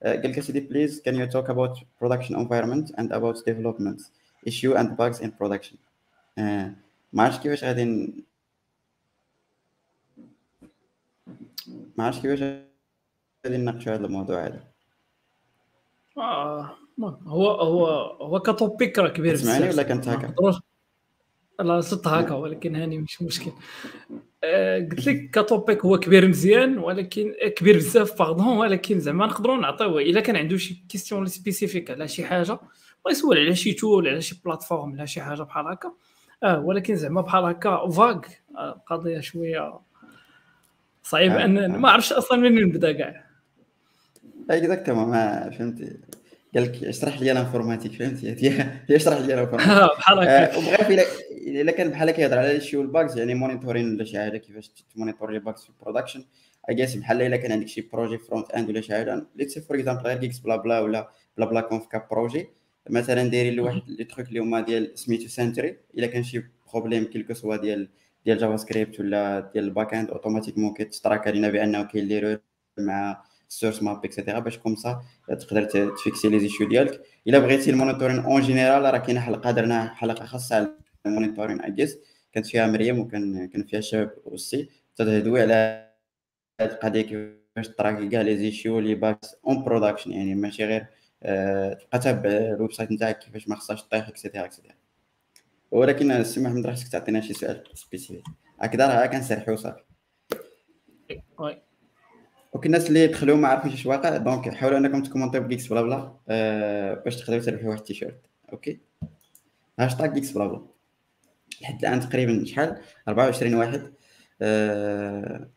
قال 0.03 0.31
لك 0.31 0.39
سيدي 0.39 0.59
please 0.59 1.01
you 1.07 1.31
talk 1.31 1.47
about 1.47 1.77
production 1.99 2.35
environment 2.35 2.91
and 2.97 3.11
about 3.11 3.37
development 3.45 4.01
issue 4.45 4.73
and 4.77 4.97
bugs 4.97 5.19
in 5.21 5.29
production? 5.41 5.75
آه، 6.37 6.73
ما 7.13 7.23
عرفتش 7.23 7.39
كيفاش 7.43 7.63
غادي 7.63 7.85
ما 11.97 12.05
عرفتش 12.05 12.21
كيفاش 12.21 12.39
غادي 13.45 13.57
نناقشوا 13.57 13.93
هذا 13.93 14.05
الموضوع 14.05 14.45
هذا 14.45 14.63
آه 16.17 16.77
هو 17.27 17.51
هو 17.51 17.87
هو 18.21 18.39
ك 18.39 18.49
topic 18.49 18.99
راه 18.99 19.09
كبير 19.09 19.33
بزاف 19.33 19.73
ولا 19.73 19.83
كنت 19.83 20.07
هكا؟ 20.07 20.35
لا 21.59 21.81
صرت 21.81 22.07
هكا 22.07 22.35
ولكن 22.35 22.75
هاني 22.75 22.97
مش 22.97 23.21
مشكل. 23.21 23.51
آه، 24.43 24.79
قلت 24.79 25.07
لك 25.07 25.29
ك 25.29 25.39
topic 25.39 25.85
هو 25.85 25.99
كبير 25.99 26.27
مزيان 26.27 26.77
ولكن 26.77 27.33
آه، 27.43 27.47
كبير 27.47 27.75
بزاف 27.75 28.19
pardon 28.19 28.47
ولكن 28.57 28.99
زعما 28.99 29.25
نقدروا 29.25 29.57
نعطيوه. 29.57 30.01
إلا 30.01 30.21
كان 30.21 30.35
عنده 30.35 30.57
شي 30.57 30.85
question 30.89 31.25
spécifique 31.25 31.91
على 31.91 32.07
شي 32.07 32.25
حاجة 32.25 32.59
ويسول 33.05 33.37
على 33.37 33.55
شي 33.55 33.73
tool 33.73 34.07
على 34.07 34.21
شي 34.21 34.41
plateforme 34.45 34.93
على 34.93 35.07
شي 35.07 35.21
حاجة 35.21 35.41
بحال 35.43 35.67
هكا. 35.67 35.91
آه 36.43 36.59
ولكن 36.59 36.95
زعما 36.95 37.21
بحال 37.21 37.43
هكا 37.43 37.89
vague 37.89 38.21
آه، 38.57 38.73
القضية 38.75 39.19
شوية 39.19 39.79
صعيب 41.03 41.31
آه، 41.31 41.45
ان 41.45 41.57
آه. 41.57 41.67
ما 41.67 41.89
عرفتش 41.89 42.13
أصلا 42.13 42.37
منين 42.37 42.63
نبدأ 42.65 42.91
كاع. 42.91 43.25
exactement 44.49 45.09
ما 45.09 45.49
فهمتي. 45.49 45.97
قال 46.55 46.63
لك 46.63 46.83
اشرح 46.83 47.21
لي 47.21 47.31
ال 47.31 47.36
informatique 47.36 47.91
فهمتي 47.91 48.29
هي 48.29 48.49
هي 48.89 48.95
اشرح 48.95 49.17
لي 49.17 49.33
ال 49.33 49.36
informatique 49.36 49.71
آه، 49.83 49.97
بحال 49.97 50.19
هكا. 50.19 50.55
آه، 50.55 50.57
وبغيت 50.57 50.81
الا 50.91 51.03
إلا 51.61 51.71
كان 51.71 51.89
بحال 51.89 52.09
هكا 52.09 52.21
يهضر 52.21 52.39
على 52.39 52.61
شي 52.61 52.77
ال 52.77 52.85
bugs 52.85 53.15
يعني 53.15 53.35
monitoring 53.35 53.93
ولا 53.95 54.03
شي 54.03 54.17
حاجة 54.17 54.37
كيفاش 54.37 54.71
تمونيتوري 54.95 55.37
ال 55.37 55.43
bugs 55.43 55.63
في 55.63 55.69
ال 55.69 55.74
production 55.74 56.25
I 56.69 56.74
guess 56.74 56.95
بحال 56.95 57.21
إلا 57.21 57.37
كان 57.37 57.51
عندك 57.51 57.67
شي 57.67 57.81
projet 57.93 58.17
front-end 58.17 58.69
ولا 58.69 58.81
شي 58.81 58.93
حاجة 58.93 59.25
let's 59.35 59.59
for 59.59 59.77
example 59.77 60.01
غير 60.01 60.17
GeeksBlabla 60.17 60.79
ولا 60.79 61.09
BlaBlaConf 61.37 61.87
ك 61.87 62.07
projet 62.11 62.47
مثلا 62.89 63.27
دايرين 63.27 63.53
لواحد 63.53 63.81
les 63.87 64.03
trucs 64.03 64.27
اللي 64.27 64.39
هما 64.39 64.61
ديال 64.61 64.99
سميتو 64.99 65.27
Sentry 65.27 65.77
إلا 65.97 66.07
كان 66.07 66.23
شي 66.23 66.43
problème 66.73 67.03
quel 67.03 67.20
que 67.20 67.33
soit 67.33 67.55
ديال 67.55 67.89
ديال 68.25 68.37
JavaScript 68.37 68.99
ولا 68.99 69.49
ديال 69.53 69.63
ال 69.63 69.93
back-end 69.93 70.09
automatiquement 70.09 70.73
كيتستراك 70.73 71.27
علينا 71.27 71.49
بأنه 71.49 71.83
كاين 71.83 72.05
l'erreur 72.05 72.37
مع 72.77 73.23
ال 73.53 73.58
source 73.58 73.83
map 73.83 74.05
et 74.05 74.14
cetera 74.14 74.39
باش 74.39 74.57
comme 74.57 74.75
ça 74.75 75.01
تقدر 75.27 75.63
تفيكسي 75.63 76.29
les 76.29 76.39
issues 76.39 76.67
ديالك. 76.67 77.01
إلا 77.27 77.39
بغيتي 77.39 77.69
ال 77.69 77.74
monitoring 77.74 78.19
en 78.19 78.41
général 78.41 78.93
راه 78.93 78.97
كاينة 78.97 79.19
حلقة 79.19 79.51
درنا 79.51 79.93
حلقة 79.95 80.25
خاصة 80.25 80.55
على 80.55 80.67
ال 81.05 81.10
monitoring 81.10 81.61
I 81.61 81.67
guess 81.67 81.97
كانت 82.33 82.45
فيها 82.47 82.67
مريم 82.67 82.99
وكان 82.99 83.47
كان 83.47 83.63
فيها 83.63 83.81
شباب 83.81 84.13
aussi 84.27 84.69
تدوي 84.95 85.41
على 85.41 85.53
هاد 86.61 86.71
القضية 86.71 87.01
كيفاش 87.01 87.67
تراكي 87.77 88.09
كاع 88.09 88.21
les 88.21 88.37
issues 88.37 88.79
les 88.79 88.95
bugs 88.95 89.35
en 89.47 89.63
production 89.63 90.11
يعني 90.11 90.35
ماشي 90.35 90.65
غير 90.65 90.85
آه، 91.23 91.73
تبقى 91.73 91.99
تابع 91.99 92.29
ال 92.29 92.71
website 92.73 92.91
نتاعك 92.91 93.19
كيفاش 93.19 93.47
ما 93.47 93.55
خصهاش 93.55 93.83
طيح 93.83 94.07
et 94.07 94.17
cetera 94.17 94.45
et 94.45 94.53
cetera 94.53 94.75
ولكن 95.71 96.11
السي 96.11 96.39
محمد 96.41 96.65
راه 96.65 96.73
خصك 96.73 96.87
تعطينا 96.87 97.21
شي 97.21 97.33
سؤال 97.33 97.63
spécifique 97.73 98.23
هكذا 98.59 98.87
راه 98.87 99.05
كنسرحو 99.05 99.55
صافي. 99.55 99.83
أوكي 102.55 102.67
الناس 102.67 102.87
اللي 102.87 103.07
دخلوا 103.07 103.37
ما 103.37 103.47
عارفينش 103.47 103.73
اش 103.73 103.85
واقع 103.85 104.17
donc 104.17 104.53
حاولوا 104.53 104.77
انكم 104.77 105.03
تكومونتيو 105.03 105.41
ب 105.41 105.67
GeeksBlabla 105.67 106.13
آه، 106.29 106.93
باش 106.93 107.15
تقدروا 107.15 107.41
تربحوا 107.41 107.69
واحد 107.69 107.79
التيشيرت. 107.79 108.25
أوكي؟ 108.53 108.79
هاشتاغ 109.79 110.13
GeeksBlabla. 110.13 110.61
لحد 111.61 111.85
الآن 111.85 111.99
تقريبا 111.99 112.45
شحال؟ 112.45 112.81
24 113.07 113.55
واحد. 113.55 113.93
آه، 114.41 115.49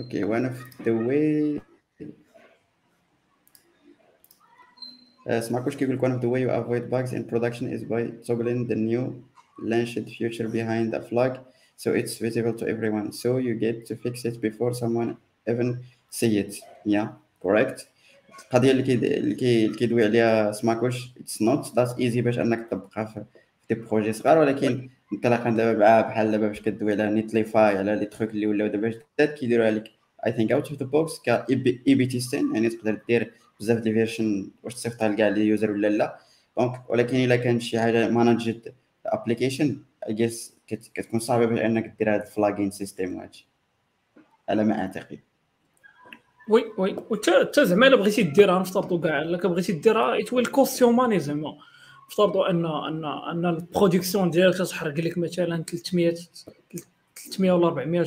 أوكي 0.00 0.24
of 0.48 0.84
the 0.84 0.90
way. 1.08 1.60
آه، 5.28 5.40
سمعكوش 5.40 5.76
كيقول 5.76 5.96
لك 5.96 6.04
one 6.04 6.18
of 6.18 6.22
the 6.22 6.28
way 6.28 6.40
you 6.40 6.50
avoid 6.50 6.90
bugs 6.90 7.12
in 7.12 7.24
production 7.32 7.66
is 7.76 7.84
by 7.84 8.26
toggling 8.26 8.66
the 8.68 8.76
new 8.76 9.22
launched 9.62 10.08
feature 10.18 10.48
behind 10.48 10.94
flag. 11.10 11.40
So 11.80 11.88
it's 12.00 12.14
visible 12.18 12.54
to 12.60 12.64
everyone. 12.68 13.10
So 13.10 13.28
you 13.46 13.54
get 13.54 13.86
to 13.88 13.96
fix 13.96 14.14
it 14.28 14.36
before 14.46 14.72
someone 14.74 15.16
even 15.50 15.68
see 16.10 16.38
it. 16.38 16.52
Yeah 16.84 17.08
correct. 17.42 17.86
القضية 18.44 18.70
اللي 18.70 18.82
كي 18.82 18.94
اللي 18.94 19.34
كي 19.34 19.64
اللي 19.66 19.76
كيدوي 19.76 20.04
عليها 20.04 20.52
سماكوش 20.52 21.10
it's 21.20 21.42
not 21.42 21.76
that 21.76 21.98
easy 21.98 22.20
باش 22.20 22.38
أنك 22.38 22.66
تطبقها 22.68 23.04
في 23.04 23.24
des 23.68 23.74
projets 23.74 24.12
صغار 24.12 24.38
ولكن 24.38 24.88
انطلاقا 25.12 25.50
دابا 25.50 25.78
مع 25.78 26.00
بحال 26.00 26.30
دابا 26.30 26.48
باش 26.48 26.60
كدوي 26.60 26.92
على 26.92 27.10
Netlify 27.10 27.78
على 27.78 27.96
les 27.96 28.06
trucs 28.06 28.30
اللي 28.30 28.46
ولاو 28.46 28.68
دابا 28.68 28.88
جداد 28.88 29.34
كيديروا 29.34 29.66
عليك 29.66 29.84
I 30.26 30.32
think 30.32 30.52
out 30.52 30.68
of 30.70 30.78
the 30.78 30.86
box 30.86 31.18
ك 31.18 31.28
A/B 31.88 32.06
testing 32.06 32.54
يعني 32.54 32.68
تقدر 32.68 33.00
دير 33.08 33.32
بزاف 33.60 33.78
ديال 33.78 33.94
version 33.94 34.50
واش 34.62 34.74
تصيفطها 34.74 35.08
لكاع 35.08 35.28
les 35.28 35.46
users 35.46 35.70
ولا 35.70 35.86
لا. 35.88 36.18
donc 36.58 36.90
ولكن 36.90 37.16
إلا 37.16 37.36
كان 37.36 37.60
شي 37.60 37.80
حاجة 37.80 38.08
managed 38.08 38.74
application 39.06 39.82
I 40.08 40.14
guess 40.14 40.59
كتكون 40.74 41.20
صعبة 41.20 41.46
باش 41.46 41.58
إنك 41.58 41.94
دير 41.98 42.14
هذا 42.14 42.22
ال 42.22 42.27
flagging 42.27 42.70
system 42.70 43.16
وهادشي 43.16 43.48
على 44.48 44.64
ما 44.64 44.80
أعتقد. 44.80 45.20
oui 46.48 46.64
oui. 46.78 46.96
وتا 47.10 47.42
تا 47.42 47.64
زعما 47.64 47.86
إلا 47.86 47.96
بغيتي 47.96 48.22
ديرها 48.22 48.58
نفترضوا 48.58 49.00
كاع 49.00 49.22
إلا 49.22 49.48
بغيتي 49.48 49.72
ديرها 49.72 50.20
it 50.20 50.32
will 50.32 50.46
cost 50.46 50.80
you 50.80 50.92
money 50.92 51.18
زعما. 51.18 51.58
نفترضوا 52.10 52.50
ان 52.50 52.66
ان 52.66 53.04
أن 53.04 53.46
ال 53.46 53.54
production 53.54 54.30
ديالك 54.30 54.56
تحرق 54.58 55.00
لك 55.00 55.18
مثلا 55.18 55.62
300 55.62 56.14
300 57.16 57.52
ولا 57.52 57.66
400 57.66 58.06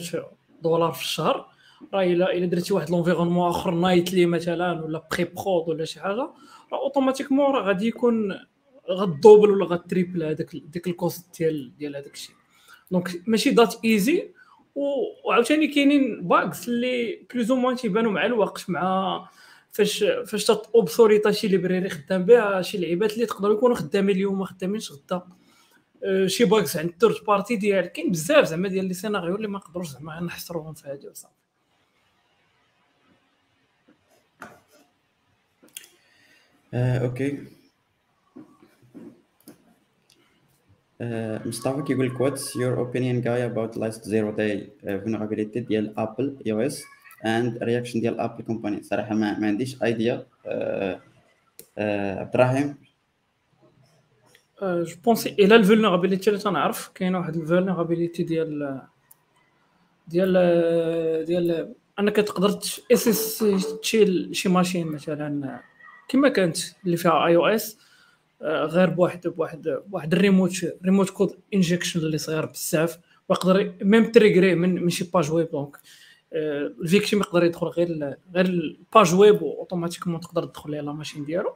دولار 0.61 0.91
في 0.91 1.01
الشهر. 1.01 1.53
راه 1.93 2.03
إلا 2.03 2.33
إلا 2.33 2.45
درتي 2.45 2.73
واحد 2.73 2.89
l'environnement 2.89 3.49
آخر 3.49 3.71
nightly 3.71 4.25
مثلا 4.25 4.83
ولا 4.83 5.03
pre-prod 5.11 5.69
ولا 5.69 5.85
شي 5.85 5.99
حاجة 5.99 6.29
راه 6.71 6.79
automatiquement 6.83 7.55
راه 7.55 7.61
غادي 7.61 7.87
يكون 7.87 8.39
غدوبل 8.89 9.49
ولا 9.49 9.65
غتريبل 9.65 10.23
هذاك 10.23 10.55
ديك 10.55 10.87
ال 10.87 10.97
cost 10.97 11.37
ديال 11.37 11.77
ديال 11.77 11.95
هذاك 11.95 12.13
الشيء. 12.13 12.35
donc 12.93 13.21
ماشي 13.27 13.49
that 13.49 13.85
easy 13.85 14.29
وعاوتاني 14.75 15.67
كاينين 15.67 16.27
bugs 16.27 16.67
اللي 16.67 17.25
plus 17.33 17.51
ou 17.51 17.57
moins 17.57 17.75
تيبانوا 17.75 18.11
مع 18.11 18.25
الوقت 18.25 18.69
مع 18.69 19.29
فاش 19.71 20.05
فاش 20.27 20.45
تاوبسوريتا 20.45 21.31
شي 21.31 21.47
library 21.47 21.89
خدام 21.89 22.25
بها 22.25 22.61
شي 22.61 22.77
لعيبات 22.77 23.13
اللي 23.13 23.25
تقدروا 23.25 23.57
يكونوا 23.57 23.75
خدامين 23.75 24.15
اليوم 24.15 24.39
ما 24.39 24.45
خدامينش 24.45 24.91
غدا. 24.91 25.21
أه، 26.03 26.27
شي 26.27 26.45
bugs 26.45 26.77
عند 26.77 26.89
ال 26.89 26.94
third 26.94 27.15
party 27.27 27.55
ديال 27.55 27.85
كاين 27.85 28.11
بزاف 28.11 28.45
زعما 28.45 28.67
ديال 28.67 28.85
les 28.85 28.93
scénarios 28.93 29.35
اللي 29.35 29.47
ما 29.47 29.57
نقدروش 29.57 29.87
زعما 29.87 30.19
نحصروهم 30.19 30.73
في 30.73 30.87
هذه 30.87 31.07
وصافي. 31.07 31.33
آه، 36.73 36.97
أوكي 36.97 37.31
آه، 37.31 37.45
مصطفى 41.45 41.81
كيقول 41.81 42.07
لك 42.07 42.21
what's 42.21 42.55
your 42.55 42.77
opinion 42.77 43.21
guys 43.21 43.45
about 43.45 43.77
last 43.77 44.03
zero-day 44.03 44.69
vulnerability 44.83 45.59
ديال 45.59 45.99
Apple 45.99 46.37
iOS 46.45 46.83
and 47.25 47.63
reaction 47.63 48.01
ديال 48.01 48.19
Apple 48.19 48.43
company 48.43 48.83
صراحة 48.83 49.15
ما, 49.15 49.39
ما 49.39 49.47
عنديش 49.47 49.83
idea 49.83 50.25
عبد 51.77 52.35
الرحيم 52.35 52.75
je 54.63 54.95
pense 55.05 55.35
إلى 55.39 55.55
ال 55.55 55.61
vulnérabilité 55.61 56.29
اللي 56.29 56.41
تنعرف. 56.41 56.91
كاينة 56.95 57.17
واحد 57.17 57.35
ال 57.35 57.42
vulnérabilité 57.42 58.23
ديال 58.23 58.81
ديال 60.07 60.33
ديال 61.25 61.73
أنك 61.99 62.15
تقدر 62.15 62.59
شي 63.81 64.33
شي 64.33 64.49
machine 64.49 64.87
مثلا 64.87 65.59
كما 66.07 66.29
كانت 66.29 66.57
اللي 66.85 66.97
فيها 66.97 67.25
iOS 67.25 67.77
غير 68.43 68.89
بواحد 68.89 69.27
بواحد 69.27 69.81
بواحد 69.87 70.13
ال 70.13 70.19
remote 70.19 70.51
remote 70.85 71.09
code 71.09 71.39
injection 71.53 71.99
اللي 71.99 72.17
صغير 72.17 72.45
بزاف 72.45 72.99
ويقدر 73.29 73.73
même 73.81 74.11
تريغري 74.11 74.55
من 74.55 74.83
من 74.83 74.89
شي 74.89 75.09
page 75.13 75.31
web 75.31 75.51
donc 75.51 75.77
ال 76.33 76.44
victime 76.44 77.19
يقدر 77.19 77.43
يدخل 77.43 77.67
غير 77.67 78.15
غير 78.35 78.45
ال 78.45 78.59
page 78.59 79.15
web 79.15 79.41
و 79.41 79.46
automatiquement 79.46 80.19
تقدر 80.19 80.45
تدخل 80.45 80.71
ليه 80.71 80.81
la 80.81 80.93
machine 80.93 81.25
ديالو. 81.25 81.53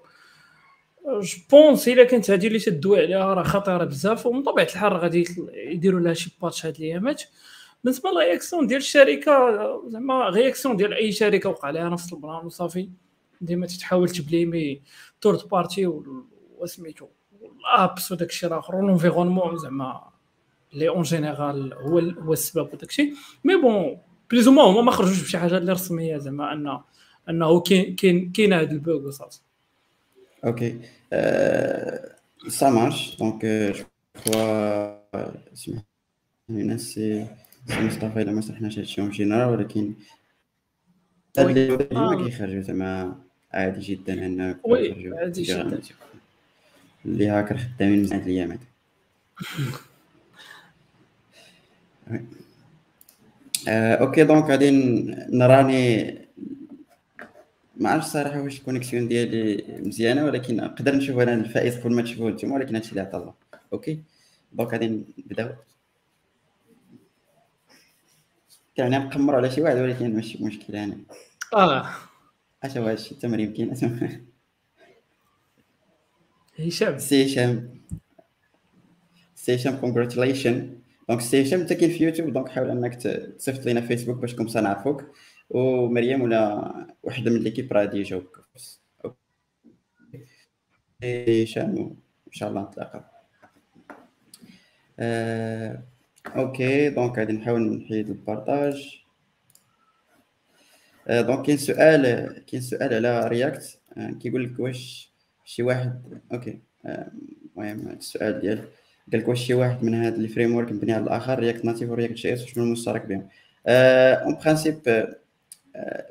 je 1.07 1.37
pense 1.51 1.87
إلا 1.87 2.03
كانت 2.03 2.31
هذه 2.31 2.47
اللي 2.47 2.59
تدوي 2.59 3.01
عليها 3.01 3.33
راه 3.33 3.43
خطيرة 3.43 3.83
بزاف 3.83 4.25
ومن 4.25 4.43
طبيعة 4.43 4.65
الحال 4.65 4.93
غادي 4.93 5.25
يديروا 5.53 5.99
لها 5.99 6.13
شي 6.13 6.37
patch 6.41 6.65
هاد 6.65 6.75
الأيامات. 6.75 7.23
بالنسبة 7.83 8.09
لل 8.09 8.21
réaction 8.21 8.67
ديال 8.67 8.79
الشركة 8.79 9.33
زعما 9.87 10.29
réaction 10.29 10.75
ديال 10.75 10.93
أي 10.93 11.11
شركة 11.11 11.49
وقع 11.49 11.69
لها 11.69 11.89
نفس 11.89 12.13
ال 12.13 12.20
plan 12.20 12.45
وصافي 12.45 12.89
ديما 13.41 13.67
تتحاول 13.67 14.09
تبليمي 14.09 14.81
third 15.21 15.47
party 15.51 15.87
وسميتو 16.57 17.07
ال 17.41 17.55
apps 17.55 18.11
وداك 18.11 18.29
الشيء 18.29 18.49
الآخر 18.49 18.75
وال 18.75 18.86
environnement 18.86 19.57
زعما 19.57 20.09
اللي 20.73 20.89
en 20.89 21.01
général 21.01 21.73
هو 21.73 21.99
هو 21.99 22.33
السبب 22.33 22.73
وداك 22.73 22.89
الشيء 22.89 23.13
mais 23.43 23.55
bon 23.55 23.97
بليز 24.31 24.47
ما 24.47 24.61
هما 24.61 24.81
ما 24.81 24.91
خرجوش 24.91 25.23
بشي 25.23 25.37
حاجة 25.37 25.57
اللي 25.57 25.71
رسمية 25.71 26.17
زعما 26.17 26.53
ان 26.53 26.79
أنه 27.29 27.59
كاين 27.59 27.95
كاين 27.95 28.31
كاين 28.31 28.53
هذا 28.53 28.71
ال 28.71 28.80
bug 28.80 29.07
وصافي. 29.07 29.39
أوكي 30.45 30.79
ça 32.47 32.71
marche. 32.71 33.17
Donc 33.17 33.43
euh, 33.43 33.73
je 33.73 33.83
crois 34.19 34.37
اسمح 35.53 35.81
لي 36.49 36.63
ناسي 36.63 37.27
سي 37.67 37.81
مصطفى 37.81 38.21
الا 38.21 38.31
ما 38.31 38.41
شرحناش 38.41 38.79
هادشي 38.79 39.01
en 39.01 39.09
général 39.09 39.49
ولكن. 39.49 39.93
هاد 41.37 41.57
اللي 41.57 41.87
ما. 41.91 42.23
كيخرجوا 42.23 42.61
زعما. 42.61 43.21
عادي 43.51 43.79
جدا 43.79 44.13
ان 44.13 44.59
oui، 44.63 45.13
عادي 45.17 45.41
جداً. 45.43 45.81
les 47.07 47.27
hackers 47.29 47.57
خدامين 47.57 48.01
مزيان 48.01 48.19
هاد 48.19 48.27
الايامات 48.27 48.59
oui. 52.11 52.25
آه، 53.67 53.95
أوكي 53.95 54.23
donc 54.23 54.43
غادي 54.43 54.71
نراني 55.29 56.17
ما 57.77 57.89
عرفتش 57.89 58.09
صراحة 58.09 58.41
واش 58.41 58.59
ال 58.59 58.64
connexion 58.64 59.07
ديالي 59.07 59.63
مزيانة 59.79 60.25
ولكن 60.25 60.55
نقدر 60.55 60.95
نشوف 60.95 61.19
أنا 61.19 61.33
الفائز 61.33 61.77
قبل 61.77 61.93
ما 61.95 62.01
تشوفوه 62.01 62.31
نتوما 62.31 62.55
ولكن 62.55 62.75
هادشي 62.75 62.89
اللي 62.89 63.01
عطا 63.01 63.17
الله. 63.17 63.33
أوكي؟ 63.73 64.01
donc 64.53 64.71
غادي 64.71 64.87
نبداو 65.17 65.49
يعني 68.77 68.97
نقمر 68.97 69.35
على 69.35 69.51
شي 69.51 69.61
واحد 69.61 69.77
ولكن 69.77 70.15
ماشي 70.15 70.43
مشكل 70.43 70.73
يعني. 70.73 70.97
آه. 71.53 71.89
اش 72.63 72.77
هو 72.77 72.87
هادشي 72.87 73.11
التمرين 73.11 73.53
كاين 73.53 74.23
هشام 76.59 76.97
سي 76.99 77.25
هشام 77.25 77.79
سي 79.35 79.55
هشام 79.55 79.77
congratulations 79.77 80.79
donc 81.09 81.21
سي 81.21 81.43
هشام 81.43 81.59
انت 81.59 81.73
كاين 81.73 81.91
في 81.91 82.03
يوتيوب 82.03 82.33
donc 82.33 82.49
حاول 82.49 82.69
إنك 82.69 82.95
تصيفط 82.95 83.65
لينا 83.65 83.81
فيسبوك 83.81 84.17
باش 84.17 84.35
comme 84.35 84.54
ça 84.54 84.61
نعرفوك 84.61 85.03
ومريم 85.49 86.21
ولا 86.21 86.71
وحدة 87.03 87.31
من 87.31 87.37
l'équipe 87.37 87.73
راه 87.73 87.83
يجاوبك 87.93 88.37
هشام 91.03 91.77
إن 92.27 92.31
شاء 92.31 92.49
الله 92.49 92.61
نتلاقى. 92.61 93.11
آه، 94.99 95.83
OK 96.35 96.89
donc 96.89 97.17
غادي 97.17 97.33
نحاول 97.33 97.61
نحيد 97.61 98.09
ال 98.09 98.20
partage. 98.20 99.01
آه، 101.07 101.21
donc 101.21 101.45
كاين 101.45 101.57
سؤال 101.57 102.03
كاين 102.45 102.61
سؤال 102.61 102.93
على 102.93 103.27
React 103.27 103.79
آه، 103.97 104.11
كيقول 104.11 104.43
لك 104.43 104.59
واش 104.59 105.11
شي 105.47 105.63
واحد 105.63 106.01
OK. 106.33 106.59
المهم 106.85 107.87
السؤال 107.87 108.41
ديال 108.41 108.57
قال 109.11 109.21
لك 109.21 109.27
واش 109.27 109.45
شي 109.45 109.53
واحد 109.53 109.83
من 109.83 109.93
هاد 109.93 110.25
framework 110.27 110.71
مبني 110.71 110.93
على 110.93 111.03
الآخر 111.03 111.39
React 111.39 111.65
Native 111.65 111.89
و 111.89 112.13
React 112.13 112.33
JS 112.33 112.45
شنو 112.45 112.63
المشترك 112.63 113.05
بهم؟ 113.05 113.27
en 113.67 114.35
principe 114.35 115.07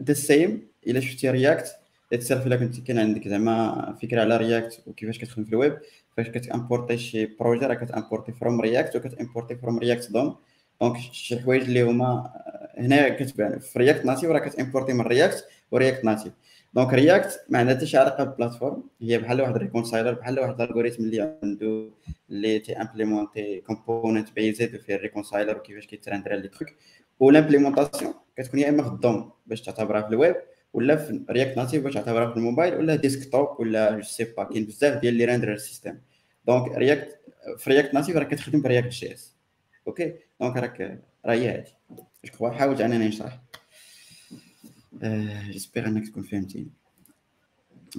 the 0.03 0.12
same 0.12 0.69
إلا 0.87 1.01
شفتي 1.01 1.31
React 1.31 1.77
itself 2.12 2.47
إلا 2.47 2.57
كنت 2.57 2.81
كان 2.81 2.99
عندك 2.99 3.29
زعما 3.29 3.97
فكرة 4.03 4.21
على 4.21 4.37
React 4.37 4.83
وكيفاش 4.87 5.19
كتخدم 5.19 5.45
في 5.45 5.51
الويب 5.51 5.79
فاش 6.17 6.29
كت 6.28 6.43
importer 6.43 6.99
شي 6.99 7.27
projet 7.27 7.66
راه 7.67 7.75
كت 7.74 7.86
importer 7.86 8.33
from 8.33 8.61
React 8.61 8.97
وكت 8.97 9.13
importer 9.13 9.57
from 9.57 9.78
React 9.78 10.12
DOM 10.12 10.37
donc 10.81 10.97
شي 11.13 11.41
حوايج 11.41 11.63
اللي 11.63 11.83
هما 11.83 12.07
آه، 12.07 12.81
هنا 12.81 13.09
كتبان. 13.09 13.59
في 13.59 13.79
React 13.78 14.05
Native 14.05 14.31
راه 14.31 14.39
كت 14.39 14.49
importer 14.49 14.93
من 14.93 15.01
React 15.01 15.45
و 15.70 15.76
React 15.76 16.05
Native 16.05 16.33
donc 16.77 16.95
React 16.95 17.45
ما 17.48 17.59
عندها 17.59 17.74
حتى 17.74 17.86
شي 17.86 17.97
علاقة 17.97 18.24
بال 18.24 18.33
plateforme. 18.33 18.83
هي 19.01 19.19
بحال 19.19 19.40
واحد 19.40 19.57
reconciler 19.57 20.12
بحال 20.12 20.40
واحد 20.40 20.61
ال 20.61 20.65
algorithm 20.65 21.03
اللي 21.03 21.39
عنده 21.43 21.90
اللي 22.31 22.59
تي 22.59 22.81
implémenter 22.81 23.61
component 23.61 24.33
بيزيد 24.32 24.77
فيه 24.77 24.94
ال 24.95 25.00
reconciler 25.00 25.57
وكيفاش 25.57 25.86
كيت 25.87 26.03
render 26.03 26.37
les 26.37 26.49
trucs 26.49 26.69
وال 27.20 27.32
implémentation 27.32 28.15
كتكون 28.36 28.61
يا 28.61 28.69
إما 28.69 28.82
في 28.82 28.89
ال 28.89 28.99
DOM 28.99 29.31
باش 29.47 29.62
تعتبرها 29.62 30.03
في 30.03 30.09
الويب 30.09 30.36
ولا 30.73 30.97
في 30.97 31.24
React 31.31 31.57
Native 31.57 31.85
باش 31.85 31.94
تعتبرها 31.94 32.31
في 32.31 32.36
الموبايل 32.36 32.74
ولا 32.74 32.97
desktop 32.97 33.61
ولا 33.61 33.94
je 33.97 34.03
sais 34.03 34.24
pas. 34.24 34.45
كاين 34.44 34.65
بزاف 34.65 35.01
ديال 35.01 35.15
les 35.15 35.24
render 35.24 35.57
system 35.57 35.99
donc 36.47 36.73
React 36.73 37.20
في 37.59 37.70
React 37.70 37.95
Native 37.95 38.16
راك 38.16 38.28
كتخدم 38.28 38.62
ب 38.62 38.89
React 38.89 39.15
JS 39.15 39.35
OK 39.87 40.15
donc 40.41 40.57
راك 40.57 41.01
راه 41.27 41.35
هي 41.35 41.48
هادي 41.51 41.73
حاولت 42.40 42.81
انني 42.81 43.09
نشرح. 43.09 43.39
آه، 45.02 45.51
j'espère 45.51 45.87
إنك 45.86 46.09
تكون 46.09 46.23
فهمتيني 46.23 46.70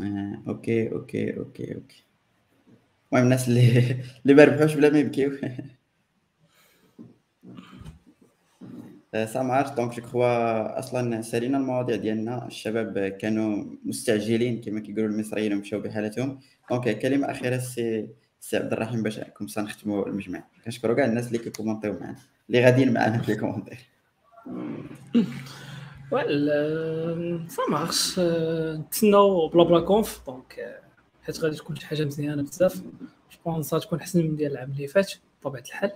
آه، 0.01 0.41
OK 0.47 0.91
OK 0.91 1.37
OK 1.37 1.75
OK. 1.75 2.03
المهم 3.11 3.23
الناس 3.25 3.47
اللي 3.47 3.79
اللي 4.25 4.33
ما 4.33 4.43
ربحوش 4.43 4.73
بلا 4.73 4.89
ما 4.89 4.99
يبكيو 4.99 5.31
آه، 9.13 9.25
ça 9.25 9.41
marche 9.41 9.69
donc 9.69 9.93
je 9.93 10.01
crois 10.01 10.79
أصلا 10.79 11.21
سالينا 11.21 11.57
المواضيع 11.57 11.95
ديالنا. 11.95 12.47
الشباب 12.47 13.07
كانوا 13.07 13.65
مستعجلين 13.85 14.61
كما 14.61 14.79
كيقولوا 14.79 15.09
المصريين 15.09 15.53
ومشاو 15.53 15.79
بحالتهم 15.79 16.39
donc 16.69 16.99
كلمة 16.99 17.31
أخيرة 17.31 17.57
سي 17.57 18.07
سي 18.39 18.57
عبد 18.57 18.73
الرحيم 18.73 19.03
باش 19.03 19.19
comme 19.19 19.49
ça 19.49 19.61
نختموا 19.61 20.07
المجمع. 20.07 20.43
كنشكروا 20.65 20.95
كاع 20.95 21.05
الناس 21.05 21.27
اللي 21.27 21.37
كيكومونطيو 21.37 21.93
معنا 21.99 22.15
اللي 22.49 22.65
غاديين 22.65 22.93
معنا 22.93 23.21
في 23.21 23.31
ال 23.31 23.35
commentaires 23.35 23.77
well 26.11 26.49
ça 27.49 27.63
marche 27.69 28.19
نتسناو 28.79 29.47
BlaBlaConf 29.47 30.21
donc 30.27 30.81
حيت 31.23 31.39
غادي 31.39 31.55
تكون 31.55 31.75
شي 31.75 31.85
حاجة 31.85 32.05
مزيانة 32.05 32.41
بزاف. 32.43 32.75
je 33.31 33.37
pense 33.45 33.73
غتكون 33.73 33.99
احسن 33.99 34.19
من 34.23 34.35
ديال 34.35 34.51
العام 34.51 34.71
اللي 34.71 34.87
فات 34.87 35.13
بطبيعه 35.41 35.63
الحال 35.63 35.91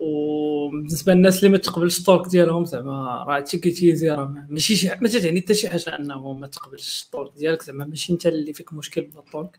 وبالنسبة 0.00 1.14
للناس 1.14 1.38
اللي 1.38 1.48
ما 1.48 1.58
تقبلش 1.58 1.98
ال 1.98 2.04
talk 2.04 2.28
ديالهم 2.28 2.64
زعما 2.64 3.24
راه 3.28 3.36
هادشي 3.36 4.08
راه 4.08 4.46
ماشي 4.48 4.76
شي 4.76 4.88
ما 5.00 5.08
تعني 5.08 5.40
حتى 5.40 5.54
شي 5.54 5.68
حاجة 5.68 5.98
أنه 5.98 6.32
ما 6.32 6.46
تقبلش 6.46 7.02
ال 7.04 7.10
talk 7.10 7.32
ديالك 7.36 7.62
زعما 7.62 7.84
ماشي 7.84 8.12
أنت 8.12 8.26
اللي 8.26 8.52
فيك 8.52 8.72
مشكل 8.72 9.00
بال 9.02 9.21
talk 9.21 9.58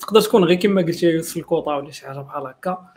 تقدر 0.00 0.20
تكون 0.20 0.44
غير 0.44 0.58
كما 0.58 0.82
قلتي 0.82 1.06
يوصل 1.06 1.40
الكوطا 1.40 1.76
ولا 1.76 1.90
شي 1.90 2.06
حاجة 2.06 2.18
بحال 2.18 2.46
هكا. 2.46 2.92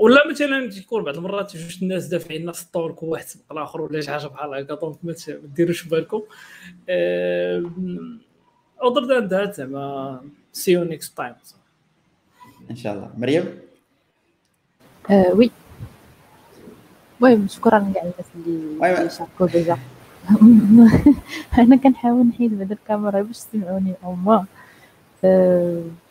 ولا 0.00 0.30
مثلا 0.30 0.70
تكون 0.70 1.04
بعض 1.04 1.16
المرات 1.16 1.56
جوج 1.56 1.78
الناس 1.82 2.06
دافعين 2.06 2.44
نفس 2.44 2.62
ال 2.62 2.70
talk 2.70 3.02
وواحد 3.02 3.24
سبق 3.24 3.52
الآخر 3.52 3.80
ولا 3.80 4.00
شي 4.00 4.10
حاجة 4.10 4.26
بحال 4.26 4.54
هكا 4.54 4.74
donc 4.74 4.98
ما 5.02 5.14
ديروش 5.44 5.84
بالكم. 5.84 6.22
other 8.82 9.04
than 9.06 9.26
that 9.26 9.54
زعما 9.54 10.20
see 10.52 10.72
you 10.72 10.84
next 10.84 11.16
time 11.16 11.34
إن 12.70 12.76
شاء 12.76 12.94
الله. 12.94 13.10
مريم؟ 13.16 13.69
آه 15.10 15.32
oui 15.34 15.50
المهم 17.22 17.48
شكرا 17.48 17.92
كاع 17.94 18.02
الناس 18.02 18.26
اللي 18.98 19.10
شاركوا 19.10 19.46
déjà 19.46 19.76
أنا 21.58 21.76
كنحاول 21.76 22.26
نحيد 22.26 22.58
بعدا 22.58 22.74
الكاميرا 22.74 23.22
باش 23.22 23.38
تسمعوني 23.38 23.94
أو 24.04 24.14
ما 24.14 24.44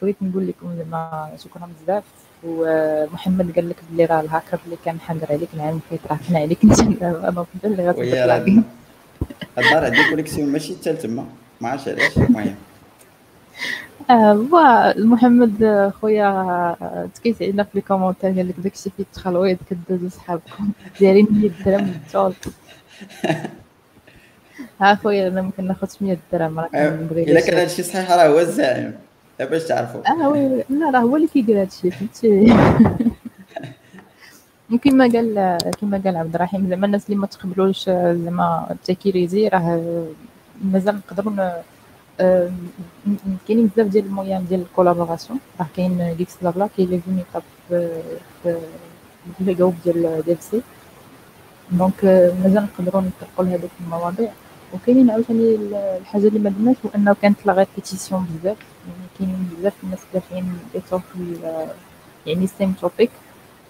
بغيت 0.02 0.16
نقول 0.22 0.48
لكم 0.48 0.76
زعما 0.78 1.30
شكرا 1.44 1.70
بزاف 1.84 2.04
ومحمد 2.44 3.56
قال 3.56 3.70
لك 3.70 3.76
بلي 3.92 4.06
راه 4.06 4.22
الهاكر 4.22 4.60
اللي 4.66 4.78
كان 4.86 5.00
حاضر 5.00 5.28
عليك 5.30 5.50
العام 5.54 5.70
اللي 5.92 6.00
فات 6.10 6.12
راه 6.32 6.40
عليك 6.40 6.64
انت 6.64 7.04
أنا 7.04 7.46
كنت 7.54 7.66
اللي 7.66 7.90
غتطلع 7.90 8.38
الدار 9.58 9.86
عندي 9.86 10.10
كوليكسيون 10.10 10.50
ماشي 10.52 10.76
حتى 10.76 10.94
تما 10.94 11.26
ما 11.62 11.70
عرفتش 11.70 11.88
علاش 11.88 12.18
المهم 12.18 12.56
محمد 14.10 15.64
آه، 15.64 15.90
خويا 15.90 16.28
آه، 16.82 17.10
تكيت 17.16 17.42
علينا 17.42 17.64
في 17.64 17.70
لي 17.76 17.82
كومونتير 17.82 18.30
قال 18.30 18.48
لك 18.50 18.56
داكشي 18.58 18.90
فيه 18.90 19.04
التخلويض 19.04 19.58
كدوزو 19.70 20.10
صحابكم 20.10 20.72
دايرين 21.02 21.28
100 21.32 21.52
درهم 21.66 21.88
للتول 21.88 22.34
ها 24.82 24.96
خويا 24.96 25.28
أنا 25.28 25.42
ما 25.42 25.52
كناخذش 25.58 26.02
100 26.02 26.18
درهم 26.34 26.60
راه. 26.60 26.68
كنبغي 26.68 27.24
إلا 27.24 27.42
كان 27.42 27.58
هادشي 27.58 27.84
صحيح 27.84 28.12
راه 28.12 28.28
هو 28.28 28.40
الزعيم. 28.40 28.94
باش 29.40 29.64
تعرفوا 29.64 30.02
آه 30.24 30.30
وي 30.30 30.64
لا 30.70 30.90
راه 30.94 31.00
هو 31.00 31.16
اللي 31.16 31.28
كيدير 31.28 31.62
هادشي 31.62 31.92
فهمتي؟ 31.92 32.54
كما 34.84 35.04
قال 35.04 35.58
كما 35.82 36.02
قال 36.06 36.18
عبد 36.18 36.36
الرحيم 36.36 36.70
زعما 36.70 36.86
الناس 36.86 37.06
اللي 37.06 37.16
ما 37.18 37.28
تقبلوش 37.28 37.86
زعما 37.90 38.68
التكيريزي 38.72 39.48
راه 39.48 40.06
مازال 40.64 40.96
نقدروا 40.96 41.34
كاينين 43.48 43.68
بزاف 43.68 43.88
ديال 43.88 44.06
المويان 44.06 44.46
ديال 44.46 44.62
الكولابوراسيون 44.62 45.40
راه 45.60 45.68
كاين 45.76 46.16
ديكس 46.18 46.38
بلا 46.42 46.70
كاين 46.78 46.90
لي 46.90 47.00
فيني 47.02 47.24
في 48.44 48.58
لي 49.40 49.54
جروب 49.54 49.76
ديال 49.86 50.24
ديال 50.26 50.38
سي 50.42 50.62
donc 51.72 52.06
آه، 52.06 52.34
مازال 52.44 52.68
نقدروا 52.80 53.02
نطرقوا 53.02 53.46
لهذوك 53.46 53.72
المواضيع 53.82 54.32
وكاينين 54.74 55.10
عاوتاني 55.12 55.56
ال- 55.56 55.74
الحاجة 55.74 56.28
اللي 56.28 56.40
ما 56.40 56.50
درناش 56.50 56.76
هو 56.86 56.90
انه 56.96 57.16
كانت 57.22 57.46
la 57.46 57.54
répétition 57.54 58.24
بزاف 58.26 58.58
يعني 58.88 59.08
كاينين 59.20 59.50
بزاف 59.60 59.74
الناس 59.84 60.00
دافعين 60.14 60.54
دي 60.74 60.82
توك 60.92 61.02
يعني 62.26 62.48
same 62.48 62.74
topic 62.82 63.10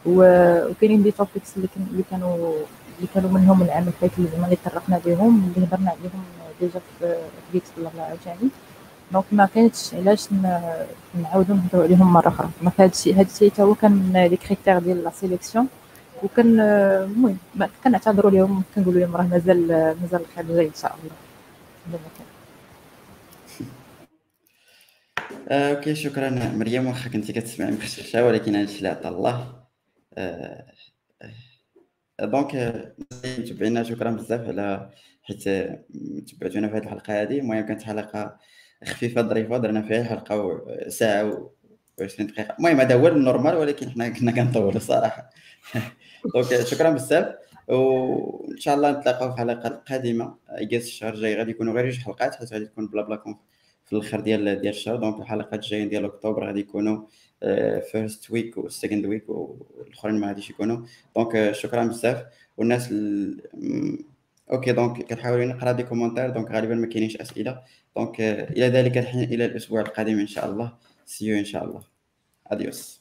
وكاينين 0.05 1.03
des 1.03 1.11
topics 1.11 1.57
اللي 1.57 1.67
كان- 1.76 1.88
اللي 1.91 2.03
كانوا 2.11 2.53
اللي 2.97 3.07
كانوا 3.13 3.30
منهم 3.31 3.61
العام 3.61 3.81
اللي 3.81 3.93
فات 4.01 4.11
اللي 4.17 4.30
زعما 4.31 4.45
اللي 4.45 4.57
طرقنا 4.65 5.01
ليهم 5.05 5.53
اللي 5.55 5.67
هضرنا 5.67 5.89
عليهم 5.91 6.23
déjà 6.61 6.81
في 6.99 7.18
GeeksBlabla 7.53 8.03
عاوتاني. 8.03 8.49
donc 9.11 9.26
ما 9.31 9.45
كانتش 9.45 9.94
علاش 9.94 10.31
نعاودو 11.22 11.53
نهضروا 11.53 11.84
عليهم 11.84 12.14
مرة 12.14 12.27
أخرى؟ 12.27 12.49
donc 12.61 12.81
هادشي 12.81 13.14
هادشي 13.14 13.52
حتى 13.52 13.61
هو 13.61 13.76
كان 13.76 14.14
les 14.31 14.38
critères 14.38 14.80
ديال 14.80 15.03
la 15.03 15.10
sélection 15.11 15.68
وكان 16.23 16.60
المهم 16.60 17.38
ما- 17.56 17.69
كنعتذروا 17.84 18.31
لهم 18.31 18.64
كنقولوا 18.76 18.99
لهم 19.02 19.15
راه 19.15 19.23
مازال 19.23 19.68
مازال 20.02 20.22
الخير 20.22 20.56
جاي 20.56 20.68
إن 20.68 20.73
شاء 20.81 20.95
الله. 21.03 21.11
آه، 25.49 25.76
OK 25.76 25.95
شكرا 25.95 26.30
مريم 26.30 26.88
واخا 26.88 27.10
كنتي 27.10 27.34
كتسمعي 27.34 27.72
مخشخشه 27.72 28.26
ولكن 28.26 28.56
هادشي 28.56 28.77
اللي 28.77 28.90
عطا 28.90 29.10
الله. 29.10 29.53
آه، 30.18 30.65
آه، 32.19 32.26
donc 32.26 32.56
متابعينا 33.40 33.84
شكرا 33.84 34.11
بزاف 34.11 34.48
على 34.48 34.90
حيت 35.30 35.43
تبعتونا 36.30 36.68
في 36.68 36.77
هذه 36.77 36.84
الحلقة 36.84 37.22
هذه 37.22 37.39
المهم 37.39 37.65
كانت 37.65 37.84
حلقة 37.84 38.38
خفيفة 38.84 39.22
ظريفة 39.22 39.57
درنا 39.57 39.81
فيها 39.81 40.03
حلقة 40.03 40.61
ساعة 40.88 41.51
و20 42.01 42.22
دقيقة. 42.22 42.56
المهم 42.60 42.80
هذا 42.80 42.95
هو 42.95 43.07
ال 43.07 43.14
normal 43.14 43.56
ولكن 43.56 43.89
حنا 43.89 44.10
كنا 44.10 44.31
كنطولوا 44.31 44.76
الصراحه 44.76 45.30
donc 46.35 46.61
شكرا 46.72 46.89
بزاف. 46.89 47.35
وإن 47.68 48.57
شاء 48.57 48.76
الله 48.76 48.91
نتلاقاو 48.91 49.30
في 49.30 49.34
الحلقة 49.34 49.68
القادمه 49.68 50.35
اجازه 50.49 50.85
الشهر 50.85 51.14
الجاي 51.14 51.35
غادي 51.35 51.51
يكونوا 51.51 51.73
غير 51.73 51.89
جوج 51.89 51.99
حلقات 51.99 52.35
حيت 52.35 52.53
غادي 52.53 52.65
تكون 52.65 52.88
BlaBla 52.88 53.35
في 53.85 53.93
الآخر 53.93 54.19
ديال 54.19 54.61
ديال 54.61 54.73
الشهر. 54.73 54.95
donc 54.95 55.22
الحلقات 55.22 55.53
الجايين 55.53 55.89
ديال 55.89 56.06
أكتوبر 56.06 56.45
غادي 56.45 56.60
يكونوا 56.60 57.06
first 57.91 58.31
week 58.31 58.57
و 58.57 58.64
second 58.64 59.06
week 59.06 59.30
والاخرين 59.30 60.15
ما 60.15 60.27
غاديش 60.27 60.49
يكونوا. 60.49 60.85
donc 61.15 61.51
شكرا 61.51 61.85
بزاف. 61.85 62.26
والناس 62.57 62.91
ال... 62.91 63.41
OK 64.51 64.72
donc 64.72 65.01
كنحاول 65.01 65.47
نقرا 65.47 65.71
des 65.72 65.84
commentaires 65.84 66.30
donc 66.30 66.51
غالبا 66.51 66.76
ما 66.76 66.88
كاينينش 66.88 67.17
اسئله 67.17 67.61
donc 67.95 68.22
إلى 68.21 68.67
ذلك 68.67 68.97
الحين 68.97 69.23
إلى 69.23 69.45
الأسبوع 69.45 69.81
القادم 69.81 70.19
ان 70.19 70.27
شاء 70.27 70.45
الله 70.51 70.77
see 71.06 71.22
you 71.22 71.39
ان 71.39 71.45
شاء 71.45 71.63
الله 71.63 71.81
adiós 72.47 72.98